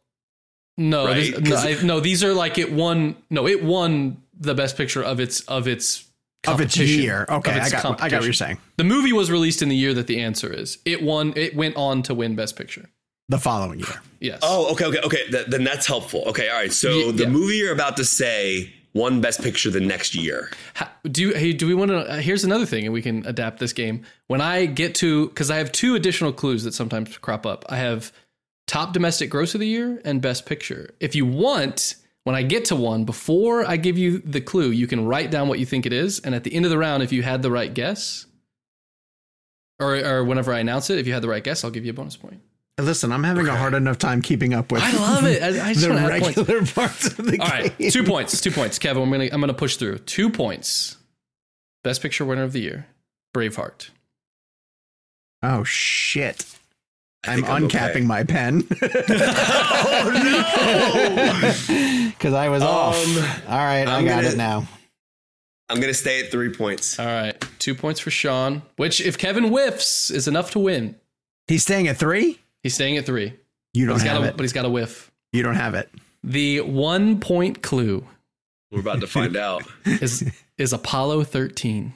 no, 0.78 1.06
Right? 1.06 1.32
this- 1.34 1.40
no, 1.42 1.50
'Cause- 1.56 1.66
I, 1.66 1.86
no, 1.86 2.00
these 2.00 2.24
are 2.24 2.34
like 2.34 2.58
it 2.58 2.72
won. 2.72 3.16
No, 3.30 3.48
it 3.48 3.64
won 3.64 4.18
the 4.40 4.54
best 4.56 4.78
picture 4.78 5.04
of 5.04 5.20
its 5.20 5.42
of 5.42 5.68
its 5.68 6.06
Of 6.48 6.60
its 6.62 6.78
year. 6.78 7.26
Okay, 7.30 7.52
of 7.52 7.58
its 7.58 7.68
I 7.74 7.82
got 7.82 8.02
I 8.02 8.10
got 8.10 8.20
what 8.20 8.26
you're 8.26 8.34
saying. 8.34 8.58
The 8.78 8.84
movie 8.84 9.14
was 9.14 9.30
released 9.30 9.62
in 9.62 9.70
the 9.70 9.76
year 9.76 9.94
that 9.94 10.08
the 10.08 10.20
answer 10.22 10.52
is. 10.52 10.78
It 10.86 11.02
won. 11.04 11.34
It 11.36 11.56
went 11.56 11.76
on 11.76 12.02
to 12.04 12.14
win 12.16 12.36
best 12.36 12.56
picture. 12.56 12.90
The 13.30 13.38
following 13.38 13.80
year. 13.80 14.02
Yes. 14.20 14.40
Oh, 14.42 14.72
okay, 14.74 14.86
okay, 14.86 15.00
okay. 15.00 15.28
Th- 15.30 15.46
then 15.48 15.64
that's 15.64 15.86
helpful. 15.88 16.24
Okay, 16.28 16.50
all 16.50 16.58
right. 16.58 16.74
So 16.74 16.90
Ye- 16.92 17.12
the 17.12 17.24
yeah. 17.24 17.30
movie 17.30 17.58
you're 17.58 17.72
about 17.74 17.96
to 17.98 18.04
say 18.06 18.74
won 18.94 19.22
Best 19.22 19.42
Picture 19.42 19.70
the 19.70 19.80
next 19.80 20.16
year. 20.16 20.50
Ha- 20.76 20.92
do 21.04 21.34
hey 21.34 21.54
do 21.54 21.68
we 21.68 21.74
want 21.74 21.90
to 21.90 21.98
uh, 21.98 22.18
here's 22.18 22.44
another 22.44 22.66
thing 22.66 22.86
and 22.86 22.94
we 22.94 23.02
can 23.02 23.26
adapt 23.26 23.60
this 23.60 23.74
game. 23.74 24.04
When 24.28 24.42
i 24.42 24.66
get 24.66 24.96
to 24.96 25.30
because 25.30 25.50
i 25.50 25.58
have 25.58 25.72
two 25.72 25.96
additional 25.96 26.32
clues 26.32 26.64
that 26.64 26.74
sometimes 26.74 27.18
crop 27.18 27.46
up. 27.46 27.66
I 27.70 27.78
have 27.78 28.12
top 28.68 28.94
domestic 28.94 29.30
gross 29.30 29.54
of 29.54 29.60
the 29.60 29.68
year 29.68 30.02
and 30.06 30.22
best 30.22 30.46
picture. 30.46 30.94
If 31.00 31.16
you 31.16 31.26
want 31.26 31.96
when 32.24 32.36
i 32.36 32.44
get 32.44 32.66
to 32.66 32.76
one 32.76 33.04
before 33.04 33.66
i 33.66 33.78
give 33.78 33.98
you 33.98 34.20
the 34.20 34.42
clue 34.42 34.70
you 34.70 34.88
can 34.88 35.06
write 35.06 35.32
down 35.32 35.48
what 35.48 35.60
you 35.60 35.66
think 35.66 35.86
it 35.86 35.94
is. 35.94 36.20
And 36.20 36.36
at 36.36 36.44
the 36.44 36.54
end 36.54 36.66
of 36.66 36.72
the 36.72 36.78
round 36.78 37.04
if 37.04 37.12
you 37.12 37.24
had 37.24 37.42
the 37.42 37.52
right 37.52 37.74
guess 37.74 38.28
or, 39.80 39.96
or 39.96 40.24
whenever 40.24 40.54
i 40.54 40.60
announce 40.60 40.90
it 40.90 41.00
if 41.00 41.08
you 41.08 41.14
had 41.14 41.24
the 41.24 41.30
right 41.30 41.44
guess 41.44 41.64
i'll 41.64 41.72
give 41.72 41.86
you 41.86 41.92
a 41.92 41.96
bonus 41.96 42.18
point 42.18 42.42
Listen, 42.82 43.12
I'm 43.12 43.24
having 43.24 43.48
a 43.48 43.56
hard 43.56 43.74
enough 43.74 43.98
time 43.98 44.22
keeping 44.22 44.54
up 44.54 44.72
with 44.72 44.82
i 44.84 44.92
love 44.94 45.26
it 45.26 45.42
i, 45.44 45.70
I 45.70 45.74
just 45.74 45.88
the 45.88 45.94
want 45.94 46.20
points 46.22 46.38
regular 46.38 46.66
parts 46.66 47.08
of 47.08 47.18
the 47.26 47.40
all 47.40 47.48
game. 47.50 47.72
right 47.80 47.92
two 47.92 48.04
points 48.04 48.42
two 48.42 48.52
points 48.52 48.78
kevin 48.80 49.04
i'm 49.04 49.10
gonna 49.12 49.30
i'm 49.32 49.40
gonna 49.40 49.54
push 49.54 49.76
through 49.78 49.98
two 50.00 50.30
points 50.30 50.98
best 51.84 52.02
picture 52.02 52.26
winner 52.26 52.44
of 52.44 52.54
the 52.54 52.60
year 52.62 52.88
braveheart 53.36 53.90
Oh 55.44 55.64
shit. 55.64 56.46
I 57.26 57.34
I'm 57.34 57.44
I'm 57.46 57.64
uncapping 57.68 57.90
okay. 57.90 58.02
my 58.02 58.24
pen. 58.24 58.64
oh 58.82 60.12
no! 61.68 62.12
Because 62.12 62.34
I 62.36 62.50
was 62.50 62.62
off. 62.62 62.96
Um, 62.96 63.18
all 63.52 63.58
right, 63.58 63.88
i 63.88 63.98
I'm 63.98 64.06
got 64.06 64.18
gonna- 64.18 64.28
it 64.30 64.38
now. 64.38 64.68
I'm 65.70 65.80
gonna 65.80 65.94
stay 65.96 66.20
at 66.24 66.30
three 66.32 66.54
points. 66.54 67.00
All 67.00 67.06
right, 67.08 67.44
two 67.58 67.74
points 67.74 68.00
for 68.00 68.12
Sean, 68.12 68.62
which 68.76 69.02
if 69.02 69.18
Kevin 69.18 69.46
whiffs 69.46 70.12
is 70.12 70.28
enough 70.28 70.52
to 70.52 70.60
win. 70.60 70.96
He's 71.48 71.64
staying 71.64 71.88
at 71.88 71.98
three. 71.98 72.40
He's 72.64 72.74
staying 72.76 72.98
at 72.98 73.06
three. 73.06 73.34
You 73.74 73.86
But 73.86 73.92
don't 73.94 74.00
he's 74.02 74.10
have 74.10 74.18
got 74.20 74.24
a, 74.26 74.30
it. 74.30 74.38
but 74.38 74.44
he's 74.44 74.54
got 74.54 74.66
a 74.66 74.70
whiff. 74.70 75.12
You 75.34 75.44
don't 75.44 75.56
have 75.56 75.74
it. 75.76 75.90
The 76.24 76.62
one 76.62 77.20
point 77.20 77.62
clue 77.64 78.06
We're 78.72 78.82
about 78.82 79.02
to 79.02 79.08
find 79.08 79.36
out. 79.36 79.64
is 79.86 80.30
is 80.58 80.74
Apollo 80.74 81.24
13. 81.26 81.94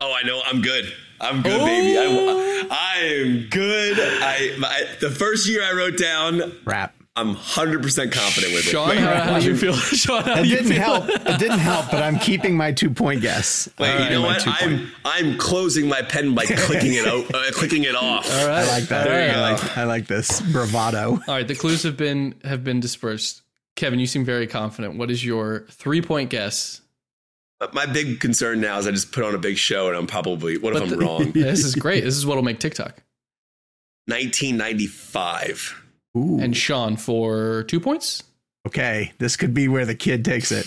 Oh, 0.00 0.12
I 0.14 0.26
know. 0.26 0.40
I'm 0.46 0.60
good. 0.60 0.92
I'm 1.20 1.42
good, 1.42 1.64
baby. 1.64 1.98
I, 1.98 2.68
I 2.70 2.98
am 3.04 3.46
good. 3.50 3.96
I 3.98 4.56
my, 4.58 4.84
the 5.00 5.10
first 5.10 5.48
year 5.48 5.64
I 5.64 5.72
wrote 5.72 5.96
down, 5.96 6.52
Rap. 6.64 6.94
I'm 7.16 7.28
100 7.28 7.80
percent 7.80 8.10
confident 8.10 8.54
with 8.54 8.66
it. 8.66 8.70
Sean, 8.70 8.96
how, 8.96 9.14
how 9.20 9.38
do 9.38 9.46
you 9.46 9.56
feel? 9.56 9.72
Sean, 9.74 10.24
how 10.24 10.40
It 10.40 10.46
you 10.46 10.56
didn't 10.56 10.72
feel? 10.72 10.80
help. 10.82 11.08
It 11.08 11.38
didn't 11.38 11.60
help, 11.60 11.88
but 11.92 12.02
I'm 12.02 12.18
keeping 12.18 12.56
my 12.56 12.72
two 12.72 12.90
point 12.90 13.20
guess. 13.20 13.68
Wait, 13.78 13.88
All 13.94 14.00
you 14.04 14.10
know 14.10 14.24
right, 14.24 14.44
what? 14.44 14.58
two 14.58 14.66
I'm 14.66 14.90
I'm 15.04 15.38
closing 15.38 15.86
my 15.88 16.02
pen 16.02 16.34
by 16.34 16.44
clicking 16.44 16.94
it 16.94 17.06
out, 17.06 17.32
uh, 17.32 17.52
clicking 17.52 17.84
it 17.84 17.94
off. 17.94 18.28
All 18.32 18.48
right, 18.48 18.64
I 18.64 18.68
like 18.68 18.84
that. 18.88 19.06
All 19.06 19.12
right. 19.12 19.30
I 19.30 19.52
like, 19.52 19.76
I 19.78 19.84
like 19.84 20.06
this 20.08 20.40
bravado. 20.40 21.12
All 21.28 21.34
right, 21.34 21.46
the 21.46 21.54
clues 21.54 21.84
have 21.84 21.96
been 21.96 22.34
have 22.42 22.64
been 22.64 22.80
dispersed. 22.80 23.42
Kevin, 23.76 24.00
you 24.00 24.06
seem 24.08 24.24
very 24.24 24.48
confident. 24.48 24.96
What 24.96 25.10
is 25.10 25.24
your 25.24 25.66
three 25.70 26.02
point 26.02 26.30
guess? 26.30 26.80
My 27.72 27.86
big 27.86 28.18
concern 28.18 28.60
now 28.60 28.78
is 28.78 28.88
I 28.88 28.90
just 28.90 29.12
put 29.12 29.22
on 29.24 29.34
a 29.36 29.38
big 29.38 29.56
show 29.56 29.86
and 29.86 29.96
I'm 29.96 30.08
probably 30.08 30.58
what 30.58 30.74
if 30.74 30.82
I'm 30.82 30.88
the- 30.90 30.98
wrong? 30.98 31.30
This 31.32 31.64
is 31.64 31.76
great. 31.76 32.02
This 32.02 32.16
is 32.16 32.26
what'll 32.26 32.42
make 32.42 32.58
TikTok. 32.58 33.00
1995. 34.06 35.80
Ooh. 36.16 36.38
And 36.40 36.56
Sean 36.56 36.96
for 36.96 37.64
two 37.64 37.80
points. 37.80 38.22
okay, 38.66 39.12
this 39.18 39.36
could 39.36 39.52
be 39.54 39.68
where 39.68 39.84
the 39.86 39.94
kid 39.94 40.24
takes 40.24 40.50
it. 40.52 40.66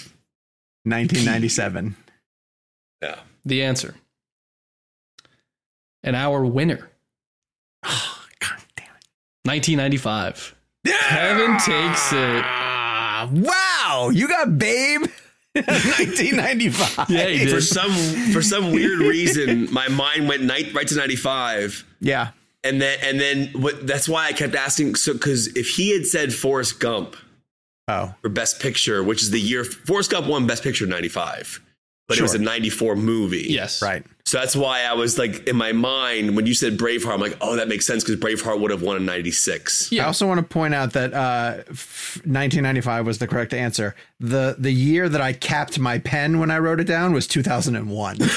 1997. 0.84 1.96
Yeah. 3.02 3.20
The 3.46 3.64
answer. 3.64 3.96
And 6.04 6.16
our 6.16 6.46
winner, 6.46 6.90
Oh, 7.84 8.20
God 8.40 8.58
damn 8.76 8.86
it. 8.88 9.08
1995. 9.44 10.56
Yeah! 10.84 10.94
Kevin 11.10 11.58
takes 11.58 12.14
it. 12.14 12.44
Ah, 12.46 13.30
wow, 13.34 14.10
you 14.10 14.28
got 14.28 14.58
Babe. 14.58 15.02
1995. 15.54 17.10
Yeah, 17.10 17.28
he 17.28 17.40
did. 17.46 17.50
For 17.54 17.62
some 17.62 17.92
for 18.32 18.42
some 18.42 18.72
weird 18.72 19.00
reason, 19.00 19.72
my 19.74 19.88
mind 19.88 20.28
went 20.28 20.44
night 20.44 20.74
right 20.74 20.88
to 20.88 20.96
95. 20.96 21.84
Yeah. 22.00 22.30
And 22.68 22.82
then 22.82 22.98
and 23.02 23.20
then 23.20 23.48
what 23.62 23.88
that's 23.88 24.08
why 24.10 24.28
I 24.28 24.34
kept 24.34 24.56
asking 24.56 24.96
so 24.96 25.18
cuz 25.18 25.48
if 25.56 25.68
he 25.70 25.92
had 25.94 26.06
said 26.06 26.34
Forrest 26.34 26.80
Gump 26.80 27.16
Oh, 27.90 28.14
for 28.22 28.30
best 28.30 28.60
picture, 28.60 29.02
which 29.04 29.22
is 29.24 29.32
the 29.32 29.40
year 29.40 29.64
Forrest 29.64 30.12
Gump 30.12 30.28
won 30.28 30.46
best 30.46 30.62
picture 30.64 30.84
in 30.84 30.90
95. 30.90 31.62
But 32.10 32.18
it 32.18 32.22
was 32.22 32.36
a 32.36 32.40
94 32.40 32.96
movie. 32.96 33.48
Yes. 33.50 33.82
right. 33.82 34.02
So 34.26 34.38
that's 34.38 34.56
why 34.56 34.84
I 34.84 34.94
was 34.94 35.18
like 35.18 35.46
in 35.48 35.56
my 35.58 35.72
mind 35.74 36.36
when 36.38 36.46
you 36.46 36.54
said 36.54 36.78
Braveheart, 36.78 37.14
I'm 37.14 37.20
like, 37.22 37.38
oh, 37.42 37.56
that 37.58 37.68
makes 37.70 37.86
sense 37.86 38.04
because 38.04 38.18
Braveheart 38.18 38.60
would 38.62 38.72
have 38.72 38.82
won 38.82 38.96
in 38.98 39.06
'96. 39.06 39.90
Yeah. 39.92 40.04
I 40.04 40.08
also 40.08 40.26
want 40.28 40.38
to 40.40 40.44
point 40.46 40.74
out 40.74 40.92
that 40.94 41.14
uh, 41.14 41.64
f- 41.70 42.16
1995 42.26 43.06
was 43.06 43.18
the 43.20 43.28
correct 43.28 43.54
answer. 43.54 43.94
The 44.22 44.56
the 44.58 44.72
year 44.72 45.08
that 45.10 45.20
I 45.22 45.32
capped 45.34 45.80
my 45.80 46.00
pen 46.00 46.40
when 46.40 46.50
I 46.52 46.60
wrote 46.60 46.80
it 46.82 46.88
down 46.88 47.14
was 47.14 47.26
2001. 47.28 48.18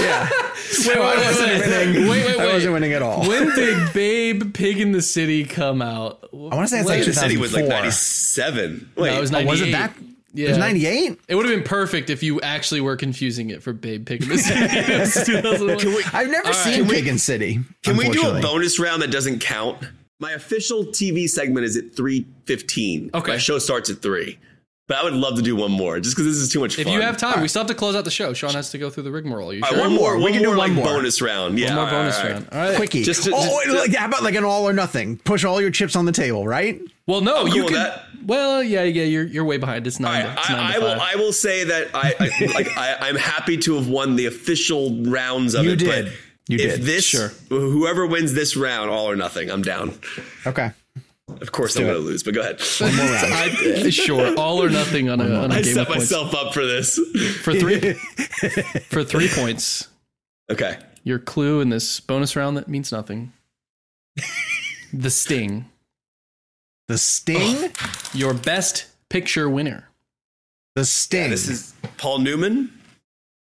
yeah. 0.00 0.28
So 0.74 0.92
I 1.02 1.16
wasn't 1.16 1.48
wait. 1.48 1.60
winning. 1.66 2.08
Wait, 2.08 2.26
wait, 2.26 2.40
I 2.40 2.52
wasn't 2.52 2.72
winning 2.74 2.92
at 2.92 3.02
all. 3.02 3.26
When 3.28 3.54
did 3.54 3.92
Babe 3.94 4.52
Pig 4.54 4.80
in 4.80 4.92
the 4.92 5.02
City 5.02 5.44
come 5.44 5.80
out? 5.82 6.28
I 6.32 6.36
want 6.36 6.52
to 6.62 6.68
say 6.68 6.80
it's 6.80 6.88
When- 6.88 6.98
like 6.98 7.06
The 7.06 7.12
city 7.14 7.36
was 7.36 7.52
like 7.54 7.66
97. 7.66 8.90
Wait, 8.96 9.10
No, 9.10 9.16
it 9.16 9.20
was 9.20 9.30
Oh, 9.30 9.34
98. 9.34 9.50
was 9.50 9.60
it 9.62 9.72
that? 9.72 9.94
Yeah. 10.36 10.46
It 10.46 10.48
was 10.50 10.58
98. 10.58 11.18
It 11.28 11.34
would 11.36 11.46
have 11.46 11.54
been 11.54 11.64
perfect 11.64 12.10
if 12.10 12.22
you 12.24 12.40
actually 12.40 12.80
were 12.80 12.96
confusing 12.96 13.50
it 13.50 13.62
for 13.62 13.72
Babe 13.72 14.04
Pig 14.04 14.22
in 14.22 14.28
the 14.30 14.38
City. 14.38 14.60
It 14.92 15.00
was 15.00 15.14
2001. 15.26 16.02
I've 16.12 16.28
never 16.30 16.48
right. 16.48 16.54
seen 16.56 16.84
Can 16.86 16.88
Pig 16.88 17.06
in 17.06 17.18
City. 17.18 17.60
Can 17.84 17.96
we 17.96 18.08
do 18.08 18.28
a 18.28 18.40
bonus 18.40 18.78
round 18.80 19.00
that 19.02 19.10
doesn't 19.12 19.38
count? 19.40 19.78
My 20.20 20.32
official 20.32 20.86
TV 20.86 21.28
segment 21.28 21.66
is 21.66 21.76
at 21.76 21.92
3:15. 21.94 23.14
Okay. 23.14 23.32
My 23.32 23.38
show 23.38 23.58
starts 23.58 23.90
at 23.90 24.02
3. 24.02 24.38
But 24.86 24.98
I 24.98 25.04
would 25.04 25.14
love 25.14 25.36
to 25.36 25.42
do 25.42 25.56
one 25.56 25.70
more 25.70 25.98
just 25.98 26.14
because 26.14 26.26
this 26.26 26.36
is 26.42 26.52
too 26.52 26.60
much 26.60 26.76
fun. 26.76 26.86
If 26.86 26.92
you 26.92 27.00
have 27.00 27.16
time, 27.16 27.40
we 27.40 27.48
still 27.48 27.60
have 27.60 27.68
to 27.68 27.74
close 27.74 27.96
out 27.96 28.04
the 28.04 28.10
show. 28.10 28.34
Sean 28.34 28.50
has 28.52 28.70
to 28.72 28.76
go 28.78 28.90
through 28.90 29.04
the 29.04 29.10
rigmarole. 29.12 29.54
You 29.54 29.62
sure? 29.64 29.78
right, 29.78 29.80
one 29.86 29.94
more. 29.94 30.16
We 30.18 30.24
One 30.24 30.32
can 30.32 30.42
do 30.42 30.48
more 30.48 30.58
one 30.58 30.68
like 30.68 30.76
more. 30.76 30.84
bonus 30.84 31.22
round. 31.22 31.58
Yeah. 31.58 31.68
One 31.74 31.76
more 31.86 31.90
bonus 31.90 32.18
all 32.18 32.24
right. 32.24 32.32
round. 32.32 32.48
All 32.52 32.58
right. 32.58 32.76
Quickie. 32.76 33.02
Just 33.02 33.24
to- 33.24 33.32
oh, 33.34 33.42
just- 33.42 33.66
wait, 33.70 33.78
like, 33.88 33.94
how 33.94 34.04
about 34.06 34.22
like 34.22 34.34
an 34.34 34.44
all 34.44 34.68
or 34.68 34.74
nothing? 34.74 35.16
Push 35.16 35.42
all 35.46 35.58
your 35.58 35.70
chips 35.70 35.96
on 35.96 36.04
the 36.04 36.12
table, 36.12 36.46
right? 36.46 36.78
Well, 37.06 37.22
no, 37.22 37.42
I'm 37.42 37.48
you 37.48 37.62
cool 37.62 37.70
can. 37.70 37.78
that. 37.78 38.02
Well, 38.26 38.62
yeah, 38.62 38.82
yeah, 38.82 39.04
you're 39.04 39.24
you're 39.24 39.44
way 39.44 39.56
behind. 39.56 39.86
It's 39.86 39.96
All 39.98 40.02
nine. 40.04 40.24
right, 40.26 40.34
to, 40.34 40.40
it's 40.40 40.48
nine 40.50 40.58
I, 40.60 40.72
to 40.72 40.76
I 40.76 40.78
will. 40.80 41.00
I 41.00 41.14
will 41.16 41.32
say 41.32 41.64
that 41.64 41.88
I, 41.94 42.14
I 42.20 42.46
like. 42.54 42.68
I, 42.76 42.96
I'm 43.08 43.16
happy 43.16 43.56
to 43.58 43.76
have 43.76 43.88
won 43.88 44.16
the 44.16 44.26
official 44.26 45.02
rounds 45.04 45.54
of 45.54 45.64
You 45.64 45.72
it. 45.72 45.78
did. 45.78 46.04
But 46.06 46.12
You 46.48 46.58
if 46.58 46.76
did. 46.76 46.82
this, 46.82 47.04
Sure. 47.06 47.28
whoever 47.48 48.06
wins 48.06 48.34
this 48.34 48.54
round, 48.54 48.90
all 48.90 49.10
or 49.10 49.16
nothing, 49.16 49.50
I'm 49.50 49.62
down. 49.62 49.98
Okay. 50.46 50.72
Of 51.28 51.52
course, 51.52 51.74
I'm 51.76 51.84
going 51.84 51.94
to 51.94 52.00
lose, 52.00 52.22
but 52.22 52.34
go 52.34 52.40
ahead. 52.42 52.60
One 52.78 52.94
more 52.96 53.06
I- 53.16 53.90
sure, 53.90 54.38
all 54.38 54.62
or 54.62 54.68
nothing 54.70 55.08
on 55.08 55.20
a, 55.20 55.24
on 55.24 55.50
a 55.50 55.54
I 55.54 55.62
game 55.62 55.74
set 55.74 55.82
of 55.82 55.86
points. 55.88 56.12
I 56.12 56.16
set 56.16 56.22
myself 56.24 56.34
up 56.46 56.54
for 56.54 56.64
this. 56.66 56.98
for 57.42 57.54
three 57.54 57.92
for 58.90 59.04
three 59.04 59.28
points. 59.28 59.88
Okay. 60.50 60.78
Your 61.02 61.18
clue 61.18 61.60
in 61.60 61.70
this 61.70 62.00
bonus 62.00 62.36
round 62.36 62.56
that 62.56 62.68
means 62.68 62.92
nothing. 62.92 63.32
The 64.92 65.10
Sting. 65.10 65.64
The 66.88 66.98
Sting. 66.98 67.72
Oh. 67.80 67.94
Your 68.12 68.34
best 68.34 68.86
picture 69.08 69.48
winner. 69.48 69.88
The 70.76 70.84
Sting. 70.84 71.30
This 71.30 71.48
is 71.48 71.74
Paul 71.96 72.18
Newman. 72.18 72.70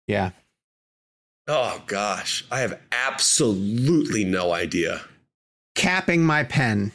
yeah. 0.08 0.32
Oh 1.48 1.82
gosh, 1.88 2.46
I 2.52 2.60
have 2.60 2.80
absolutely 2.92 4.24
no 4.24 4.52
idea. 4.54 5.02
Capping 5.76 6.24
my 6.24 6.44
pen. 6.44 6.92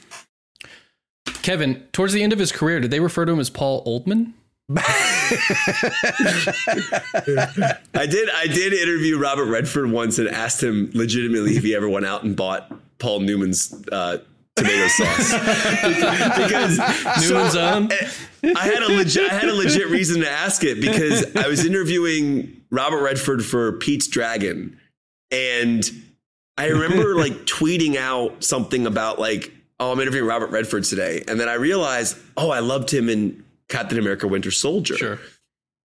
Kevin, 1.43 1.87
towards 1.93 2.13
the 2.13 2.23
end 2.23 2.33
of 2.33 2.39
his 2.39 2.53
career, 2.53 2.81
did 2.81 2.91
they 2.91 3.01
refer 3.01 3.25
to 3.25 3.33
him 3.33 3.41
as 3.41 3.51
Paul 3.51 3.85
Oldman? 3.85 4.33
I 4.77 4.87
did. 8.09 8.31
I 8.31 8.47
did 8.47 8.73
interview 8.73 9.19
Robert 9.19 9.45
Redford 9.47 9.91
once 9.91 10.19
and 10.19 10.27
asked 10.29 10.63
him 10.63 10.91
legitimately 10.95 11.57
if 11.57 11.63
he 11.63 11.75
ever 11.75 11.87
went 11.87 12.07
out 12.07 12.23
and 12.23 12.35
bought 12.35 12.73
Paul 12.99 13.21
Newman's 13.21 13.75
uh, 13.93 14.19
tomato 14.57 14.89
sauce 14.89 15.33
because 16.39 16.79
Newman's 17.29 17.53
so, 17.53 17.61
own? 17.61 17.91
I 18.57 18.65
had 18.65 18.83
a 18.83 18.89
legit. 18.89 19.31
I 19.31 19.35
had 19.35 19.49
a 19.51 19.55
legit 19.55 19.89
reason 19.89 20.23
to 20.23 20.31
ask 20.31 20.65
it 20.65 20.81
because 20.81 21.37
I 21.37 21.47
was 21.47 21.65
interviewing 21.65 22.63
Robert 22.71 23.03
Redford 23.03 23.45
for 23.45 23.73
Pete's 23.73 24.09
Dragon, 24.09 24.79
and 25.31 25.91
I 26.57 26.69
remember 26.69 27.17
like 27.17 27.33
tweeting 27.45 27.97
out 27.97 28.45
something 28.45 28.87
about 28.87 29.19
like, 29.19 29.53
"Oh, 29.81 29.93
I'm 29.93 30.01
interviewing 30.01 30.27
Robert 30.27 30.51
Redford 30.51 30.85
today," 30.85 31.23
and 31.29 31.39
then 31.41 31.49
I 31.49 31.55
realized, 31.55 32.17
"Oh, 32.37 32.51
I 32.51 32.61
loved 32.61 32.93
him 32.93 33.09
in 33.09 33.45
Captain 33.69 33.99
America: 33.99 34.27
Winter 34.29 34.51
Soldier." 34.51 34.97
Sure. 34.97 35.19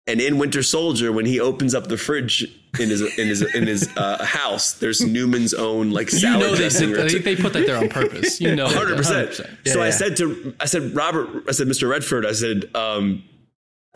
And 0.08 0.20
in 0.20 0.40
Winter 0.40 0.64
Soldier, 0.64 1.12
when 1.12 1.26
he 1.28 1.40
opens 1.40 1.76
up 1.76 1.88
the 1.88 1.98
fridge 1.98 2.44
in 2.80 2.90
his 2.90 3.02
in 3.20 3.28
his 3.28 3.42
in 3.54 3.68
his 3.68 3.88
uh, 3.96 4.24
house, 4.26 4.74
there's 4.74 5.02
Newman's 5.02 5.54
own 5.54 5.92
like 5.92 6.12
You 6.12 6.18
salad 6.20 6.40
know 6.40 6.52
they, 6.54 6.58
dressing. 6.58 6.90
did, 6.90 7.00
I 7.06 7.10
think 7.10 7.24
they 7.26 7.36
put 7.36 7.54
that 7.54 7.68
there 7.68 7.78
on 7.78 7.90
purpose. 7.90 8.42
You 8.42 8.56
know, 8.56 8.68
Hundred 8.70 8.98
percent. 8.98 9.30
100%. 9.30 9.68
So 9.68 9.82
I 9.82 9.86
yeah. 9.86 9.92
said 9.92 10.18
to 10.18 10.56
I 10.60 10.66
said 10.66 10.96
Robert, 10.96 11.44
I 11.48 11.52
said 11.52 11.68
Mr. 11.68 11.88
Redford, 11.88 12.26
I 12.26 12.32
said 12.32 12.74
um, 12.76 13.24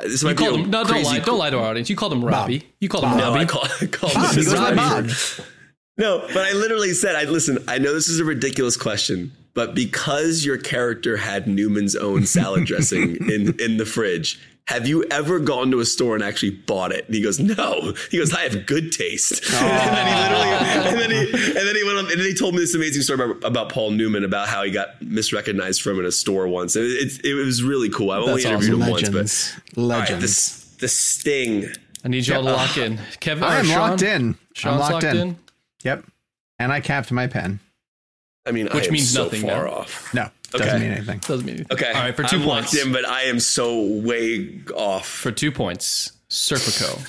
this 0.03 0.21
You 0.21 0.27
might 0.27 0.37
be 0.37 0.43
called 0.45 0.59
a 0.59 0.63
him, 0.63 0.69
no, 0.69 0.83
don't 0.83 0.91
crazy 0.91 1.09
lie, 1.17 1.19
don't 1.19 1.39
lie 1.39 1.49
to 1.49 1.57
our 1.57 1.65
audience. 1.65 1.89
You 1.89 1.95
called 1.95 2.13
him 2.13 2.23
Robbie. 2.23 2.61
You 2.79 2.89
called 2.89 3.05
him 3.05 3.17
No, 3.17 3.29
Robbie. 3.29 3.39
I 3.39 3.45
call, 3.45 3.63
I 3.81 3.85
call 3.87 4.13
Bob, 4.13 4.35
he 4.35 4.41
Mr. 4.41 4.45
goes 4.45 4.53
by 4.53 4.71
Redford. 4.73 5.07
Bob. 5.07 5.47
No, 5.97 6.19
but 6.27 6.45
I 6.45 6.53
literally 6.53 6.93
said, 6.93 7.15
I 7.15 7.23
listen, 7.23 7.57
I 7.67 7.79
know 7.79 7.91
this 7.93 8.07
is 8.07 8.19
a 8.19 8.25
ridiculous 8.25 8.77
question, 8.77 9.31
but 9.53 9.75
because 9.75 10.45
your 10.45 10.57
character 10.57 11.17
had 11.17 11.47
Newman's 11.47 11.95
own 11.95 12.25
salad 12.25 12.65
dressing 12.65 13.15
in, 13.29 13.59
in 13.59 13.77
the 13.77 13.85
fridge, 13.85 14.39
have 14.67 14.87
you 14.87 15.03
ever 15.11 15.39
gone 15.39 15.71
to 15.71 15.81
a 15.81 15.85
store 15.85 16.15
and 16.15 16.23
actually 16.23 16.51
bought 16.51 16.91
it? 16.93 17.05
And 17.05 17.13
he 17.13 17.21
goes, 17.21 17.37
No. 17.39 17.93
He 18.09 18.17
goes, 18.17 18.33
I 18.33 18.41
have 18.43 18.65
good 18.65 18.91
taste. 18.93 19.43
and 19.53 19.97
then 19.97 20.07
he 20.07 20.21
literally 20.21 20.89
and 20.89 20.99
then 20.99 21.11
he 21.11 21.47
and 21.47 21.67
then 21.67 21.75
he 21.75 21.83
went 21.83 21.97
on 21.97 22.05
and 22.11 22.19
then 22.19 22.25
he 22.25 22.33
told 22.33 22.53
me 22.53 22.61
this 22.61 22.73
amazing 22.73 23.01
story 23.01 23.23
about, 23.23 23.43
about 23.43 23.69
Paul 23.69 23.91
Newman 23.91 24.23
about 24.23 24.47
how 24.47 24.63
he 24.63 24.71
got 24.71 24.99
misrecognized 25.01 25.81
from 25.81 25.99
in 25.99 26.05
a 26.05 26.11
store 26.11 26.47
once. 26.47 26.75
And 26.75 26.85
it, 26.85 27.19
it, 27.19 27.25
it 27.25 27.33
was 27.33 27.61
really 27.61 27.89
cool. 27.89 28.11
I've 28.11 28.21
only 28.23 28.43
That's 28.43 28.45
interviewed 28.45 28.73
him 28.75 28.79
Legends. 28.79 29.15
once, 29.15 29.61
but 29.75 29.81
all 29.81 29.89
right, 29.89 29.99
Legends. 29.99 30.75
the, 30.75 30.81
the 30.81 30.87
sting. 30.87 31.65
I 32.05 32.07
need 32.07 32.25
y'all 32.27 32.43
to 32.43 32.51
lock 32.51 32.77
in. 32.77 32.99
Kevin, 33.19 33.43
I 33.43 33.59
am 33.59 33.65
Sean? 33.65 33.89
locked 33.89 34.01
in. 34.01 34.37
Sean's 34.53 34.81
I'm 34.81 34.91
locked, 34.93 35.03
in. 35.05 35.37
Yep. 35.83 36.05
And 36.59 36.71
I 36.71 36.79
capped 36.79 37.11
my 37.11 37.27
pen. 37.27 37.59
I 38.45 38.51
mean, 38.51 38.65
Which 38.67 38.83
I 38.83 38.87
am 38.87 38.93
means 38.93 39.09
so 39.09 39.23
nothing 39.23 39.41
far 39.41 39.65
now. 39.65 39.71
off. 39.71 40.13
No, 40.13 40.29
doesn't 40.51 40.67
Okay. 40.67 40.79
mean 40.79 40.91
anything. 40.91 41.19
Doesn't 41.19 41.45
mean 41.45 41.55
anything. 41.55 41.73
Okay. 41.77 41.91
All 41.93 42.01
right, 42.01 42.15
for 42.15 42.23
2 42.23 42.35
I'm 42.37 42.43
points. 42.43 42.73
locked 42.73 42.85
in, 42.85 42.91
but 42.93 43.07
I 43.07 43.23
am 43.23 43.39
so 43.39 43.81
way 43.81 44.59
off. 44.75 45.07
For 45.07 45.31
two 45.31 45.51
points, 45.51 46.11
Serpico. 46.29 46.99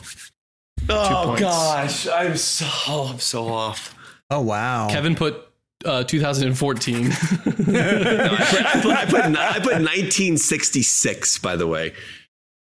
oh 0.88 1.22
points. 1.26 1.40
gosh, 1.42 2.06
I'm 2.08 2.36
so 2.36 2.66
I'm 3.10 3.18
so 3.18 3.48
off. 3.48 3.94
Oh 4.30 4.40
wow. 4.42 4.88
Kevin 4.90 5.14
put 5.16 5.36
uh, 5.84 6.04
2014. 6.04 7.06
I 7.06 7.12
put, 7.12 7.26
I 7.26 8.80
put, 8.80 8.92
I 8.92 9.04
put, 9.06 9.20
I 9.36 9.58
put 9.58 9.72
1966. 9.82 11.38
By 11.38 11.56
the 11.56 11.66
way, 11.66 11.92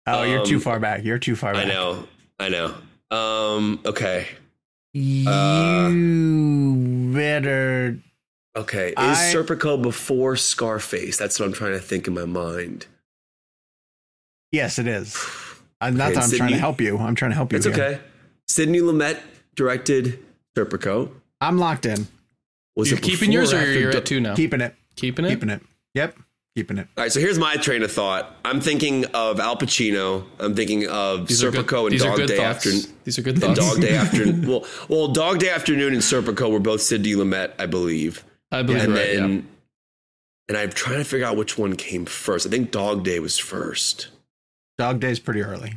Oh, 0.06 0.22
you're 0.22 0.44
too 0.44 0.56
um, 0.56 0.60
far 0.60 0.78
back. 0.80 1.04
You're 1.04 1.18
too 1.18 1.36
far 1.36 1.52
back. 1.54 1.66
I 1.66 1.68
know, 1.68 2.04
I 2.38 2.48
know. 2.48 2.74
Um, 3.10 3.80
okay, 3.86 4.26
You 4.92 5.24
better. 7.14 7.98
Okay. 8.60 8.88
Is 8.90 8.94
I- 8.96 9.32
Serpico 9.34 9.80
before 9.80 10.36
Scarface? 10.36 11.16
That's 11.16 11.38
what 11.38 11.46
I'm 11.46 11.52
trying 11.52 11.72
to 11.72 11.80
think 11.80 12.06
in 12.06 12.14
my 12.14 12.24
mind. 12.24 12.86
Yes, 14.52 14.78
it 14.78 14.86
is. 14.86 15.16
Uh, 15.80 15.90
not 15.90 16.06
Okay, 16.06 16.14
that 16.14 16.24
I'm 16.24 16.30
trying 16.30 16.50
to 16.50 16.58
help 16.58 16.80
you. 16.80 16.98
I'm 16.98 17.14
trying 17.14 17.30
to 17.30 17.36
help 17.36 17.52
you. 17.52 17.56
It's 17.56 17.66
here. 17.66 17.74
okay. 17.74 18.00
Sidney 18.46 18.80
Lumet 18.80 19.18
directed 19.54 20.18
Serpico. 20.56 21.10
I'm 21.40 21.58
locked 21.58 21.86
in. 21.86 22.08
Was 22.74 22.90
You're 22.90 22.98
it 22.98 23.02
keeping 23.02 23.30
yours 23.30 23.52
or 23.52 23.56
after 23.58 23.72
you're 23.78 23.90
at 23.96 24.06
two 24.06 24.20
now? 24.20 24.34
Keeping 24.34 24.60
it. 24.60 24.74
Keeping 24.96 25.24
it? 25.24 25.28
Keeping 25.30 25.50
it. 25.50 25.62
Yep. 25.94 26.16
Keeping 26.56 26.78
it. 26.78 26.88
All 26.96 27.04
right, 27.04 27.12
so 27.12 27.20
here's 27.20 27.38
my 27.38 27.54
train 27.56 27.82
of 27.82 27.92
thought. 27.92 28.34
I'm 28.44 28.60
thinking 28.60 29.04
of 29.06 29.38
Al 29.38 29.56
Pacino. 29.56 30.24
I'm 30.40 30.54
thinking 30.56 30.88
of 30.88 31.28
These 31.28 31.44
are 31.44 31.50
good, 31.52 31.66
Serpico 31.66 31.88
and 31.90 31.98
Dog 31.98 32.26
Day 32.26 32.36
thoughts. 32.36 32.66
After 32.66 32.92
These 33.04 33.18
are 33.18 33.22
good 33.22 33.34
and 33.34 33.56
thoughts. 33.56 33.60
Dog 33.60 33.80
Day 33.80 33.96
Afternoon. 33.96 34.46
well, 34.48 34.64
well, 34.88 35.08
Dog 35.08 35.38
Day 35.38 35.50
Afternoon 35.50 35.92
and 35.92 36.02
Serpico 36.02 36.50
were 36.50 36.58
both 36.58 36.80
Sidney 36.80 37.12
Lumet, 37.12 37.52
I 37.60 37.66
believe. 37.66 38.24
I 38.50 38.62
believe 38.62 38.84
and 38.84 38.92
right. 38.94 39.16
then, 39.16 39.30
yeah. 39.30 39.40
and 40.48 40.56
I'm 40.56 40.70
trying 40.70 40.98
to 40.98 41.04
figure 41.04 41.26
out 41.26 41.36
which 41.36 41.58
one 41.58 41.76
came 41.76 42.06
first. 42.06 42.46
I 42.46 42.50
think 42.50 42.70
Dog 42.70 43.04
Day 43.04 43.20
was 43.20 43.38
first. 43.38 44.08
Dog 44.78 45.00
Day's 45.00 45.18
pretty 45.18 45.42
early. 45.42 45.76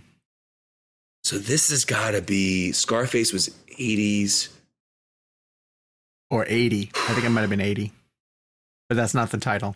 So 1.23 1.37
this 1.37 1.69
has 1.69 1.85
got 1.85 2.11
to 2.11 2.21
be 2.21 2.71
Scarface 2.71 3.31
was 3.33 3.49
80s. 3.79 4.49
Or 6.29 6.45
80. 6.47 6.91
I 6.95 7.13
think 7.13 7.25
it 7.25 7.29
might 7.29 7.41
have 7.41 7.49
been 7.49 7.59
80. 7.61 7.91
But 8.87 8.95
that's 8.95 9.13
not 9.13 9.31
the 9.31 9.37
title. 9.37 9.75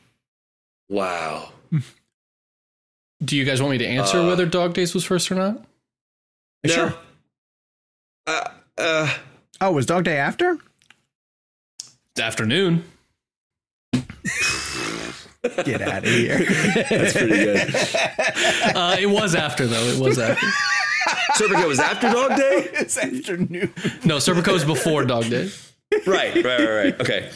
Wow. 0.89 1.51
Do 3.23 3.35
you 3.35 3.43
guys 3.43 3.61
want 3.61 3.71
me 3.71 3.77
to 3.79 3.85
answer 3.87 4.19
Uh, 4.19 4.27
whether 4.27 4.45
Dog 4.45 4.73
Days 4.73 4.93
was 4.93 5.03
first 5.03 5.29
or 5.31 5.35
not? 5.35 5.61
No. 6.65 6.73
Sure. 6.73 6.93
Uh, 8.27 8.49
uh, 8.77 9.13
Oh, 9.61 9.71
was 9.71 9.85
Dog 9.85 10.03
Day 10.05 10.17
after? 10.17 10.57
Afternoon. 12.19 12.83
Get 15.63 15.81
out 15.81 15.99
of 15.99 16.05
here. 16.05 16.39
that's 16.89 17.13
pretty 17.13 17.27
good. 17.27 17.75
Uh, 18.75 18.97
it 18.99 19.05
was 19.05 19.35
after 19.35 19.67
though. 19.67 19.83
It 19.83 19.99
was 19.99 20.17
after. 20.19 20.45
Serpico 21.33 21.67
was 21.67 21.79
after 21.79 22.09
Dog 22.09 22.35
Day? 22.35 22.69
it's 22.73 22.97
afternoon. 22.97 23.73
No, 24.03 24.17
Serpico 24.17 24.53
was 24.53 24.65
before 24.65 25.05
Dog 25.05 25.25
Day. 25.29 25.49
Right, 26.05 26.35
right, 26.35 26.45
right, 26.45 26.69
right. 26.69 27.01
Okay. 27.01 27.29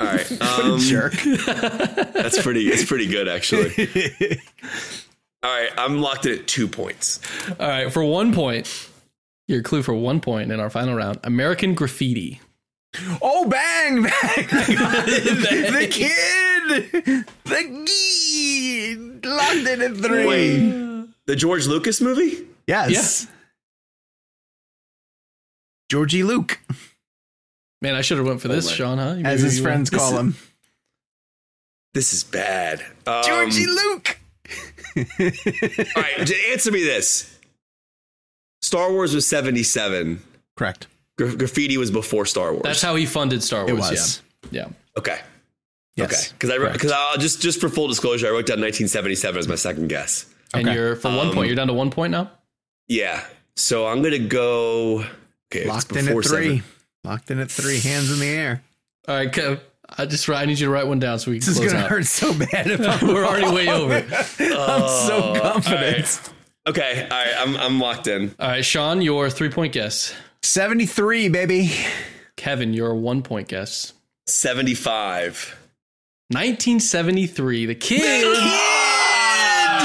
All 0.00 0.06
right. 0.06 0.30
Um, 0.40 0.78
Jerk. 0.78 1.14
That's 1.14 2.40
pretty. 2.40 2.68
It's 2.68 2.84
pretty 2.84 3.06
good, 3.06 3.28
actually. 3.28 3.72
All 5.42 5.50
right, 5.50 5.70
I'm 5.76 6.00
locked 6.00 6.26
in 6.26 6.38
at 6.38 6.46
two 6.46 6.68
points. 6.68 7.20
All 7.58 7.68
right, 7.68 7.92
for 7.92 8.04
one 8.04 8.32
point, 8.32 8.88
your 9.48 9.62
clue 9.62 9.82
for 9.82 9.94
one 9.94 10.20
point 10.20 10.52
in 10.52 10.60
our 10.60 10.70
final 10.70 10.94
round: 10.94 11.18
American 11.24 11.74
Graffiti. 11.74 12.40
Oh, 13.22 13.46
bang! 13.48 14.02
bang. 14.02 14.46
the 14.48 15.88
kid! 15.90 17.24
The 17.44 17.82
kid! 17.86 19.24
Locked 19.26 19.56
in 19.68 19.82
at 19.82 19.96
three. 19.96 20.26
Wait, 20.26 21.06
the 21.26 21.36
George 21.36 21.66
Lucas 21.66 22.00
movie? 22.00 22.46
Yes. 22.66 23.26
Georgie 25.90 26.22
Luke, 26.24 26.58
Man, 27.82 27.94
I 27.94 28.00
should 28.00 28.16
have 28.18 28.26
went 28.26 28.40
for 28.40 28.48
this, 28.48 28.66
my- 28.66 28.72
Sean. 28.72 28.98
Huh? 28.98 29.14
You- 29.18 29.24
as 29.26 29.40
his 29.42 29.58
you- 29.58 29.62
friends 29.62 29.90
This 29.90 30.00
call 30.00 30.14
is- 30.14 30.18
him. 30.20 30.36
This 31.94 32.12
is 32.12 32.24
bad. 32.24 32.84
Um, 33.06 33.22
Georgie 33.24 33.66
Luke! 33.66 34.18
All 34.96 35.04
right, 36.02 36.32
answer 36.50 36.70
me 36.72 36.82
this. 36.82 37.38
Star 38.62 38.90
Wars 38.92 39.14
was 39.14 39.26
77. 39.26 40.22
Correct. 40.56 40.86
Gra- 41.18 41.34
graffiti 41.36 41.76
was 41.78 41.90
before 41.90 42.26
Star 42.26 42.52
Wars. 42.52 42.62
That's 42.64 42.82
how 42.82 42.94
he 42.96 43.06
funded 43.06 43.42
Star 43.42 43.60
Wars. 43.66 43.70
It 43.70 43.76
was. 43.78 44.22
Yeah. 44.50 44.62
Yeah. 44.62 44.68
okay. 44.98 45.20
Yes. 45.96 46.12
Okay. 46.28 46.32
Because 46.34 46.50
I 46.50 46.56
Correct. 46.58 46.72
because 46.74 46.92
I'll 46.92 47.16
just 47.16 47.40
just 47.40 47.60
for 47.60 47.68
full 47.68 47.88
disclosure, 47.88 48.26
I 48.26 48.30
wrote 48.30 48.46
down 48.46 48.60
1977 48.60 49.38
as 49.38 49.48
my 49.48 49.54
second 49.54 49.88
guess. 49.88 50.26
And 50.52 50.66
you're 50.68 50.94
for 50.96 51.08
one 51.08 51.28
Um, 51.28 51.34
point. 51.34 51.46
You're 51.48 51.56
down 51.56 51.68
to 51.68 51.72
one 51.72 51.90
point 51.90 52.10
now. 52.12 52.30
Yeah. 52.88 53.24
So 53.56 53.86
I'm 53.86 54.02
gonna 54.02 54.18
go. 54.18 55.04
Okay, 55.52 55.66
Locked 55.66 55.92
in 55.96 56.08
at 56.08 56.12
three. 56.12 56.22
seven. 56.22 56.62
Locked 57.04 57.30
in 57.30 57.38
at 57.38 57.50
three. 57.50 57.78
Hands 57.80 58.10
in 58.10 58.18
the 58.18 58.26
air. 58.28 58.62
All 59.08 59.16
right, 59.16 59.30
Kev. 59.32 59.60
I 59.98 60.04
just 60.04 60.28
I 60.28 60.44
need 60.44 60.58
you 60.58 60.66
to 60.66 60.70
write 60.72 60.86
one 60.86 60.98
down 60.98 61.18
so 61.18 61.30
we 61.30 61.38
can 61.38 61.46
This 61.46 61.58
is 61.58 61.60
going 61.60 61.70
to 61.70 61.84
out. 61.84 61.88
hurt 61.90 62.04
so 62.06 62.34
bad 62.36 62.66
if 62.66 62.80
I'm 63.02 63.06
We're 63.06 63.24
already 63.24 63.48
way 63.54 63.68
over. 63.68 63.94
I'm 64.40 64.88
so 65.08 65.40
confident. 65.40 66.20
Okay. 66.66 67.02
All 67.10 67.16
right. 67.16 67.34
I'm 67.38 67.56
I'm 67.56 67.80
locked 67.80 68.06
in. 68.08 68.34
All 68.40 68.48
right, 68.48 68.64
Sean, 68.64 69.00
your 69.00 69.30
three 69.30 69.48
point 69.48 69.72
guess. 69.72 70.12
73, 70.46 71.28
baby. 71.28 71.72
Kevin, 72.36 72.72
your 72.72 72.94
one 72.94 73.22
point 73.22 73.48
guess. 73.48 73.92
75. 74.26 75.56
1973. 76.28 77.66
The 77.66 77.74
kid. 77.74 78.36
The 79.76 79.82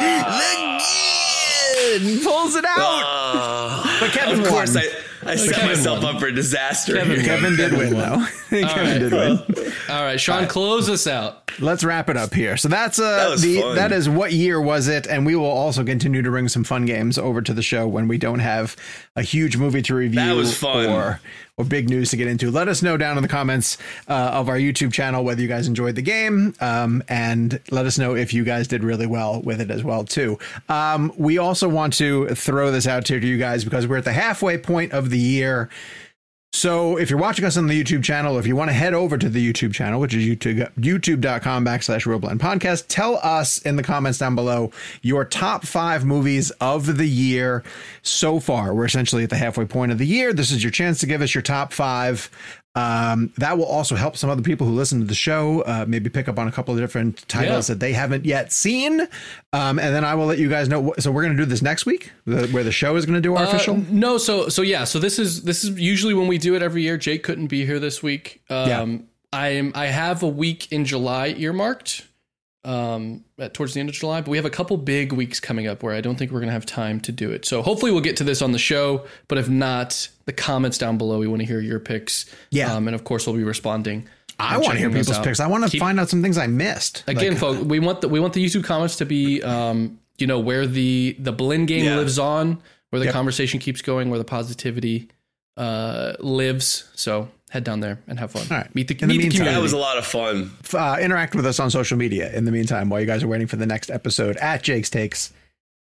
kid 0.00 0.24
The 0.40 2.08
kid 2.08 2.22
pulls 2.24 2.56
it 2.56 2.64
out. 2.64 3.02
Uh, 3.06 4.00
but 4.00 4.10
Kevin 4.10 4.40
of 4.40 4.46
course, 4.48 4.74
won. 4.74 4.84
I 4.84 5.07
I 5.28 5.36
set 5.36 5.54
Kevin 5.54 5.68
myself 5.68 6.02
won. 6.02 6.14
up 6.16 6.20
for 6.20 6.30
disaster. 6.30 6.94
Kevin, 6.94 7.24
Kevin 7.24 7.56
did 7.56 7.72
win, 7.72 7.90
though. 7.94 8.26
Kevin 8.50 8.64
right. 8.64 8.98
did 8.98 9.12
win. 9.12 9.72
All 9.88 10.02
right, 10.02 10.20
Sean, 10.20 10.46
close 10.46 10.88
us 10.88 11.06
out. 11.06 11.50
Let's 11.60 11.84
wrap 11.84 12.08
it 12.08 12.16
up 12.16 12.34
here. 12.34 12.56
So 12.56 12.68
that's 12.68 12.98
uh, 12.98 13.30
that 13.30 13.38
the 13.38 13.60
fun. 13.60 13.74
that 13.76 13.92
is 13.92 14.08
what 14.08 14.32
year 14.32 14.60
was 14.60 14.88
it, 14.88 15.06
and 15.06 15.26
we 15.26 15.34
will 15.34 15.46
also 15.46 15.84
continue 15.84 16.22
to 16.22 16.30
bring 16.30 16.48
some 16.48 16.64
fun 16.64 16.86
games 16.86 17.18
over 17.18 17.42
to 17.42 17.52
the 17.52 17.62
show 17.62 17.86
when 17.86 18.08
we 18.08 18.18
don't 18.18 18.38
have 18.38 18.76
a 19.16 19.22
huge 19.22 19.56
movie 19.56 19.82
to 19.82 19.94
review. 19.94 20.20
That 20.20 20.36
was 20.36 20.56
fun. 20.56 20.86
Or 20.86 21.20
or 21.58 21.64
big 21.64 21.90
news 21.90 22.10
to 22.10 22.16
get 22.16 22.28
into. 22.28 22.50
Let 22.50 22.68
us 22.68 22.82
know 22.82 22.96
down 22.96 23.18
in 23.18 23.22
the 23.22 23.28
comments 23.28 23.76
uh, 24.08 24.30
of 24.32 24.48
our 24.48 24.56
YouTube 24.56 24.92
channel 24.92 25.24
whether 25.24 25.42
you 25.42 25.48
guys 25.48 25.66
enjoyed 25.66 25.96
the 25.96 26.02
game, 26.02 26.54
um, 26.60 27.02
and 27.08 27.60
let 27.70 27.84
us 27.84 27.98
know 27.98 28.14
if 28.14 28.32
you 28.32 28.44
guys 28.44 28.68
did 28.68 28.82
really 28.82 29.06
well 29.06 29.42
with 29.42 29.60
it 29.60 29.70
as 29.70 29.84
well 29.84 30.04
too. 30.04 30.38
Um, 30.68 31.12
we 31.16 31.38
also 31.38 31.68
want 31.68 31.92
to 31.94 32.28
throw 32.28 32.70
this 32.70 32.86
out 32.86 33.06
here 33.06 33.20
to 33.20 33.26
you 33.26 33.36
guys 33.36 33.64
because 33.64 33.86
we're 33.86 33.98
at 33.98 34.04
the 34.04 34.12
halfway 34.12 34.56
point 34.56 34.92
of 34.92 35.10
the 35.10 35.18
year. 35.18 35.68
So 36.54 36.96
if 36.96 37.10
you're 37.10 37.18
watching 37.18 37.44
us 37.44 37.56
on 37.56 37.66
the 37.66 37.84
YouTube 37.84 38.02
channel, 38.02 38.38
if 38.38 38.46
you 38.46 38.56
want 38.56 38.70
to 38.70 38.74
head 38.74 38.94
over 38.94 39.18
to 39.18 39.28
the 39.28 39.52
YouTube 39.52 39.74
channel, 39.74 40.00
which 40.00 40.14
is 40.14 40.24
YouTube, 40.24 40.72
youtube.com 40.74 41.64
backslash 41.64 42.06
ReelBlend 42.06 42.38
podcast, 42.38 42.86
tell 42.88 43.20
us 43.22 43.58
in 43.58 43.76
the 43.76 43.82
comments 43.82 44.18
down 44.18 44.34
below 44.34 44.72
your 45.02 45.24
top 45.24 45.64
five 45.64 46.04
movies 46.04 46.50
of 46.52 46.96
the 46.96 47.06
year 47.06 47.62
so 48.02 48.40
far. 48.40 48.74
We're 48.74 48.86
essentially 48.86 49.22
at 49.24 49.30
the 49.30 49.36
halfway 49.36 49.66
point 49.66 49.92
of 49.92 49.98
the 49.98 50.06
year. 50.06 50.32
This 50.32 50.50
is 50.50 50.64
your 50.64 50.72
chance 50.72 50.98
to 51.00 51.06
give 51.06 51.20
us 51.20 51.34
your 51.34 51.42
top 51.42 51.72
five. 51.72 52.30
Um, 52.78 53.32
that 53.38 53.58
will 53.58 53.66
also 53.66 53.96
help 53.96 54.16
some 54.16 54.30
other 54.30 54.42
people 54.42 54.64
who 54.64 54.72
listen 54.72 55.00
to 55.00 55.06
the 55.06 55.14
show 55.14 55.62
uh, 55.62 55.84
maybe 55.88 56.10
pick 56.10 56.28
up 56.28 56.38
on 56.38 56.46
a 56.46 56.52
couple 56.52 56.72
of 56.72 56.78
different 56.78 57.26
titles 57.26 57.68
yeah. 57.68 57.74
that 57.74 57.80
they 57.80 57.92
haven't 57.92 58.24
yet 58.24 58.52
seen. 58.52 59.00
Um, 59.52 59.80
and 59.80 59.92
then 59.92 60.04
I 60.04 60.14
will 60.14 60.26
let 60.26 60.38
you 60.38 60.48
guys 60.48 60.68
know. 60.68 60.94
So 61.00 61.10
we're 61.10 61.22
going 61.22 61.36
to 61.36 61.42
do 61.42 61.46
this 61.46 61.60
next 61.60 61.86
week, 61.86 62.12
the, 62.24 62.46
where 62.48 62.62
the 62.62 62.70
show 62.70 62.94
is 62.94 63.04
going 63.04 63.16
to 63.16 63.20
do 63.20 63.34
our 63.34 63.44
uh, 63.44 63.48
official. 63.48 63.78
No, 63.90 64.16
so 64.16 64.48
so 64.48 64.62
yeah, 64.62 64.84
so 64.84 65.00
this 65.00 65.18
is 65.18 65.42
this 65.42 65.64
is 65.64 65.78
usually 65.78 66.14
when 66.14 66.28
we 66.28 66.38
do 66.38 66.54
it 66.54 66.62
every 66.62 66.82
year. 66.82 66.96
Jake 66.96 67.24
couldn't 67.24 67.48
be 67.48 67.66
here 67.66 67.80
this 67.80 68.00
week. 68.00 68.42
Um, 68.48 68.68
yeah. 68.68 68.86
I'm 69.32 69.72
I 69.74 69.86
have 69.86 70.22
a 70.22 70.28
week 70.28 70.70
in 70.70 70.84
July 70.84 71.34
earmarked 71.36 72.06
um, 72.64 73.24
at, 73.38 73.54
towards 73.54 73.74
the 73.74 73.80
end 73.80 73.88
of 73.88 73.94
July. 73.94 74.20
But 74.20 74.30
we 74.30 74.36
have 74.36 74.46
a 74.46 74.50
couple 74.50 74.76
big 74.76 75.12
weeks 75.12 75.40
coming 75.40 75.66
up 75.66 75.82
where 75.82 75.94
I 75.94 76.00
don't 76.00 76.16
think 76.16 76.30
we're 76.30 76.40
going 76.40 76.48
to 76.48 76.54
have 76.54 76.66
time 76.66 77.00
to 77.00 77.12
do 77.12 77.30
it. 77.30 77.44
So 77.44 77.62
hopefully 77.62 77.92
we'll 77.92 78.00
get 78.00 78.16
to 78.18 78.24
this 78.24 78.42
on 78.42 78.52
the 78.52 78.58
show. 78.58 79.06
But 79.28 79.38
if 79.38 79.48
not, 79.48 80.08
the 80.26 80.32
comments 80.32 80.78
down 80.78 80.98
below, 80.98 81.18
we 81.18 81.26
want 81.26 81.40
to 81.40 81.46
hear 81.46 81.60
your 81.60 81.80
picks. 81.80 82.32
Yeah. 82.50 82.74
Um, 82.74 82.88
and 82.88 82.94
of 82.94 83.04
course, 83.04 83.26
we'll 83.26 83.36
be 83.36 83.44
responding. 83.44 84.08
I 84.40 84.56
want 84.58 84.72
to 84.72 84.78
hear 84.78 84.88
people's 84.88 85.10
out. 85.10 85.24
picks. 85.24 85.40
I 85.40 85.48
want 85.48 85.64
to 85.64 85.70
Keep, 85.70 85.80
find 85.80 85.98
out 85.98 86.08
some 86.08 86.22
things 86.22 86.38
I 86.38 86.46
missed. 86.46 87.02
Again, 87.08 87.32
like, 87.32 87.40
folks, 87.40 87.60
we 87.62 87.80
want 87.80 88.02
the 88.02 88.08
we 88.08 88.20
want 88.20 88.34
the 88.34 88.44
YouTube 88.44 88.62
comments 88.62 88.96
to 88.96 89.04
be, 89.04 89.42
um, 89.42 89.98
you 90.16 90.28
know, 90.28 90.38
where 90.38 90.64
the 90.66 91.16
the 91.18 91.32
blend 91.32 91.66
game 91.66 91.84
yeah. 91.84 91.96
lives 91.96 92.20
on, 92.20 92.62
where 92.90 93.00
the 93.00 93.06
yep. 93.06 93.14
conversation 93.14 93.58
keeps 93.58 93.82
going, 93.82 94.10
where 94.10 94.18
the 94.18 94.24
positivity 94.24 95.08
uh, 95.56 96.12
lives. 96.20 96.88
So 96.94 97.28
head 97.48 97.64
down 97.64 97.80
there 97.80 97.98
and 98.06 98.18
have 98.18 98.30
fun. 98.30 98.46
All 98.50 98.58
right. 98.58 98.74
Meet 98.74 98.88
the, 98.88 98.98
in 99.00 99.08
meet 99.08 99.16
the, 99.16 99.22
meantime, 99.24 99.46
the 99.46 99.52
That 99.52 99.62
was 99.62 99.72
a 99.72 99.78
lot 99.78 99.98
of 99.98 100.06
fun. 100.06 100.52
Uh, 100.72 100.98
interact 101.00 101.34
with 101.34 101.46
us 101.46 101.58
on 101.60 101.70
social 101.70 101.96
media 101.96 102.32
in 102.32 102.44
the 102.44 102.52
meantime 102.52 102.90
while 102.90 103.00
you 103.00 103.06
guys 103.06 103.22
are 103.22 103.28
waiting 103.28 103.46
for 103.46 103.56
the 103.56 103.66
next 103.66 103.90
episode 103.90 104.36
at 104.38 104.62
Jake's 104.62 104.90
Takes, 104.90 105.32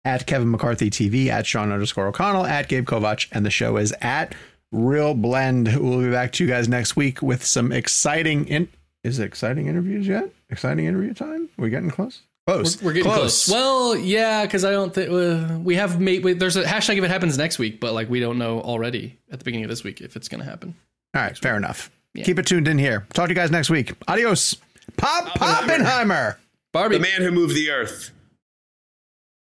at 0.04 0.26
Kevin 0.26 0.50
McCarthy 0.50 0.90
TV, 0.90 1.28
at 1.28 1.46
Sean 1.46 1.72
underscore 1.72 2.08
O'Connell, 2.08 2.46
at 2.46 2.68
Gabe 2.68 2.86
Kovacs, 2.86 3.28
and 3.32 3.46
the 3.46 3.52
show 3.52 3.78
is 3.78 3.94
at 4.02 4.34
ReelBlend. 4.74 5.78
We'll 5.78 6.02
be 6.02 6.12
back 6.12 6.32
to 6.34 6.44
you 6.44 6.50
guys 6.50 6.68
next 6.68 6.96
week 6.96 7.22
with 7.22 7.46
some 7.46 7.72
exciting. 7.72 8.48
In- 8.48 8.70
is 9.04 9.20
it 9.20 9.26
exciting 9.26 9.68
interviews 9.68 10.08
yet? 10.08 10.30
Exciting 10.50 10.86
interview 10.86 11.14
time? 11.14 11.50
Are 11.58 11.62
we 11.64 11.70
getting 11.70 11.90
close? 11.90 12.22
Close. 12.48 12.82
We're, 12.82 12.88
we're 12.88 12.94
getting 12.94 13.12
close. 13.12 13.46
close. 13.46 13.50
Well, 13.50 13.96
yeah, 13.96 14.44
because 14.44 14.66
I 14.66 14.72
don't 14.72 14.94
think 14.94 15.12
uh, 15.12 15.60
we 15.60 15.76
have 15.76 16.00
made. 16.00 16.24
There's 16.40 16.56
a 16.56 16.64
hashtag 16.64 16.98
if 16.98 17.04
it 17.04 17.12
happens 17.12 17.38
next 17.38 17.60
week, 17.60 17.80
but 17.80 17.94
like 17.94 18.10
we 18.10 18.20
don't 18.20 18.38
know 18.38 18.62
already 18.62 19.18
at 19.32 19.40
the 19.40 19.46
beginning 19.46 19.66
of 19.66 19.70
this 19.70 19.84
week 19.84 20.02
if 20.02 20.16
it's 20.16 20.28
going 20.28 20.44
to 20.44 20.50
happen. 20.50 20.76
All 21.14 21.22
right, 21.22 21.38
fair 21.38 21.58
enough. 21.58 21.92
Yeah. 22.14 22.24
Keep 22.24 22.40
it 22.40 22.46
tuned 22.46 22.68
in 22.68 22.78
here. 22.78 23.06
Talk 23.14 23.28
to 23.28 23.32
you 23.32 23.36
guys 23.36 23.52
next 23.52 23.70
week. 23.70 23.94
Adios. 24.08 24.56
Pop 24.98 25.26
Poppenheimer. 25.38 26.36
Barbie. 26.72 26.98
The 26.98 27.02
man 27.02 27.22
who 27.22 27.32
moved 27.32 27.56
the 27.56 27.70
earth. 27.70 28.12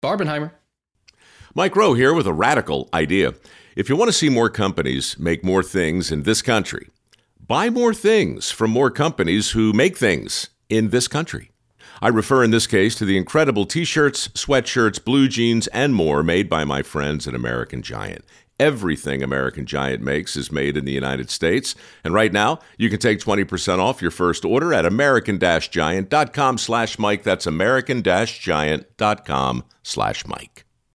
Barbenheimer. 0.03 0.53
Mike 1.55 1.75
Rowe 1.75 1.95
here 1.95 2.15
with 2.15 2.27
a 2.27 2.33
radical 2.33 2.89
idea. 2.95 3.35
If 3.75 3.89
you 3.89 3.97
want 3.97 4.09
to 4.09 4.13
see 4.13 4.29
more 4.29 4.51
companies 4.51 5.19
make 5.19 5.45
more 5.45 5.63
things 5.63 6.13
in 6.13 6.23
this 6.23 6.43
country, 6.43 6.91
buy 7.45 7.71
more 7.71 7.95
things 7.95 8.51
from 8.51 8.71
more 8.71 8.91
companies 8.91 9.51
who 9.51 9.73
make 9.73 9.97
things 9.97 10.51
in 10.69 10.91
this 10.91 11.09
country. 11.09 11.51
I 12.01 12.09
refer 12.09 12.45
in 12.45 12.53
this 12.53 12.69
case 12.69 12.95
to 12.97 13.05
the 13.05 13.17
incredible 13.17 13.67
t 13.67 13.85
shirts, 13.85 14.29
sweatshirts, 14.29 15.05
blue 15.05 15.27
jeans, 15.27 15.67
and 15.69 15.95
more 15.95 16.23
made 16.23 16.49
by 16.49 16.65
my 16.65 16.83
friends 16.83 17.27
at 17.27 17.35
American 17.35 17.83
Giant. 17.83 18.25
Everything 18.61 19.23
American 19.23 19.65
Giant 19.67 20.03
makes 20.03 20.37
is 20.37 20.53
made 20.53 20.77
in 20.77 20.85
the 20.85 20.93
United 20.93 21.31
States. 21.31 21.75
And 22.05 22.13
right 22.13 22.33
now, 22.33 22.59
you 22.77 22.91
can 22.91 22.99
take 22.99 23.21
20% 23.21 23.79
off 23.79 24.03
your 24.03 24.11
first 24.11 24.45
order 24.45 24.75
at 24.75 24.85
american-giant.com 24.85 26.59
slash 26.59 26.99
Mike. 26.99 27.23
That's 27.23 27.47
american-giant.com 27.47 29.65
slash 29.83 30.27
Mike. 30.27 30.68